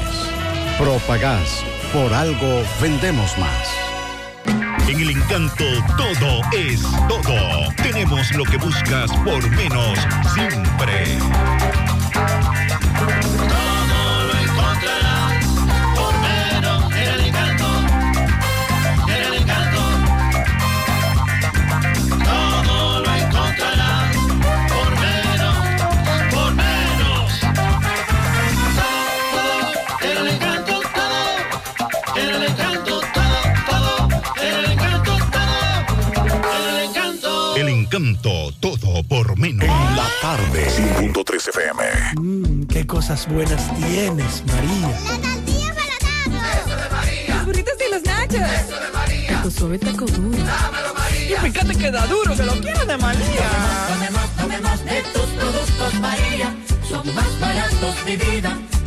Propagás. 0.78 1.64
Por 1.92 2.14
algo 2.14 2.62
vendemos 2.80 3.36
más. 3.36 3.68
En 4.88 5.00
el 5.00 5.10
encanto 5.10 5.64
todo 5.96 6.40
es 6.56 6.82
todo. 7.08 7.68
Tenemos 7.82 8.32
lo 8.36 8.44
que 8.44 8.58
buscas 8.58 9.10
por 9.24 9.50
menos 9.50 9.98
siempre. 10.34 11.18
Encanto 37.94 38.52
todo 38.58 39.04
por 39.04 39.38
menos. 39.38 39.62
En 39.62 39.96
la 39.96 40.08
tarde, 40.20 40.66
100.3 40.68 41.48
FM. 41.48 41.82
Mmm, 42.16 42.64
qué 42.64 42.84
cosas 42.86 43.28
buenas 43.28 43.72
tienes, 43.76 44.42
María. 44.46 44.88
La 44.88 45.30
tortilla 45.30 45.74
para 45.74 46.60
Eso 46.60 46.76
de 46.76 46.90
María. 46.90 47.36
Los 47.36 47.46
burritos 47.46 47.74
y 47.78 47.92
los 47.92 48.02
nachos. 48.02 48.40
Eso 48.40 48.80
de 48.80 48.90
María. 48.92 49.28
Taco 49.28 49.50
suave, 49.50 49.78
taco 49.78 50.06
duro. 50.06 50.38
Dámelo, 50.38 50.94
María. 50.94 51.38
Y 51.38 51.50
fíjate 51.52 51.74
que 51.76 51.90
da 51.92 52.06
duro, 52.08 52.36
que 52.36 52.42
lo 52.42 52.52
quiero 52.54 52.84
de 52.84 52.98
María. 52.98 53.48
Tomemos, 53.88 54.30
tomemos, 54.36 54.80
tomemos 54.80 54.84
de 54.84 55.02
tus 55.12 55.30
productos, 55.38 55.94
María. 56.00 56.54
son 56.88 57.14
más 57.14 57.40
baratos 57.40 57.94
mi 58.06 58.16
vida 58.16 58.58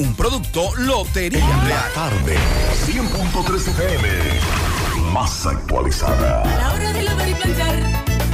Un 0.00 0.14
producto 0.14 0.74
Lotería 0.78 1.62
Real. 1.62 1.92
Tarde, 1.94 2.34
100.3 2.86 3.68
FM. 3.68 4.08
Más 5.12 5.44
actualizada. 5.44 6.40
A 6.40 6.46
la 6.46 6.72
hora 6.72 6.92
de 6.94 7.02
lavar 7.02 7.28
y 7.28 7.34
planchar, 7.34 7.78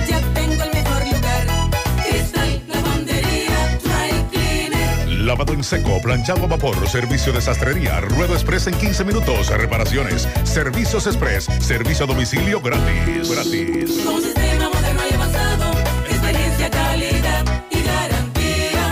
ya 0.08 0.20
tengo 0.32 0.62
el 0.62 0.72
mejor 0.72 1.04
lugar. 1.06 1.70
Cristal 2.08 2.62
Lavandería 2.68 3.78
Dry 3.82 4.26
Cleaner. 4.30 5.08
Lavado 5.08 5.54
en 5.54 5.64
seco, 5.64 6.00
planchado 6.00 6.44
a 6.44 6.46
vapor, 6.46 6.88
servicio 6.88 7.32
de 7.32 7.40
sastrería, 7.40 8.00
ruedo 8.00 8.34
express 8.34 8.68
en 8.68 8.74
15 8.78 9.02
minutos, 9.02 9.48
reparaciones, 9.48 10.28
servicios 10.44 11.08
express, 11.08 11.48
servicio 11.58 12.04
a 12.04 12.06
domicilio 12.06 12.60
gratis. 12.60 13.28
Gratis. 13.28 14.04
Con 14.04 14.14
un 14.14 14.22
sistema 14.22 14.75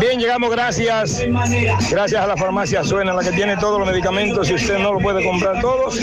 Bien, 0.00 0.18
llegamos 0.18 0.50
gracias, 0.50 1.22
gracias 1.90 2.22
a 2.22 2.26
la 2.26 2.36
farmacia 2.36 2.82
Suena, 2.84 3.12
la 3.12 3.22
que 3.22 3.32
tiene 3.32 3.56
todos 3.56 3.78
los 3.78 3.88
medicamentos 3.88 4.50
y 4.50 4.54
usted 4.54 4.78
no 4.78 4.94
lo 4.94 5.00
puede 5.00 5.24
comprar 5.24 5.60
todos. 5.60 6.00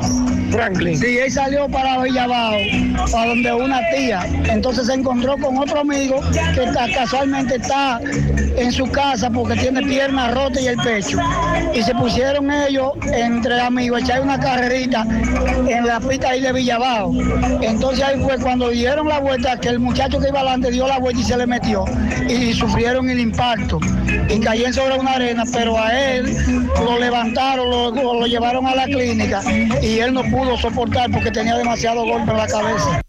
Franklin. 0.56 0.98
Sí, 0.98 1.18
él 1.18 1.30
salió 1.30 1.68
para 1.68 2.02
Villabao, 2.02 2.56
para 3.12 3.28
donde 3.28 3.52
una 3.52 3.80
tía. 3.94 4.26
Entonces 4.48 4.86
se 4.86 4.94
encontró 4.94 5.36
con 5.36 5.58
otro 5.58 5.80
amigo 5.80 6.20
que 6.54 6.64
casualmente 6.94 7.56
está 7.56 8.00
en 8.56 8.72
su 8.72 8.90
casa 8.90 9.28
porque 9.28 9.54
tiene 9.56 9.82
piernas 9.82 10.34
rotas 10.34 10.62
y 10.62 10.68
el 10.68 10.76
pecho. 10.78 11.18
Y 11.74 11.82
se 11.82 11.94
pusieron 11.94 12.50
ellos 12.50 12.92
entre 13.12 13.60
amigos 13.60 14.00
a 14.00 14.04
echar 14.04 14.22
una 14.22 14.40
carrerita 14.40 15.06
en 15.68 15.86
la 15.86 16.00
pista 16.00 16.30
ahí 16.30 16.40
de 16.40 16.52
Villabao. 16.52 17.12
Entonces 17.60 18.02
ahí 18.02 18.20
fue 18.22 18.38
cuando 18.38 18.70
dieron 18.70 19.08
la 19.08 19.18
vuelta 19.18 19.58
que 19.58 19.68
el 19.68 19.78
muchacho 19.78 20.18
que 20.18 20.28
iba 20.28 20.40
adelante 20.40 20.70
dio 20.70 20.86
la 20.86 20.98
vuelta 20.98 21.20
y 21.20 21.24
se 21.24 21.36
le 21.36 21.46
metió. 21.46 21.84
Y 22.28 22.54
sufrieron 22.54 23.10
el 23.10 23.20
impacto. 23.20 23.78
Y 24.28 24.40
cayeron 24.40 24.72
sobre 24.72 24.98
una 24.98 25.12
arena, 25.12 25.44
pero 25.52 25.78
a 25.78 25.92
él 25.92 26.34
lo 26.82 26.98
levantaron, 26.98 27.70
lo, 27.70 27.90
lo 27.92 28.26
llevaron 28.26 28.66
a 28.66 28.74
la 28.74 28.84
clínica 28.84 29.42
y 29.82 29.98
él 29.98 30.14
no 30.14 30.22
pudo 30.24 30.45
soportar 30.54 31.10
porque 31.10 31.30
tenía 31.30 31.56
demasiado 31.56 32.04
golpe 32.04 32.30
en 32.30 32.36
la 32.36 32.46
cabeza. 32.46 33.00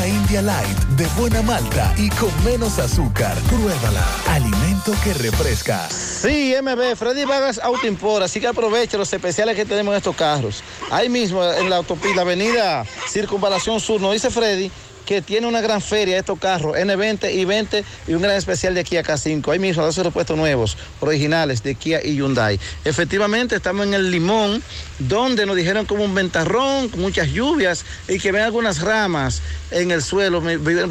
India 0.00 0.40
Light, 0.40 0.78
de 0.96 1.06
buena 1.18 1.42
malta 1.42 1.94
y 1.98 2.08
con 2.10 2.30
menos 2.44 2.78
azúcar. 2.78 3.36
Pruébala. 3.48 4.06
Alimento 4.28 4.92
que 5.04 5.12
refresca. 5.14 5.88
Sí, 5.90 6.54
MB, 6.60 6.96
Freddy 6.96 7.24
Vargas 7.24 7.60
Import, 7.86 8.24
así 8.24 8.40
que 8.40 8.46
aproveche 8.46 8.96
los 8.96 9.12
especiales 9.12 9.54
que 9.54 9.66
tenemos 9.66 9.92
en 9.92 9.98
estos 9.98 10.16
carros. 10.16 10.62
Ahí 10.90 11.08
mismo 11.08 11.44
en 11.44 11.68
la 11.68 11.76
autopista, 11.76 12.22
avenida 12.22 12.84
Circunvalación 13.08 13.80
Sur, 13.80 14.00
nos 14.00 14.12
dice 14.14 14.30
Freddy 14.30 14.70
que 15.06 15.22
tiene 15.22 15.46
una 15.46 15.60
gran 15.60 15.80
feria 15.80 16.14
de 16.14 16.20
estos 16.20 16.38
carros, 16.38 16.76
N20 16.76 17.32
y 17.34 17.44
20 17.44 17.84
y 18.08 18.14
un 18.14 18.22
gran 18.22 18.36
especial 18.36 18.74
de 18.74 18.84
Kia 18.84 19.02
K5. 19.02 19.52
Ahí 19.52 19.58
mismo, 19.58 19.82
dos 19.82 19.96
repuestos 19.98 20.36
nuevos, 20.36 20.76
originales 21.00 21.62
de 21.62 21.74
Kia 21.74 22.04
y 22.04 22.16
Hyundai. 22.16 22.58
Efectivamente, 22.84 23.56
estamos 23.56 23.86
en 23.86 23.94
el 23.94 24.10
Limón, 24.10 24.62
donde 24.98 25.46
nos 25.46 25.56
dijeron 25.56 25.86
como 25.86 26.04
un 26.04 26.14
ventarrón, 26.14 26.88
con 26.88 27.00
muchas 27.00 27.28
lluvias 27.28 27.84
y 28.08 28.18
que 28.18 28.32
ven 28.32 28.42
algunas 28.42 28.80
ramas 28.80 29.42
en 29.70 29.90
el 29.90 30.02
suelo. 30.02 30.42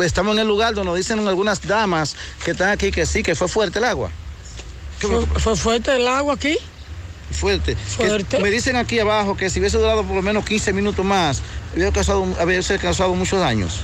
Estamos 0.03 0.35
en 0.35 0.39
el 0.39 0.47
lugar 0.47 0.73
donde 0.73 0.89
nos 0.89 0.97
dicen 0.97 1.25
algunas 1.27 1.61
damas 1.61 2.15
que 2.43 2.51
están 2.51 2.69
aquí 2.69 2.91
que 2.91 3.05
sí, 3.05 3.23
que 3.23 3.35
fue 3.35 3.47
fuerte 3.47 3.79
el 3.79 3.85
agua. 3.85 4.11
¿Fue, 4.99 5.55
fuerte 5.55 5.95
el 5.95 6.07
agua 6.07 6.35
aquí? 6.35 6.57
Fuerte. 7.31 7.75
Que 7.97 8.07
Fuerte. 8.07 8.39
me 8.39 8.51
dicen 8.51 8.75
aquí 8.75 8.99
abajo 8.99 9.35
que 9.35 9.49
si 9.49 9.59
hubiese 9.59 9.77
durado 9.77 10.03
por 10.03 10.15
lo 10.15 10.21
menos 10.21 10.45
15 10.45 10.73
minutos 10.73 11.03
más, 11.03 11.41
hubiese 11.73 11.91
causado, 11.91 12.21
hubiese 12.21 12.77
causado 12.77 13.15
muchos 13.15 13.39
daños. 13.39 13.79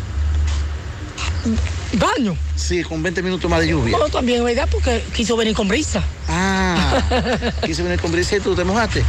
¿Daño? 1.93 2.38
Sí, 2.55 2.83
con 2.83 3.01
20 3.01 3.21
minutos 3.21 3.49
más 3.49 3.61
de 3.61 3.69
lluvia. 3.69 3.97
No, 3.97 4.09
también, 4.09 4.43
¿verdad? 4.43 4.67
Porque 4.71 5.03
quiso 5.15 5.38
venir 5.38 5.55
con 5.55 5.67
brisa. 5.67 6.03
Ah, 6.27 7.01
quise 7.65 7.83
venir 7.83 7.99
con 7.99 8.11
brisa 8.11 8.35
y 8.35 8.39
tú 8.39 8.55
te 8.55 8.63
mojaste. 8.63 9.03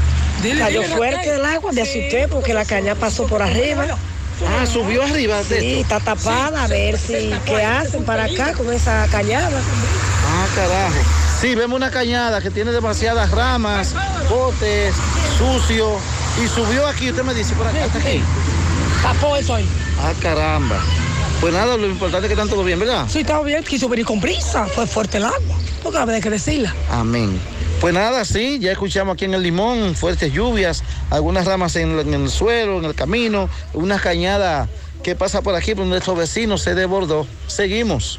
Cayó 0.58 0.82
fuerte 0.84 1.34
el 1.34 1.44
agua, 1.44 1.72
me 1.72 1.82
asusté 1.82 2.28
porque 2.28 2.54
la 2.54 2.64
caña 2.64 2.94
pasó 2.94 3.26
por 3.26 3.42
arriba. 3.42 3.86
Ah, 4.46 4.66
subió 4.66 5.02
arriba 5.02 5.42
de 5.44 5.60
Sí, 5.60 5.80
está 5.80 5.98
tapada, 5.98 6.64
a 6.64 6.68
ver 6.68 6.96
si 6.96 7.32
qué 7.44 7.64
hacen 7.64 8.04
para 8.04 8.24
acá 8.24 8.52
con 8.52 8.72
esa 8.72 9.06
cañada. 9.08 9.60
Ah, 10.26 10.46
carajo. 10.54 10.94
Sí, 11.40 11.54
vemos 11.54 11.76
una 11.76 11.90
cañada 11.90 12.40
que 12.40 12.50
tiene 12.50 12.70
demasiadas 12.70 13.30
ramas, 13.30 13.94
botes, 14.28 14.94
sucio. 15.38 15.98
Y 16.42 16.46
subió 16.48 16.86
aquí, 16.86 17.10
usted 17.10 17.24
me 17.24 17.34
dice, 17.34 17.54
por 17.54 17.66
aquí, 17.66 17.78
hasta 17.78 17.98
aquí. 17.98 18.22
Tapó 19.02 19.36
eso 19.36 19.56
ahí. 19.56 19.68
Ah, 20.00 20.12
caramba. 20.20 20.80
Pues 21.40 21.52
nada, 21.52 21.76
lo 21.76 21.86
importante 21.86 22.26
es 22.26 22.28
que 22.28 22.34
están 22.34 22.48
todo 22.48 22.64
bien, 22.64 22.80
¿verdad? 22.80 23.06
Sí, 23.08 23.20
estaba 23.20 23.44
bien, 23.44 23.62
quiso 23.62 23.88
venir 23.88 24.04
con 24.04 24.20
prisa, 24.20 24.66
fue 24.66 24.86
fuerte 24.86 25.18
el 25.18 25.24
agua. 25.24 25.56
Porque 25.82 25.98
había 25.98 26.20
que 26.20 26.30
decirla. 26.30 26.74
Amén. 26.90 27.40
Pues 27.80 27.94
nada, 27.94 28.24
sí, 28.24 28.58
ya 28.58 28.72
escuchamos 28.72 29.14
aquí 29.14 29.24
en 29.24 29.34
el 29.34 29.42
limón 29.42 29.94
fuertes 29.94 30.32
lluvias, 30.32 30.82
algunas 31.10 31.46
ramas 31.46 31.76
en, 31.76 31.96
en 31.96 32.12
el 32.12 32.28
suelo, 32.28 32.78
en 32.78 32.86
el 32.86 32.94
camino, 32.96 33.48
una 33.72 34.00
cañada 34.00 34.68
que 35.04 35.14
pasa 35.14 35.40
por 35.42 35.54
aquí 35.54 35.76
por 35.76 35.86
nuestro 35.86 36.16
vecino 36.16 36.58
se 36.58 36.74
desbordó. 36.74 37.24
Seguimos. 37.46 38.18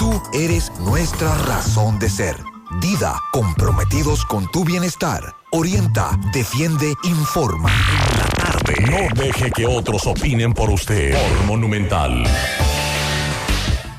tú 0.00 0.10
eres 0.32 0.72
nuestra 0.80 1.36
razón 1.44 1.98
de 1.98 2.08
ser. 2.08 2.34
Dida, 2.80 3.20
comprometidos 3.32 4.24
con 4.24 4.50
tu 4.50 4.64
bienestar. 4.64 5.34
Orienta, 5.50 6.18
defiende, 6.32 6.94
informa. 7.04 7.70
En 7.70 8.18
la 8.18 8.24
tarde. 8.24 8.74
No 8.90 9.22
deje 9.22 9.50
que 9.50 9.66
otros 9.66 10.06
opinen 10.06 10.54
por 10.54 10.70
usted. 10.70 11.12
Por 11.12 11.46
Monumental. 11.46 12.24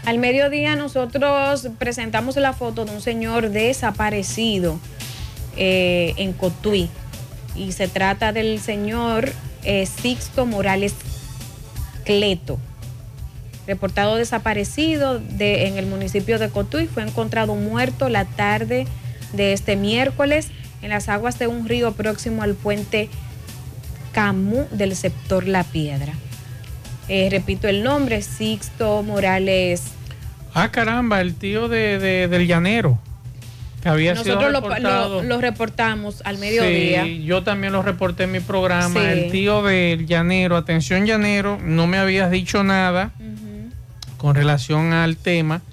Al 0.04 0.18
mediodía 0.18 0.76
nosotros 0.76 1.68
presentamos 1.78 2.36
la 2.36 2.54
foto 2.54 2.84
de 2.84 2.96
un 2.96 3.02
señor 3.02 3.52
desaparecido 3.52 4.80
eh, 5.56 6.16
en 6.18 6.34
Cotuí. 6.34 6.90
Y 7.56 7.74
se 7.74 7.88
trata 7.88 8.34
del 8.34 8.60
señor 8.60 9.32
eh, 9.62 9.86
Sixto 9.86 10.48
Morales 10.48 10.96
Cleto. 12.06 12.58
Reportado 13.76 14.18
desaparecido 14.18 15.18
de, 15.20 15.68
en 15.68 15.78
el 15.78 15.86
municipio 15.86 16.38
de 16.40 16.50
Cotuí, 16.50 16.88
fue 16.88 17.04
encontrado 17.04 17.56
muerto 17.56 18.10
la 18.10 18.26
tarde 18.26 18.86
de 19.32 19.54
este 19.54 19.78
miércoles 19.78 20.50
en 20.82 20.90
las 20.90 21.08
aguas 21.08 21.40
de 21.40 21.48
un 21.48 21.70
río 21.70 21.94
próximo 21.94 22.44
al 22.44 22.54
puente 22.54 23.08
Camu 24.12 24.66
del 24.72 24.94
sector 24.98 25.48
La 25.48 25.64
Piedra. 25.64 26.12
Eh, 27.08 27.30
repito 27.32 27.70
el 27.70 27.82
nombre, 27.82 28.22
Sixto 28.22 29.04
Morales. 29.04 29.84
Ah, 30.54 30.70
caramba, 30.70 31.22
el 31.22 31.34
tío 31.36 31.70
de, 31.70 31.98
de- 31.98 32.28
del 32.28 32.48
llanero. 32.48 33.00
Que 33.82 33.88
había 33.90 34.16
sido 34.18 34.36
Nosotros 34.36 34.52
lo, 34.52 34.60
reportado. 34.62 35.22
lo- 35.24 35.28
lo 35.30 35.42
reportamos 35.42 36.22
al 36.26 36.38
mediodía. 36.40 37.04
Sí, 37.06 37.24
yo 37.24 37.42
también 37.44 37.72
lo 37.74 37.82
reporté 37.82 38.26
en 38.26 38.34
mi 38.34 38.40
programa. 38.42 39.00
Sí. 39.00 39.08
El 39.08 39.32
tío 39.32 39.64
del 39.64 40.06
llanero, 40.06 40.58
atención 40.58 41.06
llanero, 41.06 41.58
no 41.64 41.88
me 41.88 41.98
habías 41.98 42.30
dicho 42.30 42.64
nada 42.64 43.12
con 44.22 44.36
relación 44.36 44.94
al 44.94 45.18
tema. 45.18 45.64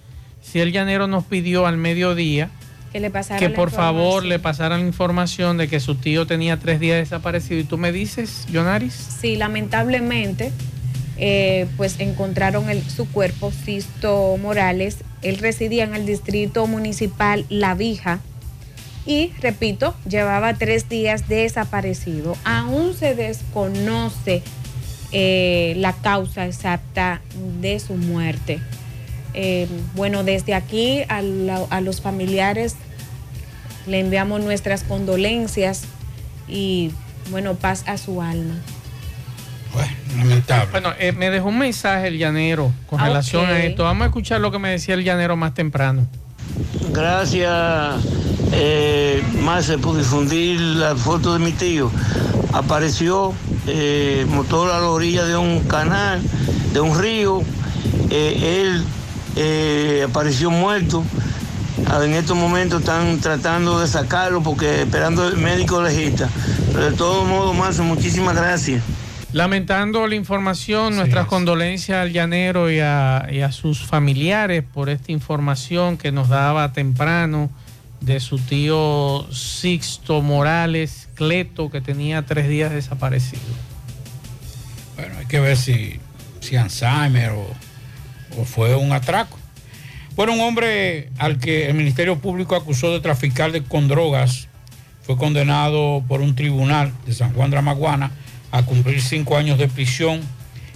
Si 0.42 0.58
el 0.60 0.72
llanero 0.72 1.06
nos 1.06 1.24
pidió 1.24 1.66
al 1.66 1.76
mediodía 1.76 2.48
Que 2.92 2.98
le 3.00 3.10
por 3.10 3.70
favor 3.70 4.24
le 4.24 4.38
pasaran 4.38 4.80
la 4.80 4.86
información 4.86 5.58
de 5.58 5.68
que 5.68 5.78
su 5.80 5.96
tío 5.96 6.26
tenía 6.26 6.56
tres 6.58 6.80
días 6.80 6.96
desaparecido. 6.96 7.60
¿Y 7.60 7.64
tú 7.64 7.76
me 7.76 7.92
dices, 7.92 8.46
Jonaris? 8.50 8.94
Sí, 8.94 9.36
lamentablemente, 9.36 10.50
eh, 11.18 11.66
pues 11.76 11.96
encontraron 12.00 12.70
el- 12.70 12.82
su 12.82 13.06
cuerpo, 13.06 13.52
Sisto 13.52 14.38
Morales. 14.40 14.96
Él 15.20 15.36
residía 15.36 15.84
en 15.84 15.94
el 15.94 16.06
distrito 16.06 16.66
municipal 16.66 17.44
La 17.50 17.74
Vija 17.74 18.20
y, 19.04 19.32
repito, 19.42 19.94
llevaba 20.08 20.54
tres 20.54 20.88
días 20.88 21.28
desaparecido. 21.28 22.34
Aún 22.44 22.94
se 22.94 23.14
desconoce 23.14 24.42
eh, 25.12 25.74
la 25.78 25.92
causa 25.94 26.46
exacta 26.46 27.20
de 27.60 27.78
su 27.80 27.94
muerte. 27.94 28.60
Eh, 29.34 29.68
bueno, 29.94 30.24
desde 30.24 30.54
aquí 30.54 31.02
a, 31.08 31.22
la- 31.22 31.66
a 31.70 31.80
los 31.80 32.00
familiares 32.00 32.76
le 33.86 34.00
enviamos 34.00 34.40
nuestras 34.42 34.82
condolencias 34.84 35.84
y, 36.48 36.90
bueno, 37.30 37.54
paz 37.54 37.84
a 37.86 37.96
su 37.98 38.20
alma. 38.22 38.54
Lamentable. 40.16 40.70
Bueno, 40.72 40.92
eh, 40.98 41.12
me 41.12 41.30
dejó 41.30 41.48
un 41.48 41.58
mensaje 41.58 42.08
el 42.08 42.18
llanero 42.18 42.72
con 42.88 42.98
Ah, 43.00 43.04
relación 43.04 43.46
a 43.46 43.60
esto. 43.62 43.84
Vamos 43.84 44.02
a 44.02 44.06
escuchar 44.06 44.40
lo 44.40 44.50
que 44.50 44.58
me 44.58 44.70
decía 44.70 44.94
el 44.94 45.04
llanero 45.04 45.36
más 45.36 45.54
temprano. 45.54 46.06
Gracias, 46.92 48.04
eh, 48.52 49.22
Marce, 49.42 49.78
por 49.78 49.96
difundir 49.96 50.60
la 50.60 50.96
foto 50.96 51.32
de 51.32 51.38
mi 51.38 51.52
tío. 51.52 51.90
Apareció 52.52 53.32
eh, 53.66 54.26
motor 54.28 54.70
a 54.70 54.80
la 54.80 54.88
orilla 54.88 55.24
de 55.24 55.36
un 55.36 55.60
canal, 55.60 56.20
de 56.72 56.80
un 56.80 56.98
río. 56.98 57.42
Eh, 58.10 58.60
él 58.62 58.84
eh, 59.36 60.06
apareció 60.08 60.50
muerto. 60.50 61.04
Ah, 61.86 62.04
En 62.04 62.14
estos 62.14 62.36
momentos 62.36 62.80
están 62.80 63.18
tratando 63.20 63.78
de 63.80 63.86
sacarlo 63.86 64.42
porque 64.42 64.82
esperando 64.82 65.28
el 65.28 65.36
médico 65.36 65.80
legista. 65.80 66.28
Pero 66.72 66.90
de 66.90 66.96
todo 66.96 67.24
modo, 67.24 67.52
Marce, 67.54 67.82
muchísimas 67.82 68.34
gracias. 68.34 68.82
Lamentando 69.32 70.06
la 70.06 70.14
información, 70.14 70.96
nuestras 70.96 71.26
condolencias 71.26 71.98
al 71.98 72.12
llanero 72.12 72.70
y 72.70 72.80
a, 72.80 73.28
y 73.30 73.40
a 73.40 73.52
sus 73.52 73.84
familiares 73.84 74.64
por 74.64 74.88
esta 74.88 75.12
información 75.12 75.98
que 75.98 76.12
nos 76.12 76.30
daba 76.30 76.72
temprano 76.72 77.50
de 78.00 78.20
su 78.20 78.38
tío 78.38 79.26
Sixto 79.30 80.22
Morales 80.22 81.10
Cleto, 81.14 81.70
que 81.70 81.82
tenía 81.82 82.24
tres 82.24 82.48
días 82.48 82.72
desaparecido. 82.72 83.42
Bueno, 84.96 85.18
hay 85.18 85.26
que 85.26 85.40
ver 85.40 85.58
si, 85.58 86.00
si 86.40 86.56
Alzheimer 86.56 87.32
o, 87.32 87.46
o 88.40 88.44
fue 88.46 88.74
un 88.76 88.92
atraco. 88.92 89.38
Bueno, 90.16 90.32
un 90.32 90.40
hombre 90.40 91.10
al 91.18 91.38
que 91.38 91.68
el 91.68 91.74
Ministerio 91.74 92.18
Público 92.18 92.56
acusó 92.56 92.92
de 92.92 93.00
traficar 93.00 93.52
con 93.64 93.88
drogas 93.88 94.48
fue 95.02 95.18
condenado 95.18 96.02
por 96.08 96.22
un 96.22 96.34
tribunal 96.34 96.92
de 97.06 97.12
San 97.12 97.34
Juan 97.34 97.50
de 97.50 97.56
la 97.56 97.62
Maguana 97.62 98.10
a 98.50 98.62
cumplir 98.64 99.02
cinco 99.02 99.36
años 99.36 99.58
de 99.58 99.68
prisión 99.68 100.20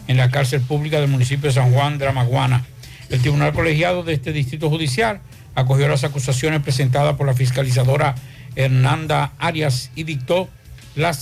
en 0.08 0.16
la 0.16 0.30
cárcel 0.30 0.60
pública 0.60 1.00
del 1.00 1.08
municipio 1.08 1.48
de 1.48 1.54
San 1.54 1.72
Juan 1.72 1.98
de 1.98 2.06
la 2.06 2.12
Maguana. 2.12 2.64
El 3.08 3.20
tribunal 3.20 3.52
colegiado 3.52 4.02
de 4.02 4.14
este 4.14 4.32
distrito 4.32 4.68
judicial 4.68 5.20
acogió 5.54 5.88
las 5.88 6.04
acusaciones 6.04 6.62
presentadas 6.62 7.16
por 7.16 7.26
la 7.26 7.34
fiscalizadora 7.34 8.14
Hernanda 8.56 9.32
Arias 9.38 9.90
y 9.94 10.04
dictó 10.04 10.48
la, 10.94 11.12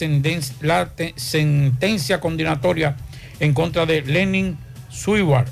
sentencia 1.17 2.21
condenatoria 2.21 2.97
en 3.39 3.55
contra 3.55 3.87
de 3.87 4.03
Lenin 4.03 4.59
Suiwar 4.89 5.47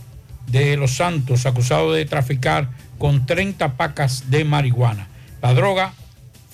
de 0.48 0.76
Los 0.76 0.96
Santos, 0.96 1.46
acusado 1.46 1.92
de 1.92 2.04
traficar 2.04 2.68
con 2.98 3.26
30 3.26 3.76
pacas 3.76 4.30
de 4.30 4.44
marihuana. 4.44 5.08
La 5.42 5.54
droga 5.54 5.92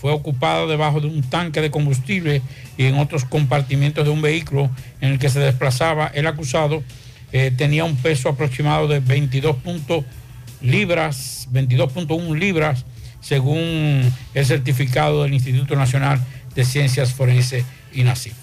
fue 0.05 0.13
ocupada 0.13 0.67
debajo 0.67 1.01
de 1.01 1.07
un 1.07 1.23
tanque 1.23 1.63
de 1.63 1.71
combustible 1.71 2.43
y 2.77 2.85
en 2.85 2.97
otros 2.99 3.25
compartimientos 3.25 4.05
de 4.05 4.11
un 4.11 4.21
vehículo 4.21 4.69
en 5.01 5.13
el 5.13 5.19
que 5.19 5.31
se 5.31 5.41
desplazaba 5.41 6.09
el 6.09 6.27
acusado. 6.27 6.83
eh, 7.33 7.51
tenía 7.57 7.85
un 7.87 7.97
peso 7.97 8.29
aproximado 8.29 8.87
de 8.87 9.01
22 9.01 9.57
punto- 9.57 10.05
libras, 10.61 11.49
22.1 11.53 12.39
libras, 12.39 12.85
según 13.21 14.03
el 14.35 14.47
certificado 14.47 15.23
del 15.23 15.33
Instituto 15.35 15.75
Nacional 15.75 16.21
de 16.55 16.65
Ciencias 16.67 17.15
Forenses 17.15 17.65
INACIF. 17.95 18.35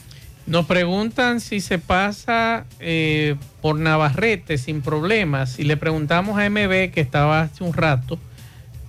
Nos 0.48 0.66
preguntan 0.66 1.40
si 1.42 1.62
se 1.62 1.78
pasa 1.78 2.66
eh, 2.80 3.36
por 3.62 3.80
Navarrete 3.80 4.58
sin 4.58 4.82
problemas. 4.82 5.52
Si 5.52 5.64
le 5.64 5.78
preguntamos 5.78 6.38
a 6.40 6.50
MB, 6.50 6.90
que 6.92 7.00
estaba 7.02 7.42
hace 7.42 7.64
un 7.64 7.74
rato, 7.74 8.20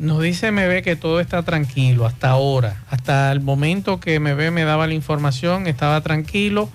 nos 0.02 0.20
dice 0.20 0.50
MB 0.50 0.82
que 0.82 0.96
todo 0.96 1.20
está 1.20 1.44
tranquilo 1.44 2.06
hasta 2.06 2.28
ahora. 2.28 2.82
Hasta 2.90 3.30
el 3.30 3.40
momento 3.40 4.00
que 4.00 4.18
MB 4.18 4.50
me 4.50 4.64
daba 4.64 4.88
la 4.88 4.94
información, 4.94 5.68
estaba 5.68 6.00
tranquilo, 6.00 6.68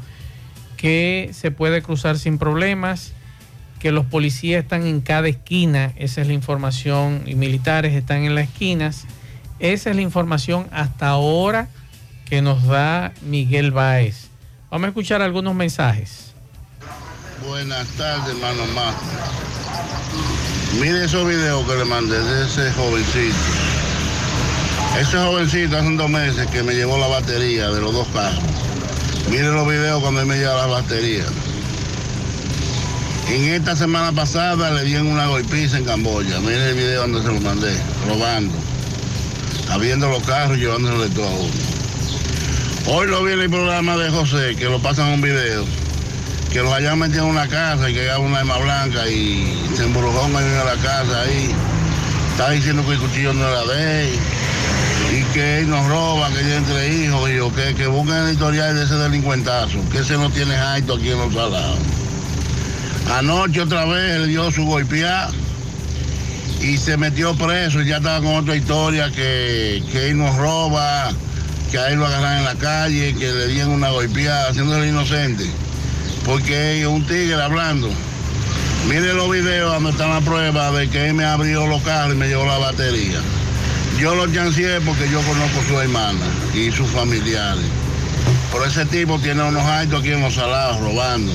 que 0.78 1.32
se 1.34 1.52
puede 1.52 1.82
cruzar 1.82 2.18
sin 2.18 2.38
problemas, 2.38 3.12
que 3.80 3.92
los 3.92 4.06
policías 4.06 4.64
están 4.64 4.88
en 4.88 5.02
cada 5.02 5.28
esquina, 5.28 5.92
esa 5.98 6.22
es 6.22 6.28
la 6.28 6.34
información, 6.34 7.24
y 7.26 7.36
militares 7.36 7.94
están 7.96 8.24
en 8.24 8.34
las 8.34 8.46
esquinas. 8.46 9.06
Esa 9.60 9.90
es 9.90 9.96
la 9.98 10.04
información 10.04 10.68
hasta 10.72 11.10
ahora 11.10 11.68
que 12.30 12.42
nos 12.42 12.66
da 12.66 13.12
Miguel 13.24 13.72
Báez. 13.72 14.30
Vamos 14.72 14.86
a 14.86 14.90
escuchar 14.90 15.22
algunos 15.22 15.54
mensajes. 15.54 16.34
Buenas 17.46 17.88
tardes, 17.90 18.36
hermano 18.36 18.66
más. 18.74 18.96
Mire 20.74 21.06
esos 21.06 21.28
videos 21.28 21.66
que 21.66 21.76
le 21.76 21.86
mandé 21.86 22.20
de 22.22 22.46
ese 22.46 22.72
jovencito. 22.74 23.36
Ese 25.00 25.18
jovencito 25.18 25.78
hace 25.78 25.96
dos 25.96 26.10
meses 26.10 26.46
que 26.48 26.62
me 26.62 26.74
llevó 26.76 26.98
la 26.98 27.08
batería 27.08 27.70
de 27.70 27.82
los 27.82 27.94
dos 27.94 28.08
carros. 28.10 28.44
Mire 29.30 29.50
los 29.50 29.68
videos 29.68 30.02
cuando 30.02 30.22
él 30.22 30.28
me 30.28 30.38
lleva 30.38 30.56
la 30.56 30.68
batería. 30.68 31.24
En 33.30 33.46
esta 33.46 33.76
semana 33.76 34.12
pasada 34.12 34.72
le 34.72 34.84
dieron 34.84 35.08
una 35.08 35.28
golpiza 35.28 35.78
en 35.78 35.86
Camboya. 35.86 36.40
Mire 36.40 36.70
el 36.70 36.76
video 36.76 37.02
donde 37.02 37.22
se 37.22 37.28
lo 37.28 37.42
mandé, 37.42 37.76
robando. 38.08 38.54
Abriendo 39.70 40.10
los 40.10 40.24
carros 40.24 40.58
y 40.58 40.62
llevándole 40.62 41.10
todo 41.10 41.28
a 41.28 41.32
uno. 41.32 41.54
Hoy 42.88 43.08
lo 43.08 43.24
vi 43.24 43.34
en 43.34 43.42
el 43.42 43.50
programa 43.50 43.98
de 43.98 44.10
José, 44.10 44.56
que 44.56 44.66
lo 44.66 44.80
pasan 44.80 45.12
un 45.12 45.22
video, 45.22 45.66
que 46.52 46.60
lo 46.60 46.74
hayan 46.74 47.00
metido 47.00 47.26
en 47.26 47.32
una 47.32 47.48
casa 47.48 47.90
y 47.90 47.94
que 47.94 48.10
haga 48.10 48.20
una 48.20 48.40
arma 48.40 48.58
blanca 48.58 49.08
y 49.08 49.70
se 49.76 49.84
embrujó 49.84 50.28
de 50.28 50.66
la 50.66 50.76
casa 50.82 51.22
ahí. 51.22 51.54
Está 52.32 52.52
diciendo 52.52 52.86
que 52.86 52.94
el 52.94 53.00
cuchillo 53.00 53.34
no 53.34 53.48
era 53.48 53.66
de 53.66 54.04
él 54.04 54.20
y 55.12 55.24
que 55.34 55.60
él 55.60 55.70
nos 55.70 55.86
roba, 55.88 56.30
que 56.30 56.42
ella 56.42 56.58
entre 56.58 56.96
hijos 56.96 57.30
y 57.30 57.36
yo, 57.36 57.54
que, 57.54 57.74
que 57.76 57.88
busquen 57.88 58.16
el 58.16 58.34
historial 58.34 58.76
de 58.76 58.84
ese 58.84 58.96
delincuentazo, 58.96 59.78
que 59.92 60.00
ese 60.00 60.18
no 60.18 60.30
tiene 60.30 60.56
alto 60.56 60.96
aquí 60.96 61.10
en 61.10 61.18
los 61.18 61.34
salados. 61.34 61.80
Anoche 63.14 63.62
otra 63.62 63.86
vez 63.86 64.20
le 64.20 64.28
dio 64.28 64.52
su 64.52 64.66
golpeada 64.66 65.32
y 66.62 66.78
se 66.78 66.98
metió 66.98 67.36
preso 67.36 67.82
y 67.82 67.88
ya 67.88 67.98
estaba 67.98 68.20
con 68.20 68.36
otra 68.36 68.56
historia 68.56 69.10
que, 69.12 69.84
que 69.92 70.10
él 70.10 70.18
nos 70.18 70.36
roba, 70.36 71.12
que 71.72 71.78
a 71.78 71.90
él 71.90 72.00
lo 72.00 72.06
agarran 72.06 72.40
en 72.40 72.46
la 72.46 72.56
calle, 72.56 73.16
que 73.16 73.32
le 73.32 73.48
dieron 73.48 73.72
una 73.72 73.90
golpeada, 73.90 74.50
haciéndole 74.50 74.90
inocente. 74.90 75.46
Porque 76.28 76.86
un 76.86 77.06
tigre 77.06 77.42
hablando. 77.42 77.90
Mire 78.90 79.14
los 79.14 79.32
videos 79.32 79.72
donde 79.72 79.92
están 79.92 80.10
las 80.10 80.24
pruebas 80.24 80.76
de 80.76 80.90
que 80.90 81.08
él 81.08 81.14
me 81.14 81.24
abrió 81.24 81.66
los 81.68 81.82
carros 81.84 82.16
y 82.16 82.18
me 82.18 82.28
llevó 82.28 82.46
la 82.46 82.58
batería. 82.58 83.22
Yo 83.98 84.14
lo 84.14 84.32
chanceé 84.32 84.82
porque 84.82 85.10
yo 85.10 85.22
conozco 85.22 85.62
a 85.62 85.68
su 85.68 85.80
hermana 85.80 86.26
y 86.54 86.70
sus 86.70 86.90
familiares. 86.90 87.64
Pero 88.52 88.66
ese 88.66 88.86
tipo 88.86 89.18
tiene 89.20 89.42
unos 89.42 89.64
altos 89.64 90.02
aquí 90.02 90.12
en 90.12 90.22
los 90.22 90.34
salados 90.34 90.82
robando. 90.82 91.32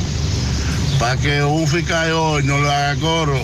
Para 0.98 1.16
que 1.16 1.42
un 1.42 1.66
fiscal 1.66 2.12
hoy 2.12 2.42
no 2.44 2.60
le 2.60 2.70
haga 2.70 3.00
coro, 3.00 3.40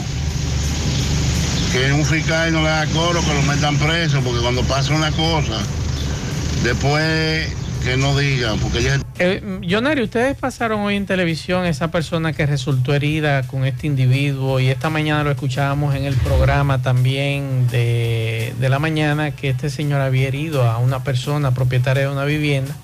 que 1.73 1.93
un 1.93 2.05
fiscal 2.05 2.53
no 2.53 2.63
le 2.63 2.69
haga 2.69 2.93
coro, 2.93 3.23
que 3.23 3.35
lo 3.35 3.43
metan 3.43 3.79
preso, 3.79 4.21
porque 4.21 4.41
cuando 4.41 4.63
pasa 4.65 4.93
una 4.93 5.11
cosa, 5.13 5.59
después 6.63 7.49
que 7.89 7.97
no 7.97 8.19
digan, 8.19 8.59
porque 8.59 8.83
ya... 8.83 9.01
Eh, 9.19 10.03
ustedes 10.03 10.37
pasaron 10.37 10.81
hoy 10.81 10.97
en 10.97 11.07
televisión 11.07 11.65
esa 11.65 11.91
persona 11.91 12.35
que 12.35 12.45
resultó 12.45 12.95
herida 12.95 13.45
con 13.47 13.65
este 13.65 13.87
individuo 13.87 14.61
y 14.61 14.69
esta 14.69 14.91
mañana 14.91 15.25
lo 15.25 15.31
escuchábamos 15.31 15.95
en 15.95 16.05
el 16.05 16.15
programa 16.15 16.83
también 16.83 17.67
de, 17.69 18.53
de 18.61 18.69
la 18.69 18.79
mañana 18.79 19.31
que 19.31 19.49
este 19.49 19.71
señor 19.71 20.03
había 20.03 20.29
herido 20.29 20.65
a 20.65 20.77
una 20.77 21.03
persona 21.03 21.53
propietaria 21.53 22.03
de 22.03 22.09
una 22.13 22.27
vivienda 22.27 22.77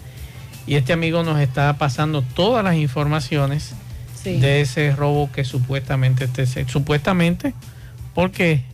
y 0.66 0.76
este 0.76 0.94
amigo 0.94 1.22
nos 1.22 1.38
está 1.38 1.76
pasando 1.76 2.22
todas 2.22 2.64
las 2.64 2.76
informaciones 2.76 3.74
Sí. 4.22 4.38
de 4.38 4.62
ese 4.62 4.96
robo 4.96 5.30
que 5.30 5.44
supuestamente 5.44 6.24
este 6.24 6.66
supuestamente 6.66 7.52
porque 8.14 8.64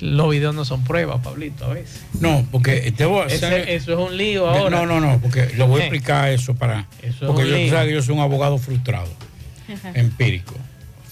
los 0.00 0.30
videos 0.30 0.54
no 0.54 0.64
son 0.64 0.82
pruebas, 0.84 1.20
Pablito, 1.22 1.64
a 1.66 1.74
veces. 1.74 2.02
No, 2.20 2.46
porque 2.50 2.90
te 2.92 3.04
voy 3.04 3.22
a 3.22 3.26
Ese- 3.26 3.46
hacer- 3.46 3.68
eso 3.68 3.92
es 3.92 3.98
un 4.10 4.16
lío 4.16 4.48
ahora. 4.48 4.70
No, 4.70 4.86
no, 4.86 5.00
no, 5.00 5.20
porque 5.20 5.46
le 5.56 5.64
voy 5.64 5.80
a 5.80 5.84
Eh. 5.84 5.86
explicar 5.86 6.28
eso 6.30 6.54
para. 6.54 6.86
Eso 7.02 7.08
es 7.08 7.18
porque 7.26 7.42
yo, 7.46 7.50
tú 7.54 7.56
lío. 7.56 7.70
sabes 7.70 7.86
que 7.88 7.94
yo 7.94 8.02
soy 8.02 8.14
un 8.14 8.20
abogado 8.20 8.58
frustrado, 8.58 9.08
empírico. 9.94 10.54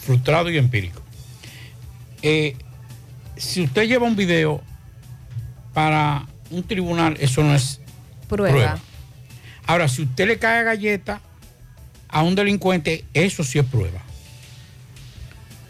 Frustrado 0.00 0.50
y 0.50 0.58
empírico. 0.58 1.02
Eh, 2.22 2.56
si 3.36 3.62
usted 3.62 3.86
lleva 3.86 4.06
un 4.06 4.16
video 4.16 4.62
para 5.72 6.26
un 6.50 6.62
tribunal, 6.64 7.16
eso 7.20 7.42
no 7.44 7.54
es 7.54 7.80
Prueba. 8.28 8.78
Ahora, 9.66 9.86
si 9.88 10.02
usted 10.02 10.26
le 10.26 10.38
cae 10.38 10.64
galleta 10.64 11.20
a 12.08 12.22
un 12.22 12.34
delincuente, 12.34 13.04
eso 13.14 13.44
sí 13.44 13.58
es 13.58 13.64
prueba. 13.66 14.00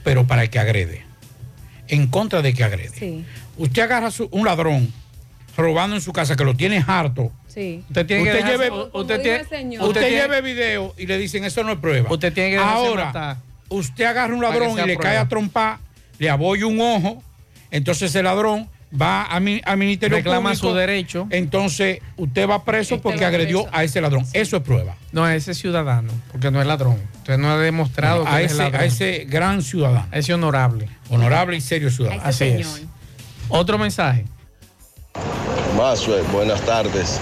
Pero 0.05 0.27
para 0.27 0.43
el 0.45 0.51
que 0.51 0.59
agrede. 0.59 1.05
En 1.89 2.07
contra 2.09 2.43
de 2.43 2.53
que 2.55 2.65
agrede. 2.65 2.91
Sí, 2.91 3.25
Usted 3.57 3.83
agarra 3.83 4.11
su- 4.11 4.29
un 4.31 4.45
ladrón 4.45 4.93
robando 5.57 5.97
en 5.97 6.03
su 6.03 6.13
casa 6.13 6.37
que 6.37 6.45
lo 6.45 6.55
tiene 6.55 6.85
harto. 6.87 7.33
sí. 7.49 7.83
Usted 7.89 8.07
tiene 8.07 8.23
que 8.25 8.29
usted 8.31 8.45
dejar- 8.45 8.53
lleve, 8.53 8.69
Como 8.69 8.83
usted 9.01 9.21
tiene- 9.23 9.43
usted 9.43 9.81
usted 9.81 10.01
tiene- 10.01 10.11
lleve 10.17 10.41
video 10.43 10.95
y 10.97 11.07
le 11.07 11.19
dicen 11.19 11.45
eso 11.45 11.65
no 11.65 11.73
es 11.73 11.79
prueba. 11.79 12.09
Usted 12.13 12.33
tiene 12.33 12.51
que 12.51 12.57
Ahora, 12.59 13.07
matar. 13.07 13.37
usted 13.69 14.05
agarra 14.05 14.33
un 14.35 14.41
que 14.41 14.47
ladrón 14.47 14.71
y 14.73 14.77
le 14.77 14.83
prueba. 14.95 15.03
cae 15.03 15.17
a 15.17 15.29
trompar, 15.29 15.79
le 16.19 16.31
abolla 16.31 16.67
un 16.67 16.81
ojo, 16.81 17.23
entonces 17.73 18.15
el 18.15 18.25
ladrón 18.25 18.69
va 18.91 19.25
a 19.27 19.41
mi- 19.41 19.61
al 19.65 19.77
ministerio 19.77 20.17
Reclama 20.19 20.51
Público, 20.51 20.69
su 20.71 20.75
derecho. 20.75 21.27
Entonces 21.31 22.01
usted 22.17 22.49
va 22.49 22.65
preso 22.65 22.95
Este 22.97 23.03
porque 23.03 23.21
va 23.23 23.29
agredió 23.29 23.63
preso. 23.65 23.77
a 23.77 23.85
ese 23.85 24.01
ladrón. 24.01 24.25
Eso 24.33 24.57
es 24.57 24.63
prueba. 24.63 24.95
No, 25.13 25.29
ese 25.29 25.51
es 25.53 25.59
ciudadano, 25.59 26.13
porque 26.33 26.51
no 26.51 26.61
es 26.61 26.67
ladrón. 26.67 26.99
Usted 27.19 27.37
no 27.39 27.51
ha 27.51 27.59
demostrado 27.59 28.25
que 28.25 28.31
a, 28.31 28.41
es 28.43 28.53
ese, 28.53 28.63
ladrón. 28.63 28.81
a 28.81 28.85
ese 28.85 29.27
gran 29.29 29.63
ciudadano, 29.63 30.07
A 30.11 30.19
ese 30.19 30.33
honorable. 30.35 30.89
honorable 31.11 31.57
y 31.57 31.61
serio 31.61 31.91
ciudadano. 31.91 32.23
Así 32.25 32.45
es. 32.45 32.83
Otro 33.51 33.79
mensaje. 33.79 34.25
Masue, 35.77 36.23
buenas 36.33 36.61
tardes. 36.63 37.21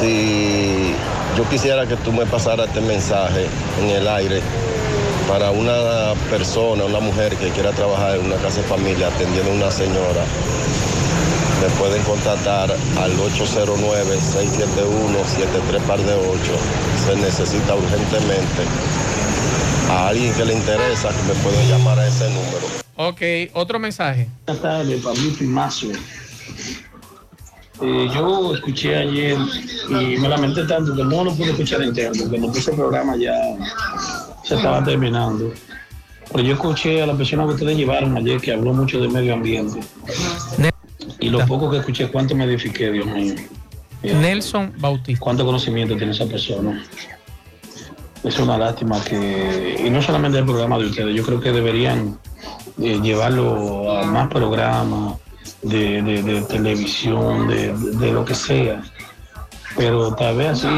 Si 0.00 0.92
yo 1.36 1.48
quisiera 1.48 1.86
que 1.86 1.96
tú 1.96 2.12
me 2.12 2.26
pasaras 2.26 2.68
este 2.68 2.80
mensaje 2.80 3.46
en 3.80 3.90
el 3.90 4.08
aire 4.08 4.40
para 5.28 5.50
una 5.50 6.14
persona, 6.30 6.84
una 6.84 7.00
mujer 7.00 7.36
que 7.36 7.50
quiera 7.50 7.72
trabajar 7.72 8.16
en 8.16 8.24
una 8.26 8.36
casa 8.36 8.60
de 8.60 8.68
familia 8.68 9.08
atendiendo 9.08 9.50
a 9.50 9.54
una 9.54 9.70
señora, 9.70 10.24
me 11.60 11.68
pueden 11.78 12.02
contactar 12.04 12.70
al 12.70 13.16
809-671-73 13.16 15.80
par 15.86 15.98
de 16.00 16.14
8. 16.14 16.38
Se 17.06 17.16
necesita 17.16 17.74
urgentemente 17.74 18.62
a 19.90 20.08
alguien 20.08 20.32
que 20.34 20.44
le 20.44 20.52
interesa 20.54 21.08
que 21.08 21.22
me 21.22 21.34
pueden 21.40 21.66
llamar 21.68 21.98
a 21.98 22.06
ese 22.06 22.28
número. 22.30 22.66
Ok, 22.96 23.22
otro 23.54 23.78
mensaje. 23.78 24.28
Buenas 24.46 24.62
tardes, 24.62 25.02
Pablito 25.02 25.44
y 25.44 25.46
Mazo. 25.46 25.88
Eh, 27.82 28.08
yo 28.14 28.54
escuché 28.54 28.96
ayer 28.96 29.36
y 29.90 30.16
me 30.16 30.28
lamenté 30.28 30.64
tanto 30.64 30.94
que 30.94 31.04
no 31.04 31.24
lo 31.24 31.34
pude 31.34 31.50
escuchar 31.50 31.82
entero, 31.82 32.12
porque 32.18 32.38
no 32.38 32.50
puse 32.50 32.70
el 32.70 32.76
programa 32.76 33.16
ya 33.16 33.34
se 34.46 34.54
estaba 34.54 34.82
terminando. 34.84 35.52
Pero 36.32 36.42
yo 36.44 36.54
escuché 36.54 37.02
a 37.02 37.06
la 37.06 37.14
persona 37.14 37.44
que 37.46 37.50
ustedes 37.54 37.76
llevaron 37.76 38.16
ayer 38.16 38.40
que 38.40 38.52
habló 38.52 38.72
mucho 38.72 39.00
de 39.00 39.08
medio 39.08 39.34
ambiente. 39.34 39.80
Y 41.20 41.28
lo 41.30 41.44
poco 41.46 41.70
que 41.70 41.78
escuché, 41.78 42.08
cuánto 42.10 42.34
me 42.34 42.44
edifiqué, 42.44 42.90
Dios 42.90 43.06
mío. 43.06 43.34
Nelson 44.02 44.72
Bautista. 44.78 45.20
¿Cuánto 45.22 45.44
conocimiento 45.44 45.96
tiene 45.96 46.12
esa 46.12 46.26
persona? 46.26 46.84
Es 48.22 48.38
una 48.38 48.58
lástima 48.58 49.02
que, 49.04 49.82
y 49.84 49.90
no 49.90 50.02
solamente 50.02 50.38
el 50.38 50.44
programa 50.44 50.78
de 50.78 50.86
ustedes, 50.86 51.14
yo 51.14 51.22
creo 51.24 51.40
que 51.40 51.52
deberían 51.52 52.18
eh, 52.80 52.98
llevarlo 53.02 53.96
a 53.98 54.04
más 54.04 54.28
programas 54.28 55.14
de, 55.62 56.02
de- 56.02 56.22
de 56.22 56.42
televisión, 56.42 57.46
de, 57.48 57.72
de 57.72 58.12
lo 58.12 58.24
que 58.24 58.34
sea. 58.34 58.82
Pero 59.76 60.12
tal 60.14 60.36
vez 60.36 60.48
así 60.64 60.68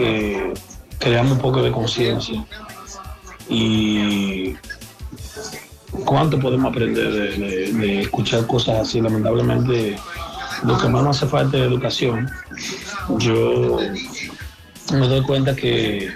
eh, 0.00 0.52
creamos 0.98 1.32
un 1.32 1.38
poco 1.38 1.62
de 1.62 1.70
conciencia. 1.70 2.44
Y 3.48 4.54
cuánto 6.04 6.38
podemos 6.38 6.70
aprender 6.70 7.12
de, 7.12 8.00
escuchar 8.00 8.46
cosas 8.46 8.80
así. 8.80 9.00
Lamentablemente, 9.00 9.96
lo 10.64 10.78
que 10.78 10.88
más 10.88 11.02
nos 11.02 11.16
hace 11.16 11.26
falta 11.26 11.56
es 11.56 11.64
educación. 11.64 12.28
yo 13.18 13.78
me 14.92 15.06
doy 15.06 15.22
cuenta 15.22 15.54
que 15.54 16.10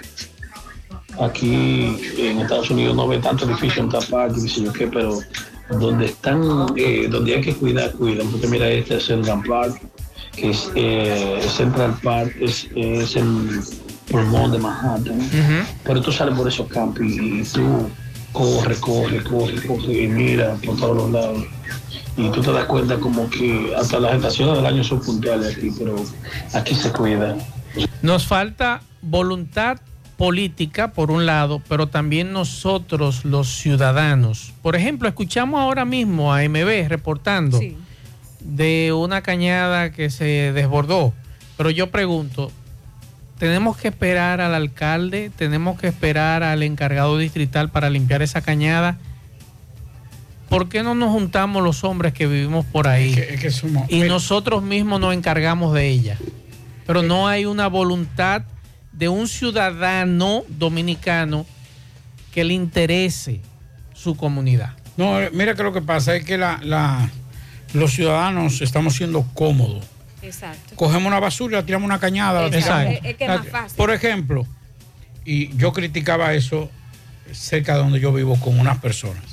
aquí 1.19 1.97
en 2.17 2.39
Estados 2.39 2.71
Unidos 2.71 2.95
no 2.95 3.07
ve 3.07 3.19
tanto 3.19 3.45
edificio 3.45 3.83
en 3.83 3.89
tapar, 3.89 4.33
yo 4.33 4.73
qué, 4.73 4.87
pero 4.87 5.19
donde 5.69 6.05
están, 6.05 6.67
eh, 6.75 7.07
donde 7.09 7.35
hay 7.35 7.41
que 7.41 7.55
cuidar, 7.55 7.91
cuidan, 7.93 8.27
porque 8.29 8.47
mira, 8.47 8.67
este 8.67 8.97
es 8.97 9.05
Central 9.05 9.43
Park, 9.47 9.81
que 10.35 10.49
es 10.49 10.71
eh, 10.75 11.39
Central 11.47 11.97
Park, 12.03 12.35
es, 12.39 12.67
es 12.75 13.15
el 13.15 13.61
pulmón 14.09 14.51
de 14.51 14.59
Manhattan, 14.59 15.19
pero 15.83 16.01
tú 16.01 16.11
sales 16.11 16.35
por 16.35 16.47
esos 16.47 16.67
campos 16.67 17.03
y, 17.03 17.41
y 17.41 17.43
tú 17.43 17.89
corre, 18.31 18.75
corre, 18.75 19.23
corre, 19.23 19.61
corre 19.65 20.03
y 20.03 20.07
mira 20.07 20.55
por 20.65 20.77
todos 20.77 20.97
los 20.97 21.11
lados. 21.11 21.45
Y 22.15 22.29
tú 22.29 22.41
te 22.41 22.51
das 22.51 22.65
cuenta 22.65 22.97
como 22.97 23.29
que 23.29 23.73
hasta 23.75 23.99
las 23.99 24.15
estaciones 24.15 24.55
del 24.55 24.65
año 24.65 24.83
son 24.83 25.01
puntuales 25.01 25.55
aquí, 25.55 25.71
pero 25.77 25.95
aquí 26.53 26.75
se 26.75 26.91
cuida. 26.91 27.35
Nos 28.01 28.27
falta 28.27 28.81
voluntad 29.01 29.79
política, 30.17 30.93
por 30.93 31.09
un 31.09 31.25
lado, 31.25 31.61
pero 31.67 31.87
también 31.87 32.33
nosotros, 32.33 33.25
los 33.25 33.57
ciudadanos. 33.57 34.53
Por 34.61 34.75
ejemplo, 34.75 35.07
escuchamos 35.07 35.59
ahora 35.59 35.85
mismo 35.85 36.33
a 36.33 36.47
MB 36.47 36.87
reportando 36.87 37.59
de 38.39 38.93
una 38.93 39.21
cañada 39.21 39.91
que 39.91 40.09
se 40.09 40.53
desbordó. 40.53 41.13
Pero 41.57 41.71
yo 41.71 41.89
pregunto, 41.89 42.51
¿tenemos 43.43 43.75
que 43.75 43.89
esperar 43.89 44.39
al 44.39 44.55
alcalde? 44.55 45.29
¿Tenemos 45.35 45.77
que 45.77 45.87
esperar 45.87 46.43
al 46.43 46.63
encargado 46.63 47.17
distrital 47.17 47.69
para 47.69 47.89
limpiar 47.89 48.21
esa 48.21 48.39
cañada? 48.39 48.97
¿Por 50.47 50.69
qué 50.69 50.81
no 50.81 50.95
nos 50.95 51.11
juntamos 51.11 51.61
los 51.61 51.83
hombres 51.83 52.13
que 52.13 52.25
vivimos 52.25 52.65
por 52.65 52.87
ahí 52.87 53.11
Es 53.13 53.41
que 53.41 53.51
somos- 53.51 53.91
y 53.91 54.03
nosotros 54.03 54.63
mismos 54.63 55.01
nos 55.01 55.13
encargamos 55.13 55.73
de 55.73 55.89
ella? 55.89 56.17
Pero 56.87 57.01
no 57.03 57.27
hay 57.27 57.43
una 57.43 57.67
voluntad 57.67 58.43
de 58.93 59.09
un 59.09 59.27
ciudadano 59.27 60.43
dominicano 60.47 61.45
que 62.33 62.45
le 62.45 62.53
interese 62.53 63.41
su 63.93 64.15
comunidad. 64.15 64.71
No, 64.95 65.17
mira 65.33 65.53
que 65.53 65.63
lo 65.63 65.73
que 65.73 65.81
pasa 65.81 66.15
es 66.15 66.23
que 66.23 66.37
la, 66.37 66.61
la- 66.63 67.09
los 67.73 67.91
ciudadanos 67.91 68.61
estamos 68.61 68.93
siendo 68.95 69.23
cómodos. 69.33 69.83
Exacto. 70.23 70.75
Cogemos 70.75 71.07
una 71.07 71.19
basura, 71.19 71.57
la 71.59 71.65
tiramos 71.65 71.85
una 71.85 71.99
cañada. 71.99 72.41
la 72.41 72.47
Exacto. 72.47 72.67
tiramos. 72.89 72.93
Es- 72.93 73.05
es 73.11 73.15
que 73.17 73.23
es 73.25 73.29
más 73.29 73.47
fácil. 73.47 73.77
Por 73.77 73.91
ejemplo, 73.91 74.47
y 75.25 75.55
yo 75.57 75.71
criticaba 75.73 76.33
eso 76.33 76.69
cerca 77.31 77.73
de 77.73 77.79
donde 77.79 77.99
yo 77.99 78.11
vivo 78.13 78.39
con 78.39 78.59
unas 78.59 78.77
personas. 78.79 79.23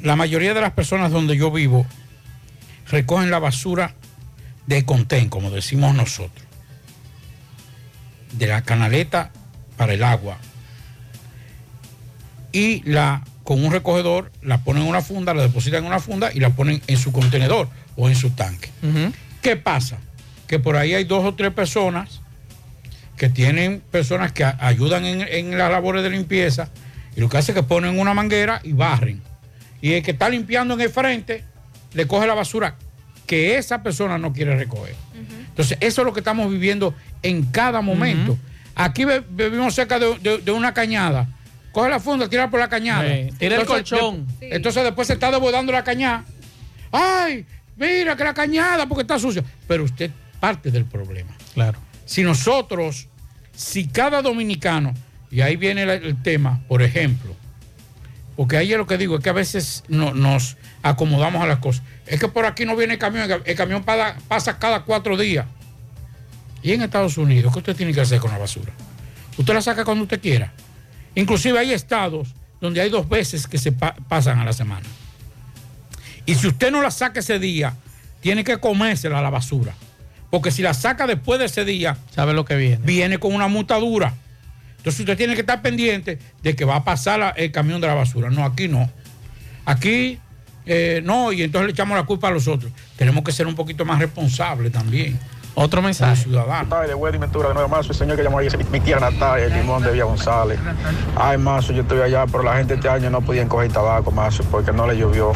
La 0.00 0.16
mayoría 0.16 0.52
de 0.54 0.60
las 0.60 0.72
personas 0.72 1.10
donde 1.12 1.36
yo 1.36 1.50
vivo 1.50 1.86
recogen 2.90 3.30
la 3.30 3.38
basura 3.38 3.94
de 4.66 4.84
contén, 4.84 5.28
como 5.28 5.50
decimos 5.50 5.94
nosotros. 5.94 6.44
De 8.32 8.46
la 8.46 8.62
canaleta 8.62 9.30
para 9.76 9.92
el 9.94 10.02
agua. 10.02 10.38
Y 12.52 12.82
la 12.88 13.22
con 13.44 13.64
un 13.64 13.72
recogedor 13.72 14.30
la 14.42 14.58
ponen 14.62 14.84
en 14.84 14.88
una 14.88 15.02
funda, 15.02 15.34
la 15.34 15.42
depositan 15.42 15.80
en 15.80 15.86
una 15.86 15.98
funda 16.00 16.30
y 16.32 16.38
la 16.40 16.50
ponen 16.50 16.80
en 16.86 16.96
su 16.96 17.10
contenedor 17.12 17.68
o 17.96 18.08
en 18.08 18.14
su 18.14 18.30
tanque. 18.30 18.70
¿Qué 19.42 19.56
pasa? 19.56 19.98
Que 20.46 20.58
por 20.58 20.76
ahí 20.76 20.94
hay 20.94 21.04
dos 21.04 21.24
o 21.24 21.34
tres 21.34 21.52
personas 21.52 22.20
que 23.16 23.28
tienen 23.28 23.80
personas 23.90 24.32
que 24.32 24.44
ayudan 24.44 25.04
en, 25.04 25.20
en 25.20 25.58
las 25.58 25.70
labores 25.70 26.02
de 26.02 26.10
limpieza 26.10 26.70
y 27.14 27.20
lo 27.20 27.28
que 27.28 27.36
hace 27.36 27.52
es 27.52 27.56
que 27.56 27.62
ponen 27.62 27.98
una 27.98 28.14
manguera 28.14 28.60
y 28.64 28.72
barren. 28.72 29.20
Y 29.80 29.92
el 29.92 30.02
que 30.02 30.12
está 30.12 30.28
limpiando 30.28 30.74
en 30.74 30.80
el 30.80 30.88
frente 30.90 31.44
le 31.92 32.06
coge 32.06 32.26
la 32.26 32.34
basura 32.34 32.76
que 33.26 33.56
esa 33.58 33.82
persona 33.82 34.16
no 34.18 34.32
quiere 34.32 34.56
recoger. 34.56 34.94
Entonces, 35.48 35.76
eso 35.80 36.00
es 36.02 36.06
lo 36.06 36.12
que 36.12 36.20
estamos 36.20 36.50
viviendo 36.50 36.94
en 37.22 37.44
cada 37.44 37.80
momento. 37.82 38.38
Aquí 38.74 39.04
vivimos 39.30 39.74
cerca 39.74 39.98
de, 39.98 40.18
de- 40.18 40.38
de 40.38 40.50
una 40.52 40.72
cañada. 40.72 41.28
Coge 41.72 41.90
la 41.90 42.00
funda, 42.00 42.28
tira 42.28 42.48
por 42.50 42.58
la 42.60 42.68
cañada. 42.68 43.02
Sí, 43.08 43.28
tira 43.38 43.56
el 43.56 43.66
colchón. 43.66 44.26
de- 44.40 44.54
entonces 44.56 44.82
después 44.84 45.06
se 45.08 45.14
está 45.14 45.30
desbordando 45.30 45.72
la 45.72 45.84
cañada. 45.84 46.24
¡Ay! 46.90 47.44
Mira 47.76 48.16
que 48.16 48.24
la 48.24 48.34
cañada 48.34 48.86
porque 48.86 49.02
está 49.02 49.18
sucia. 49.18 49.42
Pero 49.66 49.84
usted 49.84 50.10
parte 50.40 50.70
del 50.70 50.84
problema. 50.84 51.30
Claro. 51.54 51.78
Si 52.04 52.22
nosotros, 52.22 53.08
si 53.54 53.88
cada 53.88 54.22
dominicano, 54.22 54.92
y 55.30 55.40
ahí 55.40 55.56
viene 55.56 55.82
el 55.84 56.20
tema, 56.22 56.60
por 56.68 56.82
ejemplo, 56.82 57.34
porque 58.36 58.56
ahí 58.56 58.72
es 58.72 58.78
lo 58.78 58.86
que 58.86 58.98
digo, 58.98 59.16
es 59.16 59.22
que 59.24 59.30
a 59.30 59.34
veces 59.34 59.84
no- 59.88 60.12
nos 60.14 60.56
acomodamos 60.82 61.42
a 61.42 61.46
las 61.46 61.58
cosas. 61.58 61.82
Es 62.06 62.18
que 62.20 62.28
por 62.28 62.44
aquí 62.44 62.64
no 62.64 62.76
viene 62.76 62.94
el 62.94 62.98
camión, 62.98 63.30
el- 63.44 63.54
camión 63.56 63.84
pasa 63.84 64.58
cada 64.58 64.82
cuatro 64.84 65.16
días. 65.16 65.46
Y 66.62 66.72
en 66.72 66.82
Estados 66.82 67.18
Unidos, 67.18 67.52
¿qué 67.52 67.58
usted 67.58 67.76
tiene 67.76 67.92
que 67.92 68.00
hacer 68.00 68.20
con 68.20 68.30
la 68.30 68.38
basura? 68.38 68.72
Usted 69.36 69.54
la 69.54 69.62
saca 69.62 69.84
cuando 69.84 70.04
usted 70.04 70.20
quiera. 70.20 70.52
Inclusive 71.14 71.58
hay 71.58 71.72
estados 71.72 72.34
donde 72.60 72.80
hay 72.80 72.88
dos 72.90 73.08
veces 73.08 73.46
que 73.46 73.58
se 73.58 73.72
pa- 73.72 73.94
pasan 74.08 74.38
a 74.38 74.44
la 74.44 74.52
semana. 74.52 74.86
Y 76.26 76.34
si 76.34 76.46
usted 76.48 76.70
no 76.70 76.82
la 76.82 76.90
saca 76.90 77.20
ese 77.20 77.38
día, 77.38 77.74
tiene 78.20 78.44
que 78.44 78.58
comérsela 78.58 79.18
a 79.18 79.22
la 79.22 79.30
basura. 79.30 79.74
Porque 80.30 80.50
si 80.50 80.62
la 80.62 80.72
saca 80.74 81.06
después 81.06 81.38
de 81.38 81.46
ese 81.46 81.64
día, 81.64 81.96
¿sabe 82.14 82.32
lo 82.32 82.44
que 82.44 82.56
viene? 82.56 82.78
Viene 82.84 83.18
con 83.18 83.34
una 83.34 83.48
multadura. 83.48 84.14
Entonces 84.78 85.00
usted 85.00 85.16
tiene 85.16 85.34
que 85.34 85.40
estar 85.42 85.60
pendiente 85.62 86.18
de 86.42 86.56
que 86.56 86.64
va 86.64 86.76
a 86.76 86.84
pasar 86.84 87.18
la- 87.20 87.30
el 87.30 87.52
camión 87.52 87.80
de 87.80 87.86
la 87.86 87.94
basura. 87.94 88.30
No, 88.30 88.44
aquí 88.44 88.66
no. 88.68 88.90
Aquí 89.64 90.18
eh, 90.64 91.00
no, 91.04 91.32
y 91.32 91.42
entonces 91.42 91.66
le 91.66 91.72
echamos 91.72 91.96
la 91.98 92.04
culpa 92.04 92.28
a 92.28 92.30
los 92.30 92.46
otros. 92.48 92.70
Tenemos 92.96 93.24
que 93.24 93.32
ser 93.32 93.46
un 93.48 93.54
poquito 93.56 93.84
más 93.84 93.98
responsables 93.98 94.70
también. 94.72 95.18
Otro 95.54 95.82
mensaje. 95.82 96.22
Como 96.22 96.34
ciudadanos. 96.34 96.68
Natalia, 96.70 96.96
Weddy 96.96 97.18
Ventura, 97.18 97.48
de 97.48 97.54
nuevo 97.54 97.68
Mazo, 97.68 97.90
el 97.92 97.98
señor 97.98 98.16
que 98.16 98.22
llamó 98.22 98.40
es 98.40 98.56
mi 98.70 98.80
tía 98.80 98.98
Natalia, 98.98 99.46
el 99.46 99.52
limón 99.54 99.82
de 99.82 99.90
Villa 99.92 100.04
González. 100.04 100.58
Ay, 101.16 101.36
Mazo, 101.36 101.72
yo 101.72 101.82
estoy 101.82 102.00
allá, 102.00 102.24
pero 102.26 102.42
la 102.42 102.56
gente 102.56 102.74
este 102.74 102.88
año 102.88 103.10
no 103.10 103.20
podían 103.20 103.48
coger 103.48 103.70
tabaco, 103.72 104.10
Mazo, 104.12 104.44
porque 104.50 104.72
no 104.72 104.86
le 104.86 104.96
llovió. 104.96 105.32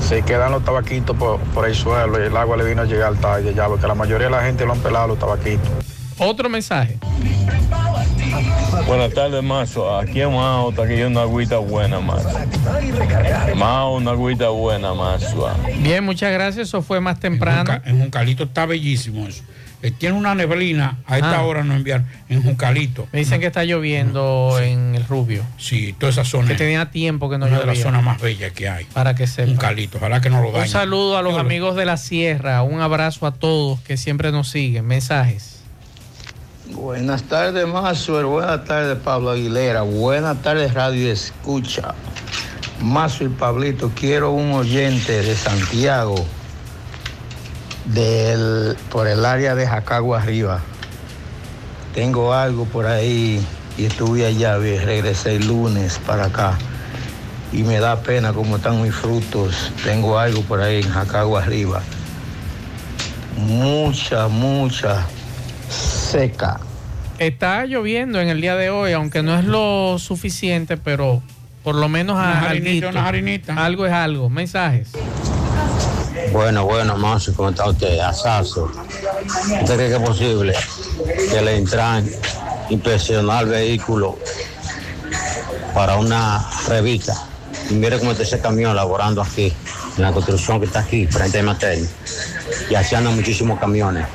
Se 0.00 0.22
quedan 0.22 0.52
los 0.52 0.64
tabaquitos 0.64 1.16
por, 1.16 1.40
por 1.40 1.68
el 1.68 1.74
suelo 1.74 2.22
y 2.22 2.26
el 2.26 2.36
agua 2.36 2.56
le 2.56 2.64
vino 2.64 2.82
a 2.82 2.84
llegar 2.84 3.14
tarde 3.16 3.52
ya, 3.54 3.66
porque 3.66 3.86
la 3.86 3.94
mayoría 3.94 4.26
de 4.26 4.32
la 4.32 4.42
gente 4.42 4.64
lo 4.64 4.72
han 4.72 4.80
pelado 4.80 5.08
los 5.08 5.18
tabaquitos. 5.18 5.68
Otro 6.18 6.48
mensaje. 6.48 6.98
Buenas 8.86 9.12
tardes, 9.12 9.42
Mazo. 9.42 9.98
Aquí 9.98 10.20
en 10.20 10.32
Mao 10.32 10.70
está 10.70 10.86
que 10.86 11.04
una 11.04 11.22
agüita 11.22 11.58
buena, 11.58 11.98
Mazo. 12.00 12.28
Mao, 13.56 13.96
una 13.96 14.12
agüita 14.12 14.48
buena, 14.48 14.94
Mazo. 14.94 15.50
Bien, 15.78 16.04
muchas 16.04 16.32
gracias. 16.32 16.68
Eso 16.68 16.82
fue 16.82 17.00
más 17.00 17.18
temprano. 17.18 17.80
En 17.84 17.98
Juncalito 18.00 18.44
está 18.44 18.64
bellísimo 18.64 19.26
eso. 19.26 19.42
Eh, 19.82 19.90
Tiene 19.90 20.16
una 20.16 20.34
neblina, 20.34 20.98
a 21.06 21.16
esta 21.16 21.36
Ah. 21.36 21.42
hora 21.44 21.62
no 21.62 21.74
enviar, 21.74 22.02
en 22.28 22.42
Juncalito. 22.42 23.06
Me 23.12 23.18
dicen 23.20 23.40
que 23.40 23.46
está 23.46 23.62
lloviendo 23.64 24.58
en 24.60 24.94
el 24.94 25.06
Rubio. 25.06 25.42
Sí, 25.58 25.94
toda 25.98 26.10
esa 26.10 26.24
zona. 26.24 26.48
Que 26.48 26.54
tenía 26.54 26.90
tiempo 26.90 27.28
que 27.28 27.36
no 27.38 27.46
una 27.46 27.56
de 27.56 27.60
llovía. 27.62 27.74
las 27.74 27.82
zonas 27.82 28.02
más 28.02 28.20
bellas 28.20 28.52
que 28.52 28.68
hay. 28.68 28.86
Para 28.86 29.14
que 29.14 29.26
sepa. 29.26 29.48
Juncalito, 29.48 29.98
ojalá 29.98 30.20
que 30.20 30.30
no 30.30 30.40
lo 30.40 30.48
Un 30.48 30.54
dañen. 30.54 30.68
saludo 30.70 31.18
a 31.18 31.22
los 31.22 31.32
Yo 31.32 31.38
lo- 31.38 31.44
amigos 31.44 31.76
de 31.76 31.84
la 31.84 31.98
sierra. 31.98 32.62
Un 32.62 32.80
abrazo 32.80 33.26
a 33.26 33.32
todos 33.32 33.80
que 33.82 33.96
siempre 33.96 34.32
nos 34.32 34.48
siguen. 34.48 34.86
Mensajes. 34.86 35.60
Buenas 36.70 37.22
tardes, 37.24 37.66
Mazuel. 37.68 38.24
Buenas 38.26 38.64
tardes, 38.64 38.98
Pablo 38.98 39.30
Aguilera. 39.30 39.82
Buenas 39.82 40.42
tardes, 40.42 40.74
Radio 40.74 41.12
Escucha. 41.12 41.94
Mazo 42.80 43.24
y 43.24 43.28
Pablito, 43.28 43.92
quiero 43.94 44.32
un 44.32 44.52
oyente 44.52 45.22
de 45.22 45.34
Santiago, 45.34 46.26
del, 47.86 48.76
por 48.90 49.06
el 49.08 49.24
área 49.24 49.54
de 49.54 49.66
Jacagua 49.66 50.20
arriba. 50.22 50.60
Tengo 51.94 52.32
algo 52.34 52.64
por 52.66 52.86
ahí 52.86 53.40
y 53.78 53.84
estuve 53.86 54.26
allá, 54.26 54.56
vi- 54.58 54.78
regresé 54.78 55.36
el 55.36 55.46
lunes 55.46 55.98
para 56.06 56.26
acá. 56.26 56.58
Y 57.52 57.62
me 57.62 57.78
da 57.78 58.00
pena 58.02 58.32
como 58.32 58.56
están 58.56 58.82
mis 58.82 58.94
frutos. 58.94 59.72
Tengo 59.84 60.18
algo 60.18 60.42
por 60.42 60.60
ahí 60.60 60.82
en 60.82 60.90
Jacagua 60.90 61.42
arriba. 61.42 61.80
Mucha, 63.38 64.28
mucha 64.28 65.06
seca. 65.68 66.58
Está 67.18 67.64
lloviendo 67.64 68.20
en 68.20 68.28
el 68.28 68.40
día 68.40 68.56
de 68.56 68.70
hoy, 68.70 68.92
aunque 68.92 69.22
no 69.22 69.38
es 69.38 69.44
lo 69.44 69.98
suficiente, 69.98 70.76
pero 70.76 71.22
por 71.62 71.74
lo 71.76 71.88
menos 71.88 72.18
a- 72.18 72.40
harinitas. 72.50 73.56
algo 73.56 73.86
es 73.86 73.92
algo. 73.92 74.28
Mensajes. 74.28 74.90
Bueno, 76.36 76.66
bueno, 76.66 76.98
Mazo, 76.98 77.32
¿cómo 77.34 77.48
está 77.48 77.66
usted? 77.66 77.98
Asazo. 77.98 78.70
¿Usted 79.62 79.74
cree 79.74 79.88
que 79.88 79.96
es 79.96 80.02
posible 80.02 80.54
que 81.30 81.40
le 81.40 81.56
entran 81.56 82.06
inspeccionar 82.68 83.44
el 83.44 83.48
vehículo 83.48 84.18
para 85.72 85.96
una 85.96 86.46
revista? 86.68 87.14
Y 87.70 87.74
mire 87.74 87.98
cómo 87.98 88.10
está 88.10 88.22
ese 88.22 88.38
camión 88.38 88.76
laborando 88.76 89.22
aquí, 89.22 89.50
en 89.96 90.02
la 90.02 90.12
construcción 90.12 90.60
que 90.60 90.66
está 90.66 90.80
aquí, 90.80 91.06
frente 91.06 91.38
a 91.38 91.42
Materno. 91.42 91.88
Y 92.68 92.74
así 92.74 92.94
andan 92.94 93.16
muchísimos 93.16 93.58
camiones, 93.58 94.06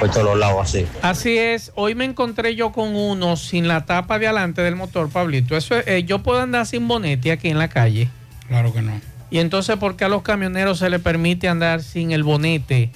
por 0.00 0.10
todos 0.10 0.24
los 0.24 0.38
lados 0.38 0.62
así. 0.62 0.86
Así 1.02 1.36
es, 1.36 1.72
hoy 1.74 1.94
me 1.94 2.06
encontré 2.06 2.56
yo 2.56 2.72
con 2.72 2.96
uno 2.96 3.36
sin 3.36 3.68
la 3.68 3.84
tapa 3.84 4.18
de 4.18 4.28
adelante 4.28 4.62
del 4.62 4.76
motor, 4.76 5.10
Pablito. 5.10 5.54
Eso 5.54 5.76
es, 5.76 5.86
eh, 5.86 6.04
yo 6.04 6.20
puedo 6.22 6.40
andar 6.40 6.64
sin 6.64 6.88
bonete 6.88 7.32
aquí 7.32 7.48
en 7.48 7.58
la 7.58 7.68
calle. 7.68 8.08
Claro 8.48 8.72
que 8.72 8.80
no. 8.80 9.15
Y 9.30 9.38
entonces, 9.38 9.76
¿por 9.76 9.96
qué 9.96 10.04
a 10.04 10.08
los 10.08 10.22
camioneros 10.22 10.78
se 10.78 10.88
les 10.90 11.00
permite 11.00 11.48
andar 11.48 11.82
sin 11.82 12.12
el 12.12 12.22
bonete 12.22 12.90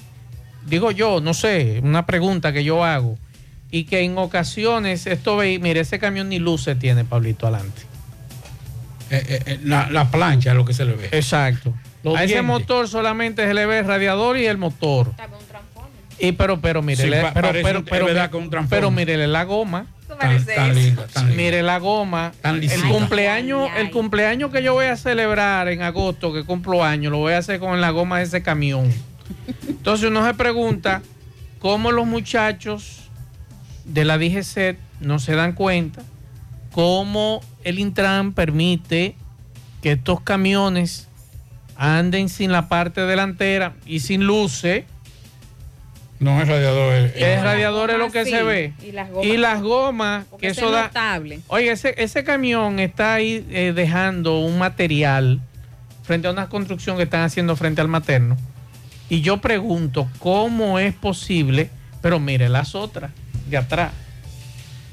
digo 0.65 0.91
yo, 0.91 1.21
no 1.21 1.33
sé, 1.33 1.79
una 1.83 2.05
pregunta 2.05 2.53
que 2.53 2.63
yo 2.63 2.83
hago, 2.83 3.17
y 3.69 3.85
que 3.85 4.01
en 4.01 4.17
ocasiones 4.17 5.07
esto 5.07 5.37
ve, 5.37 5.57
mire, 5.59 5.79
ese 5.79 5.97
camión 5.99 6.29
ni 6.29 6.39
luces 6.39 6.77
tiene, 6.77 7.05
Pablito, 7.05 7.47
adelante. 7.47 7.81
Eh, 9.09 9.23
eh, 9.27 9.43
eh, 9.45 9.59
la, 9.63 9.89
la 9.89 10.09
plancha 10.11 10.51
es 10.51 10.55
lo 10.55 10.65
que 10.65 10.73
se 10.73 10.85
le 10.85 10.93
ve. 10.93 11.09
Exacto. 11.11 11.73
Los 12.03 12.17
a 12.17 12.23
ese 12.23 12.41
motor 12.41 12.87
solamente 12.87 13.45
se 13.45 13.53
le 13.53 13.65
ve 13.65 13.79
el 13.79 13.85
radiador 13.85 14.37
y 14.37 14.45
el 14.45 14.57
motor. 14.57 15.13
Y 16.19 16.33
pero, 16.33 16.59
pero, 16.61 16.81
mire, 16.81 17.03
Sí, 17.03 17.09
pero, 17.09 17.51
pero, 17.63 17.83
pero, 17.85 18.05
mire- 18.07 18.29
pero 18.69 18.91
mírele 18.91 19.27
la 19.27 19.43
goma. 19.43 19.87
Tan, 20.21 20.45
tan 20.45 20.75
linda, 20.75 21.07
tan 21.07 21.27
linda. 21.27 21.43
Mire 21.43 21.63
la 21.63 21.79
goma. 21.79 22.31
Tan 22.41 22.61
el 22.63 22.83
cumpleaños, 22.83 23.69
el 23.77 23.91
cumpleaños 23.91 24.51
que 24.51 24.63
yo 24.63 24.73
voy 24.73 24.85
a 24.85 24.97
celebrar 24.97 25.67
en 25.67 25.81
agosto, 25.81 26.33
que 26.33 26.43
cumplo 26.43 26.83
años, 26.83 27.11
lo 27.11 27.17
voy 27.17 27.33
a 27.33 27.39
hacer 27.39 27.59
con 27.59 27.79
la 27.81 27.89
goma 27.91 28.19
de 28.19 28.25
ese 28.25 28.41
camión. 28.41 28.91
Entonces 29.67 30.09
uno 30.09 30.25
se 30.25 30.33
pregunta 30.33 31.01
cómo 31.59 31.91
los 31.91 32.05
muchachos 32.05 33.09
de 33.85 34.05
la 34.05 34.17
DGC 34.17 34.77
no 34.99 35.19
se 35.19 35.35
dan 35.35 35.53
cuenta, 35.53 36.03
cómo 36.71 37.41
el 37.63 37.79
Intran 37.79 38.33
permite 38.33 39.15
que 39.81 39.93
estos 39.93 40.21
camiones 40.21 41.07
anden 41.75 42.29
sin 42.29 42.51
la 42.51 42.69
parte 42.69 43.01
delantera 43.01 43.73
y 43.85 44.01
sin 44.01 44.25
luces. 44.25 44.85
No 46.21 46.39
es 46.39 46.47
radiador. 46.47 46.93
Es, 46.93 47.15
El 47.15 47.43
radiador 47.43 47.89
es 47.89 47.97
lo 47.97 48.11
que 48.11 48.25
sí, 48.25 48.29
se 48.31 48.43
ve. 48.43 48.73
y 48.81 48.91
las 48.91 49.09
gomas. 49.09 49.25
Y 49.25 49.37
las 49.37 49.61
gomas, 49.61 50.25
que 50.39 50.47
ese 50.49 50.61
eso 50.61 50.69
es 50.69 50.75
da. 50.75 50.83
notable. 50.83 51.39
Oye, 51.47 51.71
ese, 51.71 51.95
ese 51.97 52.23
camión 52.23 52.79
está 52.79 53.15
ahí 53.15 53.43
eh, 53.49 53.73
dejando 53.75 54.37
un 54.39 54.59
material 54.59 55.41
frente 56.03 56.27
a 56.27 56.31
una 56.31 56.47
construcción 56.47 56.95
que 56.95 57.03
están 57.03 57.23
haciendo 57.23 57.55
frente 57.55 57.81
al 57.81 57.87
materno. 57.87 58.37
Y 59.09 59.21
yo 59.21 59.41
pregunto, 59.41 60.07
¿cómo 60.19 60.77
es 60.77 60.93
posible? 60.93 61.71
Pero 62.03 62.19
mire 62.19 62.49
las 62.49 62.75
otras 62.75 63.09
de 63.49 63.57
atrás. 63.57 63.91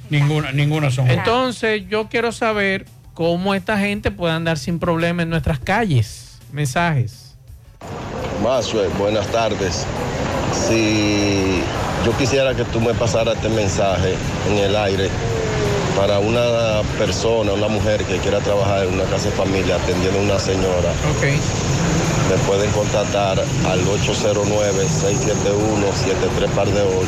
Ninguna, 0.09 0.53
ninguna 0.53 0.91
son. 0.91 1.11
Entonces, 1.11 1.83
yo 1.91 2.09
quiero 2.09 2.33
saber 2.33 2.87
cómo 3.13 3.55
esta 3.55 3.79
gente 3.79 4.11
puede 4.11 4.33
andar 4.33 4.57
sin 4.57 4.79
problema 4.79 5.23
en 5.25 5.29
nuestras 5.29 5.59
calles. 5.59 6.39
Mensajes. 6.53 7.28
Mazue, 8.49 8.89
buenas 8.99 9.27
tardes. 9.27 9.85
Si 10.55 11.61
yo 12.07 12.17
quisiera 12.17 12.55
que 12.55 12.65
tú 12.65 12.81
me 12.81 12.95
pasaras 12.95 13.37
este 13.37 13.51
mensaje 13.51 14.15
en 14.49 14.57
el 14.57 14.75
aire 14.75 15.11
para 15.95 16.19
una 16.19 16.81
persona, 16.97 17.53
una 17.53 17.69
mujer 17.69 18.03
que 18.05 18.17
quiera 18.17 18.41
trabajar 18.41 18.87
en 18.87 18.95
una 18.95 19.05
casa 19.05 19.27
de 19.27 19.33
familia 19.33 19.77
atendiendo 19.77 20.21
a 20.21 20.23
una 20.23 20.39
señora, 20.39 20.95
me 22.31 22.37
pueden 22.47 22.71
contactar 22.71 23.39
al 23.39 23.85
809-671-73 23.85 26.49
par 26.57 26.69
de 26.69 26.81
8. 26.81 27.07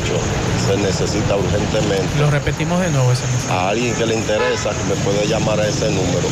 Se 0.67 0.77
necesita 0.77 1.37
urgentemente 1.37 2.19
Lo 2.19 2.29
repetimos 2.29 2.79
de 2.81 2.91
nuevo 2.91 3.11
ese 3.11 3.25
mensaje. 3.25 3.51
a 3.51 3.69
alguien 3.69 3.95
que 3.95 4.05
le 4.05 4.13
interesa 4.13 4.69
que 4.69 4.83
me 4.93 4.95
puede 5.03 5.27
llamar 5.27 5.59
a 5.59 5.67
ese 5.67 5.89
número. 5.89 6.27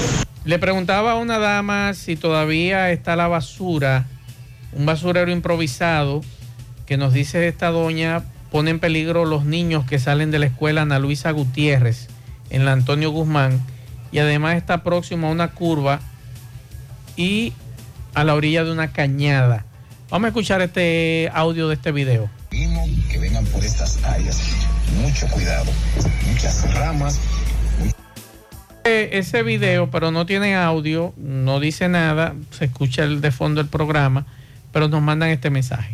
Le 0.45 0.59
preguntaba 0.59 1.13
a 1.13 1.15
una 1.15 1.39
dama 1.39 1.95
si 1.95 2.15
todavía 2.15 2.91
está 2.91 3.15
la 3.15 3.27
basura, 3.27 4.05
un 4.73 4.85
basurero 4.85 5.31
improvisado, 5.31 6.21
que 6.85 6.97
nos 6.97 7.13
dice 7.13 7.47
esta 7.47 7.69
doña, 7.69 8.23
pone 8.51 8.71
en 8.71 8.79
peligro 8.79 9.25
los 9.25 9.45
niños 9.45 9.85
que 9.85 9.99
salen 9.99 10.31
de 10.31 10.39
la 10.39 10.47
escuela 10.47 10.81
Ana 10.81 10.99
Luisa 10.99 11.31
Gutiérrez, 11.31 12.07
en 12.49 12.65
la 12.65 12.73
Antonio 12.73 13.11
Guzmán, 13.11 13.61
y 14.11 14.19
además 14.19 14.55
está 14.55 14.83
próximo 14.83 15.27
a 15.27 15.31
una 15.31 15.49
curva 15.49 15.99
y 17.15 17.53
a 18.13 18.23
la 18.23 18.33
orilla 18.33 18.63
de 18.63 18.71
una 18.71 18.91
cañada. 18.91 19.65
Vamos 20.09 20.25
a 20.25 20.29
escuchar 20.29 20.61
este 20.61 21.29
audio 21.33 21.67
de 21.67 21.75
este 21.75 21.91
video. 21.91 22.29
que 22.49 23.19
vengan 23.19 23.45
por 23.45 23.63
estas 23.63 24.03
áreas. 24.03 24.41
Mucho 24.99 25.27
cuidado. 25.27 25.71
Muchas 26.27 26.73
ramas. 26.73 27.19
Ese 28.83 29.43
video, 29.43 29.91
pero 29.91 30.09
no 30.09 30.25
tiene 30.25 30.55
audio, 30.55 31.13
no 31.17 31.59
dice 31.59 31.89
nada, 31.89 32.33
se 32.49 32.65
escucha 32.65 33.03
el 33.03 33.21
de 33.21 33.29
fondo 33.29 33.61
del 33.61 33.69
programa, 33.69 34.25
pero 34.79 34.87
nos 34.87 35.01
mandan 35.01 35.27
este 35.27 35.49
mensaje. 35.49 35.93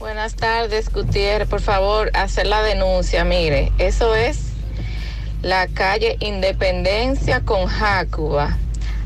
Buenas 0.00 0.34
tardes, 0.34 0.92
Gutiérrez. 0.92 1.46
Por 1.46 1.60
favor, 1.60 2.10
hacer 2.14 2.48
la 2.48 2.60
denuncia. 2.60 3.22
Mire, 3.22 3.70
eso 3.78 4.16
es 4.16 4.46
la 5.42 5.68
calle 5.68 6.16
Independencia 6.18 7.42
con 7.42 7.66
Jacuba. 7.66 8.58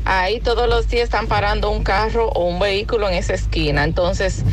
Ahí 0.05 0.39
todos 0.39 0.67
los 0.67 0.87
días 0.87 1.03
están 1.03 1.27
parando 1.27 1.69
un 1.69 1.83
carro 1.83 2.29
o 2.29 2.45
un 2.45 2.57
vehículo 2.57 3.07
en 3.07 3.13
esa 3.13 3.35
esquina. 3.35 3.83
Entonces, 3.83 4.43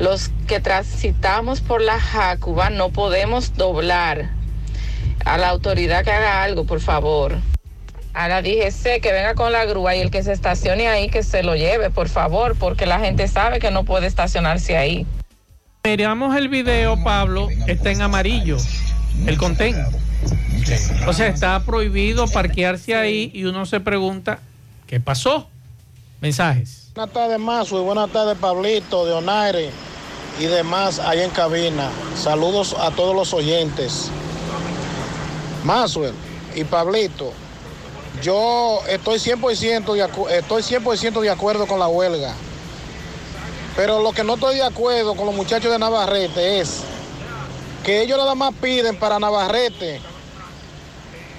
los 0.00 0.30
que 0.48 0.58
transitamos 0.58 1.60
por 1.60 1.80
la 1.80 2.00
Jacuba 2.00 2.68
no 2.68 2.88
podemos 2.88 3.54
doblar. 3.54 4.30
A 5.24 5.38
la 5.38 5.50
autoridad 5.50 6.02
que 6.02 6.10
haga 6.10 6.42
algo, 6.42 6.64
por 6.64 6.80
favor. 6.80 7.38
A 8.12 8.28
la 8.28 8.42
DGC 8.42 9.00
que 9.00 9.12
venga 9.12 9.34
con 9.34 9.52
la 9.52 9.64
grúa 9.64 9.94
y 9.94 10.00
el 10.00 10.10
que 10.10 10.22
se 10.22 10.32
estacione 10.32 10.88
ahí 10.88 11.08
que 11.08 11.22
se 11.22 11.42
lo 11.42 11.54
lleve, 11.54 11.90
por 11.90 12.08
favor, 12.08 12.56
porque 12.56 12.86
la 12.86 12.98
gente 12.98 13.28
sabe 13.28 13.60
que 13.60 13.70
no 13.70 13.84
puede 13.84 14.06
estacionarse 14.06 14.76
ahí. 14.76 15.06
Miramos 15.84 16.36
el 16.36 16.48
video, 16.48 17.02
Pablo, 17.02 17.48
está 17.66 17.90
en 17.90 18.02
amarillo, 18.02 18.58
el 19.26 19.38
contén. 19.38 19.76
O 21.06 21.12
sea, 21.12 21.28
está 21.28 21.60
prohibido 21.60 22.26
parquearse 22.28 22.94
ahí 22.94 23.30
y 23.32 23.44
uno 23.44 23.64
se 23.64 23.80
pregunta, 23.80 24.40
¿qué 24.86 25.00
pasó? 25.00 25.48
Mensajes. 26.20 26.90
Buenas 26.94 27.14
tardes, 27.14 27.38
Mazo, 27.38 27.80
y 27.80 27.84
buenas 27.84 28.10
tardes, 28.10 28.36
Pablito, 28.36 29.06
de 29.06 29.12
Onaire 29.12 29.70
y 30.38 30.44
demás 30.44 30.98
allá 30.98 31.24
en 31.24 31.30
cabina. 31.30 31.88
Saludos 32.14 32.76
a 32.78 32.90
todos 32.90 33.14
los 33.14 33.32
oyentes. 33.32 34.10
Mazuel 35.64 36.12
y 36.54 36.64
Pablito, 36.64 37.32
yo 38.22 38.80
estoy 38.88 39.18
100%, 39.18 39.94
de 39.94 40.38
estoy 40.38 40.62
100 40.62 41.14
de 41.14 41.30
acuerdo 41.30 41.66
con 41.66 41.78
la 41.78 41.88
huelga. 41.88 42.34
Pero 43.76 44.02
lo 44.02 44.12
que 44.12 44.24
no 44.24 44.34
estoy 44.34 44.56
de 44.56 44.64
acuerdo 44.64 45.14
con 45.14 45.26
los 45.26 45.34
muchachos 45.34 45.70
de 45.70 45.78
Navarrete 45.78 46.60
es 46.60 46.80
que 47.84 48.02
ellos 48.02 48.18
nada 48.18 48.34
más 48.34 48.52
piden 48.60 48.98
para 48.98 49.18
Navarrete 49.18 50.00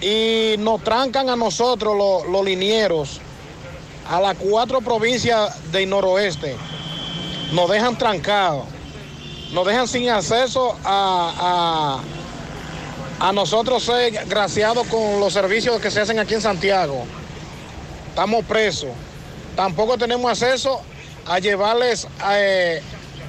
y 0.01 0.55
nos 0.57 0.83
trancan 0.83 1.29
a 1.29 1.35
nosotros 1.35 1.95
los, 1.95 2.31
los 2.31 2.43
linieros 2.43 3.21
a 4.09 4.19
las 4.19 4.35
cuatro 4.37 4.81
provincias 4.81 5.71
del 5.71 5.89
noroeste. 5.89 6.57
Nos 7.53 7.69
dejan 7.69 7.97
trancados, 7.97 8.65
nos 9.51 9.65
dejan 9.65 9.87
sin 9.87 10.09
acceso 10.09 10.75
a, 10.83 11.99
a, 11.99 12.20
a 13.21 13.31
nosotros 13.31 13.83
ser 13.83 14.25
graciados 14.25 14.87
con 14.87 15.19
los 15.19 15.31
servicios 15.31 15.79
que 15.79 15.91
se 15.91 16.01
hacen 16.01 16.17
aquí 16.17 16.33
en 16.33 16.41
Santiago. 16.41 17.03
Estamos 18.09 18.43
presos. 18.45 18.89
Tampoco 19.55 19.95
tenemos 19.95 20.31
acceso 20.31 20.81
a 21.27 21.37
llevarles 21.37 22.07
eh, 22.31 22.81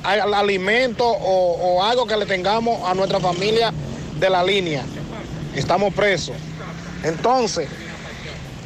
al 0.03 0.33
alimento 0.33 1.07
o, 1.07 1.77
o 1.77 1.85
algo 1.85 2.07
que 2.07 2.17
le 2.17 2.25
tengamos 2.25 2.89
a 2.89 2.95
nuestra 2.95 3.21
familia 3.21 3.71
de 4.19 4.31
la 4.31 4.43
línea. 4.43 4.83
Estamos 5.55 5.93
presos. 5.93 6.37
Entonces, 7.05 7.69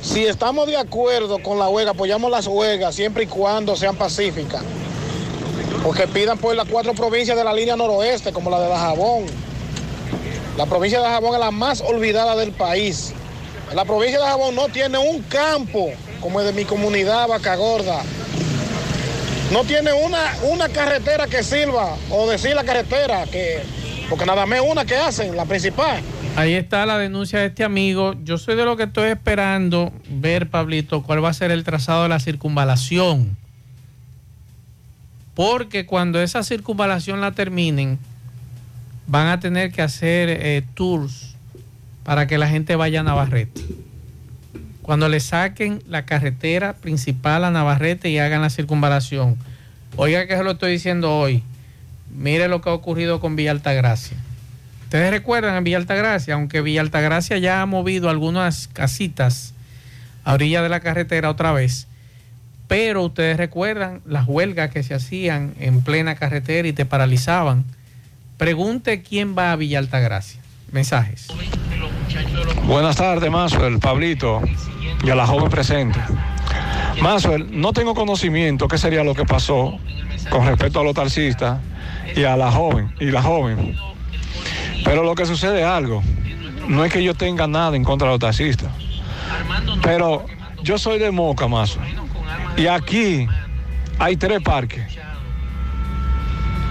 si 0.00 0.24
estamos 0.24 0.68
de 0.68 0.76
acuerdo 0.76 1.42
con 1.42 1.58
la 1.58 1.68
huelga, 1.68 1.90
apoyamos 1.90 2.30
las 2.30 2.46
huelgas 2.46 2.94
siempre 2.94 3.24
y 3.24 3.26
cuando 3.26 3.74
sean 3.74 3.96
pacíficas. 3.96 4.62
Porque 5.82 6.06
pidan 6.06 6.38
por 6.38 6.54
las 6.54 6.68
cuatro 6.68 6.94
provincias 6.94 7.36
de 7.36 7.42
la 7.42 7.52
línea 7.52 7.74
noroeste, 7.74 8.32
como 8.32 8.48
la 8.48 8.60
de 8.60 8.68
Dajabón. 8.68 9.45
La 10.56 10.64
provincia 10.64 10.98
de 10.98 11.04
Dajabón 11.04 11.34
es 11.34 11.40
la 11.40 11.50
más 11.50 11.82
olvidada 11.82 12.34
del 12.34 12.52
país. 12.52 13.12
La 13.74 13.84
provincia 13.84 14.18
de 14.18 14.24
Dajabón 14.24 14.54
no 14.54 14.68
tiene 14.68 14.96
un 14.96 15.22
campo 15.22 15.90
como 16.20 16.40
el 16.40 16.46
de 16.46 16.52
mi 16.54 16.64
comunidad, 16.64 17.28
Vaca 17.28 17.56
Gorda. 17.56 18.02
No 19.52 19.64
tiene 19.64 19.92
una, 19.92 20.34
una 20.50 20.68
carretera 20.70 21.26
que 21.26 21.42
sirva, 21.42 21.96
o 22.10 22.28
decir 22.28 22.54
la 22.54 22.64
carretera, 22.64 23.26
que, 23.26 23.60
porque 24.08 24.24
nada 24.24 24.46
más 24.46 24.60
una 24.66 24.84
que 24.86 24.96
hacen, 24.96 25.36
la 25.36 25.44
principal. 25.44 26.00
Ahí 26.36 26.54
está 26.54 26.86
la 26.86 26.98
denuncia 26.98 27.40
de 27.40 27.46
este 27.46 27.62
amigo. 27.62 28.14
Yo 28.24 28.38
soy 28.38 28.56
de 28.56 28.64
lo 28.64 28.76
que 28.76 28.84
estoy 28.84 29.10
esperando 29.10 29.92
ver, 30.08 30.48
Pablito, 30.48 31.02
cuál 31.02 31.22
va 31.22 31.28
a 31.28 31.34
ser 31.34 31.50
el 31.50 31.64
trazado 31.64 32.04
de 32.04 32.08
la 32.08 32.18
circunvalación. 32.18 33.36
Porque 35.34 35.84
cuando 35.84 36.20
esa 36.20 36.42
circunvalación 36.42 37.20
la 37.20 37.32
terminen, 37.32 37.98
van 39.06 39.28
a 39.28 39.40
tener 39.40 39.72
que 39.72 39.82
hacer 39.82 40.28
eh, 40.30 40.62
tours 40.74 41.36
para 42.04 42.26
que 42.26 42.38
la 42.38 42.48
gente 42.48 42.76
vaya 42.76 43.00
a 43.00 43.02
Navarrete. 43.02 43.62
Cuando 44.82 45.08
le 45.08 45.20
saquen 45.20 45.82
la 45.88 46.04
carretera 46.04 46.74
principal 46.74 47.44
a 47.44 47.50
Navarrete 47.50 48.08
y 48.10 48.18
hagan 48.18 48.42
la 48.42 48.50
circunvalación. 48.50 49.36
Oiga 49.96 50.26
que 50.26 50.36
se 50.36 50.44
lo 50.44 50.52
estoy 50.52 50.72
diciendo 50.72 51.16
hoy. 51.16 51.42
Mire 52.16 52.48
lo 52.48 52.60
que 52.60 52.70
ha 52.70 52.72
ocurrido 52.72 53.20
con 53.20 53.34
Villa 53.34 53.50
Altagracia. 53.50 54.16
Ustedes 54.84 55.10
recuerdan 55.10 55.56
en 55.56 55.64
Villa 55.64 55.78
Altagracia, 55.78 56.34
aunque 56.34 56.60
Villa 56.60 56.80
Altagracia 56.80 57.38
ya 57.38 57.60
ha 57.60 57.66
movido 57.66 58.08
algunas 58.08 58.68
casitas 58.68 59.52
a 60.22 60.34
orilla 60.34 60.62
de 60.62 60.68
la 60.68 60.80
carretera 60.80 61.28
otra 61.28 61.52
vez, 61.52 61.88
pero 62.68 63.02
ustedes 63.04 63.36
recuerdan 63.36 64.00
las 64.06 64.28
huelgas 64.28 64.70
que 64.70 64.82
se 64.84 64.94
hacían 64.94 65.54
en 65.58 65.82
plena 65.82 66.14
carretera 66.14 66.68
y 66.68 66.72
te 66.72 66.84
paralizaban. 66.84 67.64
Pregunte 68.36 69.02
quién 69.02 69.36
va 69.36 69.52
a 69.52 69.56
Villa 69.56 69.78
Altagracia. 69.78 70.40
Mensajes. 70.70 71.28
Buenas 72.64 72.96
tardes, 72.96 73.30
Maxwell, 73.30 73.78
Pablito 73.78 74.42
y 75.02 75.10
a 75.10 75.14
la 75.14 75.26
joven 75.26 75.48
presente. 75.48 75.98
Maxwell, 77.00 77.48
no 77.50 77.72
tengo 77.72 77.94
conocimiento 77.94 78.68
qué 78.68 78.76
sería 78.76 79.04
lo 79.04 79.14
que 79.14 79.24
pasó 79.24 79.78
con 80.30 80.46
respecto 80.46 80.80
a 80.80 80.84
los 80.84 80.94
taxistas 80.94 81.60
y 82.14 82.24
a 82.24 82.36
la 82.36 82.50
joven 82.50 82.92
y 83.00 83.06
la 83.06 83.22
joven. 83.22 83.76
Pero 84.84 85.02
lo 85.02 85.14
que 85.14 85.24
sucede 85.24 85.60
es 85.60 85.66
algo. 85.66 86.02
No 86.68 86.84
es 86.84 86.92
que 86.92 87.02
yo 87.02 87.14
tenga 87.14 87.46
nada 87.46 87.76
en 87.76 87.84
contra 87.84 88.08
de 88.08 88.14
los 88.14 88.20
taxistas. 88.20 88.70
Pero 89.82 90.26
yo 90.62 90.78
soy 90.78 90.98
de 90.98 91.10
Moca, 91.10 91.48
Maxwell. 91.48 91.86
Y 92.56 92.66
aquí 92.66 93.26
hay 93.98 94.16
tres 94.16 94.42
parques. 94.42 94.84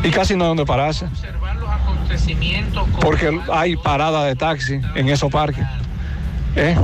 Y 0.03 0.11
casi 0.11 0.35
no 0.35 0.43
hay 0.43 0.49
donde 0.49 0.65
pararse. 0.65 1.07
Porque 3.01 3.39
hay 3.51 3.75
parada 3.77 4.25
de 4.25 4.35
taxi 4.35 4.79
en 4.95 5.09
esos 5.09 5.31
parques. 5.31 5.65
¿eh? 6.55 6.75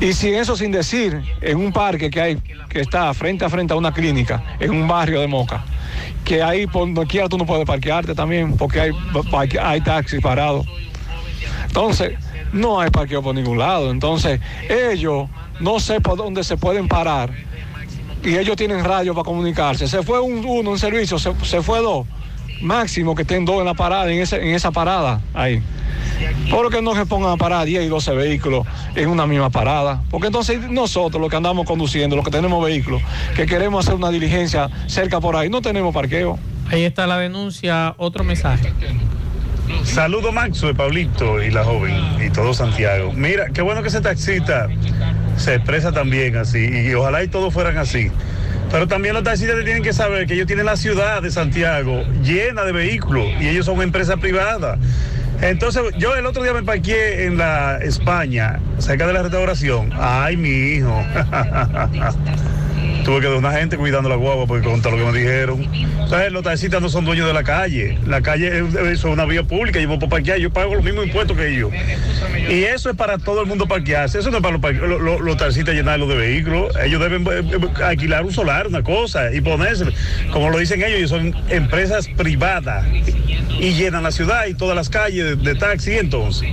Y 0.00 0.12
sin 0.12 0.34
eso 0.34 0.56
sin 0.56 0.72
decir, 0.72 1.22
en 1.40 1.58
un 1.58 1.72
parque 1.72 2.10
que 2.10 2.20
hay, 2.20 2.36
que 2.68 2.80
está 2.80 3.12
frente 3.14 3.44
a 3.44 3.50
frente 3.50 3.72
a 3.72 3.76
una 3.76 3.92
clínica, 3.92 4.42
en 4.60 4.70
un 4.70 4.86
barrio 4.86 5.20
de 5.20 5.26
Moca, 5.26 5.64
que 6.24 6.42
ahí 6.42 6.66
por 6.66 6.82
donde 6.82 7.06
quiera 7.06 7.28
tú 7.28 7.38
no 7.38 7.46
puedes 7.46 7.66
parquearte 7.66 8.14
también, 8.14 8.56
porque 8.56 8.80
hay, 8.80 8.92
hay 9.60 9.80
taxis 9.80 10.20
parados. 10.20 10.66
Entonces, 11.66 12.14
no 12.52 12.80
hay 12.80 12.90
parqueo 12.90 13.22
por 13.22 13.34
ningún 13.34 13.58
lado. 13.58 13.90
Entonces, 13.90 14.40
ellos 14.68 15.28
no 15.60 15.80
sé 15.80 16.00
por 16.00 16.16
dónde 16.16 16.44
se 16.44 16.56
pueden 16.56 16.88
parar. 16.88 17.30
Y 18.22 18.36
ellos 18.36 18.56
tienen 18.56 18.84
radio 18.84 19.14
para 19.14 19.24
comunicarse. 19.24 19.86
Se 19.86 20.02
fue 20.02 20.20
un, 20.20 20.44
uno, 20.44 20.70
un 20.70 20.78
servicio, 20.78 21.18
se, 21.18 21.32
se 21.44 21.62
fue 21.62 21.80
dos. 21.80 22.06
Máximo 22.60 23.14
que 23.14 23.22
estén 23.22 23.44
dos 23.44 23.60
en 23.60 23.66
la 23.66 23.74
parada, 23.74 24.10
en, 24.12 24.20
ese- 24.20 24.36
en 24.42 24.54
esa 24.54 24.70
parada 24.70 25.20
ahí. 25.34 25.62
Porque 26.50 26.82
no 26.82 26.94
se 26.94 27.06
pongan 27.06 27.32
a 27.32 27.36
parar 27.36 27.64
10 27.66 27.84
y 27.84 27.88
12 27.88 28.12
vehículos 28.12 28.66
en 28.96 29.08
una 29.08 29.26
misma 29.26 29.50
parada. 29.50 30.02
Porque 30.10 30.26
entonces 30.28 30.68
nosotros, 30.70 31.20
los 31.20 31.30
que 31.30 31.36
andamos 31.36 31.66
conduciendo, 31.66 32.16
los 32.16 32.24
que 32.24 32.30
tenemos 32.30 32.64
vehículos, 32.64 33.00
que 33.36 33.46
queremos 33.46 33.84
hacer 33.86 33.94
una 33.96 34.10
diligencia 34.10 34.68
cerca 34.86 35.20
por 35.20 35.36
ahí, 35.36 35.48
no 35.48 35.60
tenemos 35.62 35.94
parqueo. 35.94 36.38
Ahí 36.70 36.82
está 36.84 37.06
la 37.06 37.18
denuncia. 37.18 37.94
Otro 37.98 38.24
mensaje. 38.24 38.72
Saludo 39.84 40.32
Maxo, 40.32 40.72
Pablito 40.74 41.42
y 41.42 41.50
la 41.50 41.62
joven 41.64 41.94
y 42.24 42.30
todo 42.30 42.54
Santiago. 42.54 43.12
Mira, 43.14 43.46
qué 43.52 43.62
bueno 43.62 43.82
que 43.82 43.88
ese 43.88 44.00
taxista 44.00 44.66
se 45.36 45.54
expresa 45.54 45.92
también 45.92 46.36
así 46.36 46.58
y 46.88 46.94
ojalá 46.94 47.22
y 47.22 47.28
todos 47.28 47.52
fueran 47.52 47.76
así. 47.78 48.10
Pero 48.70 48.86
también 48.86 49.14
los 49.14 49.22
taxistas 49.22 49.64
tienen 49.64 49.82
que 49.82 49.92
saber 49.92 50.26
que 50.26 50.34
ellos 50.34 50.46
tienen 50.46 50.66
la 50.66 50.76
ciudad 50.76 51.22
de 51.22 51.30
Santiago 51.30 52.02
llena 52.22 52.64
de 52.64 52.72
vehículos 52.72 53.26
y 53.40 53.48
ellos 53.48 53.66
son 53.66 53.76
una 53.76 53.84
empresa 53.84 54.16
privada. 54.16 54.78
Entonces, 55.40 55.82
yo 55.98 56.16
el 56.16 56.26
otro 56.26 56.42
día 56.42 56.52
me 56.52 56.62
parqué 56.62 57.24
en 57.24 57.38
la 57.38 57.78
España, 57.78 58.58
cerca 58.78 59.06
de 59.06 59.12
la 59.12 59.22
restauración. 59.22 59.90
Ay, 59.96 60.36
mi 60.36 60.48
hijo. 60.48 61.02
Tuve 63.08 63.22
que 63.22 63.26
dar 63.28 63.36
una 63.38 63.52
gente 63.52 63.78
cuidando 63.78 64.10
la 64.10 64.16
guagua 64.16 64.46
porque 64.46 64.68
con 64.68 64.82
todo 64.82 64.94
lo 64.94 64.98
que 65.06 65.12
me 65.12 65.18
dijeron. 65.18 65.66
Entonces, 65.72 66.30
los 66.30 66.42
taxistas 66.42 66.82
no 66.82 66.90
son 66.90 67.06
dueños 67.06 67.26
de 67.26 67.32
la 67.32 67.42
calle. 67.42 67.96
La 68.06 68.20
calle 68.20 68.58
es, 68.58 68.74
es 68.74 69.04
una 69.04 69.24
vía 69.24 69.42
pública, 69.44 69.80
yo 69.80 69.88
me 69.88 69.96
puedo 69.96 70.10
parquear, 70.10 70.36
yo 70.36 70.50
pago 70.50 70.74
los 70.74 70.84
mismos 70.84 71.06
impuestos 71.06 71.34
que 71.34 71.48
ellos. 71.48 71.70
Y 72.50 72.64
eso 72.64 72.90
es 72.90 72.96
para 72.96 73.16
todo 73.16 73.40
el 73.40 73.46
mundo 73.46 73.66
parquearse. 73.66 74.18
Eso 74.18 74.30
no 74.30 74.36
es 74.36 74.42
para 74.42 74.58
los, 74.58 74.76
los, 74.90 75.00
los- 75.00 75.20
los 75.22 75.36
taxistas 75.38 75.74
llenarlos 75.74 76.06
de 76.10 76.16
vehículos. 76.16 76.76
Ellos 76.84 77.00
deben 77.00 77.26
eh, 77.26 77.50
eh, 77.78 77.82
alquilar 77.82 78.24
un 78.26 78.32
solar, 78.34 78.66
una 78.66 78.82
cosa, 78.82 79.32
y 79.32 79.40
ponerse, 79.40 79.86
como 80.30 80.50
lo 80.50 80.58
dicen 80.58 80.82
ellos, 80.82 80.98
ellos 80.98 81.10
son 81.10 81.34
empresas 81.48 82.08
privadas 82.08 82.86
y 83.58 83.72
llenan 83.72 84.02
la 84.02 84.12
ciudad 84.12 84.44
y 84.48 84.52
todas 84.52 84.76
las 84.76 84.90
calles 84.90 85.24
de, 85.24 85.36
de 85.36 85.54
taxi 85.58 85.92
entonces. 85.94 86.50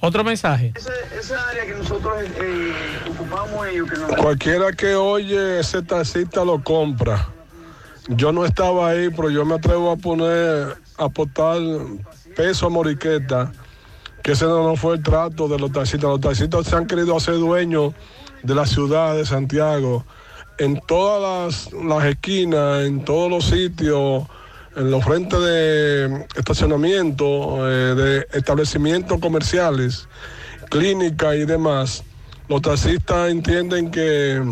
Otro 0.00 0.24
mensaje. 0.24 0.72
Esa 0.76 1.48
área 1.50 1.66
que 1.66 1.74
nosotros 1.74 2.14
eh, 2.22 2.72
ocupamos 3.10 3.66
ellos, 3.66 3.90
que 3.90 3.98
nos 3.98 4.16
Cualquiera 4.16 4.72
que 4.72 4.94
oye 4.94 5.60
ese 5.60 5.82
taxista 5.82 6.44
lo 6.44 6.62
compra. 6.62 7.28
Yo 8.08 8.32
no 8.32 8.46
estaba 8.46 8.88
ahí, 8.88 9.10
pero 9.10 9.28
yo 9.28 9.44
me 9.44 9.54
atrevo 9.54 9.90
a 9.90 9.96
poner, 9.96 10.74
a 10.98 11.04
aportar 11.04 11.58
peso 12.34 12.66
a 12.66 12.70
Moriqueta, 12.70 13.52
que 14.22 14.32
ese 14.32 14.46
no 14.46 14.74
fue 14.74 14.96
el 14.96 15.02
trato 15.02 15.48
de 15.48 15.58
los 15.58 15.70
taxistas. 15.70 16.08
Los 16.08 16.20
taxistas 16.20 16.66
se 16.66 16.76
han 16.76 16.86
querido 16.86 17.14
hacer 17.16 17.34
dueños 17.34 17.92
de 18.42 18.54
la 18.54 18.66
ciudad 18.66 19.14
de 19.14 19.26
Santiago, 19.26 20.04
en 20.58 20.80
todas 20.86 21.70
las, 21.72 21.72
las 21.84 22.04
esquinas, 22.06 22.84
en 22.84 23.04
todos 23.04 23.30
los 23.30 23.44
sitios, 23.44 24.24
en 24.76 24.90
los 24.90 25.04
frentes 25.04 25.40
de 25.40 26.26
estacionamiento, 26.36 27.68
eh, 27.68 27.94
de 27.94 28.26
establecimientos 28.32 29.18
comerciales, 29.20 30.08
clínicas 30.70 31.34
y 31.36 31.44
demás. 31.44 32.04
Los 32.48 32.62
taxistas 32.62 33.30
entienden 33.30 33.90
que 33.90 34.42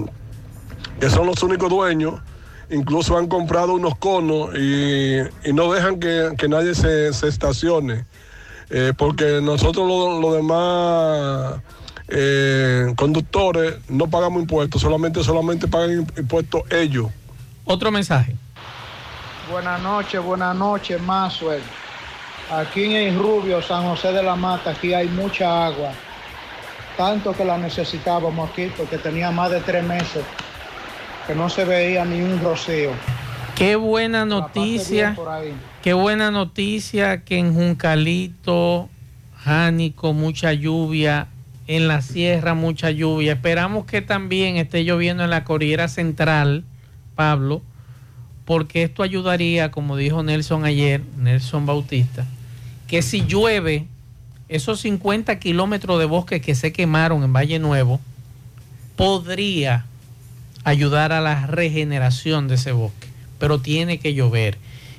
que 1.01 1.11
son 1.11 1.27
los 1.27 1.43
únicos 1.43 1.71
dueños, 1.71 2.21
incluso 2.71 3.17
han 3.17 3.29
comprado 3.29 3.75
unos 3.75 3.97
conos 3.97 4.51
y, 4.57 5.19
y 5.45 5.53
no 5.53 5.73
dejan 5.73 6.01
que, 6.01 6.35
que 6.37 6.49
nadie 6.49 6.75
se, 6.75 7.09
estacione, 7.09 8.05
Eh, 8.71 8.93
porque 8.99 9.41
nosotros 9.41 9.89
los 9.89 10.21
los 10.21 10.35
demás 10.35 11.63
eh, 12.09 12.93
conductores 12.97 13.77
no 13.89 14.11
pagamos 14.11 14.43
impuestos, 14.43 14.83
solamente, 14.83 15.25
solamente 15.25 15.67
pagan 15.67 16.07
impuestos 16.19 16.63
ellos. 16.71 17.07
Otro 17.65 17.91
mensaje. 17.91 18.37
Buenas 19.51 19.81
noches, 19.81 20.23
buenas 20.23 20.55
noches, 20.55 21.01
Maxwell. 21.01 21.63
Aquí 22.51 22.85
en 22.85 22.93
el 22.93 23.19
Rubio, 23.19 23.63
San 23.63 23.83
José 23.85 24.13
de 24.13 24.23
la 24.23 24.37
Mata, 24.37 24.73
aquí 24.73 24.93
hay 24.93 25.09
mucha 25.09 25.67
agua. 25.67 25.91
Tanto 26.99 27.33
que 27.33 27.47
la 27.47 27.57
necesitábamos 27.57 28.51
aquí 28.51 28.71
porque 28.77 28.99
tenía 28.99 29.31
más 29.31 29.51
de 29.51 29.61
tres 29.61 29.83
meses 29.85 30.23
que 31.27 31.35
no 31.35 31.49
se 31.49 31.65
veía 31.65 32.05
ni 32.05 32.21
un 32.21 32.39
rocío. 32.43 32.91
Qué 33.55 33.77
buena 33.77 34.27
noticia. 34.27 35.17
Qué 35.83 35.95
buena 35.95 36.31
noticia 36.31 37.25
que 37.25 37.39
en 37.39 37.55
Juncalito, 37.55 38.91
Jánico, 39.39 40.13
mucha 40.13 40.53
lluvia. 40.53 41.29
En 41.67 41.89
la 41.89 42.03
sierra, 42.03 42.53
mucha 42.55 42.91
lluvia. 42.91 43.35
Esperamos 43.35 43.87
que 43.87 44.03
también 44.03 44.57
esté 44.57 44.85
lloviendo 44.85 45.25
en 45.25 45.31
la 45.31 45.45
Corriera 45.45 45.89
Central, 45.89 46.65
Pablo, 47.15 47.63
porque 48.49 48.83
esto 48.83 49.03
ayudaría, 49.03 49.71
como 49.71 49.99
dijo 49.99 50.23
Nelson 50.23 50.65
ayer, 50.65 51.03
Nelson 51.19 51.67
Bautista, 51.67 52.25
que 52.87 53.03
si 53.03 53.27
llueve, 53.27 53.85
esos 54.49 54.81
50 54.81 55.39
kilómetros 55.39 55.99
de 55.99 56.07
bosque 56.07 56.41
que 56.41 56.55
se 56.55 56.73
quemaron 56.73 57.23
en 57.23 57.35
Valle 57.35 57.59
Nuevo, 57.59 58.01
podría 58.97 59.85
ayudar 60.65 61.13
a 61.13 61.21
la 61.21 61.47
regeneración 61.47 62.49
de 62.49 62.55
ese 62.55 62.73
bosque, 62.73 63.09
pero 63.39 63.61
tiene 63.61 63.99
que 63.99 64.15
llover. 64.15 64.57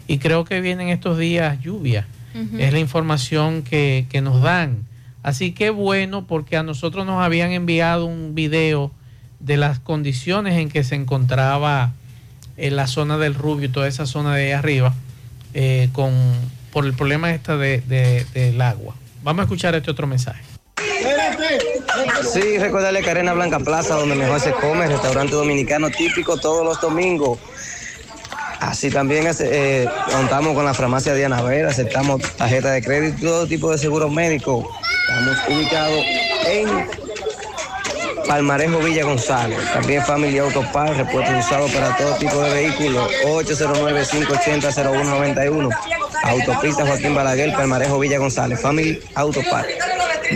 Y 0.07 0.19
creo 0.19 0.45
que 0.45 0.61
vienen 0.61 0.89
estos 0.89 1.17
días 1.17 1.59
lluvias. 1.59 2.05
Ujú. 2.35 2.59
Es 2.59 2.71
la 2.71 2.77
información 2.77 3.63
que, 3.63 4.05
que 4.11 4.21
nos 4.21 4.43
dan. 4.43 4.85
Así 5.23 5.53
que 5.53 5.71
bueno, 5.71 6.27
porque 6.27 6.55
a 6.55 6.61
nosotros 6.61 7.03
nos 7.07 7.19
habían 7.19 7.51
enviado 7.51 8.05
un 8.05 8.35
video 8.35 8.91
de 9.39 9.57
las 9.57 9.79
condiciones 9.79 10.53
en 10.59 10.69
que 10.69 10.83
se 10.83 10.93
encontraba 10.93 11.93
en 12.59 12.75
la 12.75 12.87
zona 12.87 13.17
del 13.17 13.35
Rubio 13.35 13.65
y 13.67 13.71
toda 13.71 13.87
esa 13.87 14.05
zona 14.05 14.35
de 14.35 14.45
ahí 14.47 14.51
arriba, 14.51 14.93
eh, 15.53 15.89
con, 15.93 16.13
por 16.71 16.85
el 16.85 16.93
problema 16.93 17.29
de, 17.29 17.37
de- 17.87 18.25
del 18.33 18.61
agua. 18.61 18.95
Vamos 19.23 19.41
a 19.41 19.43
escuchar 19.43 19.75
este 19.75 19.91
otro 19.91 20.07
mensaje. 20.07 20.41
Sí, 22.33 22.57
recordarle 22.59 23.01
que 23.01 23.09
Arena 23.09 23.33
Blanca 23.33 23.59
Plaza, 23.59 23.95
donde 23.95 24.15
mejor 24.15 24.39
se 24.39 24.51
come, 24.51 24.87
restaurante 24.87 25.33
dominicano 25.35 25.89
típico 25.89 26.37
todos 26.37 26.63
los 26.65 26.79
domingos. 26.79 27.39
Así 28.59 28.89
también 28.91 29.25
eh, 29.39 29.87
contamos 30.11 30.53
con 30.53 30.65
la 30.65 30.73
farmacia 30.73 31.13
Diana 31.13 31.41
Vera, 31.41 31.69
aceptamos 31.69 32.21
tarjeta 32.35 32.71
de 32.71 32.81
crédito 32.83 33.17
y 33.17 33.21
todo 33.21 33.47
tipo 33.47 33.71
de 33.71 33.77
seguros 33.77 34.11
médicos. 34.11 34.65
Estamos 35.07 35.37
ubicados 35.49 36.03
en 36.47 36.67
Palmarejo 38.29 38.77
Villa 38.77 39.03
González. 39.05 39.57
También 39.73 40.05
Familia 40.05 40.43
Autopar, 40.43 40.95
repuestos 40.95 41.43
usados 41.43 41.71
para 41.71 41.97
todo 41.97 42.13
tipo 42.17 42.39
de 42.43 42.53
vehículos. 42.53 43.09
809-580-0191. 43.25 45.75
Autopista 46.25 46.85
Joaquín 46.85 47.15
Balaguer, 47.15 47.51
Palmarejo 47.53 47.97
Villa 47.97 48.19
González. 48.19 48.61
Family 48.61 49.01
Autopar. 49.15 49.65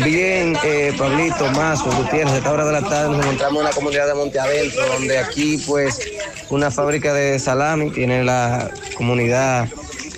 Bien, 0.03 0.57
eh, 0.63 0.91
Pablito, 0.97 1.47
Mazo, 1.51 1.91
Gutiérrez, 1.91 2.33
a 2.33 2.37
esta 2.37 2.51
hora 2.51 2.65
de 2.65 2.71
la 2.71 2.81
tarde 2.81 3.09
nos 3.09 3.23
encontramos 3.23 3.59
en 3.59 3.65
la 3.65 3.73
comunidad 3.75 4.07
de 4.07 4.15
Monte 4.15 4.39
donde 4.91 5.19
aquí 5.19 5.63
pues 5.67 5.99
una 6.49 6.71
fábrica 6.71 7.13
de 7.13 7.37
salami 7.37 7.91
tiene 7.91 8.23
la 8.23 8.71
comunidad 8.97 9.69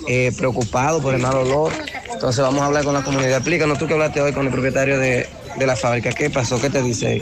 eh, 0.08 0.32
preocupado 0.34 1.02
por 1.02 1.14
el 1.14 1.20
mal 1.20 1.36
olor. 1.36 1.74
Entonces 2.10 2.42
vamos 2.42 2.62
a 2.62 2.66
hablar 2.66 2.84
con 2.84 2.94
la 2.94 3.02
comunidad. 3.02 3.32
Explícanos 3.32 3.78
tú 3.78 3.86
que 3.86 3.92
hablaste 3.92 4.22
hoy 4.22 4.32
con 4.32 4.46
el 4.46 4.52
propietario 4.52 4.98
de, 4.98 5.28
de 5.56 5.66
la 5.66 5.76
fábrica. 5.76 6.10
¿Qué 6.12 6.30
pasó? 6.30 6.58
¿Qué 6.58 6.70
te 6.70 6.80
dice? 6.80 7.20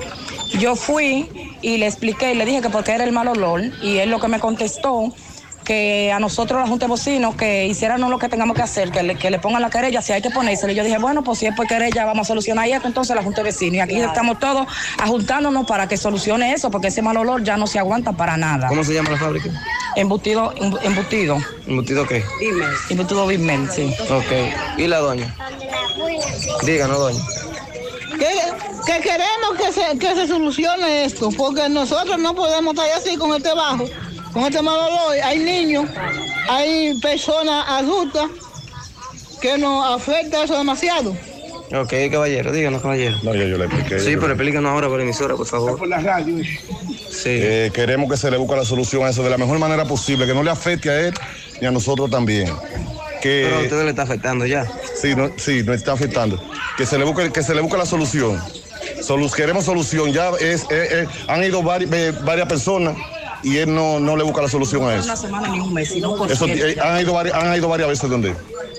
Yo 0.58 0.76
fui 0.76 1.28
y 1.62 1.76
le 1.78 1.86
expliqué 1.86 2.32
y 2.32 2.34
le 2.36 2.44
dije 2.44 2.60
que 2.62 2.70
porque 2.70 2.92
era 2.92 3.04
el 3.04 3.12
mal 3.12 3.28
olor 3.28 3.62
y 3.82 3.98
él 3.98 4.10
lo 4.10 4.20
que 4.20 4.28
me 4.28 4.38
contestó 4.40 5.12
que 5.64 6.12
a 6.12 6.20
nosotros, 6.20 6.60
la 6.60 6.66
Junta 6.68 6.86
de 6.86 6.92
Vecinos, 6.92 7.36
que 7.36 7.66
hiciéramos 7.66 8.10
lo 8.10 8.18
que 8.18 8.28
tengamos 8.28 8.54
que 8.54 8.60
hacer, 8.60 8.90
que 8.90 9.02
le, 9.02 9.14
que 9.16 9.30
le 9.30 9.38
pongan 9.38 9.62
la 9.62 9.70
querella, 9.70 10.02
si 10.02 10.12
hay 10.12 10.20
que 10.20 10.28
ponérsela. 10.28 10.72
Y 10.72 10.76
yo 10.76 10.84
dije, 10.84 10.98
bueno, 10.98 11.24
pues 11.24 11.38
si 11.38 11.46
es 11.46 11.54
por 11.56 11.66
querella, 11.66 12.04
vamos 12.04 12.26
a 12.26 12.28
solucionar 12.28 12.68
esto, 12.68 12.86
entonces 12.86 13.16
la 13.16 13.22
Junta 13.22 13.40
de 13.40 13.44
Vecinos. 13.44 13.74
Y 13.76 13.80
aquí 13.80 13.98
estamos 13.98 14.38
todos 14.38 14.66
ajuntándonos 14.98 15.66
para 15.66 15.88
que 15.88 15.96
solucione 15.96 16.52
eso, 16.52 16.70
porque 16.70 16.88
ese 16.88 17.00
mal 17.00 17.16
olor 17.16 17.42
ya 17.42 17.56
no 17.56 17.66
se 17.66 17.78
aguanta 17.78 18.12
para 18.12 18.36
nada. 18.36 18.68
¿Cómo 18.68 18.84
se 18.84 18.92
llama 18.92 19.12
la 19.12 19.16
fábrica? 19.16 19.48
Embutido, 19.96 20.52
em- 20.56 20.74
embutido. 20.82 21.38
¿Embutido 21.66 22.06
qué? 22.06 22.22
Embutido 22.90 23.26
Bimel, 23.26 23.70
sí. 23.70 23.90
Ok. 24.10 24.76
¿Y 24.76 24.86
la 24.86 24.98
doña? 24.98 25.34
Díganos, 26.62 26.98
doña. 26.98 27.20
que, 28.18 28.26
que 28.86 29.00
queremos 29.00 29.54
que 29.58 29.72
se, 29.72 29.98
que 29.98 30.14
se 30.14 30.26
solucione 30.26 31.04
esto, 31.04 31.30
porque 31.36 31.68
nosotros 31.68 32.18
no 32.18 32.34
podemos 32.34 32.74
estar 32.74 32.90
así 32.96 33.16
con 33.16 33.34
este 33.34 33.54
bajo, 33.54 33.84
con 34.32 34.44
este 34.44 34.62
mal 34.62 34.78
olor. 34.78 35.16
Hay 35.22 35.38
niños, 35.38 35.86
hay 36.48 36.98
personas 37.00 37.64
adultas 37.68 38.26
que 39.40 39.58
nos 39.58 40.00
afecta 40.00 40.44
eso 40.44 40.56
demasiado. 40.56 41.16
Ok, 41.74 41.92
caballero, 42.10 42.52
díganos, 42.52 42.82
caballero. 42.82 43.16
No, 43.22 43.34
ya 43.34 43.44
yo 43.44 43.58
le 43.58 43.64
expliqué. 43.64 43.98
Sí, 43.98 44.16
pero 44.16 44.28
explícanos 44.28 44.70
ahora 44.70 44.88
por 44.88 44.98
la 44.98 45.04
emisora, 45.04 45.34
por 45.34 45.46
favor. 45.46 45.78
Por 45.78 45.88
la 45.88 45.98
radio. 45.98 46.44
Eh, 47.24 47.70
queremos 47.72 48.10
que 48.10 48.16
se 48.16 48.30
le 48.30 48.36
busque 48.36 48.54
la 48.54 48.64
solución 48.64 49.04
a 49.04 49.10
eso 49.10 49.22
de 49.22 49.30
la 49.30 49.38
mejor 49.38 49.58
manera 49.58 49.84
posible, 49.84 50.26
que 50.26 50.34
no 50.34 50.42
le 50.42 50.50
afecte 50.50 50.90
a 50.90 51.00
él 51.00 51.14
ni 51.60 51.66
a 51.66 51.70
nosotros 51.70 52.10
también. 52.10 52.48
Que, 53.22 53.44
Pero 53.46 53.56
a 53.56 53.62
ustedes 53.62 53.84
le 53.84 53.90
está 53.90 54.02
afectando 54.02 54.44
ya. 54.44 54.70
Sí, 54.94 55.14
no, 55.14 55.30
sí, 55.36 55.62
nos 55.62 55.76
está 55.76 55.92
afectando. 55.92 56.40
Que 56.76 56.84
se 56.84 56.98
le 56.98 57.04
busque, 57.04 57.32
que 57.32 57.42
se 57.42 57.54
le 57.54 57.62
busque 57.62 57.78
la 57.78 57.86
solución. 57.86 58.40
Solu- 59.00 59.30
queremos 59.32 59.64
solución. 59.64 60.12
Ya 60.12 60.30
es, 60.40 60.62
eh, 60.64 60.66
eh, 60.70 61.06
han 61.28 61.42
ido 61.44 61.62
vari- 61.62 61.88
eh, 61.92 62.12
varias 62.24 62.48
personas 62.48 62.96
y 63.42 63.58
él 63.58 63.74
no, 63.74 64.00
no 64.00 64.16
le 64.16 64.24
busca 64.24 64.42
la 64.42 64.48
solución 64.48 64.82
a 64.84 64.94
eso. 64.96 65.04
Una 65.04 65.16
semana 65.16 65.48
ni 65.48 65.60
un 65.60 65.72
mes, 65.72 65.90
sino 65.90 66.16
por 66.16 66.30
Eso, 66.30 66.46
siete. 66.46 66.72
eh, 66.72 66.76
han, 66.80 67.00
ido 67.00 67.12
varias, 67.12 67.34
han 67.36 67.56
ido 67.56 67.68
varias 67.68 67.88
veces 67.88 68.08
donde. 68.10 68.34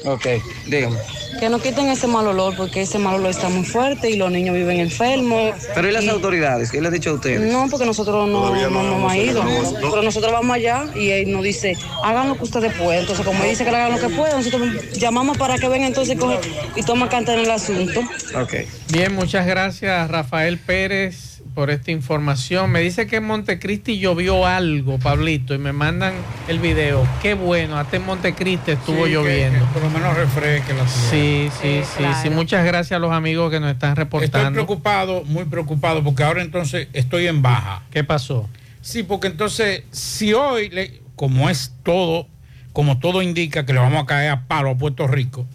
Ok, 0.06 0.26
dígame. 0.68 0.98
Que 1.40 1.49
no 1.49 1.60
quiten 1.60 1.90
ese 1.90 2.07
mal 2.07 2.26
olor, 2.28 2.56
porque 2.56 2.82
ese 2.82 2.98
mal 2.98 3.16
olor 3.16 3.30
está 3.32 3.49
muy 3.49 3.66
fuerte 3.66 4.10
y 4.10 4.16
los 4.16 4.32
niños 4.32 4.56
viven 4.56 4.80
enfermos. 4.80 5.53
Pero 5.76 5.90
¿y 5.90 5.91
las 5.91 6.03
Y- 6.06 6.10
autoridades? 6.10 6.72
¿Qué 6.72 6.80
les 6.80 6.90
ha 6.90 6.94
dicho 6.94 7.10
a 7.10 7.14
ustedes? 7.14 7.52
No, 7.52 7.68
porque 7.70 7.86
nosotros 7.86 8.28
no, 8.30 8.49
no, 8.49 8.56
no- 8.56 8.70
no 8.70 8.84
no 8.84 8.95
hemos 8.95 9.16
ido. 9.16 9.44
Pero 9.82 10.02
nosotros 10.02 10.32
vamos 10.32 10.56
allá 10.56 10.86
y 10.95 11.10
él 11.10 11.32
nos 11.32 11.44
dice, 11.44 11.78
hagan 12.03 12.30
lo 12.30 12.38
que 12.38 12.44
ustedes 12.44 12.74
puedan. 12.74 13.02
Entonces, 13.02 13.26
como 13.26 13.44
él 13.44 13.49
dice 13.49 13.66
que 13.66 13.72
le 13.72 13.78
hagan 13.78 13.91
lo 14.02 14.07
que 14.07 14.16
puedan, 14.16 14.38
nosotros 14.38 14.70
llamamos 14.94 15.38
para 15.38 15.57
que 15.57 15.68
vengan 15.68 15.88
entonces 15.90 16.18
coge- 16.18 16.40
y 16.76 16.84
toman 16.84 17.10
carta 17.10 17.34
en 17.34 17.40
el 17.41 17.52
asunto. 17.52 17.99
Ok. 18.41 18.53
Bien, 18.91 19.14
muchas 19.14 19.45
gracias 19.45 20.10
Rafael 20.10 20.57
Pérez 20.57 21.35
por 21.56 21.72
esta 21.72 21.90
información. 21.91 22.69
Me 22.69 22.82
dice 22.82 23.07
que 23.07 23.15
en 23.15 23.23
Montecristi 23.23 23.98
llovió 23.98 24.45
algo, 24.45 24.99
Pablito, 24.99 25.56
y 25.56 25.57
me 25.57 25.72
mandan 25.72 26.14
el 26.49 26.60
video. 26.60 27.07
Qué 27.22 27.34
bueno, 27.34 27.77
hasta 27.77 27.95
en 27.95 28.06
Montecristi 28.06 28.72
estuvo 28.72 29.06
Sí, 29.06 29.14
lloviendo. 29.14 29.60
que 29.65 29.72
por 29.72 29.82
lo 29.82 29.90
menos 29.90 30.15
refresque 30.18 30.73
la 30.73 30.86
ciudad. 30.86 31.10
Sí, 31.11 31.49
sí, 31.61 31.68
Eh, 31.68 31.84
sí, 31.86 31.94
claro. 31.98 32.18
sí. 32.22 32.30
Muchas 32.30 32.65
gracias 32.65 32.98
a 32.98 32.99
los 32.99 33.14
amigos 33.14 33.49
que 33.49 33.61
nos 33.61 33.72
están 33.72 33.91
Estoy 33.91 34.03
reportando. 34.03 34.52
preocupado, 34.52 35.23
muy 35.23 35.45
preocupado, 35.45 36.03
porque 36.03 36.23
ahora 36.23 36.41
entonces 36.41 36.90
estoy 36.91 37.27
en 37.27 37.41
baja. 37.41 37.84
¿Qué 37.90 38.03
pasó? 38.03 38.49
Sí, 38.82 39.03
porque 39.03 39.27
entonces, 39.27 39.84
si 39.91 40.34
hoy, 40.34 40.69
le- 40.69 41.02
como 41.15 41.49
es 41.49 41.73
todo, 41.84 42.27
como 42.73 42.99
todo 42.99 43.22
indica 43.22 43.65
que 43.65 43.72
le 43.72 43.80
vamos 43.80 44.03
a 44.03 44.06
caer 44.06 44.30
a 44.32 44.41
palo 44.48 44.72
a 44.72 44.76
Puerto 44.77 45.07
Rico, 45.07 45.45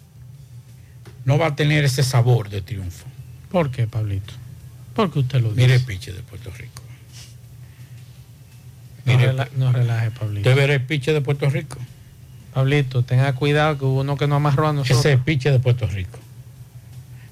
no 1.25 1.37
va 1.37 1.45
a 1.47 1.55
tener 1.55 1.83
ese 1.85 2.01
sabor 2.01 2.49
de 2.49 2.61
triunfo. 2.63 3.05
¿Por 3.51 3.69
qué, 3.69 3.85
Pablito? 3.85 4.33
Porque 4.93 5.19
usted 5.19 5.41
lo 5.41 5.49
dice. 5.49 5.61
Mire 5.61 5.75
el 5.75 5.83
piche 5.85 6.11
de 6.11 6.21
Puerto 6.21 6.51
Rico. 6.57 6.83
No, 9.05 9.13
rela- 9.17 9.49
no 9.55 9.71
relaje, 9.71 10.11
Pablito. 10.11 10.49
¿Usted 10.49 10.55
verá 10.61 10.73
el 10.75 10.81
piche 10.85 11.13
de 11.13 11.21
Puerto 11.21 11.49
Rico? 11.49 11.79
Pablito, 12.53 13.03
tenga 13.03 13.33
cuidado 13.33 13.77
que 13.77 13.85
hubo 13.85 14.01
uno 14.01 14.17
que 14.17 14.27
no 14.27 14.35
amarró 14.35 14.67
a 14.67 14.73
nosotros. 14.73 14.99
Ese 14.99 15.09
es 15.13 15.17
el 15.17 15.23
piche 15.23 15.51
de 15.51 15.59
Puerto 15.59 15.87
Rico. 15.87 16.19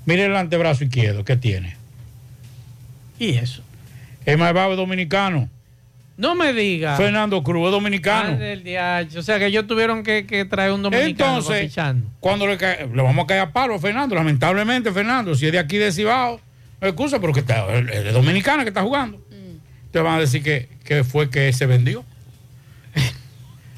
Mire 0.05 0.25
el 0.25 0.35
antebrazo 0.35 0.83
izquierdo, 0.83 1.23
¿qué 1.23 1.35
tiene? 1.37 1.75
¿Y 3.19 3.31
eso? 3.35 3.61
Es 4.25 4.37
más 4.37 4.53
bajo 4.53 4.75
dominicano. 4.75 5.49
No 6.17 6.35
me 6.35 6.51
diga. 6.53 6.97
Fernando 6.97 7.43
Cruz 7.43 7.67
es 7.67 7.71
dominicano. 7.71 8.37
Del. 8.37 8.63
O 9.17 9.21
sea 9.21 9.39
que 9.39 9.45
ellos 9.45 9.67
tuvieron 9.67 10.03
que, 10.03 10.25
que 10.25 10.43
traer 10.45 10.71
un 10.71 10.81
dominicano 10.81 11.37
Entonces, 11.39 11.73
cuando 12.19 12.45
le, 12.47 12.57
le 12.57 13.01
vamos 13.01 13.23
a 13.23 13.27
caer 13.27 13.41
a 13.41 13.53
palo 13.53 13.75
a 13.75 13.79
Fernando, 13.79 14.15
lamentablemente, 14.15 14.91
Fernando, 14.91 15.35
si 15.35 15.45
es 15.45 15.51
de 15.51 15.59
aquí 15.59 15.77
de 15.77 15.91
Cibao, 15.91 16.41
excusa, 16.81 17.19
pero 17.19 17.33
que 17.33 17.41
está, 17.41 17.65
es 17.75 18.13
dominicana 18.13 18.63
que 18.63 18.69
está 18.69 18.81
jugando. 18.83 19.21
Te 19.91 19.99
van 19.99 20.15
a 20.15 20.19
decir 20.19 20.43
que, 20.43 20.69
que 20.83 21.03
fue 21.03 21.29
que 21.29 21.51
se 21.53 21.65
vendió. 21.65 22.05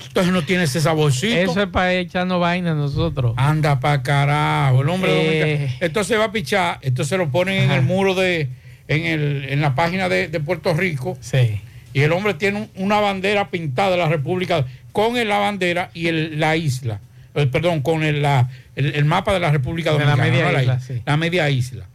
Entonces 0.07 0.33
no 0.33 0.43
tiene 0.43 0.63
ese 0.65 0.81
saborcito. 0.81 1.51
Eso 1.51 1.61
es 1.61 1.69
para 1.69 1.93
echarnos 1.93 2.39
vaina 2.41 2.71
a 2.71 2.75
nosotros. 2.75 3.33
Anda 3.37 3.79
para 3.79 4.03
carajo, 4.03 4.81
el 4.81 4.89
hombre 4.89 5.11
Eh. 5.11 5.41
dominicano. 5.53 5.77
Entonces 5.79 6.19
va 6.19 6.25
a 6.25 6.31
pichar, 6.33 6.79
entonces 6.81 7.17
lo 7.17 7.31
ponen 7.31 7.63
en 7.63 7.71
el 7.71 7.81
muro 7.81 8.13
de, 8.13 8.49
en, 8.89 9.05
el, 9.05 9.45
en 9.49 9.61
la 9.61 9.73
página 9.73 10.09
de, 10.09 10.27
de 10.27 10.39
Puerto 10.41 10.73
Rico. 10.73 11.17
Sí. 11.21 11.61
Y 11.93 12.01
el 12.01 12.11
hombre 12.11 12.33
tiene 12.33 12.59
un- 12.75 12.83
una 12.83 12.99
bandera 12.99 13.49
pintada 13.51 13.91
de 13.91 13.97
la 13.97 14.09
República, 14.09 14.65
con 14.91 15.15
el- 15.15 15.29
la 15.29 15.37
bandera 15.37 15.91
y 15.93 16.07
el- 16.07 16.39
la 16.41 16.57
isla. 16.57 16.99
Eh, 17.33 17.47
perdón, 17.47 17.81
con 17.81 18.03
el, 18.03 18.21
la- 18.21 18.49
el- 18.75 18.93
el 18.95 19.05
mapa 19.05 19.33
de 19.33 19.39
la 19.39 19.49
República 19.51 19.91
la 19.91 19.97
Dominicana. 19.99 20.23
media 20.29 20.43
no 20.45 20.51
la 20.51 20.61
isla, 20.61 20.73
isla, 20.75 20.95
sí. 20.95 21.01
la 21.05 21.15
media 21.17 21.49
isla. 21.49 21.87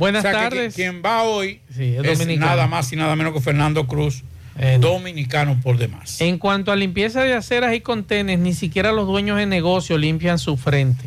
Buenas 0.00 0.24
O 0.24 0.28
sea, 0.28 0.32
que 0.32 0.36
tardes. 0.38 0.74
quien- 0.74 0.92
quien 0.94 1.02
va 1.04 1.22
hoy 1.22 1.60
Sí, 1.76 1.94
es 2.02 2.26
nada 2.38 2.66
más 2.66 2.90
y 2.92 2.96
nada 2.96 3.14
menos 3.14 3.32
que 3.34 3.40
Fernando 3.40 3.86
Cruz, 3.86 4.24
Eh, 4.58 4.78
dominicano 4.80 5.60
por 5.62 5.76
demás. 5.78 6.20
En 6.20 6.38
cuanto 6.38 6.72
a 6.72 6.76
limpieza 6.76 7.22
de 7.22 7.34
aceras 7.34 7.74
y 7.74 7.80
contenes, 7.82 8.38
ni 8.38 8.52
siquiera 8.54 8.90
los 8.92 9.06
dueños 9.06 9.36
de 9.38 9.46
negocio 9.46 9.96
limpian 9.98 10.38
su 10.38 10.56
frente. 10.56 11.04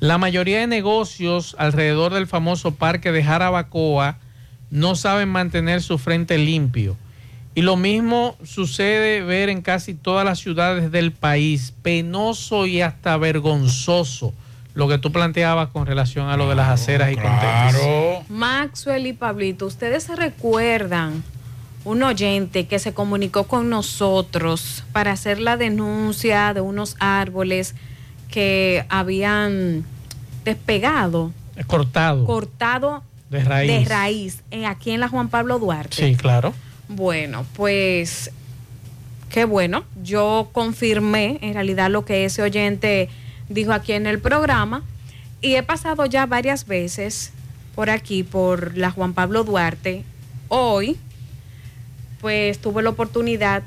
La 0.00 0.18
mayoría 0.18 0.60
de 0.60 0.66
negocios 0.66 1.56
alrededor 1.58 2.12
del 2.14 2.26
famoso 2.26 2.74
parque 2.74 3.10
de 3.10 3.24
Jarabacoa 3.24 4.18
no 4.70 4.94
saben 4.96 5.30
mantener 5.30 5.82
su 5.82 5.96
frente 5.98 6.36
limpio. 6.38 6.96
Y 7.54 7.62
lo 7.62 7.76
mismo 7.76 8.36
sucede 8.44 9.22
ver 9.22 9.48
en 9.48 9.62
casi 9.62 9.94
todas 9.94 10.26
las 10.26 10.38
ciudades 10.38 10.92
del 10.92 11.12
país. 11.12 11.72
Penoso 11.82 12.66
y 12.66 12.82
hasta 12.82 13.16
vergonzoso 13.16 14.34
lo 14.76 14.86
que 14.88 14.98
tú 14.98 15.10
planteabas 15.10 15.70
con 15.70 15.86
relación 15.86 16.28
a 16.28 16.36
lo 16.36 16.48
de 16.50 16.54
las 16.54 16.68
aceras 16.68 17.10
y. 17.10 17.16
Claro. 17.16 18.22
Maxwell 18.28 19.06
y 19.06 19.14
Pablito, 19.14 19.64
ustedes 19.66 20.04
se 20.04 20.14
recuerdan 20.14 21.24
un 21.84 22.02
oyente 22.02 22.66
que 22.66 22.78
se 22.78 22.92
comunicó 22.92 23.44
con 23.44 23.70
nosotros 23.70 24.84
para 24.92 25.12
hacer 25.12 25.40
la 25.40 25.56
denuncia 25.56 26.52
de 26.52 26.60
unos 26.60 26.94
árboles 27.00 27.74
que 28.30 28.84
habían 28.90 29.84
despegado, 30.44 31.32
Cortado. 31.66 32.26
cortado 32.26 33.02
de 33.30 33.42
raíz. 33.44 33.70
de 33.70 33.84
raíz 33.86 34.42
aquí 34.68 34.90
en 34.90 35.00
la 35.00 35.08
Juan 35.08 35.28
Pablo 35.30 35.58
Duarte. 35.58 35.96
Sí, 35.96 36.16
claro. 36.16 36.52
Bueno, 36.88 37.46
pues 37.54 38.30
qué 39.30 39.46
bueno. 39.46 39.84
Yo 40.02 40.50
confirmé 40.52 41.38
en 41.40 41.54
realidad 41.54 41.88
lo 41.88 42.04
que 42.04 42.26
ese 42.26 42.42
oyente 42.42 43.08
dijo 43.48 43.72
aquí 43.72 43.92
en 43.92 44.06
el 44.06 44.18
programa 44.18 44.82
y 45.40 45.54
he 45.54 45.62
pasado 45.62 46.06
ya 46.06 46.26
varias 46.26 46.66
veces 46.66 47.32
por 47.74 47.90
aquí, 47.90 48.22
por 48.22 48.76
la 48.76 48.90
Juan 48.90 49.12
Pablo 49.12 49.44
Duarte. 49.44 50.04
Hoy, 50.48 50.96
pues 52.20 52.58
tuve 52.58 52.82
la 52.82 52.90
oportunidad 52.90 53.62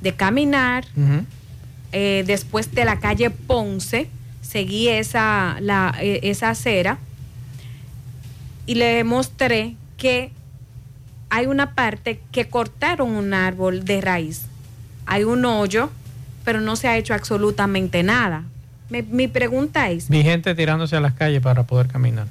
de 0.00 0.14
caminar 0.14 0.84
eh, 1.92 2.22
después 2.26 2.72
de 2.72 2.84
la 2.84 3.00
calle 3.00 3.30
Ponce, 3.30 4.08
seguí 4.40 4.88
esa, 4.88 5.56
la, 5.60 5.94
eh, 6.00 6.20
esa 6.22 6.50
acera 6.50 6.98
y 8.66 8.76
le 8.76 9.02
mostré 9.02 9.74
que 9.96 10.30
hay 11.30 11.46
una 11.46 11.74
parte 11.74 12.20
que 12.30 12.48
cortaron 12.48 13.10
un 13.10 13.34
árbol 13.34 13.84
de 13.84 14.00
raíz. 14.00 14.42
Hay 15.06 15.24
un 15.24 15.44
hoyo, 15.44 15.90
pero 16.44 16.60
no 16.60 16.76
se 16.76 16.88
ha 16.88 16.96
hecho 16.96 17.14
absolutamente 17.14 18.02
nada. 18.02 18.44
Mi, 18.90 19.02
mi 19.02 19.28
pregunta 19.28 19.90
es, 19.90 20.08
Vi 20.08 20.22
gente 20.22 20.54
tirándose 20.54 20.96
a 20.96 21.00
las 21.00 21.12
calles 21.14 21.40
para 21.42 21.64
poder 21.64 21.88
caminar. 21.88 22.26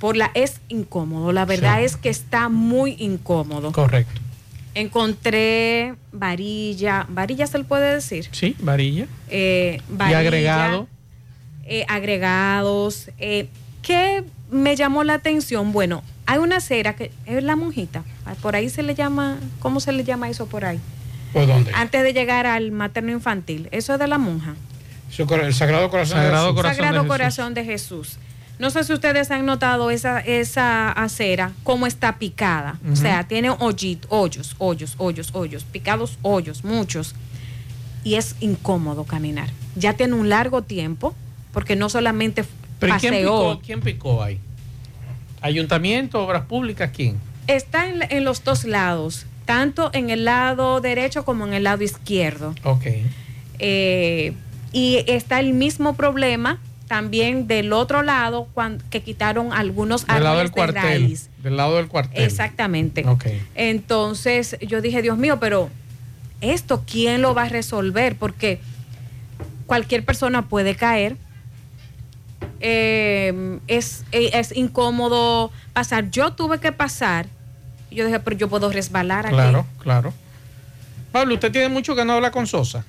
por 0.00 0.16
la 0.16 0.30
es 0.34 0.60
incómodo, 0.68 1.32
la 1.32 1.44
verdad 1.44 1.78
Sí. 1.78 1.84
es 1.84 1.96
que 1.96 2.08
está 2.08 2.48
muy 2.48 2.96
incómodo. 2.98 3.72
Correcto. 3.72 4.20
Encontré 4.74 5.94
varilla, 6.12 7.06
varilla 7.08 7.46
se 7.46 7.58
le 7.58 7.64
puede 7.64 7.94
decir. 7.94 8.28
Sí, 8.32 8.54
varilla. 8.60 9.06
Eh, 9.28 9.80
Y 9.88 9.96
varilla, 9.96 10.18
agregado. 10.20 10.88
eh, 11.64 11.84
agregados. 11.88 13.10
eh, 13.18 13.48
¿Qué 13.82 14.24
me 14.50 14.76
llamó 14.76 15.02
la 15.04 15.14
atención? 15.14 15.72
Bueno, 15.72 16.02
hay 16.26 16.38
una 16.38 16.56
acera 16.56 16.94
que 16.94 17.10
es 17.26 17.42
la 17.42 17.56
monjita. 17.56 18.02
Por 18.42 18.54
ahí 18.56 18.68
se 18.68 18.82
le 18.82 18.94
llama, 18.94 19.38
¿cómo 19.60 19.80
se 19.80 19.92
le 19.92 20.04
llama 20.04 20.28
eso 20.28 20.46
por 20.46 20.64
ahí? 20.64 20.78
¿Por 21.32 21.46
dónde? 21.46 21.70
Antes 21.74 22.02
de 22.02 22.12
llegar 22.12 22.46
al 22.46 22.70
materno 22.70 23.12
infantil. 23.12 23.68
Eso 23.72 23.94
es 23.94 23.98
de 23.98 24.06
la 24.08 24.18
monja. 24.18 24.54
El 25.16 25.54
Sagrado 25.54 25.90
Corazón 25.90 26.16
Sagrado 26.18 26.46
de 26.46 26.52
Jesús. 26.52 26.56
Corazón 26.56 26.76
Sagrado 26.76 26.94
de 26.94 27.00
Jesús. 27.00 27.08
Corazón 27.08 27.54
de 27.54 27.64
Jesús. 27.64 28.16
No 28.58 28.70
sé 28.70 28.82
si 28.84 28.92
ustedes 28.92 29.30
han 29.30 29.46
notado 29.46 29.90
esa, 29.90 30.18
esa 30.20 30.90
acera, 30.90 31.52
cómo 31.62 31.86
está 31.86 32.18
picada. 32.18 32.78
O 32.92 32.96
sea, 32.96 33.26
tiene 33.28 33.50
hoyit- 33.50 34.04
hoyos, 34.08 34.56
hoyos, 34.58 34.94
hoyos, 34.98 35.30
hoyos, 35.32 35.64
picados 35.64 36.18
hoyos, 36.22 36.64
muchos. 36.64 37.14
y 38.04 38.14
es 38.14 38.36
incómodo 38.40 39.04
caminar. 39.04 39.48
Ya 39.76 39.92
tiene 39.92 40.14
un 40.14 40.28
largo 40.28 40.62
tiempo, 40.62 41.14
porque 41.52 41.76
no 41.76 41.88
solamente 41.88 42.44
¿Pero 42.78 42.96
¿y 42.96 42.98
quién 42.98 43.12
paseó. 43.12 43.50
picó, 43.52 43.60
quién 43.64 43.80
picó 43.80 44.22
ahí? 44.22 44.38
¿Ayuntamiento, 45.40 46.24
obras 46.24 46.44
públicas, 46.46 46.90
quién? 46.94 47.16
Está 47.48 47.88
en, 47.88 48.02
en 48.10 48.24
los 48.24 48.42
dos 48.44 48.64
lados, 48.64 49.26
tanto 49.44 49.90
en 49.92 50.10
el 50.10 50.24
lado 50.24 50.80
derecho 50.80 51.24
como 51.24 51.46
en 51.46 51.54
el 51.54 51.64
lado 51.64 51.82
izquierdo. 51.84 52.54
Ok. 52.64 52.86
Eh, 53.58 54.32
y 54.72 55.04
está 55.06 55.40
el 55.40 55.52
mismo 55.52 55.94
problema 55.94 56.58
también 56.88 57.46
del 57.46 57.72
otro 57.72 58.02
lado, 58.02 58.48
cuando, 58.54 58.82
que 58.90 59.02
quitaron 59.02 59.52
algunos 59.52 60.06
Del 60.06 60.24
lado 60.24 60.38
del 60.38 60.46
de 60.48 60.52
cuartel. 60.52 60.82
raíz. 60.82 61.28
Del 61.42 61.56
lado 61.56 61.76
del 61.76 61.86
cuartel. 61.86 62.24
Exactamente. 62.24 63.04
Entonces 63.54 64.56
yo 64.66 64.80
dije, 64.80 65.02
Dios 65.02 65.18
mío, 65.18 65.38
pero 65.38 65.68
esto, 66.40 66.82
¿quién 66.90 67.20
lo 67.22 67.34
va 67.34 67.42
a 67.44 67.48
resolver? 67.48 68.16
Porque 68.16 68.60
cualquier 69.66 70.04
persona 70.04 70.48
puede 70.48 70.74
caer. 70.76 71.16
Eh, 72.60 73.58
es, 73.68 74.04
eh, 74.12 74.30
es 74.32 74.56
incómodo 74.56 75.52
pasar. 75.74 76.10
Yo 76.10 76.32
tuve 76.32 76.58
que 76.58 76.72
pasar. 76.72 77.26
Yo 77.90 78.04
dije, 78.06 78.18
pero 78.20 78.36
yo 78.36 78.48
puedo 78.48 78.70
resbalar 78.72 79.26
aquí. 79.26 79.34
Claro, 79.34 79.66
claro. 79.78 80.14
Pablo, 81.12 81.34
usted 81.34 81.52
tiene 81.52 81.68
mucho 81.68 81.94
que 81.94 82.04
no 82.04 82.14
habla 82.14 82.30
con 82.30 82.46
Sosa. 82.46 82.84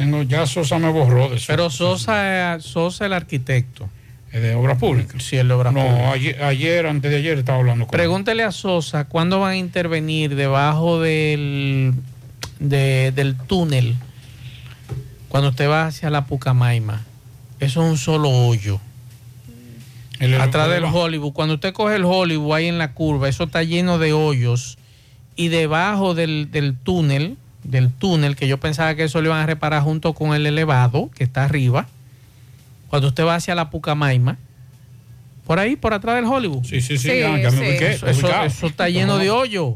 Tengo, 0.00 0.22
ya 0.22 0.46
Sosa 0.46 0.78
me 0.78 0.88
borró 0.90 1.28
de 1.28 1.36
eso. 1.36 1.46
Pero 1.48 1.68
Sosa, 1.70 2.54
eh, 2.56 2.60
Sosa 2.60 3.06
el 3.06 3.12
arquitecto. 3.12 3.88
¿Es 4.32 4.40
de 4.42 4.54
obras 4.54 4.78
públicas? 4.78 5.22
Sí, 5.22 5.36
el 5.36 5.48
de 5.48 5.54
obras 5.54 5.72
No, 5.74 5.80
públicas. 5.82 6.12
ayer, 6.14 6.42
ayer, 6.42 6.86
antes 6.86 7.10
de 7.10 7.16
ayer 7.18 7.38
estaba 7.38 7.58
hablando 7.58 7.86
con 7.86 7.94
él. 7.94 7.98
Pregúntele 8.04 8.42
a 8.44 8.52
Sosa 8.52 9.04
cuándo 9.06 9.40
van 9.40 9.50
a 9.52 9.56
intervenir 9.56 10.36
debajo 10.36 11.00
del, 11.00 11.94
de- 12.60 13.12
del 13.14 13.36
túnel 13.36 13.96
cuando 15.28 15.50
usted 15.50 15.68
va 15.68 15.86
hacia 15.86 16.10
la 16.10 16.26
Pucamaima. 16.26 17.02
Eso 17.58 17.82
es 17.84 17.90
un 17.90 17.98
solo 17.98 18.30
hoyo. 18.30 18.80
El- 20.18 20.40
Atrás 20.40 20.68
del. 20.70 20.84
Hollywood. 20.84 21.32
Cuando 21.32 21.54
usted 21.54 21.72
coge 21.72 21.96
el 21.96 22.04
Hollywood 22.04 22.54
ahí 22.54 22.66
en 22.66 22.78
la 22.78 22.92
curva, 22.92 23.28
eso 23.28 23.44
está 23.44 23.62
lleno 23.62 23.98
de 23.98 24.12
hoyos. 24.12 24.78
Y 25.36 25.48
debajo 25.48 26.14
del, 26.14 26.50
del 26.50 26.76
túnel, 26.76 27.36
del 27.64 27.90
túnel, 27.92 28.36
que 28.36 28.48
yo 28.48 28.58
pensaba 28.58 28.94
que 28.94 29.04
eso 29.04 29.20
lo 29.20 29.28
iban 29.28 29.40
a 29.42 29.46
reparar 29.46 29.82
junto 29.82 30.12
con 30.14 30.34
el 30.34 30.46
elevado 30.46 31.10
que 31.14 31.24
está 31.24 31.44
arriba. 31.44 31.86
Cuando 32.88 33.08
usted 33.08 33.24
va 33.24 33.34
hacia 33.36 33.54
la 33.54 33.70
Pucamaima, 33.70 34.36
por 35.46 35.58
ahí, 35.58 35.76
por 35.76 35.94
atrás 35.94 36.16
del 36.16 36.24
Hollywood. 36.24 36.64
Sí, 36.64 36.80
sí, 36.80 36.96
sí, 36.98 37.10
Sí, 37.10 37.20
ya- 37.20 37.36
ya 37.38 37.50
me 37.50 37.56
sí. 37.56 37.56
ubiqué, 37.58 37.90
Eso, 38.46 38.66
está 38.66 38.88
lleno 38.88 39.18
de 39.18 39.30
hoyos. 39.30 39.74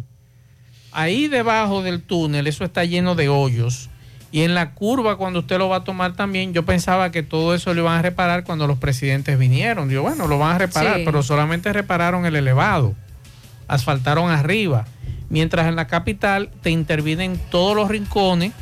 Ahí 0.93 1.27
debajo 1.29 1.83
del 1.83 2.01
túnel, 2.03 2.47
eso 2.47 2.65
está 2.65 2.85
lleno 2.85 3.15
de 3.15 3.29
hoyos. 3.29 3.91
Y 4.31 4.43
en 4.43 4.55
la 4.55 4.73
curva, 4.73 5.17
cuando 5.17 5.41
usted 5.41 5.59
lo 5.59 5.69
va 5.69 5.77
a 5.79 5.85
tomar 5.85 6.15
también, 6.15 6.53
yo 6.55 6.65
pensaba 6.65 7.11
que 7.13 7.23
todo 7.23 7.55
eso 7.55 7.73
lo 7.75 7.83
iban 7.83 7.99
a 7.99 8.03
reparar 8.03 8.43
cuando 8.45 8.67
los 8.67 8.79
presidentes 8.79 9.39
vinieron. 9.39 9.89
Digo, 9.89 10.03
bueno, 10.03 10.27
lo 10.27 10.39
van 10.39 10.57
a 10.57 10.59
reparar, 10.59 10.97
Sí. 10.99 11.03
pero 11.05 11.23
solamente 11.23 11.73
repararon 11.73 12.27
el 12.27 12.35
elevado. 12.37 12.95
Asfaltaron 13.69 14.31
arriba. 14.31 14.87
Mientras 15.29 15.67
en 15.67 15.77
la 15.77 15.87
capital 15.87 16.51
te 16.63 16.71
intervienen 16.71 17.41
todos 17.51 17.75
los 17.75 17.89
rincones, 17.89 18.53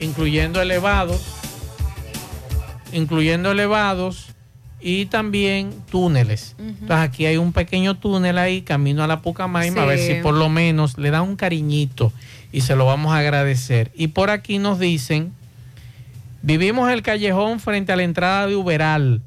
incluyendo 0.00 0.60
elevados, 0.60 1.22
incluyendo 2.92 3.52
elevados 3.52 4.34
y 4.80 5.06
también 5.06 5.72
túneles. 5.90 6.54
Entonces 6.58 6.96
aquí 6.96 7.26
hay 7.26 7.38
un 7.38 7.52
pequeño 7.52 7.96
túnel 7.96 8.36
ahí, 8.38 8.62
camino 8.62 9.02
a 9.02 9.06
la 9.06 9.22
Pucamaima, 9.22 9.82
a 9.82 9.86
ver 9.86 9.98
si 9.98 10.14
por 10.22 10.34
lo 10.34 10.48
menos 10.48 10.98
le 10.98 11.10
da 11.10 11.22
un 11.22 11.36
cariñito 11.36 12.12
y 12.52 12.60
se 12.60 12.76
lo 12.76 12.84
vamos 12.84 13.12
a 13.12 13.18
agradecer. 13.18 13.90
Y 13.94 14.08
por 14.08 14.30
aquí 14.30 14.58
nos 14.58 14.78
dicen, 14.78 15.32
vivimos 16.42 16.90
el 16.90 17.02
callejón 17.02 17.60
frente 17.60 17.92
a 17.92 17.96
la 17.96 18.02
entrada 18.02 18.46
de 18.46 18.56
Uberal. 18.56 19.22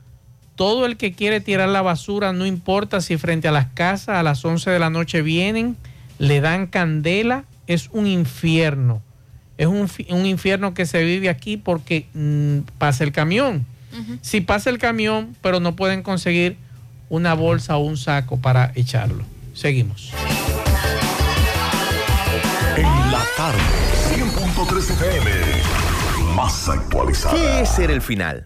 Todo 0.56 0.86
el 0.86 0.96
que 0.96 1.14
quiere 1.14 1.42
tirar 1.42 1.70
la 1.70 1.82
basura, 1.82 2.34
no 2.34 2.46
importa 2.46 3.02
si 3.02 3.18
frente 3.18 3.48
a 3.48 3.52
las 3.52 3.68
casas 3.68 4.18
a 4.18 4.24
las 4.24 4.46
11 4.46 4.70
de 4.70 4.80
la 4.80 4.90
noche 4.90 5.22
vienen, 5.22 5.76
le 6.20 6.42
dan 6.42 6.68
candela, 6.68 7.46
es 7.68 7.90
un 7.92 8.08
infierno. 8.08 9.02
Es 9.58 9.68
un, 9.68 9.90
un 10.10 10.26
infierno 10.26 10.74
que 10.74 10.86
se 10.86 11.04
vive 11.04 11.30
aquí 11.30 11.58
porque 11.58 12.08
mm, 12.14 12.60
pasa 12.78 13.04
el 13.04 13.12
camión. 13.12 13.66
Si 14.22 14.42
pasa 14.42 14.70
el 14.70 14.78
camión, 14.78 15.36
pero 15.42 15.60
no 15.60 15.76
pueden 15.76 16.04
conseguir 16.04 16.58
una 17.10 17.34
bolsa 17.34 17.78
o 17.78 17.80
un 17.80 17.98
saco 17.98 18.38
para 18.38 18.72
echarlo. 18.76 19.24
Seguimos. 19.56 20.14
En 22.76 23.12
la 23.12 23.24
tarde, 23.36 23.60
100.3 24.14 24.78
FM. 24.92 25.32
Más 26.36 26.70
actualizada. 26.70 27.36
¿Qué 27.36 27.62
es 27.62 27.70
ser 27.70 27.90
el 27.90 28.04
final? 28.04 28.46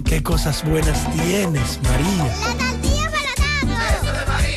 Mmm, 0.00 0.02
qué 0.02 0.22
cosas 0.22 0.64
buenas 0.64 1.10
tienes, 1.12 1.78
María. 1.82 2.24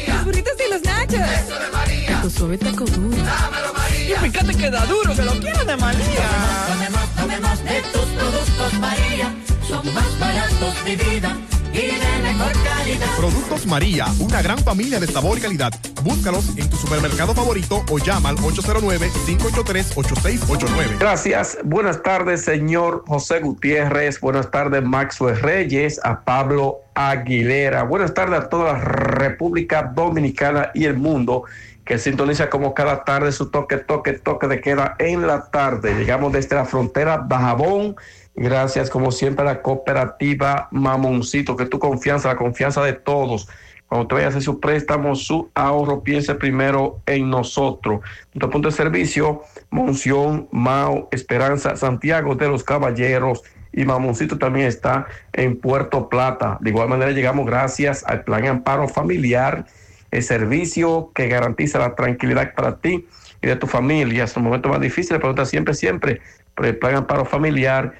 Los 0.08 0.26
burritos 0.26 0.54
y 0.66 0.72
los 0.72 0.82
nachos. 0.84 1.14
Eso 1.14 1.60
de 1.60 1.70
María. 1.72 2.22
Tu 2.22 2.30
suave 2.30 2.58
taco 2.58 2.86
duro. 2.86 3.18
Dámelo, 3.18 3.74
María. 3.74 4.16
Y 4.16 4.30
fíjate 4.30 4.56
que 4.56 4.70
da 4.70 4.86
duro, 4.86 5.16
que 5.16 5.24
lo 5.24 5.32
quiero 5.40 5.66
de 5.66 5.78
María. 5.78 6.30
Tomemos, 6.68 7.10
tomemos 7.16 7.64
de 7.64 7.82
tus 7.92 8.06
productos, 8.06 8.74
María. 8.80 9.34
Son 9.68 9.94
más 9.94 10.20
baratos 10.20 10.86
de 10.86 10.96
vida 10.96 11.38
y 11.74 11.88
de 11.88 12.20
mejor 12.22 12.52
calidad. 12.64 13.08
Productos 13.18 13.66
María, 13.66 14.06
una 14.20 14.42
gran 14.42 14.60
familia 14.60 15.00
de 15.00 15.08
sabor 15.08 15.38
y 15.38 15.42
calidad. 15.42 15.72
Búscalos 16.04 16.58
en 16.58 16.70
tu 16.70 16.76
supermercado 16.78 17.34
favorito 17.34 17.84
o 17.90 17.98
llama 17.98 18.30
al 18.30 18.38
809-583-8689. 18.38 21.00
Gracias. 21.00 21.58
Buenas 21.64 22.04
tardes, 22.04 22.46
señor 22.46 23.04
José 23.08 23.40
Gutiérrez. 23.40 24.22
Buenas 24.22 24.52
tardes, 24.52 24.84
Maxwell 24.84 25.42
Reyes, 25.42 26.00
a 26.04 26.22
Pablo 26.22 26.82
Aguilera. 26.94 27.82
Buenas 27.84 28.14
tardes 28.14 28.40
a 28.40 28.50
toda 28.50 28.74
la 28.74 28.80
República 28.80 29.92
Dominicana 29.96 30.70
y 30.74 30.84
el 30.86 30.98
mundo 30.98 31.46
que 31.86 31.98
sintoniza 31.98 32.50
como 32.50 32.74
cada 32.74 33.04
tarde 33.04 33.32
su 33.32 33.50
toque, 33.50 33.78
toque, 33.78 34.14
toque 34.14 34.48
de 34.48 34.62
queda 34.62 34.96
en 35.00 35.28
la 35.28 35.50
tarde. 35.50 35.96
Llegamos 35.96 36.32
desde 36.32 36.56
la 36.56 36.66
frontera 36.66 37.18
Bajabón. 37.18 37.96
Gracias, 38.36 38.90
como 38.90 39.12
siempre, 39.12 39.44
a 39.44 39.54
la 39.54 39.62
cooperativa 39.62 40.68
Mamoncito, 40.72 41.56
que 41.56 41.66
tu 41.66 41.80
confianza, 41.80 42.30
la 42.30 42.36
confianza 42.36 42.84
de 42.84 42.94
todos. 42.94 43.48
Cuando 43.88 44.08
te 44.08 44.16
vayas 44.16 44.28
a 44.28 44.30
hacer 44.30 44.42
su 44.42 44.60
préstamo, 44.60 45.16
su 45.16 45.52
ahorro, 45.54 46.02
piense 46.02 46.34
primero 46.34 47.02
en 47.06 47.30
nosotros. 47.30 48.02
Nuestro 48.34 48.50
punto 48.50 48.70
de 48.70 48.76
servicio, 48.76 49.44
Monción, 49.70 50.48
Mao, 50.52 51.10
Esperanza, 51.12 51.76
Santiago 51.76 52.34
de 52.34 52.48
los 52.48 52.64
Caballeros 52.64 53.44
y 53.72 53.86
Mamoncito 53.86 54.40
también 54.40 54.66
está 54.66 55.06
en 55.32 55.60
Puerto 55.60 56.10
Plata. 56.10 56.58
De 56.62 56.72
igual 56.72 56.90
manera 56.90 57.12
llegamos 57.12 57.46
gracias 57.46 58.04
al 58.08 58.24
Plan 58.24 58.48
Amparo 58.48 58.88
Familiar, 58.88 59.66
el 60.10 60.24
servicio 60.24 61.12
que 61.14 61.28
garantiza 61.28 61.78
la 61.78 61.94
tranquilidad 61.94 62.56
para 62.56 62.78
ti 62.78 63.08
y 63.44 63.48
de 63.48 63.56
tu 63.56 63.68
familia. 63.68 64.24
En 64.24 64.30
los 64.30 64.38
momentos 64.38 64.72
más 64.72 64.82
difíciles, 64.82 65.20
pregunta 65.20 65.46
siempre, 65.46 65.76
siempre 65.76 66.22
por 66.56 66.66
el 66.66 66.78
Plan 66.78 66.96
Amparo 66.96 67.26
Familiar. 67.26 67.94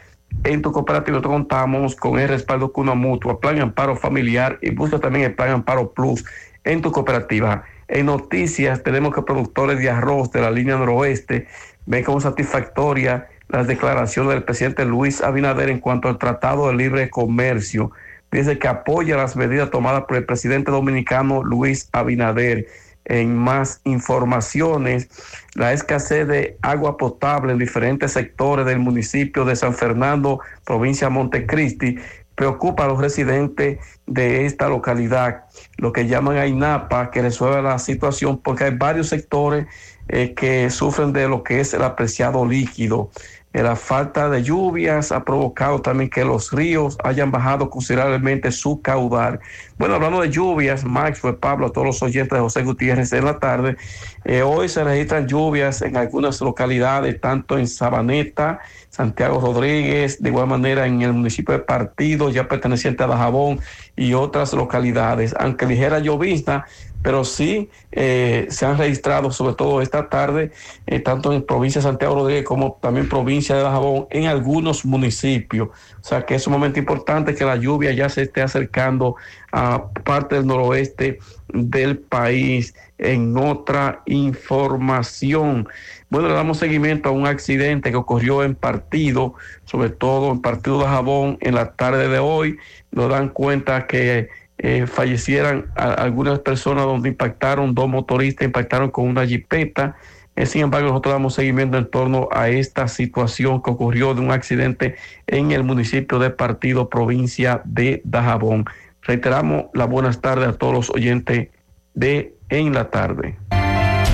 En 0.44 0.62
tu 0.62 0.72
cooperativa 0.72 1.16
nosotros 1.18 1.34
contamos 1.34 1.96
con 1.96 2.20
el 2.20 2.28
respaldo 2.28 2.74
Cuna 2.74 2.96
Mutua, 2.96 3.40
Plan 3.40 3.60
Amparo 3.62 3.96
Familiar 3.96 4.60
y 4.62 4.72
busca 4.72 5.00
también 5.00 5.26
el 5.26 5.36
Plan 5.36 5.52
Amparo 5.52 5.94
Plus 5.94 6.26
en 6.64 6.82
tu 6.82 6.92
cooperativa. 6.92 7.64
En 7.88 8.08
noticias 8.08 8.84
tenemos 8.84 9.14
que 9.14 9.22
productores 9.22 9.80
de 9.80 9.90
arroz 9.90 10.32
de 10.32 10.42
la 10.42 10.52
línea 10.52 10.78
noroeste 10.78 11.48
ven 11.86 12.04
como 12.04 12.20
satisfactoria 12.22 13.28
las 13.50 13.68
declaraciones 13.68 14.34
del 14.34 14.44
presidente 14.44 14.86
Luis 14.86 15.22
Abinader 15.22 15.70
en 15.70 15.80
cuanto 15.80 16.08
al 16.08 16.18
Tratado 16.18 16.68
de 16.68 16.76
Libre 16.76 17.10
Comercio. 17.10 17.92
Dice 18.32 18.58
que 18.58 18.68
apoya 18.68 19.16
las 19.16 19.36
medidas 19.36 19.70
tomadas 19.70 20.06
por 20.06 20.18
el 20.18 20.26
presidente 20.26 20.72
dominicano 20.72 21.44
Luis 21.44 21.88
Abinader. 21.92 22.66
En 23.06 23.36
más 23.36 23.82
informaciones. 23.84 25.10
La 25.56 25.74
escasez 25.74 26.28
de 26.28 26.58
agua 26.62 26.98
potable 26.98 27.54
en 27.54 27.60
diferentes 27.60 28.12
sectores 28.12 28.66
del 28.66 28.80
municipio 28.80 29.46
de 29.46 29.56
San 29.56 29.74
Fernando, 29.74 30.40
provincia 30.66 31.08
de 31.08 31.14
Montecristi, 31.14 31.98
preocupa 32.36 32.86
a 32.86 32.88
los 32.88 33.00
residentes 33.00 33.80
de 34.08 34.46
esta 34.46 34.68
localidad, 34.68 35.46
lo 35.78 35.94
que 35.94 36.08
llaman 36.08 36.38
a 36.38 36.48
INAPA, 36.48 37.12
que 37.12 37.22
resuelva 37.22 37.62
la 37.62 37.80
situación, 37.80 38.40
porque 38.40 38.66
hay 38.66 38.76
varios 38.76 39.10
sectores 39.10 39.68
eh, 40.10 40.34
que 40.34 40.70
sufren 40.70 41.14
de 41.14 41.28
lo 41.28 41.44
que 41.44 41.60
es 41.60 41.74
el 41.74 41.84
apreciado 41.84 42.46
líquido. 42.46 43.10
Eh, 43.54 43.62
la 43.62 43.76
falta 43.76 44.30
de 44.30 44.42
lluvias 44.42 45.12
ha 45.12 45.24
provocado 45.24 45.80
también 45.80 46.10
que 46.10 46.26
los 46.26 46.52
ríos 46.52 46.98
hayan 47.04 47.30
bajado 47.30 47.70
considerablemente 47.70 48.52
su 48.52 48.82
caudal. 48.82 49.40
Bueno, 49.78 49.94
hablando 49.94 50.22
de 50.22 50.32
lluvias, 50.32 50.84
Max, 50.84 51.20
fue 51.20 51.40
Pablo, 51.40 51.68
a 51.68 51.72
todos 51.72 51.86
los 51.86 52.02
oyentes 52.02 52.36
de 52.36 52.40
José 52.40 52.64
Gutiérrez 52.64 53.14
en 53.14 53.26
la 53.26 53.38
tarde, 53.38 53.78
eh, 54.26 54.42
hoy 54.42 54.70
se 54.70 54.84
registran 54.84 55.28
lluvias 55.28 55.84
en 55.84 55.98
algunas 55.98 56.42
localidades, 56.42 57.22
tanto 57.22 57.60
en 57.60 57.68
Sabaneta, 57.68 58.60
Santiago 58.90 59.40
Rodríguez, 59.40 60.22
de 60.22 60.30
igual 60.30 60.48
manera 60.48 60.88
en 60.88 61.04
el 61.04 61.14
municipio 61.14 61.54
de 61.54 61.60
Partido, 61.60 62.32
ya 62.32 62.48
perteneciente 62.48 63.04
a 63.04 63.08
Dajabón 63.08 63.60
y 63.96 64.16
otras 64.16 64.54
localidades. 64.54 65.36
Aunque 65.38 65.68
ligera 65.68 66.00
llovizna, 66.00 66.66
pero 67.04 67.26
sí 67.26 67.70
eh, 67.92 68.48
se 68.50 68.66
han 68.66 68.78
registrado, 68.78 69.30
sobre 69.30 69.54
todo 69.56 69.82
esta 69.82 70.10
tarde, 70.10 70.52
eh, 70.88 71.00
tanto 71.00 71.34
en 71.34 71.46
provincia 71.46 71.80
de 71.80 71.84
Santiago 71.84 72.16
Rodríguez 72.16 72.46
como 72.46 72.80
también 72.82 73.10
provincia 73.10 73.56
de 73.56 73.62
Dajabón, 73.62 74.08
en 74.10 74.26
algunos 74.26 74.86
municipios. 74.86 75.68
O 75.68 76.04
sea 76.04 76.26
que 76.26 76.36
es 76.36 76.48
un 76.48 76.54
momento 76.54 76.80
importante 76.80 77.36
que 77.36 77.44
la 77.44 77.58
lluvia 77.58 77.92
ya 77.92 78.08
se 78.10 78.24
esté 78.24 78.42
acercando 78.42 79.16
a 79.52 79.90
parte 80.04 80.36
del 80.36 80.48
noroeste 80.48 81.20
del 81.50 82.00
país. 82.00 82.74
En 82.98 83.38
otra 83.38 84.02
información, 84.06 85.68
bueno, 86.10 86.30
le 86.30 86.36
damos 86.36 86.60
seguimiento 86.60 87.10
a 87.10 87.12
un 87.12 87.28
accidente 87.28 87.92
que 87.92 87.98
ocurrió 87.98 88.44
en 88.44 88.56
partido, 88.56 89.34
sobre 89.66 89.90
todo 89.90 90.32
en 90.32 90.42
partido 90.42 90.80
de 90.80 90.86
Jabón 90.86 91.38
en 91.42 91.56
la 91.56 91.74
tarde 91.74 92.08
de 92.08 92.20
hoy. 92.20 92.58
Nos 92.92 93.10
dan 93.10 93.30
cuenta 93.30 93.88
que 93.88 94.30
eh, 94.64 94.88
fallecieran 94.88 95.66
algunas 95.76 96.40
personas 96.40 96.86
donde 96.86 97.10
impactaron, 97.10 97.76
dos 97.76 97.90
motoristas 97.90 98.46
impactaron 98.46 98.92
con 98.92 99.10
una 99.10 99.28
jipeta. 99.28 99.98
Eh, 100.38 100.46
sin 100.46 100.62
embargo, 100.62 100.88
nosotros 100.88 101.14
damos 101.14 101.34
seguimiento 101.34 101.78
en 101.78 101.92
torno 101.92 102.30
a 102.32 102.48
esta 102.48 102.88
situación 102.88 103.62
que 103.62 103.70
ocurrió 103.70 104.16
de 104.16 104.22
un 104.22 104.32
accidente 104.32 104.96
en 105.28 105.52
el 105.52 105.66
municipio 105.66 106.18
de 106.18 106.30
Partido, 106.30 106.88
provincia 106.90 107.62
de 107.66 108.02
Dajabón. 108.06 108.64
Reiteramos 109.02 109.66
las 109.74 109.90
buenas 109.90 110.22
tardes 110.22 110.48
a 110.48 110.54
todos 110.54 110.74
los 110.74 110.90
oyentes 110.92 111.50
de 111.94 112.34
En 112.48 112.74
la 112.74 112.90
Tarde. 112.90 113.38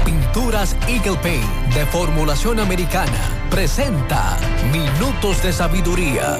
Pinturas 0.04 0.76
Eagle 0.88 1.20
Paint 1.22 1.76
de 1.76 1.86
formulación 1.86 2.60
americana 2.60 3.48
presenta 3.52 4.36
Minutos 4.72 5.44
de 5.44 5.54
Sabiduría. 5.54 6.40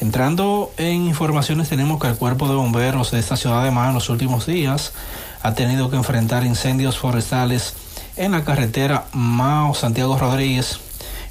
Entrando 0.00 0.72
en 0.78 1.06
informaciones, 1.06 1.68
tenemos 1.68 2.00
que 2.00 2.08
el 2.08 2.16
cuerpo 2.16 2.48
de 2.48 2.54
bomberos 2.54 3.10
de 3.10 3.18
esta 3.18 3.36
ciudad 3.36 3.62
de 3.62 3.70
Mar 3.70 3.88
en 3.88 3.94
los 3.94 4.08
últimos 4.08 4.46
días 4.46 4.94
ha 5.42 5.54
tenido 5.54 5.90
que 5.90 5.96
enfrentar 5.96 6.44
incendios 6.44 6.98
forestales 6.98 7.74
en 8.16 8.32
la 8.32 8.44
carretera 8.44 9.06
Mao-Santiago 9.12 10.18
Rodríguez, 10.18 10.80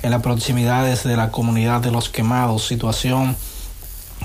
en 0.02 0.11
las 0.11 0.22
proximidades 0.22 1.03
de 1.03 1.15
la 1.15 1.31
comunidad 1.31 1.81
de 1.81 1.91
los 1.91 2.10
quemados, 2.10 2.65
situación 2.65 3.36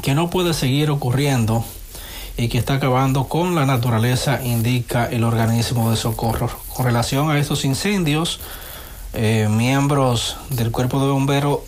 que 0.03 0.15
no 0.15 0.31
puede 0.31 0.55
seguir 0.55 0.91
ocurriendo 0.91 1.65
y 2.37 2.49
que 2.49 2.59
está 2.59 2.75
acabando 2.75 3.29
con 3.29 3.55
la 3.55 3.67
naturaleza, 3.67 4.43
indica 4.43 5.07
el 5.07 5.25
organismo 5.25 5.91
de 5.91 5.97
socorro. 5.97 6.51
Con 6.75 6.87
relación 6.87 7.31
a 7.31 7.39
estos 7.39 7.65
incendios, 7.65 8.41
eh, 9.13 9.49
miembros 9.51 10.37
del 10.51 10.71
cuerpo 10.73 11.05
de, 11.05 11.13
bombero, 11.13 11.65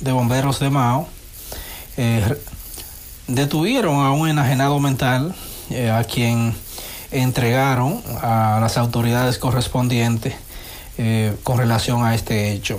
de 0.00 0.12
bomberos 0.12 0.58
de 0.58 0.70
Mao 0.70 1.06
eh, 1.98 2.24
detuvieron 3.26 4.06
a 4.06 4.12
un 4.12 4.28
enajenado 4.28 4.80
mental 4.80 5.34
eh, 5.68 5.90
a 5.90 6.04
quien 6.04 6.54
entregaron 7.10 8.02
a 8.22 8.58
las 8.60 8.76
autoridades 8.76 9.38
correspondientes 9.38 10.34
eh, 10.98 11.34
con 11.42 11.58
relación 11.58 12.04
a 12.04 12.14
este 12.14 12.52
hecho. 12.52 12.78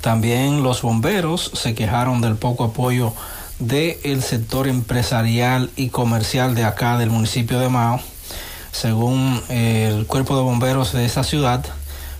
También 0.00 0.62
los 0.62 0.82
bomberos 0.82 1.50
se 1.54 1.74
quejaron 1.74 2.20
del 2.20 2.36
poco 2.36 2.64
apoyo 2.64 3.12
del 3.58 4.22
sector 4.22 4.68
empresarial 4.68 5.70
y 5.76 5.88
comercial 5.88 6.54
de 6.54 6.64
acá 6.64 6.98
del 6.98 7.10
municipio 7.10 7.58
de 7.58 7.68
Mao. 7.68 8.00
Según 8.72 9.40
el 9.48 10.06
cuerpo 10.06 10.36
de 10.36 10.42
bomberos 10.42 10.92
de 10.92 11.04
esa 11.04 11.24
ciudad, 11.24 11.64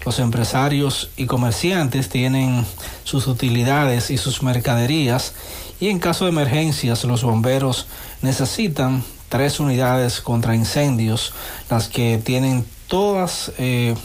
los 0.04 0.18
empresarios 0.18 1.10
y 1.16 1.26
comerciantes 1.26 2.08
tienen 2.08 2.64
sus 3.04 3.26
utilidades 3.26 4.10
y 4.10 4.18
sus 4.18 4.42
mercaderías 4.42 5.32
y 5.80 5.88
en 5.88 5.98
caso 5.98 6.24
de 6.24 6.30
emergencias 6.30 7.04
los 7.04 7.22
bomberos 7.22 7.86
necesitan 8.22 9.02
tres 9.34 9.58
unidades 9.58 10.20
contra 10.20 10.54
incendios, 10.54 11.32
las 11.68 11.88
que 11.88 12.22
tienen 12.24 12.64
todas 12.86 13.50
eh, 13.58 13.96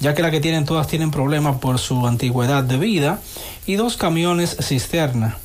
ya 0.00 0.14
que 0.14 0.22
las 0.22 0.30
que 0.30 0.40
tienen 0.40 0.64
todas 0.64 0.86
tienen 0.86 1.10
problemas 1.10 1.58
por 1.58 1.78
su 1.78 2.06
antigüedad 2.06 2.64
de 2.64 2.78
vida, 2.78 3.20
y 3.66 3.74
dos 3.74 3.98
camiones 3.98 4.56
cisterna, 4.62 5.36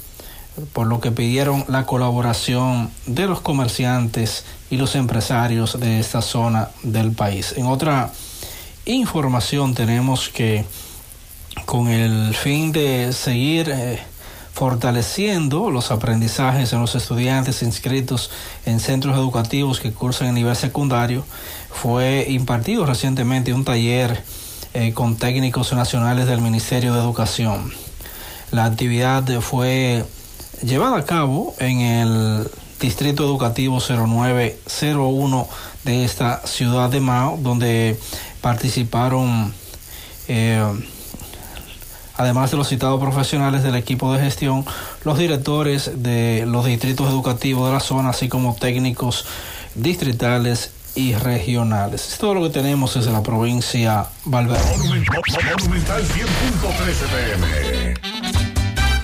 por 0.71 0.87
lo 0.87 1.01
que 1.01 1.11
pidieron 1.11 1.65
la 1.67 1.85
colaboración 1.85 2.89
de 3.05 3.27
los 3.27 3.41
comerciantes 3.41 4.45
y 4.69 4.77
los 4.77 4.95
empresarios 4.95 5.77
de 5.77 5.99
esta 5.99 6.21
zona 6.21 6.69
del 6.83 7.11
país. 7.11 7.53
En 7.57 7.65
otra 7.65 8.13
información 8.85 9.75
tenemos 9.75 10.29
que 10.29 10.63
con 11.65 11.89
el 11.89 12.33
fin 12.33 12.71
de 12.71 13.11
seguir 13.11 13.69
eh, 13.69 13.99
fortaleciendo 14.53 15.71
los 15.71 15.91
aprendizajes 15.91 16.71
en 16.73 16.79
los 16.79 16.95
estudiantes 16.95 17.63
inscritos 17.63 18.29
en 18.65 18.79
centros 18.79 19.17
educativos 19.17 19.79
que 19.79 19.91
cursan 19.91 20.29
a 20.29 20.31
nivel 20.31 20.55
secundario, 20.55 21.25
fue 21.71 22.27
impartido 22.29 22.85
recientemente 22.85 23.53
un 23.53 23.65
taller 23.65 24.23
eh, 24.73 24.93
con 24.93 25.17
técnicos 25.17 25.73
nacionales 25.73 26.27
del 26.27 26.41
Ministerio 26.41 26.93
de 26.93 27.01
Educación. 27.01 27.73
La 28.51 28.65
actividad 28.65 29.23
fue 29.41 30.05
llevada 30.61 30.97
a 30.97 31.05
cabo 31.05 31.55
en 31.59 31.81
el 31.81 32.47
Distrito 32.79 33.23
Educativo 33.23 33.79
0901 33.79 35.47
de 35.83 36.05
esta 36.05 36.45
ciudad 36.45 36.89
de 36.89 36.99
Mao, 36.99 37.37
donde 37.41 37.97
participaron, 38.41 39.53
eh, 40.27 40.63
además 42.15 42.51
de 42.51 42.57
los 42.57 42.67
citados 42.67 42.99
profesionales 42.99 43.63
del 43.63 43.75
equipo 43.75 44.13
de 44.13 44.19
gestión, 44.19 44.65
los 45.03 45.17
directores 45.17 46.03
de 46.03 46.45
los 46.47 46.65
distritos 46.65 47.09
educativos 47.09 47.67
de 47.67 47.73
la 47.73 47.79
zona, 47.79 48.09
así 48.09 48.29
como 48.29 48.55
técnicos 48.55 49.25
distritales 49.75 50.71
y 50.95 51.15
regionales. 51.15 52.07
Es 52.07 52.17
todo 52.17 52.35
lo 52.35 52.43
que 52.43 52.49
tenemos 52.49 52.93
desde 52.93 53.11
la 53.11 53.23
provincia 53.23 54.05
Valverde. 54.25 54.75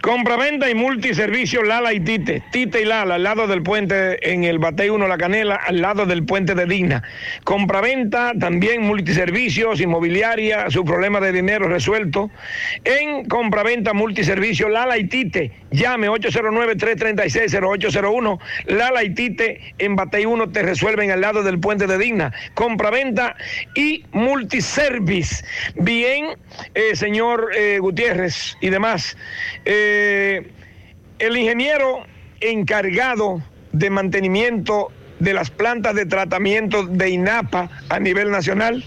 Compraventa 0.00 0.70
y 0.70 0.76
multiservicio 0.76 1.64
Lala 1.64 1.92
y 1.92 1.98
Tite. 1.98 2.44
Tite 2.52 2.82
y 2.82 2.84
Lala, 2.84 3.16
al 3.16 3.24
lado 3.24 3.48
del 3.48 3.64
puente 3.64 4.32
en 4.32 4.44
el 4.44 4.60
Batey 4.60 4.90
1 4.90 5.08
La 5.08 5.18
Canela, 5.18 5.56
al 5.56 5.80
lado 5.80 6.06
del 6.06 6.24
puente 6.24 6.54
de 6.54 6.66
Digna. 6.66 7.02
Compraventa, 7.42 8.32
también 8.38 8.82
multiservicios, 8.82 9.80
inmobiliaria, 9.80 10.70
su 10.70 10.84
problema 10.84 11.20
de 11.20 11.32
dinero 11.32 11.66
resuelto. 11.68 12.30
En 12.84 13.24
compraventa, 13.24 13.92
multiservicio 13.92 14.68
Lala 14.68 14.98
y 14.98 15.08
Tite. 15.08 15.50
Llame 15.72 16.08
809-336-0801. 16.08 18.38
Lala 18.66 19.02
y 19.02 19.12
Tite 19.14 19.74
en 19.78 19.96
Batey 19.96 20.26
1 20.26 20.50
te 20.50 20.62
resuelven 20.62 21.10
al 21.10 21.22
lado 21.22 21.42
del 21.42 21.58
puente 21.58 21.88
de 21.88 21.98
Digna. 21.98 22.32
Compraventa 22.54 23.34
y 23.74 24.04
multiservice. 24.12 25.44
Bien, 25.74 26.26
eh, 26.74 26.94
señor 26.94 27.50
eh, 27.56 27.80
Gutiérrez 27.80 28.56
y 28.60 28.70
demás. 28.70 29.16
Eh, 29.64 29.87
el 31.18 31.36
ingeniero 31.36 32.04
encargado 32.40 33.42
de 33.72 33.90
mantenimiento 33.90 34.92
de 35.18 35.34
las 35.34 35.50
plantas 35.50 35.94
de 35.94 36.06
tratamiento 36.06 36.86
de 36.86 37.10
INAPA 37.10 37.70
a 37.88 37.98
nivel 37.98 38.30
nacional, 38.30 38.84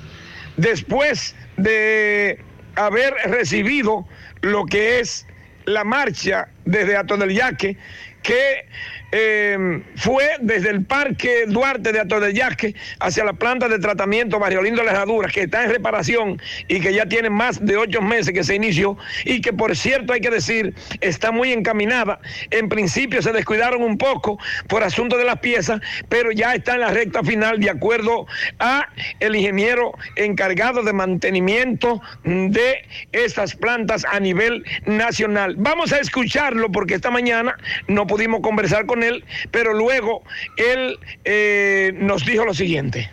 después 0.57 1.35
de 1.57 2.39
haber 2.75 3.13
recibido 3.25 4.07
lo 4.41 4.65
que 4.65 4.99
es 4.99 5.27
la 5.65 5.83
marcha 5.83 6.47
desde 6.65 6.95
Ato 6.95 7.17
del 7.17 7.33
Yaque, 7.33 7.77
que 8.23 8.65
eh, 9.11 9.83
fue 9.95 10.25
desde 10.39 10.69
el 10.69 10.85
Parque 10.85 11.45
Duarte 11.47 11.91
de 11.91 11.99
Ato 11.99 12.19
del 12.19 12.33
Yaque 12.33 12.75
hacia 12.99 13.23
la 13.25 13.33
planta 13.33 13.67
de 13.67 13.79
tratamiento 13.79 14.39
Mario 14.39 14.61
Lindo 14.61 14.81
Herradura, 14.81 15.29
que 15.29 15.41
está 15.41 15.63
en 15.63 15.71
reparación 15.71 16.41
y 16.67 16.79
que 16.79 16.93
ya 16.93 17.05
tiene 17.05 17.29
más 17.29 17.63
de 17.65 17.77
ocho 17.77 18.01
meses 18.01 18.33
que 18.33 18.43
se 18.43 18.55
inició 18.55 18.97
y 19.25 19.41
que 19.41 19.53
por 19.53 19.75
cierto 19.75 20.13
hay 20.13 20.21
que 20.21 20.29
decir 20.29 20.73
está 21.01 21.31
muy 21.31 21.51
encaminada. 21.51 22.19
En 22.51 22.69
principio 22.69 23.21
se 23.21 23.33
descuidaron 23.33 23.83
un 23.83 23.97
poco 23.97 24.39
por 24.67 24.83
asunto 24.83 25.17
de 25.17 25.25
las 25.25 25.39
piezas, 25.39 25.81
pero 26.07 26.31
ya 26.31 26.55
está 26.55 26.75
en 26.75 26.81
la 26.81 26.91
recta 26.91 27.23
final 27.23 27.59
de 27.59 27.69
acuerdo 27.69 28.27
a 28.59 28.87
el 29.19 29.35
ingeniero 29.35 29.93
encargado 30.15 30.83
de 30.83 30.93
mantenimiento 30.93 32.01
de 32.23 32.85
estas 33.11 33.55
plantas 33.55 34.05
a 34.05 34.19
nivel 34.19 34.63
nacional. 34.85 35.55
Vamos 35.57 35.91
a 35.91 35.99
escucharlo 35.99 36.71
porque 36.71 36.95
esta 36.95 37.11
mañana 37.11 37.57
no 37.87 38.07
pudimos 38.07 38.41
conversar 38.41 38.85
con 38.85 39.00
él, 39.03 39.25
pero 39.51 39.73
luego 39.73 40.23
él 40.57 40.97
eh, 41.23 41.93
nos 41.95 42.25
dijo 42.25 42.45
lo 42.45 42.53
siguiente. 42.53 43.09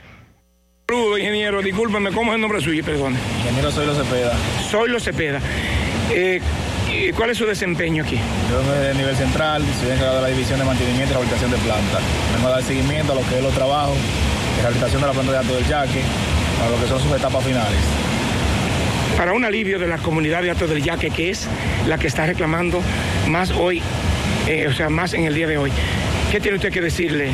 Saludos, 0.91 1.19
ingeniero. 1.19 1.61
Discúlpeme, 1.61 2.13
¿cómo 2.13 2.33
es 2.33 2.37
el 2.37 2.41
nombre 2.41 2.63
suyo? 2.63 2.83
Perdón. 2.83 3.15
Ingeniero 3.41 3.71
Soylo 3.71 3.95
Cepeda. 3.95 4.33
Soylo 4.71 4.99
Cepeda. 4.99 5.39
Eh, 6.11 6.41
¿y 6.91 7.13
¿Cuál 7.13 7.29
es 7.29 7.37
su 7.37 7.45
desempeño 7.45 8.03
aquí? 8.03 8.19
Yo 8.51 8.65
soy 8.65 8.87
de 8.87 8.95
nivel 8.95 9.15
central, 9.15 9.63
soy 9.81 9.91
encargado 9.91 10.17
de 10.17 10.23
la 10.23 10.29
división 10.29 10.59
de 10.59 10.65
mantenimiento 10.65 11.11
y 11.11 11.13
rehabilitación 11.13 11.51
de 11.51 11.59
planta. 11.59 11.99
Vengo 12.35 12.49
a 12.49 12.51
dar 12.53 12.63
seguimiento 12.63 13.13
a 13.13 13.17
lo 13.17 13.29
que 13.29 13.37
es 13.37 13.43
los 13.43 13.53
trabajos 13.53 13.99
de 14.57 14.63
rehabilitación 14.63 15.03
de 15.03 15.09
la 15.09 15.13
planta 15.13 15.33
de 15.33 15.39
Alto 15.39 15.55
del 15.57 15.67
Yaque, 15.67 16.03
a 16.65 16.71
lo 16.71 16.81
que 16.81 16.89
son 16.89 17.01
sus 17.01 17.13
etapas 17.13 17.45
finales. 17.45 17.79
Para 19.19 19.35
un 19.35 19.45
alivio 19.45 19.79
de 19.79 19.89
la 19.89 19.99
comunidad 19.99 20.43
de 20.43 20.53
Alto 20.53 20.67
del 20.67 20.83
Yaque, 20.83 21.11
que 21.11 21.29
es 21.29 21.47
la 21.87 21.99
que 21.99 22.07
está 22.07 22.25
reclamando 22.25 22.81
más 23.29 23.51
hoy, 23.51 23.83
eh, 24.49 24.67
o 24.67 24.73
sea, 24.73 24.89
más 24.89 25.13
en 25.13 25.25
el 25.25 25.35
día 25.35 25.47
de 25.47 25.59
hoy. 25.59 25.71
¿Qué 26.33 26.41
tiene 26.41 26.57
usted 26.57 26.73
que 26.73 26.81
decirle? 26.81 27.31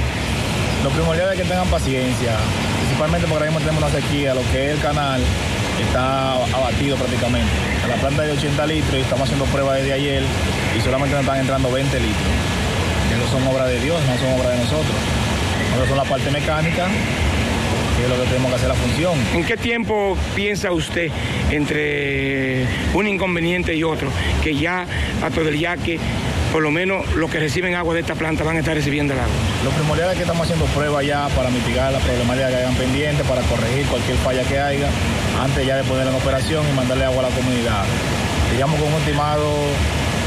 Lo 0.82 0.90
primordial 0.90 1.32
es 1.32 1.38
que 1.38 1.44
tengan 1.48 1.68
paciencia, 1.68 2.32
principalmente 2.80 3.26
porque 3.28 3.44
ahora 3.44 3.46
mismo 3.46 3.60
tenemos 3.60 3.82
una 3.84 4.00
sequía, 4.02 4.34
lo 4.34 4.42
que 4.52 4.66
es 4.66 4.74
el 4.74 4.80
canal 4.80 5.22
está 5.80 6.32
abatido 6.34 6.96
prácticamente. 6.96 7.50
A 7.84 7.88
la 7.88 7.94
planta 7.96 8.22
de 8.22 8.32
80 8.32 8.66
litros 8.66 8.94
y 8.94 9.00
estamos 9.00 9.24
haciendo 9.24 9.44
pruebas 9.46 9.78
desde 9.78 9.92
ayer 9.92 10.22
y 10.76 10.80
solamente 10.80 11.14
nos 11.14 11.24
están 11.24 11.38
entrando 11.38 11.70
20 11.70 12.00
litros. 12.00 12.26
Que 13.08 13.16
no 13.16 13.28
son 13.28 13.46
obra 13.46 13.66
de 13.66 13.80
Dios, 13.80 14.00
no 14.06 14.18
son 14.18 14.40
obra 14.40 14.50
de 14.50 14.58
nosotros. 14.58 14.94
Nosotros 15.70 15.88
son 15.88 15.98
la 15.98 16.04
parte 16.04 16.30
mecánica, 16.30 16.88
que 17.96 18.02
es 18.04 18.08
lo 18.08 18.16
que 18.16 18.28
tenemos 18.28 18.50
que 18.50 18.56
hacer 18.56 18.68
la 18.68 18.74
función. 18.74 19.14
¿En 19.34 19.44
qué 19.44 19.56
tiempo 19.56 20.16
piensa 20.34 20.72
usted 20.72 21.10
entre 21.50 22.66
un 22.92 23.06
inconveniente 23.06 23.74
y 23.74 23.84
otro 23.84 24.10
que 24.42 24.56
ya 24.56 24.86
Alto 25.22 25.44
del 25.44 25.58
Yaque, 25.58 25.98
por 26.54 26.62
lo 26.62 26.70
menos 26.70 27.04
los 27.16 27.28
que 27.32 27.40
reciben 27.40 27.74
agua 27.74 27.94
de 27.94 28.00
esta 28.02 28.14
planta 28.14 28.44
van 28.44 28.54
a 28.54 28.60
estar 28.60 28.76
recibiendo 28.76 29.12
el 29.12 29.18
agua? 29.18 29.34
Lo 29.64 29.70
primordial 29.70 30.10
es 30.10 30.14
que 30.14 30.22
estamos 30.22 30.44
haciendo 30.44 30.66
pruebas 30.66 31.04
ya 31.04 31.26
para 31.34 31.50
mitigar 31.50 31.92
las 31.92 32.00
problemáticas 32.04 32.50
que 32.50 32.56
hayan 32.58 32.74
pendientes, 32.76 33.26
para 33.26 33.42
corregir 33.42 33.84
cualquier 33.86 34.16
falla 34.18 34.44
que 34.44 34.60
haya, 34.60 34.88
antes 35.42 35.66
ya 35.66 35.78
de 35.78 35.82
ponerla 35.82 36.12
en 36.12 36.16
operación 36.16 36.64
y 36.70 36.76
mandarle 36.76 37.06
agua 37.06 37.26
a 37.26 37.28
la 37.28 37.34
comunidad. 37.34 37.82
Digamos 38.52 38.78
con 38.78 38.86
un 38.86 39.00
estimado, 39.00 39.50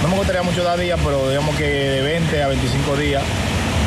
no 0.03 0.09
me 0.09 0.17
gustaría 0.17 0.43
mucho 0.43 0.65
dar 0.65 0.77
días, 0.77 0.99
pero 1.01 1.29
digamos 1.29 1.55
que 1.55 1.63
de 1.63 2.01
20 2.01 2.43
a 2.43 2.47
25 2.49 2.97
días, 2.97 3.23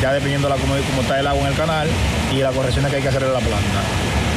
ya 0.01 0.11
dependiendo 0.11 0.47
de 0.47 0.55
la 0.55 0.59
comunidad, 0.59 0.87
cómo 0.89 1.03
está 1.03 1.19
el 1.19 1.27
agua 1.27 1.43
en 1.43 1.47
el 1.47 1.55
canal 1.55 1.87
y 2.33 2.39
las 2.39 2.55
correcciones 2.55 2.89
que 2.89 2.97
hay 2.97 3.03
que 3.03 3.09
hacer 3.09 3.21
en 3.21 3.33
la 3.33 3.39
planta. 3.39 3.81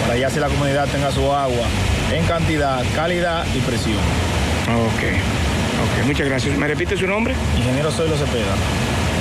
Para 0.02 0.18
ya 0.18 0.28
si 0.28 0.40
la 0.40 0.48
comunidad 0.48 0.86
tenga 0.88 1.10
su 1.10 1.32
agua 1.32 1.66
en 2.12 2.22
cantidad, 2.26 2.84
calidad 2.94 3.46
y 3.54 3.60
presión. 3.60 3.96
Ok, 4.68 5.53
ok, 5.82 6.06
muchas 6.06 6.26
gracias. 6.26 6.56
¿Me 6.56 6.68
repite 6.68 6.96
su 6.96 7.06
nombre? 7.06 7.34
Ingeniero 7.56 7.90
Soylo 7.90 8.16
Cepeda. 8.16 8.54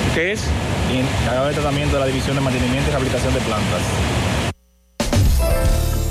¿Usted 0.08 0.28
es? 0.28 0.44
Encargado 0.92 1.48
de 1.48 1.54
tratamiento 1.54 1.96
de 1.96 2.00
la 2.00 2.06
División 2.06 2.36
de 2.36 2.42
Mantenimiento 2.42 2.88
y 2.88 2.90
Rehabilitación 2.90 3.34
de 3.34 3.40
Plantas. 3.40 3.82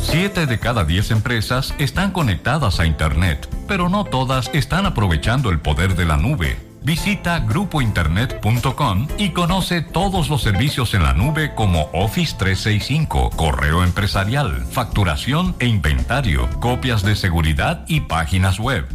Siete 0.01 0.45
de 0.45 0.59
cada 0.59 0.83
diez 0.83 1.09
empresas 1.09 1.73
están 1.79 2.11
conectadas 2.11 2.79
a 2.79 2.85
Internet, 2.85 3.49
pero 3.67 3.89
no 3.89 4.03
todas 4.05 4.51
están 4.53 4.85
aprovechando 4.85 5.49
el 5.49 5.59
poder 5.59 5.95
de 5.95 6.05
la 6.05 6.17
nube. 6.17 6.55
Visita 6.83 7.39
grupointernet.com 7.39 9.07
y 9.17 9.29
conoce 9.29 9.81
todos 9.81 10.29
los 10.29 10.43
servicios 10.43 10.93
en 10.93 11.03
la 11.03 11.13
nube 11.13 11.55
como 11.55 11.89
Office 11.93 12.35
365, 12.37 13.31
correo 13.31 13.83
empresarial, 13.83 14.65
facturación 14.65 15.55
e 15.59 15.65
inventario, 15.65 16.49
copias 16.59 17.03
de 17.03 17.15
seguridad 17.15 17.85
y 17.87 18.01
páginas 18.01 18.59
web. 18.59 18.85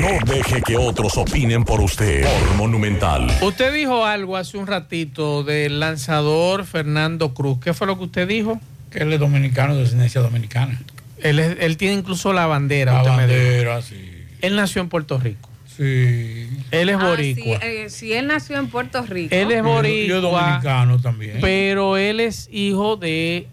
No 0.00 0.32
deje 0.32 0.62
que 0.62 0.76
otros 0.76 1.16
opinen 1.16 1.64
por 1.64 1.80
usted. 1.80 2.24
Por 2.24 2.54
Monumental. 2.56 3.26
Usted 3.40 3.72
dijo 3.74 4.04
algo 4.04 4.36
hace 4.36 4.58
un 4.58 4.66
ratito 4.66 5.42
del 5.44 5.80
lanzador 5.80 6.64
Fernando 6.64 7.32
Cruz. 7.34 7.58
¿Qué 7.62 7.72
fue 7.74 7.86
lo 7.86 7.96
que 7.98 8.04
usted 8.04 8.28
dijo? 8.28 8.60
Que 8.90 8.98
él 9.00 9.12
es 9.12 9.20
dominicano 9.20 9.74
de 9.74 9.82
descendencia 9.82 10.20
dominicana. 10.20 10.80
Él, 11.22 11.38
es- 11.38 11.56
él 11.60 11.76
tiene 11.76 11.94
incluso 11.94 12.32
la 12.32 12.46
bandera. 12.46 12.92
La 12.92 12.98
usted 13.02 13.16
me 13.16 13.26
dijo. 13.26 13.38
bandera, 13.40 13.82
sí. 13.82 14.10
Él 14.42 14.56
nació 14.56 14.82
en 14.82 14.88
Puerto 14.88 15.18
Rico. 15.18 15.48
Sí. 15.76 16.48
Él 16.70 16.88
es 16.88 16.96
Ah, 16.98 17.06
boricua. 17.08 17.58
sí, 17.60 17.66
eh, 17.66 17.86
sí, 17.90 18.12
él 18.12 18.26
nació 18.26 18.58
en 18.58 18.68
Puerto 18.68 19.02
Rico. 19.02 19.34
Él 19.34 19.50
es 19.50 19.58
Yo- 19.58 19.64
boricua. 19.64 20.06
yo 20.08 20.20
dominicano 20.20 20.98
también. 21.00 21.38
Pero 21.40 21.96
él 21.96 22.20
es 22.20 22.48
hijo 22.52 22.96
de 22.96 23.46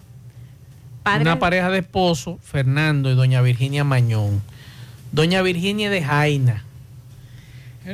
Padre- 1.03 1.21
una 1.23 1.39
pareja 1.39 1.69
de 1.69 1.79
esposos, 1.79 2.37
Fernando 2.41 3.11
y 3.11 3.15
doña 3.15 3.41
Virginia 3.41 3.83
Mañón. 3.83 4.41
Doña 5.13 5.41
Virginia 5.41 5.89
de 5.89 6.03
Jaina. 6.03 6.63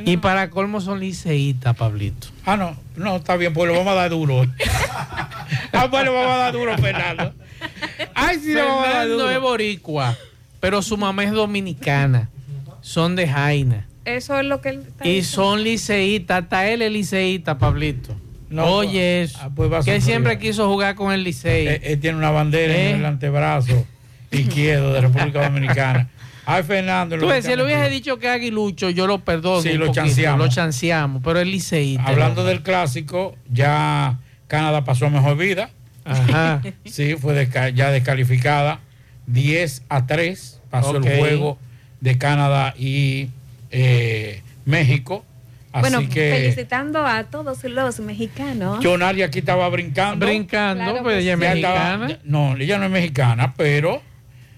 Y 0.06 0.16
para 0.18 0.50
colmo 0.50 0.80
son 0.80 1.00
liceístas, 1.00 1.76
Pablito. 1.76 2.28
Ah, 2.46 2.56
no, 2.56 2.76
no, 2.96 3.16
está 3.16 3.36
bien, 3.36 3.52
pues 3.52 3.68
lo 3.68 3.76
vamos 3.76 3.92
a 3.92 3.94
dar 3.96 4.10
duro 4.10 4.38
hoy. 4.38 4.50
ah, 5.72 5.88
pues 5.90 6.04
le 6.04 6.10
vamos 6.10 6.32
a 6.32 6.36
dar 6.36 6.52
duro, 6.52 6.76
Fernando. 6.78 7.34
Ay, 8.14 8.38
sí, 8.38 8.54
le 8.54 8.62
vamos 8.62 8.78
a 8.84 8.88
dar 8.88 8.92
Fernando 9.02 9.14
duro. 9.24 9.30
es 9.30 9.40
boricua, 9.40 10.16
pero 10.60 10.80
su 10.82 10.96
mamá 10.96 11.24
es 11.24 11.32
dominicana. 11.32 12.28
Son 12.82 13.16
de 13.16 13.26
Jaina. 13.28 13.86
Eso 14.04 14.38
es 14.38 14.46
lo 14.46 14.60
que 14.60 14.70
él 14.70 14.84
está 14.88 15.06
Y 15.06 15.16
diciendo. 15.16 15.42
son 15.50 15.62
liceístas, 15.64 16.42
hasta 16.44 16.68
él 16.68 16.82
es 16.82 16.90
liceísta, 16.92 17.58
Pablito. 17.58 18.16
No, 18.48 18.64
Oye, 18.66 19.22
eso. 19.22 19.38
pues 19.54 19.70
va 19.72 19.78
a 19.78 19.82
que 19.82 19.94
él 19.94 20.00
sufrir. 20.00 20.14
siempre 20.14 20.38
quiso 20.38 20.68
jugar 20.68 20.94
con 20.94 21.12
el 21.12 21.22
Licey. 21.22 21.66
Él, 21.68 21.80
él 21.84 22.00
tiene 22.00 22.16
una 22.18 22.30
bandera 22.30 22.74
¿Eh? 22.74 22.90
en 22.90 22.96
el 22.96 23.04
antebrazo 23.06 23.86
izquierdo 24.32 24.92
de 24.92 25.00
República 25.02 25.42
Dominicana. 25.48 26.08
Ay, 26.46 26.62
Fernando. 26.62 27.18
Tú 27.18 27.26
ves, 27.26 27.44
si 27.44 27.52
él 27.52 27.60
hubiese 27.60 27.88
dicho 27.90 28.18
que 28.18 28.28
aguilucho, 28.28 28.90
yo 28.90 29.06
lo 29.06 29.18
perdono. 29.24 29.62
Sí, 29.62 29.70
un 29.70 29.80
lo 29.80 29.86
poquito, 29.86 30.04
chanceamos. 30.06 30.38
Lo 30.46 30.48
chanceamos, 30.52 31.22
pero 31.24 31.40
es 31.40 31.46
liceísta. 31.46 32.04
Hablando 32.06 32.44
del 32.44 32.62
clásico, 32.62 33.36
ya 33.50 34.18
Canadá 34.48 34.84
pasó 34.84 35.06
a 35.06 35.10
mejor 35.10 35.36
vida. 35.36 35.70
Ajá. 36.04 36.60
Sí, 36.84 37.14
fue 37.16 37.34
desca- 37.34 37.72
ya 37.74 37.90
descalificada. 37.90 38.80
10 39.26 39.82
a 39.88 40.06
3 40.06 40.60
pasó 40.70 40.96
el 40.96 41.02
juego 41.02 41.58
de 42.00 42.18
Canadá 42.18 42.74
y 42.76 43.28
eh, 43.70 44.42
México. 44.64 45.24
Así 45.72 45.82
Bueno, 45.92 46.08
que 46.12 46.32
felicitando 46.36 47.06
a 47.06 47.22
todos 47.24 47.62
los 47.62 48.00
mexicanos. 48.00 48.84
Jonari 48.84 49.22
aquí 49.22 49.38
estaba 49.38 49.68
brincando. 49.68 50.26
Brincando, 50.26 50.82
Claro 50.84 51.02
pues 51.04 51.22
ella 51.22 51.34
es 51.34 51.54
estaba- 51.56 51.96
mexicana. 51.98 52.20
no, 52.24 52.56
ella 52.56 52.78
no 52.78 52.86
es 52.86 52.90
mexicana, 52.90 53.54
pero 53.56 54.02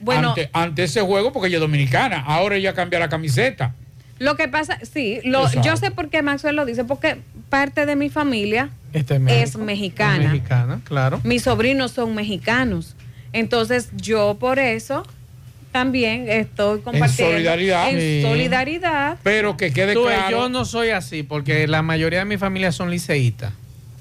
Bueno, 0.03 0.31
ante, 0.31 0.51
ante 0.53 0.83
ese 0.85 1.01
juego, 1.01 1.33
porque 1.33 1.49
ella 1.49 1.57
es 1.57 1.61
dominicana, 1.63 2.21
ahora 2.27 2.57
ella 2.57 2.75
cambia 2.75 2.99
la 2.99 3.09
camiseta. 3.09 3.75
lo 4.19 4.37
que 4.37 4.47
pasa, 4.49 4.79
sí, 4.83 5.21
lo, 5.25 5.51
yo 5.63 5.77
sé 5.77 5.91
por 5.91 6.09
qué 6.09 6.23
Maxwell 6.23 6.55
lo 6.55 6.65
dice, 6.65 6.85
porque 6.85 7.17
parte 7.49 7.87
de 7.87 7.97
mi 7.97 8.09
familia 8.11 8.71
Este 8.93 9.15
es 9.17 9.21
México. 9.21 9.59
mexicana. 9.65 10.25
Es 10.25 10.31
mexicana, 10.33 10.81
claro. 10.85 11.21
Mis 11.25 11.43
sobrinos 11.43 11.91
son 11.93 12.15
mexicanos. 12.15 12.95
Entonces, 13.33 13.89
yo 13.97 14.37
por 14.39 14.59
eso 14.59 15.05
también 15.73 16.29
estoy 16.29 16.81
compartiendo. 16.83 17.33
solidaridad. 17.33 17.91
En 17.91 17.99
Sí. 17.99 18.23
solidaridad. 18.23 19.17
Pero 19.23 19.57
que 19.57 19.73
quede 19.73 19.95
Tú 19.95 20.03
claro. 20.05 20.31
yo 20.31 20.49
no 20.51 20.65
soy 20.67 20.91
así, 20.91 21.23
porque 21.23 21.67
la 21.67 21.83
mayoría 21.83 22.21
de 22.21 22.25
mi 22.27 22.37
familia 22.37 22.71
son 22.73 22.91
liceístas 22.91 23.53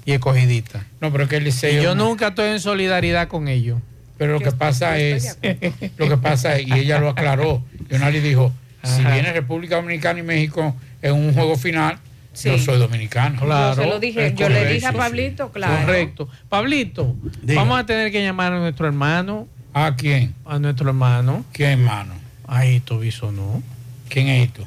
y 0.04 0.12
escogiditas. 0.12 0.82
No, 1.00 1.10
pero 1.10 1.28
que 1.28 1.36
el 1.36 1.42
Y 1.42 1.46
liceo. 1.46 1.82
yo 1.82 1.94
no. 1.94 2.04
nunca 2.08 2.28
estoy 2.28 2.50
en 2.50 2.60
solidaridad 2.60 3.26
con 3.28 3.48
ellos. 3.48 3.78
Pero 4.22 4.34
lo 4.34 4.40
que 4.40 4.52
pasa 4.52 4.98
es, 4.98 5.36
lo 5.96 6.08
que 6.08 6.16
pasa 6.16 6.56
es, 6.56 6.68
y 6.68 6.72
ella 6.74 7.00
lo 7.00 7.08
aclaró, 7.08 7.60
Jonari 7.90 8.20
dijo, 8.20 8.52
si 8.84 9.02
viene 9.02 9.32
República 9.32 9.74
Dominicana 9.74 10.20
y 10.20 10.22
México 10.22 10.76
en 11.02 11.14
un 11.14 11.34
juego 11.34 11.56
final, 11.56 11.98
yo 12.40 12.56
soy 12.56 12.78
dominicano. 12.78 13.40
Claro. 13.40 13.74
yo 13.74 13.82
se 13.82 13.88
lo 13.88 13.98
dije, 13.98 14.32
yo 14.36 14.48
le 14.48 14.64
dije 14.72 14.86
a 14.86 14.92
Pablito, 14.92 15.50
claro. 15.50 15.84
Correcto. 15.86 16.28
Pablito, 16.48 17.16
Diga. 17.42 17.60
vamos 17.62 17.80
a 17.80 17.84
tener 17.84 18.12
que 18.12 18.22
llamar 18.22 18.52
a 18.52 18.60
nuestro 18.60 18.86
hermano, 18.86 19.48
¿A 19.74 19.96
quién? 19.96 20.36
a 20.46 20.60
nuestro 20.60 20.86
hermano, 20.90 21.44
¿Quién 21.50 21.80
hermano? 21.80 22.14
a 22.46 22.64
Hito 22.64 23.00
Bisonó. 23.00 23.60
¿Quién 24.08 24.28
es 24.28 24.46
esto? 24.46 24.64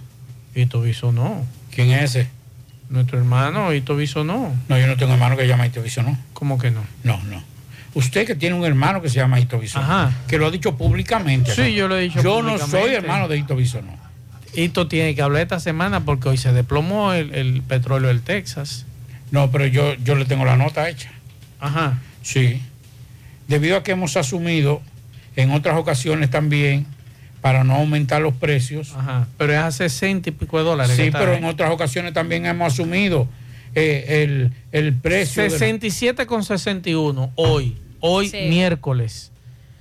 Hito 0.53 0.82
Bisonó. 0.82 1.45
¿Quién 1.73 1.91
es 1.91 2.14
ese? 2.14 2.27
Nuestro 2.90 3.19
hermano 3.19 3.73
Hito 3.73 3.95
Bisonó. 3.95 4.53
No, 4.68 4.77
yo 4.77 4.86
no 4.88 4.98
tengo 4.98 5.14
hermano 5.14 5.38
que 5.38 5.48
llama 5.48 5.65
Hito 5.65 5.82
Bisonó. 5.82 6.18
¿Cómo 6.34 6.57
que 6.57 6.72
no? 6.72 6.82
No, 7.06 7.23
no. 7.23 7.55
Usted 7.95 8.27
que 8.27 8.35
tiene 8.35 8.55
un 8.55 8.63
hermano 8.65 9.01
que 9.01 9.09
se 9.09 9.15
llama 9.15 9.39
Hito 9.39 9.57
Bisonó, 9.57 9.84
Ajá. 9.85 10.11
que 10.27 10.38
lo 10.38 10.45
ha 10.47 10.51
dicho 10.51 10.76
públicamente. 10.77 11.51
Sí, 11.55 11.61
¿no? 11.61 11.67
yo 11.69 11.88
lo 11.88 11.97
he 11.97 12.01
dicho 12.01 12.22
Yo 12.22 12.43
no 12.43 12.57
soy 12.59 12.93
hermano 12.93 13.27
de 13.27 13.38
Hito 13.38 13.55
Bisonó. 13.55 13.97
Hito 14.53 14.88
tiene 14.88 15.15
que 15.15 15.22
hablar 15.22 15.41
esta 15.41 15.59
semana 15.59 16.01
porque 16.05 16.30
hoy 16.30 16.38
se 16.38 16.53
desplomó 16.53 17.13
el, 17.13 17.34
el 17.34 17.61
petróleo 17.61 18.09
del 18.09 18.22
Texas. 18.22 18.85
No, 19.31 19.49
pero 19.51 19.65
yo, 19.65 19.95
yo 19.95 20.15
le 20.15 20.26
tengo 20.26 20.45
la 20.45 20.55
nota 20.55 20.88
hecha. 20.89 21.09
Ajá. 21.59 21.97
Sí. 22.22 22.61
Debido 23.47 23.77
a 23.77 23.84
que 23.84 23.91
hemos 23.91 24.15
asumido 24.17 24.81
en 25.35 25.51
otras 25.51 25.77
ocasiones 25.77 26.30
también 26.30 26.85
para 27.41 27.63
no 27.63 27.76
aumentar 27.76 28.22
los 28.22 28.34
precios. 28.34 28.93
Ajá. 28.95 29.27
Pero 29.38 29.53
es 29.53 29.59
a 29.59 29.72
60 29.72 30.30
y 30.30 30.31
pico 30.31 30.57
de 30.57 30.63
dólares. 30.63 30.95
Sí, 30.95 31.09
pero 31.11 31.31
ahí. 31.34 31.38
en 31.38 31.45
otras 31.45 31.72
ocasiones 31.72 32.13
también 32.13 32.45
hemos 32.45 32.73
asumido 32.73 33.27
eh, 33.73 34.23
el, 34.23 34.51
el 34.72 34.93
precio. 34.93 35.43
de 35.43 35.49
la- 35.49 35.57
67 35.57 36.26
con 36.26 36.43
61 36.43 37.31
hoy, 37.35 37.77
hoy 38.06 38.30
Sí. 38.30 38.38
miércoles. 38.49 39.32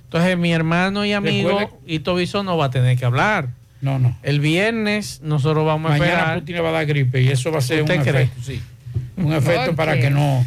Entonces 0.05 0.37
mi 0.37 0.51
hermano 0.53 1.05
y 1.05 1.13
amigo 1.13 1.59
Recuerde- 1.59 1.73
Hito 1.87 2.15
Biso 2.15 2.43
no 2.43 2.57
va 2.57 2.65
a 2.65 2.69
tener 2.71 2.97
que 2.97 3.05
hablar. 3.05 3.49
No, 3.81 3.99
no. 3.99 4.17
El 4.23 4.39
viernes 4.39 5.19
nosotros 5.21 5.65
vamos 5.65 5.91
a 5.91 5.97
Mañana 5.97 6.11
esperar. 6.19 6.39
Putin 6.39 6.55
le 6.55 6.61
va 6.61 6.69
a 6.69 6.71
dar 6.71 6.85
gripe 6.85 7.21
y 7.21 7.27
eso 7.27 7.51
va 7.51 7.59
a 7.59 7.61
ser 7.61 7.83
un 7.83 7.89
¿Usted 7.91 8.01
cree? 8.01 8.23
efecto, 8.23 8.41
sí. 8.43 8.61
Un 9.17 9.33
efecto 9.33 9.75
para 9.75 9.99
que 9.99 10.09
no. 10.09 10.45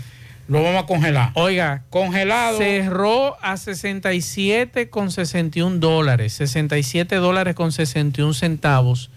Lo 0.48 0.62
vamos 0.62 0.82
a 0.84 0.86
congelar. 0.86 1.30
Oiga, 1.34 1.82
Congelado. 1.90 2.56
cerró 2.56 3.36
a 3.42 3.58
67 3.58 4.88
con 4.88 5.10
61 5.10 5.78
dólares, 5.78 6.32
67 6.32 7.16
dólares 7.16 7.54
con 7.54 7.70
61 7.70 8.32
centavos 8.32 9.10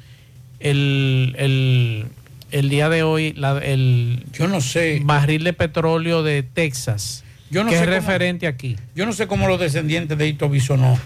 el, 0.60 1.34
el, 1.40 2.06
el 2.52 2.70
día 2.70 2.90
de 2.90 3.04
hoy 3.04 3.34
la- 3.34 3.60
el 3.60 4.26
Yo 4.34 4.48
no 4.50 4.60
sé. 4.62 5.02
barril 5.04 5.44
de 5.46 5.54
petróleo 5.54 6.22
de 6.22 6.44
Texas, 6.44 7.24
Yo 7.52 7.64
no 7.64 7.70
que 7.70 7.76
sé 7.78 7.84
es 7.84 7.90
cómo- 7.90 8.00
referente 8.00 8.48
aquí. 8.48 8.78
Yo 8.96 9.06
no 9.06 9.14
sé 9.14 9.28
cómo 9.28 9.48
los 9.48 9.60
descendientes 9.60 10.18
de 10.18 10.28
Hito 10.28 10.50
Bisonó 10.50 10.98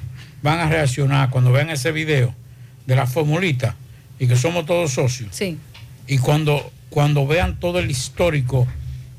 van 0.42 0.60
a 0.60 0.70
reaccionar 0.70 1.30
cuando 1.32 1.52
vean 1.52 1.70
ese 1.70 1.92
video 1.92 2.34
de 2.86 2.96
la 2.96 3.08
formulita 3.08 3.76
y 4.20 4.28
que 4.28 4.36
somos 4.36 4.66
todos 4.66 4.92
socios. 4.94 5.30
Sí. 5.32 5.58
Y 6.08 6.20
cuando, 6.20 6.72
cuando 6.90 7.26
vean 7.26 7.60
todo 7.60 7.80
el 7.80 7.90
histórico 7.90 8.68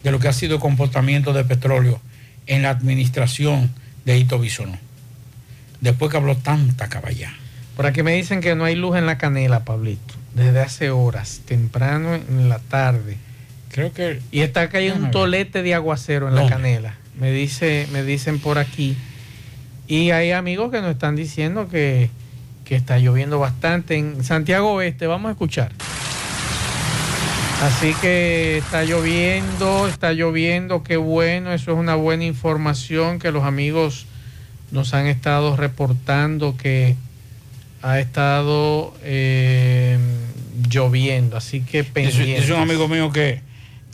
de 0.04 0.12
lo 0.12 0.20
que 0.20 0.28
ha 0.28 0.32
sido 0.32 0.54
el 0.54 0.60
comportamiento 0.60 1.32
de 1.32 1.42
petróleo 1.44 2.00
en 2.46 2.62
la 2.62 2.70
administración 2.70 3.70
de 4.04 4.18
Hito 4.18 4.38
Bisonó. 4.38 4.78
Después 5.80 6.10
que 6.10 6.16
habló 6.16 6.36
tanta 6.36 6.88
caballá. 6.88 7.32
Por 7.76 7.86
aquí 7.86 8.02
me 8.02 8.14
dicen 8.14 8.40
que 8.40 8.54
no 8.54 8.64
hay 8.64 8.76
luz 8.76 8.96
en 8.96 9.04
la 9.04 9.18
canela, 9.18 9.64
Pablito, 9.64 10.14
desde 10.34 10.60
hace 10.60 10.90
horas, 10.90 11.40
temprano 11.44 12.14
en 12.14 12.48
la 12.48 12.60
tarde. 12.60 13.16
Creo 13.72 13.92
que 13.92 14.20
Y 14.30 14.40
está 14.40 14.68
cayendo 14.70 15.04
un 15.06 15.10
tolete 15.10 15.62
de 15.62 15.74
aguacero 15.74 16.28
en 16.28 16.36
la 16.36 16.48
canela. 16.48 16.94
Me 17.18 17.30
dice, 17.32 17.86
me 17.92 18.02
dicen 18.02 18.38
por 18.38 18.58
aquí. 18.58 18.96
Y 19.88 20.10
hay 20.10 20.32
amigos 20.32 20.70
que 20.70 20.80
nos 20.80 20.90
están 20.90 21.16
diciendo 21.16 21.68
que, 21.68 22.10
que 22.64 22.74
está 22.74 22.98
lloviendo 22.98 23.38
bastante 23.38 23.96
en 23.96 24.24
Santiago 24.24 24.72
Oeste. 24.72 25.06
Vamos 25.06 25.28
a 25.28 25.32
escuchar. 25.32 25.72
Así 27.62 27.94
que 28.02 28.58
está 28.58 28.84
lloviendo, 28.84 29.88
está 29.88 30.12
lloviendo, 30.12 30.82
qué 30.82 30.98
bueno, 30.98 31.54
eso 31.54 31.72
es 31.72 31.78
una 31.78 31.94
buena 31.94 32.24
información 32.24 33.18
que 33.18 33.32
los 33.32 33.44
amigos 33.44 34.06
nos 34.72 34.92
han 34.92 35.06
estado 35.06 35.56
reportando 35.56 36.56
que 36.58 36.96
ha 37.80 37.98
estado 37.98 38.92
eh, 39.02 39.98
lloviendo, 40.68 41.36
así 41.38 41.60
que 41.60 41.82
pendiente. 41.82 42.40
dice 42.40 42.52
un 42.52 42.60
amigo 42.60 42.88
mío 42.88 43.10
que, 43.10 43.40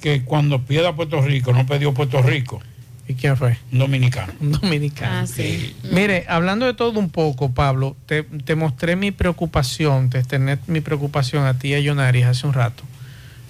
que 0.01 0.25
cuando 0.25 0.63
pieda 0.63 0.97
Puerto 0.97 1.23
Rico, 1.23 1.53
no 1.53 1.65
pidió 1.65 1.95
Puerto 1.95 2.21
Rico, 2.21 2.61
¿Y 3.09 3.15
quién 3.15 3.37
fue? 3.37 3.59
Un 3.73 3.81
dominicano. 3.81 4.33
Dominicano. 4.41 5.21
Ah, 5.23 5.27
sí. 5.27 5.75
Mire, 5.91 6.25
hablando 6.29 6.67
de 6.67 6.75
todo 6.75 6.99
un 6.99 7.11
poco, 7.11 7.53
Pablo, 7.53 7.97
te, 8.07 8.23
te 8.23 8.55
mostré 8.55 8.97
mi 8.97 9.11
preocupación, 9.11 10.09
te 10.09 10.19
externé 10.19 10.59
mi 10.67 10.81
preocupación 10.81 11.45
a 11.45 11.59
ti 11.59 11.69
y 11.69 11.75
a 11.75 11.81
Yonaris 11.81 12.27
hace 12.27 12.47
un 12.47 12.53
rato, 12.53 12.85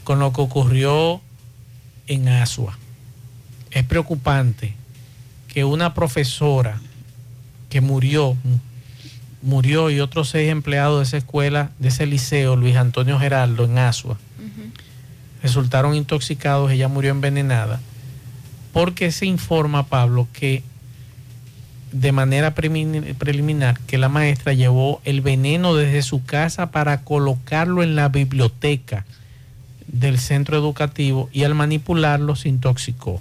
con 0.05 0.19
lo 0.19 0.33
que 0.33 0.41
ocurrió 0.41 1.21
en 2.07 2.29
Asua. 2.29 2.79
Es 3.71 3.85
preocupante 3.85 4.75
que 5.49 5.65
una 5.65 5.95
profesora 5.95 6.81
que 7.69 7.81
murió, 7.81 8.37
murió 9.43 9.91
y 9.91 10.01
otros 10.01 10.31
seis 10.31 10.51
empleados 10.51 10.99
de 10.99 11.05
esa 11.05 11.17
escuela, 11.19 11.71
de 11.79 11.89
ese 11.89 12.07
liceo, 12.07 12.57
Luis 12.57 12.77
Antonio 12.77 13.19
Geraldo, 13.19 13.65
en 13.65 13.79
Asua, 13.79 14.19
resultaron 15.43 15.95
intoxicados, 15.95 16.71
ella 16.71 16.89
murió 16.89 17.11
envenenada, 17.11 17.81
porque 18.73 19.13
se 19.13 19.27
informa, 19.27 19.87
Pablo, 19.87 20.29
que 20.33 20.63
de 21.93 22.11
manera 22.13 22.55
prelimi- 22.55 23.15
preliminar 23.15 23.79
que 23.81 23.99
la 23.99 24.09
maestra 24.09 24.55
llevó 24.55 25.01
el 25.05 25.21
veneno 25.21 25.75
desde 25.75 26.03
su 26.03 26.25
casa 26.25 26.71
para 26.71 27.03
colocarlo 27.03 27.83
en 27.83 27.95
la 27.97 28.09
biblioteca 28.09 29.05
del 29.89 30.19
centro 30.19 30.57
educativo 30.57 31.29
y 31.33 31.45
al 31.45 31.55
manipularlo 31.55 32.35
se 32.35 32.49
intoxicó. 32.49 33.21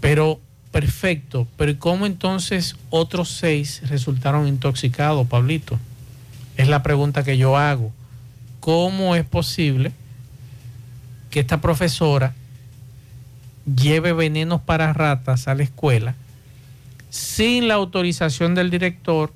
Pero 0.00 0.40
perfecto, 0.72 1.46
pero 1.58 1.70
¿y 1.70 1.74
cómo 1.74 2.06
entonces 2.06 2.76
otros 2.88 3.28
seis 3.28 3.82
resultaron 3.88 4.48
intoxicados, 4.48 5.26
Pablito? 5.26 5.78
Es 6.56 6.68
la 6.68 6.82
pregunta 6.82 7.24
que 7.24 7.36
yo 7.36 7.58
hago. 7.58 7.92
¿Cómo 8.60 9.16
es 9.16 9.24
posible 9.24 9.92
que 11.30 11.40
esta 11.40 11.60
profesora 11.60 12.34
lleve 13.76 14.12
venenos 14.12 14.60
para 14.60 14.92
ratas 14.92 15.48
a 15.48 15.54
la 15.54 15.62
escuela 15.62 16.14
sin 17.10 17.68
la 17.68 17.74
autorización 17.74 18.54
del 18.54 18.70
director, 18.70 19.32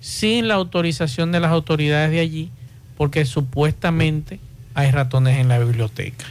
sin 0.00 0.48
la 0.48 0.54
autorización 0.54 1.32
de 1.32 1.40
las 1.40 1.50
autoridades 1.50 2.10
de 2.10 2.20
allí, 2.20 2.50
porque 2.96 3.24
supuestamente 3.24 4.40
hay 4.74 4.90
ratones 4.90 5.38
en 5.38 5.48
la 5.48 5.58
biblioteca? 5.58 6.26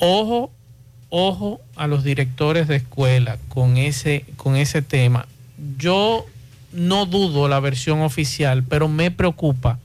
Ojo, 0.00 0.50
ojo 1.10 1.60
a 1.76 1.86
los 1.86 2.04
directores 2.04 2.68
de 2.68 2.76
escuela 2.76 3.38
con 3.48 3.76
ese, 3.76 4.24
con 4.36 4.56
ese 4.56 4.82
tema. 4.82 5.26
Yo 5.78 6.26
no 6.72 7.06
dudo 7.06 7.48
la 7.48 7.60
versión 7.60 8.00
oficial, 8.00 8.64
pero 8.64 8.88
me 8.88 9.10
preocupa 9.10 9.78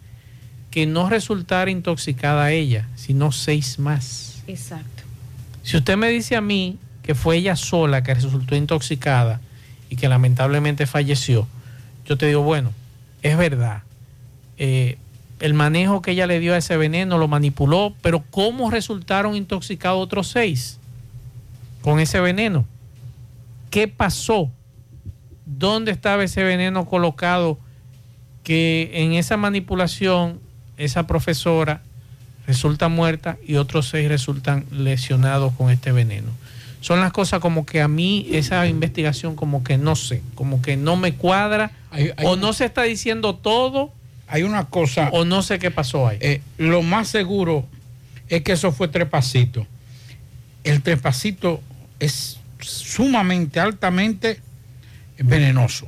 que 0.71 0.85
no 0.85 1.09
resultara 1.09 1.71
intoxicada 1.71 2.51
ella, 2.51 2.87
sino 2.95 3.31
seis 3.31 3.79
más. 3.79 4.43
Exacto. 4.47 4.98
Si 5.63 5.77
usted 5.77 5.97
me 5.97 6.09
dice 6.09 6.35
a 6.35 6.41
mí 6.41 6.77
que 7.03 7.15
fue 7.15 7.37
ella 7.37 7.55
sola 7.55 8.03
que 8.03 8.13
resultó 8.13 8.55
intoxicada 8.55 9.41
y 9.89 9.95
que 9.95 10.07
lamentablemente 10.07 10.85
falleció, 10.85 11.47
yo 12.05 12.17
te 12.17 12.27
digo, 12.27 12.41
bueno, 12.41 12.71
es 13.21 13.37
verdad. 13.37 13.83
Eh, 14.57 14.97
el 15.39 15.53
manejo 15.53 16.01
que 16.01 16.11
ella 16.11 16.27
le 16.27 16.39
dio 16.39 16.53
a 16.53 16.57
ese 16.57 16.75
veneno 16.77 17.17
lo 17.17 17.27
manipuló, 17.27 17.93
pero 18.01 18.23
¿cómo 18.29 18.71
resultaron 18.71 19.35
intoxicados 19.35 20.01
otros 20.01 20.27
seis 20.27 20.79
con 21.81 21.99
ese 21.99 22.19
veneno? 22.19 22.65
¿Qué 23.69 23.87
pasó? 23.87 24.51
¿Dónde 25.45 25.91
estaba 25.91 26.23
ese 26.23 26.43
veneno 26.43 26.85
colocado 26.85 27.57
que 28.43 28.91
en 28.93 29.13
esa 29.13 29.37
manipulación 29.37 30.39
esa 30.77 31.07
profesora 31.07 31.81
resulta 32.49 32.89
muerta 32.89 33.37
y 33.45 33.57
otros 33.57 33.89
seis 33.89 34.09
resultan 34.09 34.65
lesionados 34.71 35.53
con 35.53 35.69
este 35.69 35.91
veneno? 35.91 36.31
Son 36.81 36.99
las 36.99 37.11
cosas 37.11 37.41
como 37.41 37.63
que 37.63 37.79
a 37.79 37.87
mí 37.87 38.27
esa 38.31 38.65
investigación 38.65 39.35
como 39.35 39.63
que 39.63 39.77
no 39.77 39.95
sé, 39.95 40.23
como 40.33 40.59
que 40.63 40.75
no 40.75 40.95
me 40.95 41.13
cuadra 41.13 41.71
o 42.23 42.37
no 42.37 42.53
se 42.53 42.65
está 42.65 42.83
diciendo 42.83 43.35
todo. 43.35 43.93
Hay 44.27 44.41
una 44.41 44.65
cosa. 44.65 45.09
O 45.11 45.25
no 45.25 45.43
sé 45.43 45.59
qué 45.59 45.69
pasó 45.69 46.07
ahí. 46.07 46.17
Eh, 46.21 46.41
lo 46.57 46.81
más 46.81 47.07
seguro 47.07 47.67
es 48.29 48.41
que 48.41 48.53
eso 48.53 48.71
fue 48.71 48.87
trepacito. 48.87 49.67
El 50.63 50.81
trepacito 50.81 51.61
es 51.99 52.39
sumamente, 52.59 53.59
altamente 53.59 54.39
venenoso 55.19 55.87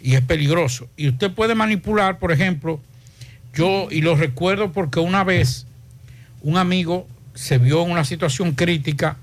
y 0.00 0.14
es 0.14 0.20
peligroso. 0.20 0.88
Y 0.96 1.08
usted 1.08 1.32
puede 1.32 1.56
manipular, 1.56 2.18
por 2.18 2.30
ejemplo, 2.30 2.80
yo, 3.52 3.88
y 3.90 4.00
lo 4.00 4.16
recuerdo 4.16 4.72
porque 4.72 5.00
una 5.00 5.24
vez 5.24 5.66
un 6.42 6.56
amigo 6.56 7.06
se 7.34 7.58
vio 7.58 7.82
en 7.84 7.90
una 7.90 8.04
situación 8.04 8.52
crítica 8.52 9.16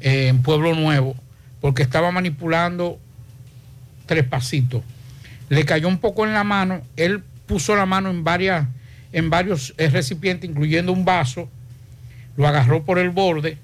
eh, 0.00 0.28
en 0.28 0.42
Pueblo 0.42 0.74
Nuevo 0.74 1.16
porque 1.60 1.82
estaba 1.82 2.10
manipulando 2.10 2.98
trepacito. 4.06 4.82
Le 5.48 5.64
cayó 5.64 5.88
un 5.88 5.98
poco 5.98 6.26
en 6.26 6.34
la 6.34 6.44
mano, 6.44 6.82
él 6.96 7.22
puso 7.46 7.76
la 7.76 7.86
mano 7.86 8.10
en, 8.10 8.24
varias, 8.24 8.66
en 9.12 9.30
varios 9.30 9.74
eh, 9.78 9.88
recipientes, 9.88 10.50
incluyendo 10.50 10.92
un 10.92 11.04
vaso, 11.04 11.48
lo 12.36 12.48
agarró 12.48 12.84
por 12.84 12.98
el 12.98 13.10
borde 13.10 13.58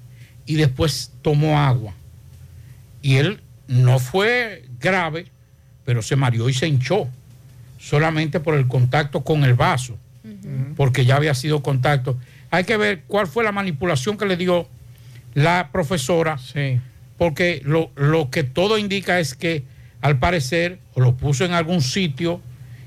y 0.45 0.55
después 0.55 1.11
tomó 1.21 1.59
agua. 1.59 1.93
Y 3.01 3.17
él 3.17 3.41
no 3.67 3.99
fue 3.99 4.65
grave, 4.79 5.27
pero 5.85 6.01
se 6.01 6.15
mareó 6.15 6.49
y 6.49 6.53
se 6.53 6.67
hinchó, 6.67 7.07
solamente 7.79 8.39
por 8.39 8.55
el 8.55 8.67
contacto 8.67 9.23
con 9.23 9.43
el 9.43 9.55
vaso, 9.55 9.97
porque 10.75 11.05
ya 11.05 11.15
había 11.15 11.33
sido 11.33 11.63
contacto. 11.63 12.17
Hay 12.51 12.65
que 12.65 12.77
ver 12.77 13.03
cuál 13.07 13.25
fue 13.27 13.43
la 13.43 13.51
manipulación 13.51 14.17
que 14.17 14.25
le 14.25 14.37
dio 14.37 14.67
la 15.33 15.69
profesora, 15.71 16.37
porque 17.17 17.61
lo, 17.63 17.91
lo 17.95 18.29
que 18.29 18.43
todo 18.43 18.77
indica 18.77 19.19
es 19.19 19.33
que 19.33 19.63
al 20.01 20.19
parecer 20.19 20.79
o 20.93 21.01
lo 21.01 21.15
puso 21.15 21.45
en 21.45 21.53
algún 21.53 21.81
sitio 21.81 22.41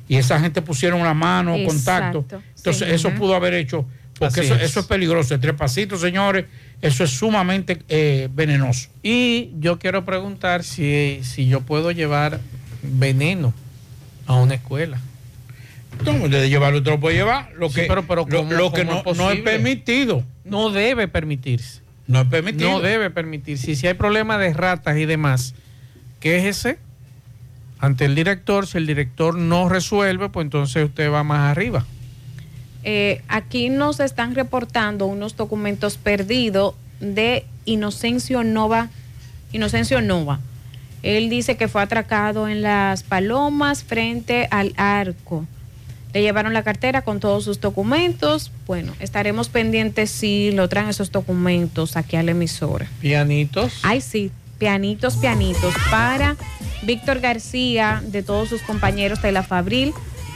y 0.09 0.17
esa 0.17 0.39
gente 0.41 0.63
pusieron 0.63 1.03
la 1.03 1.15
mano, 1.15 1.57
Exacto, 1.57 2.23
contacto. 2.23 2.49
Entonces 2.57 2.89
sí. 2.89 2.95
eso 2.95 3.11
pudo 3.15 3.35
haber 3.35 3.55
hecho, 3.55 3.87
porque 4.19 4.41
eso 4.41 4.55
es. 4.55 4.63
eso 4.63 4.81
es 4.81 4.87
peligroso. 4.87 5.35
El 5.35 5.41
trepacito, 5.41 5.97
señores, 5.97 6.47
eso 6.83 7.05
es 7.05 7.11
sumamente 7.11 7.83
eh, 7.89 8.29
venenoso. 8.33 8.91
Y 9.03 9.53
yo 9.59 9.79
quiero 9.79 10.05
preguntar 10.05 10.65
si, 10.65 11.21
si 11.23 11.47
yo 11.47 11.63
puedo 11.63 11.93
llevar 11.93 12.41
veneno 12.83 13.55
a 14.33 14.43
una 14.43 14.55
escuela. 14.55 14.99
No, 16.05 16.29
de 16.29 16.49
llevarlo 16.49 16.79
usted 16.79 16.91
lo 16.93 17.01
puede 17.01 17.17
llevar. 17.17 17.51
Lo 17.57 17.69
Sí, 17.69 17.83
que, 17.83 17.83
pero- 17.87 18.07
pero 18.07 18.27
lo, 18.29 18.39
¿cómo- 18.39 18.53
lo 18.53 18.73
que 18.73 18.85
cómo 18.87 19.03
no, 19.05 19.11
es 19.13 19.19
no 19.19 19.31
es 19.31 19.41
permitido. 19.43 20.25
No 20.45 20.71
debe 20.71 21.07
permitirse. 21.09 21.81
No 22.07 22.23
es 22.23 22.27
permitido. 22.29 22.71
No 22.71 22.81
debe 22.81 23.11
permitirse. 23.11 23.71
Y 23.71 23.77
si 23.77 23.87
hay 23.87 23.95
problema 23.95 24.39
de 24.39 24.53
ratas 24.53 24.97
y 24.97 25.05
demás, 25.07 25.55
¿qué 26.21 26.39
es 26.39 26.45
ese? 26.57 26.79
Ante 27.79 28.05
el 28.05 28.15
director, 28.15 28.67
si 28.67 28.79
el 28.79 28.87
director 28.87 29.37
no 29.37 29.69
resuelve, 29.69 30.29
pues 30.29 30.45
entonces 30.45 30.85
usted 30.85 31.11
va 31.11 31.23
más 31.25 31.51
arriba. 31.51 31.85
Eh, 32.85 33.23
aquí 33.29 33.69
nos 33.69 34.01
están 34.01 34.35
reportando 34.35 35.07
unos 35.07 35.37
documentos 35.37 35.99
perdidos 35.99 36.75
de 37.01 37.45
Inocencio 37.65 38.43
Nova. 38.45 38.89
Inocencio 39.53 40.01
Nova. 40.01 40.41
Él 41.03 41.31
dice 41.31 41.57
que 41.57 41.69
fue 41.69 41.83
atracado 41.83 42.49
en 42.49 42.63
las 42.63 43.03
Palomas 43.03 43.83
frente 43.83 44.49
al 44.51 44.73
arco. 44.77 45.47
Le 46.13 46.23
llevaron 46.23 46.53
la 46.53 46.63
cartera 46.63 47.03
con 47.03 47.21
todos 47.21 47.45
sus 47.45 47.61
documentos. 47.61 48.53
Bueno, 48.67 48.93
estaremos 49.01 49.49
pendientes 49.49 50.11
si 50.11 50.53
lo 50.53 50.69
traen 50.69 50.89
esos 50.89 51.11
documentos 51.11 51.97
aquí 51.97 52.17
a 52.17 52.23
la 52.23 52.33
emisora. 52.33 52.87
Pianitos. 53.01 53.81
Ay, 53.83 54.01
sí, 54.01 54.31
pianitos, 54.59 55.17
pianitos. 55.17 55.75
Para 55.91 56.37
Víctor 56.83 57.21
García, 57.21 58.03
de 58.07 58.23
todos 58.23 58.49
sus 58.49 58.61
compañeros 58.63 59.23
de 59.23 59.33
la 59.33 59.43
Fabril. 59.43 59.95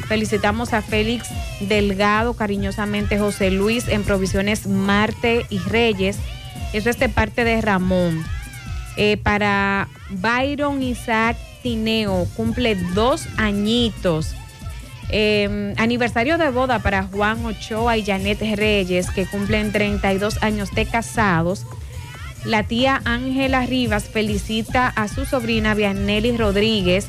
Felicitamos 0.09 0.73
a 0.73 0.83
Félix 0.83 1.29
Delgado, 1.61 2.35
cariñosamente 2.35 3.19
José 3.19 3.51
Luis, 3.51 3.89
en 3.89 4.03
Provisiones 4.03 4.67
Marte 4.67 5.47
y 5.51 5.59
Reyes. 5.59 6.19
Eso 6.73 6.91
es 6.91 6.99
de 6.99 7.09
parte 7.09 7.45
de 7.45 7.61
Ramón. 7.61 8.25
Eh, 8.97 9.19
para 9.19 9.89
Byron 10.11 10.83
Isaac 10.83 11.37
Tineo, 11.63 12.27
cumple 12.37 12.75
dos 12.95 13.27
añitos. 13.37 14.35
Eh, 15.09 15.75
aniversario 15.77 16.39
de 16.39 16.51
boda 16.51 16.81
para 16.81 17.05
Juan 17.05 17.45
Ochoa 17.45 17.97
y 17.97 18.05
Janet 18.05 18.41
Reyes, 18.57 19.11
que 19.11 19.27
cumplen 19.27 19.73
32 19.73 20.43
años 20.43 20.71
de 20.73 20.87
casados. 20.87 21.67
La 22.45 22.63
tía 22.63 23.03
Ángela 23.05 23.67
Rivas 23.67 24.05
felicita 24.05 24.89
a 24.89 25.09
su 25.09 25.25
sobrina 25.25 25.75
Vianelli 25.75 26.37
Rodríguez, 26.37 27.09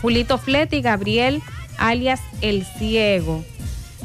Julito 0.00 0.38
Flete 0.38 0.76
y 0.76 0.82
Gabriel, 0.82 1.42
alias 1.76 2.20
El 2.40 2.64
Ciego. 2.64 3.44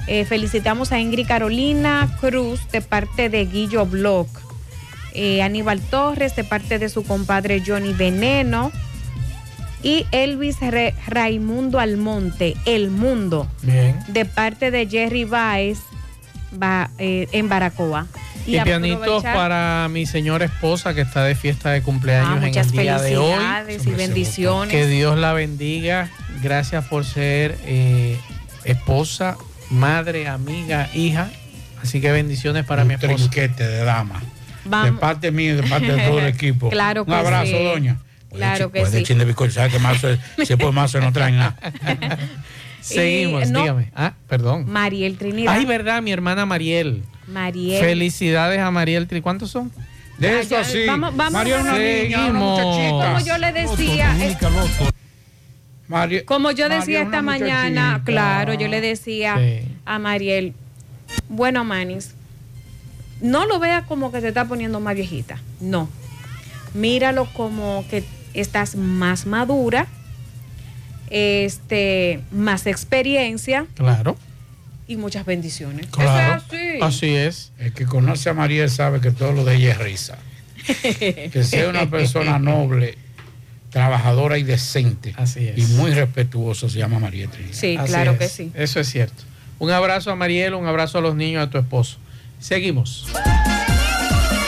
Eh, 0.07 0.25
felicitamos 0.25 0.91
a 0.91 0.99
Ingrid 0.99 1.27
Carolina 1.27 2.17
Cruz 2.19 2.59
de 2.71 2.81
parte 2.81 3.29
de 3.29 3.45
Guillo 3.45 3.85
Block. 3.85 4.27
Eh, 5.13 5.41
Aníbal 5.41 5.79
Torres 5.81 6.35
de 6.35 6.43
parte 6.43 6.79
de 6.79 6.89
su 6.89 7.03
compadre 7.03 7.61
Johnny 7.65 7.93
Veneno. 7.93 8.71
Y 9.81 10.05
Elvis 10.11 10.59
Re- 10.61 10.95
Raimundo 11.07 11.77
Almonte, 11.79 12.55
El 12.65 12.89
Mundo, 12.89 13.49
Bien. 13.63 13.99
de 14.07 14.23
parte 14.23 14.71
de 14.71 14.87
Jerry 14.87 15.25
Baez 15.25 15.79
ba- 16.51 16.89
eh, 16.99 17.27
en 17.33 17.49
Baracoa. 17.49 18.07
Y, 18.45 18.59
pianitos 18.61 19.23
para 19.23 19.87
mi 19.89 20.05
señora 20.05 20.45
esposa 20.45 20.93
que 20.93 21.01
está 21.01 21.23
de 21.25 21.35
fiesta 21.35 21.71
de 21.71 21.81
cumpleaños 21.81 22.29
Ah, 22.43 22.47
en 22.47 22.55
el 22.57 22.71
día 22.71 22.99
de 22.99 23.17
hoy. 23.17 23.31
felicidades 23.33 23.85
y 23.87 23.91
bendiciones. 23.91 24.71
Que 24.71 24.87
Dios 24.87 25.17
la 25.17 25.33
bendiga. 25.33 26.09
Gracias 26.41 26.85
por 26.85 27.03
ser 27.05 27.57
eh, 27.65 28.17
esposa, 28.63 29.37
madre, 29.69 30.27
amiga, 30.29 30.89
hija. 30.93 31.29
Así 31.81 31.99
que 31.99 32.11
bendiciones 32.13 32.65
para 32.65 32.81
Un 32.83 32.87
mi 32.89 32.93
esposa. 32.95 33.15
trinquete 33.15 33.67
de 33.67 33.83
dama. 33.83 34.21
Vamos. 34.65 34.91
De 34.95 34.97
parte 34.99 35.31
mía 35.31 35.51
y 35.53 35.55
de 35.55 35.63
parte 35.63 35.91
de 35.91 36.01
todo 36.07 36.19
el 36.19 36.25
equipo. 36.35 36.69
Claro 36.69 37.01
Un 37.01 37.07
que 37.07 37.13
abrazo, 37.15 37.45
sí. 37.57 37.63
doña. 37.63 37.97
Claro 38.33 38.71
que 38.71 38.79
Pues 38.79 38.91
de 38.91 38.99
sí. 38.99 39.03
chin 39.05 39.17
de 39.19 39.25
bizcocho, 39.25 39.51
¿sabe 39.53 39.69
que 39.69 39.79
marzo, 39.79 40.07
si 40.43 40.55
por 40.57 40.71
marzo 40.71 40.99
no 40.99 41.11
traen 41.13 41.37
nada? 41.37 41.55
Seguimos, 42.81 43.49
no- 43.49 43.61
dígame. 43.61 43.91
Ah, 43.95 44.13
perdón. 44.27 44.65
Mariel 44.69 45.17
Trinidad. 45.17 45.53
Ay, 45.53 45.65
verdad, 45.65 46.01
mi 46.01 46.11
hermana 46.11 46.45
Mariel. 46.45 47.03
Mariel. 47.27 47.79
Felicidades 47.81 48.59
a 48.59 48.71
Mariel 48.71 49.07
Tri. 49.07 49.21
¿Cuántos 49.21 49.51
son? 49.51 49.71
De 50.17 50.39
eso 50.41 50.57
así. 50.57 50.85
vamos- 50.85 51.15
vamos 51.15 51.33
Mariel, 51.33 51.61
una 51.61 51.77
niña. 51.77 52.27
Como 52.27 53.19
yo 53.25 53.37
le 53.37 53.51
decía, 53.53 54.15
como 56.25 56.51
yo 56.51 56.69
decía 56.69 57.01
esta 57.01 57.21
mañana, 57.21 57.81
muchachita. 57.99 58.03
claro, 58.05 58.53
yo 58.53 58.67
le 58.67 58.81
decía 58.81 59.37
Sí. 59.37 59.67
a 59.85 59.99
Mariel, 59.99 60.53
bueno, 61.29 61.63
Manis, 61.63 62.15
no 63.23 63.47
lo 63.47 63.57
veas 63.59 63.85
como 63.87 64.11
que 64.11 64.21
te 64.21 64.27
está 64.27 64.45
poniendo 64.45 64.79
más 64.79 64.93
viejita, 64.95 65.41
no. 65.59 65.89
Míralo 66.75 67.25
como 67.33 67.83
que 67.89 68.03
estás 68.35 68.75
más 68.75 69.25
madura, 69.25 69.87
este, 71.09 72.21
más 72.31 72.65
experiencia 72.67 73.65
Claro. 73.75 74.17
y 74.87 74.97
muchas 74.97 75.25
bendiciones. 75.25 75.87
Claro. 75.87 76.37
Eso 76.45 76.55
es 76.55 76.79
así. 76.79 76.79
Así 76.81 77.15
es. 77.15 77.51
El 77.59 77.73
que 77.73 77.85
conoce 77.85 78.29
a 78.29 78.33
María 78.33 78.67
sabe 78.67 78.99
que 79.01 79.11
todo 79.11 79.31
lo 79.33 79.45
de 79.45 79.55
ella 79.55 79.71
es 79.71 79.77
risa. 79.79 80.17
Que 81.31 81.43
sea 81.43 81.69
una 81.69 81.89
persona 81.89 82.39
noble, 82.39 82.97
trabajadora 83.69 84.37
y 84.37 84.43
decente. 84.43 85.13
Así 85.17 85.47
es. 85.47 85.57
Y 85.57 85.63
muy 85.75 85.91
respetuosa 85.91 86.69
se 86.69 86.79
llama 86.79 86.99
María 86.99 87.27
Trinidad. 87.27 87.53
Sí, 87.55 87.75
Así 87.77 87.87
claro 87.91 88.11
es. 88.13 88.17
que 88.19 88.27
sí. 88.29 88.51
Eso 88.55 88.79
es 88.79 88.89
cierto. 88.89 89.23
Un 89.59 89.71
abrazo 89.71 90.11
a 90.11 90.15
Mariel, 90.15 90.53
un 90.55 90.65
abrazo 90.65 90.97
a 90.97 91.01
los 91.01 91.15
niños, 91.15 91.45
a 91.45 91.49
tu 91.49 91.57
esposo. 91.57 91.97
Seguimos. 92.43 93.07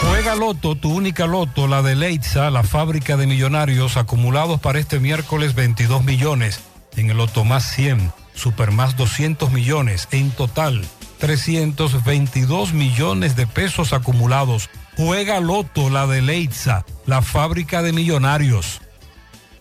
Juega 0.01 0.35
Loto, 0.35 0.75
tu 0.75 0.93
única 0.93 1.27
Loto, 1.27 1.65
la 1.65 1.81
de 1.81 1.95
Leitza, 1.95 2.51
la 2.51 2.63
fábrica 2.63 3.15
de 3.15 3.25
millonarios 3.25 3.95
acumulados 3.95 4.59
para 4.59 4.79
este 4.79 4.99
miércoles 4.99 5.55
22 5.55 6.03
millones. 6.03 6.59
En 6.97 7.09
el 7.09 7.17
Loto 7.17 7.45
más 7.45 7.71
100, 7.71 8.11
Super 8.33 8.71
más 8.71 8.97
200 8.97 9.53
millones. 9.53 10.09
En 10.11 10.31
total, 10.31 10.85
322 11.19 12.73
millones 12.73 13.37
de 13.37 13.47
pesos 13.47 13.93
acumulados. 13.93 14.69
Juega 14.97 15.39
Loto, 15.39 15.89
la 15.89 16.05
de 16.05 16.21
Leitza, 16.21 16.85
la 17.05 17.21
fábrica 17.21 17.81
de 17.81 17.93
millonarios. 17.93 18.81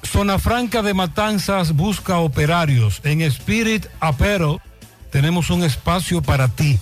Zona 0.03 0.39
Franca 0.39 0.81
de 0.81 0.93
Matanzas 0.93 1.73
busca 1.73 2.19
operarios. 2.19 3.01
En 3.03 3.21
Spirit 3.21 3.87
Apero 3.99 4.61
tenemos 5.11 5.49
un 5.49 5.63
espacio 5.63 6.21
para 6.21 6.47
ti. 6.47 6.79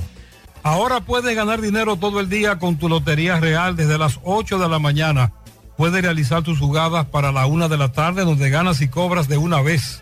Ahora 0.62 1.00
puedes 1.00 1.34
ganar 1.34 1.60
dinero 1.60 1.96
todo 1.96 2.20
el 2.20 2.28
día 2.28 2.58
con 2.58 2.76
tu 2.76 2.88
Lotería 2.88 3.40
Real 3.40 3.74
desde 3.76 3.98
las 3.98 4.20
8 4.22 4.58
de 4.58 4.68
la 4.68 4.78
mañana. 4.78 5.32
Puedes 5.76 6.02
realizar 6.02 6.42
tus 6.42 6.58
jugadas 6.58 7.06
para 7.06 7.32
la 7.32 7.46
una 7.46 7.68
de 7.68 7.78
la 7.78 7.92
tarde 7.92 8.24
donde 8.24 8.50
ganas 8.50 8.80
y 8.80 8.88
cobras 8.88 9.28
de 9.28 9.38
una 9.38 9.60
vez. 9.60 10.01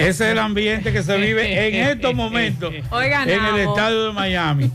Ese 0.00 0.24
es 0.26 0.32
el 0.32 0.38
ambiente 0.38 0.92
que 0.92 1.02
se 1.02 1.16
vive 1.16 1.68
en 1.68 1.88
estos 1.88 2.14
momentos 2.14 2.72
Hoy 2.90 3.06
en 3.06 3.44
el 3.44 3.58
estadio 3.60 4.06
de 4.06 4.12
Miami. 4.12 4.70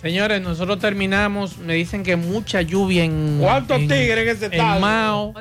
Señores, 0.00 0.40
nosotros 0.42 0.78
terminamos, 0.78 1.58
me 1.58 1.74
dicen 1.74 2.02
que 2.02 2.16
mucha 2.16 2.62
lluvia 2.62 3.04
en... 3.04 3.38
¿Cuántos 3.40 3.80
en- 3.80 3.88
tigres 3.88 4.18
en 4.18 4.28
ese 4.36 4.46
En 4.46 4.52
estadio? 4.52 4.80
Mao. 4.80 5.34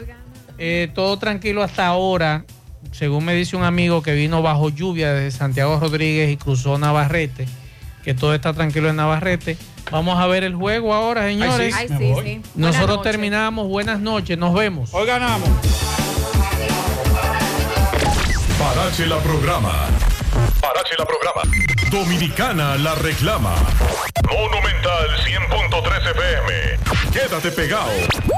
Eh, 0.58 0.90
todo 0.94 1.18
tranquilo 1.20 1.62
hasta 1.62 1.86
ahora. 1.86 2.46
Según 2.92 3.26
me 3.26 3.36
dice 3.36 3.58
un 3.58 3.64
amigo 3.64 4.02
que 4.02 4.14
vino 4.14 4.42
bajo 4.42 4.70
lluvia 4.70 5.14
desde 5.14 5.38
Santiago 5.38 5.80
Rodríguez 5.80 6.32
y 6.32 6.38
cruzó 6.38 6.78
Navarrete, 6.78 7.46
que 8.04 8.14
todo 8.14 8.34
está 8.34 8.54
tranquilo 8.54 8.90
en 8.90 8.96
Navarrete. 8.96 9.58
Vamos 9.92 10.18
a 10.18 10.26
ver 10.28 10.44
el 10.46 10.56
juego 10.56 10.94
ahora, 10.94 11.28
señores. 11.28 11.76
Ay, 11.76 11.90
sí, 11.90 11.96
sí. 11.98 12.12
Buenas 12.14 12.56
Nosotros 12.56 13.02
terminamos. 13.04 13.68
Buenas 13.68 14.00
noches, 14.00 14.38
nos 14.38 14.54
vemos. 14.54 14.94
Hoy 14.94 15.06
ganamos. 15.06 15.50
Parache 18.66 19.06
la 19.06 19.20
programa. 19.20 19.74
Parache 20.60 20.96
la 20.98 21.06
programa. 21.06 21.44
Dominicana 21.92 22.76
la 22.78 22.96
reclama. 22.96 23.54
Monumental 24.28 25.08
100.13 25.24 26.12
FM. 26.12 27.12
Quédate 27.14 27.52
pegado. 27.52 27.92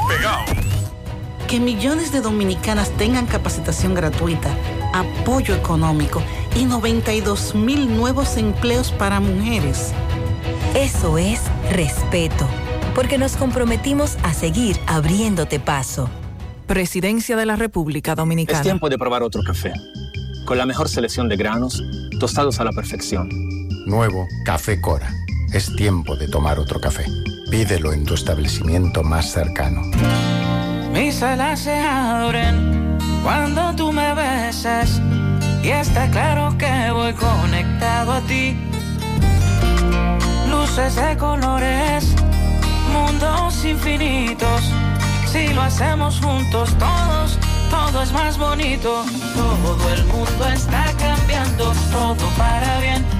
Pegado. 0.09 0.43
Que 1.47 1.61
millones 1.61 2.11
de 2.11 2.19
dominicanas 2.19 2.89
tengan 2.97 3.25
capacitación 3.25 3.95
gratuita, 3.95 4.49
apoyo 4.93 5.55
económico 5.55 6.21
y 6.57 6.65
92 6.65 7.55
mil 7.55 7.95
nuevos 7.95 8.35
empleos 8.35 8.91
para 8.91 9.21
mujeres. 9.21 9.93
Eso 10.75 11.17
es 11.17 11.39
respeto, 11.71 12.45
porque 12.93 13.17
nos 13.17 13.37
comprometimos 13.37 14.17
a 14.23 14.33
seguir 14.33 14.77
abriéndote 14.87 15.61
paso. 15.61 16.09
Presidencia 16.67 17.37
de 17.37 17.45
la 17.45 17.55
República 17.55 18.13
Dominicana. 18.13 18.59
Es 18.59 18.63
tiempo 18.63 18.89
de 18.89 18.97
probar 18.97 19.23
otro 19.23 19.41
café. 19.41 19.71
Con 20.47 20.57
la 20.57 20.65
mejor 20.65 20.87
selección 20.87 21.27
de 21.27 21.35
granos, 21.35 21.83
tostados 22.21 22.61
a 22.61 22.63
la 22.63 22.71
perfección. 22.71 23.27
Nuevo 23.85 24.29
Café 24.45 24.79
Cora. 24.79 25.13
Es 25.51 25.75
tiempo 25.75 26.15
de 26.15 26.29
tomar 26.29 26.57
otro 26.57 26.79
café. 26.79 27.05
Pídelo 27.51 27.91
en 27.91 28.05
tu 28.05 28.13
establecimiento 28.13 29.03
más 29.03 29.29
cercano. 29.29 29.81
Mis 30.93 31.21
alas 31.21 31.59
se 31.59 31.77
abren 31.77 32.97
cuando 33.23 33.75
tú 33.75 33.91
me 33.91 34.13
besas 34.13 35.01
y 35.61 35.67
está 35.67 36.09
claro 36.11 36.57
que 36.57 36.91
voy 36.93 37.11
conectado 37.11 38.13
a 38.13 38.21
ti. 38.21 38.55
Luces 40.49 40.95
de 40.95 41.17
colores, 41.17 42.15
mundos 42.93 43.65
infinitos. 43.65 44.71
Si 45.29 45.49
lo 45.49 45.63
hacemos 45.63 46.21
juntos 46.21 46.73
todos, 46.79 47.37
todo 47.69 48.01
es 48.01 48.11
más 48.11 48.37
bonito. 48.37 49.03
Todo 49.35 49.93
el 49.93 50.03
mundo 50.05 50.47
está 50.53 50.93
cambiando, 50.97 51.73
todo 51.91 52.27
para 52.37 52.79
bien. 52.79 53.17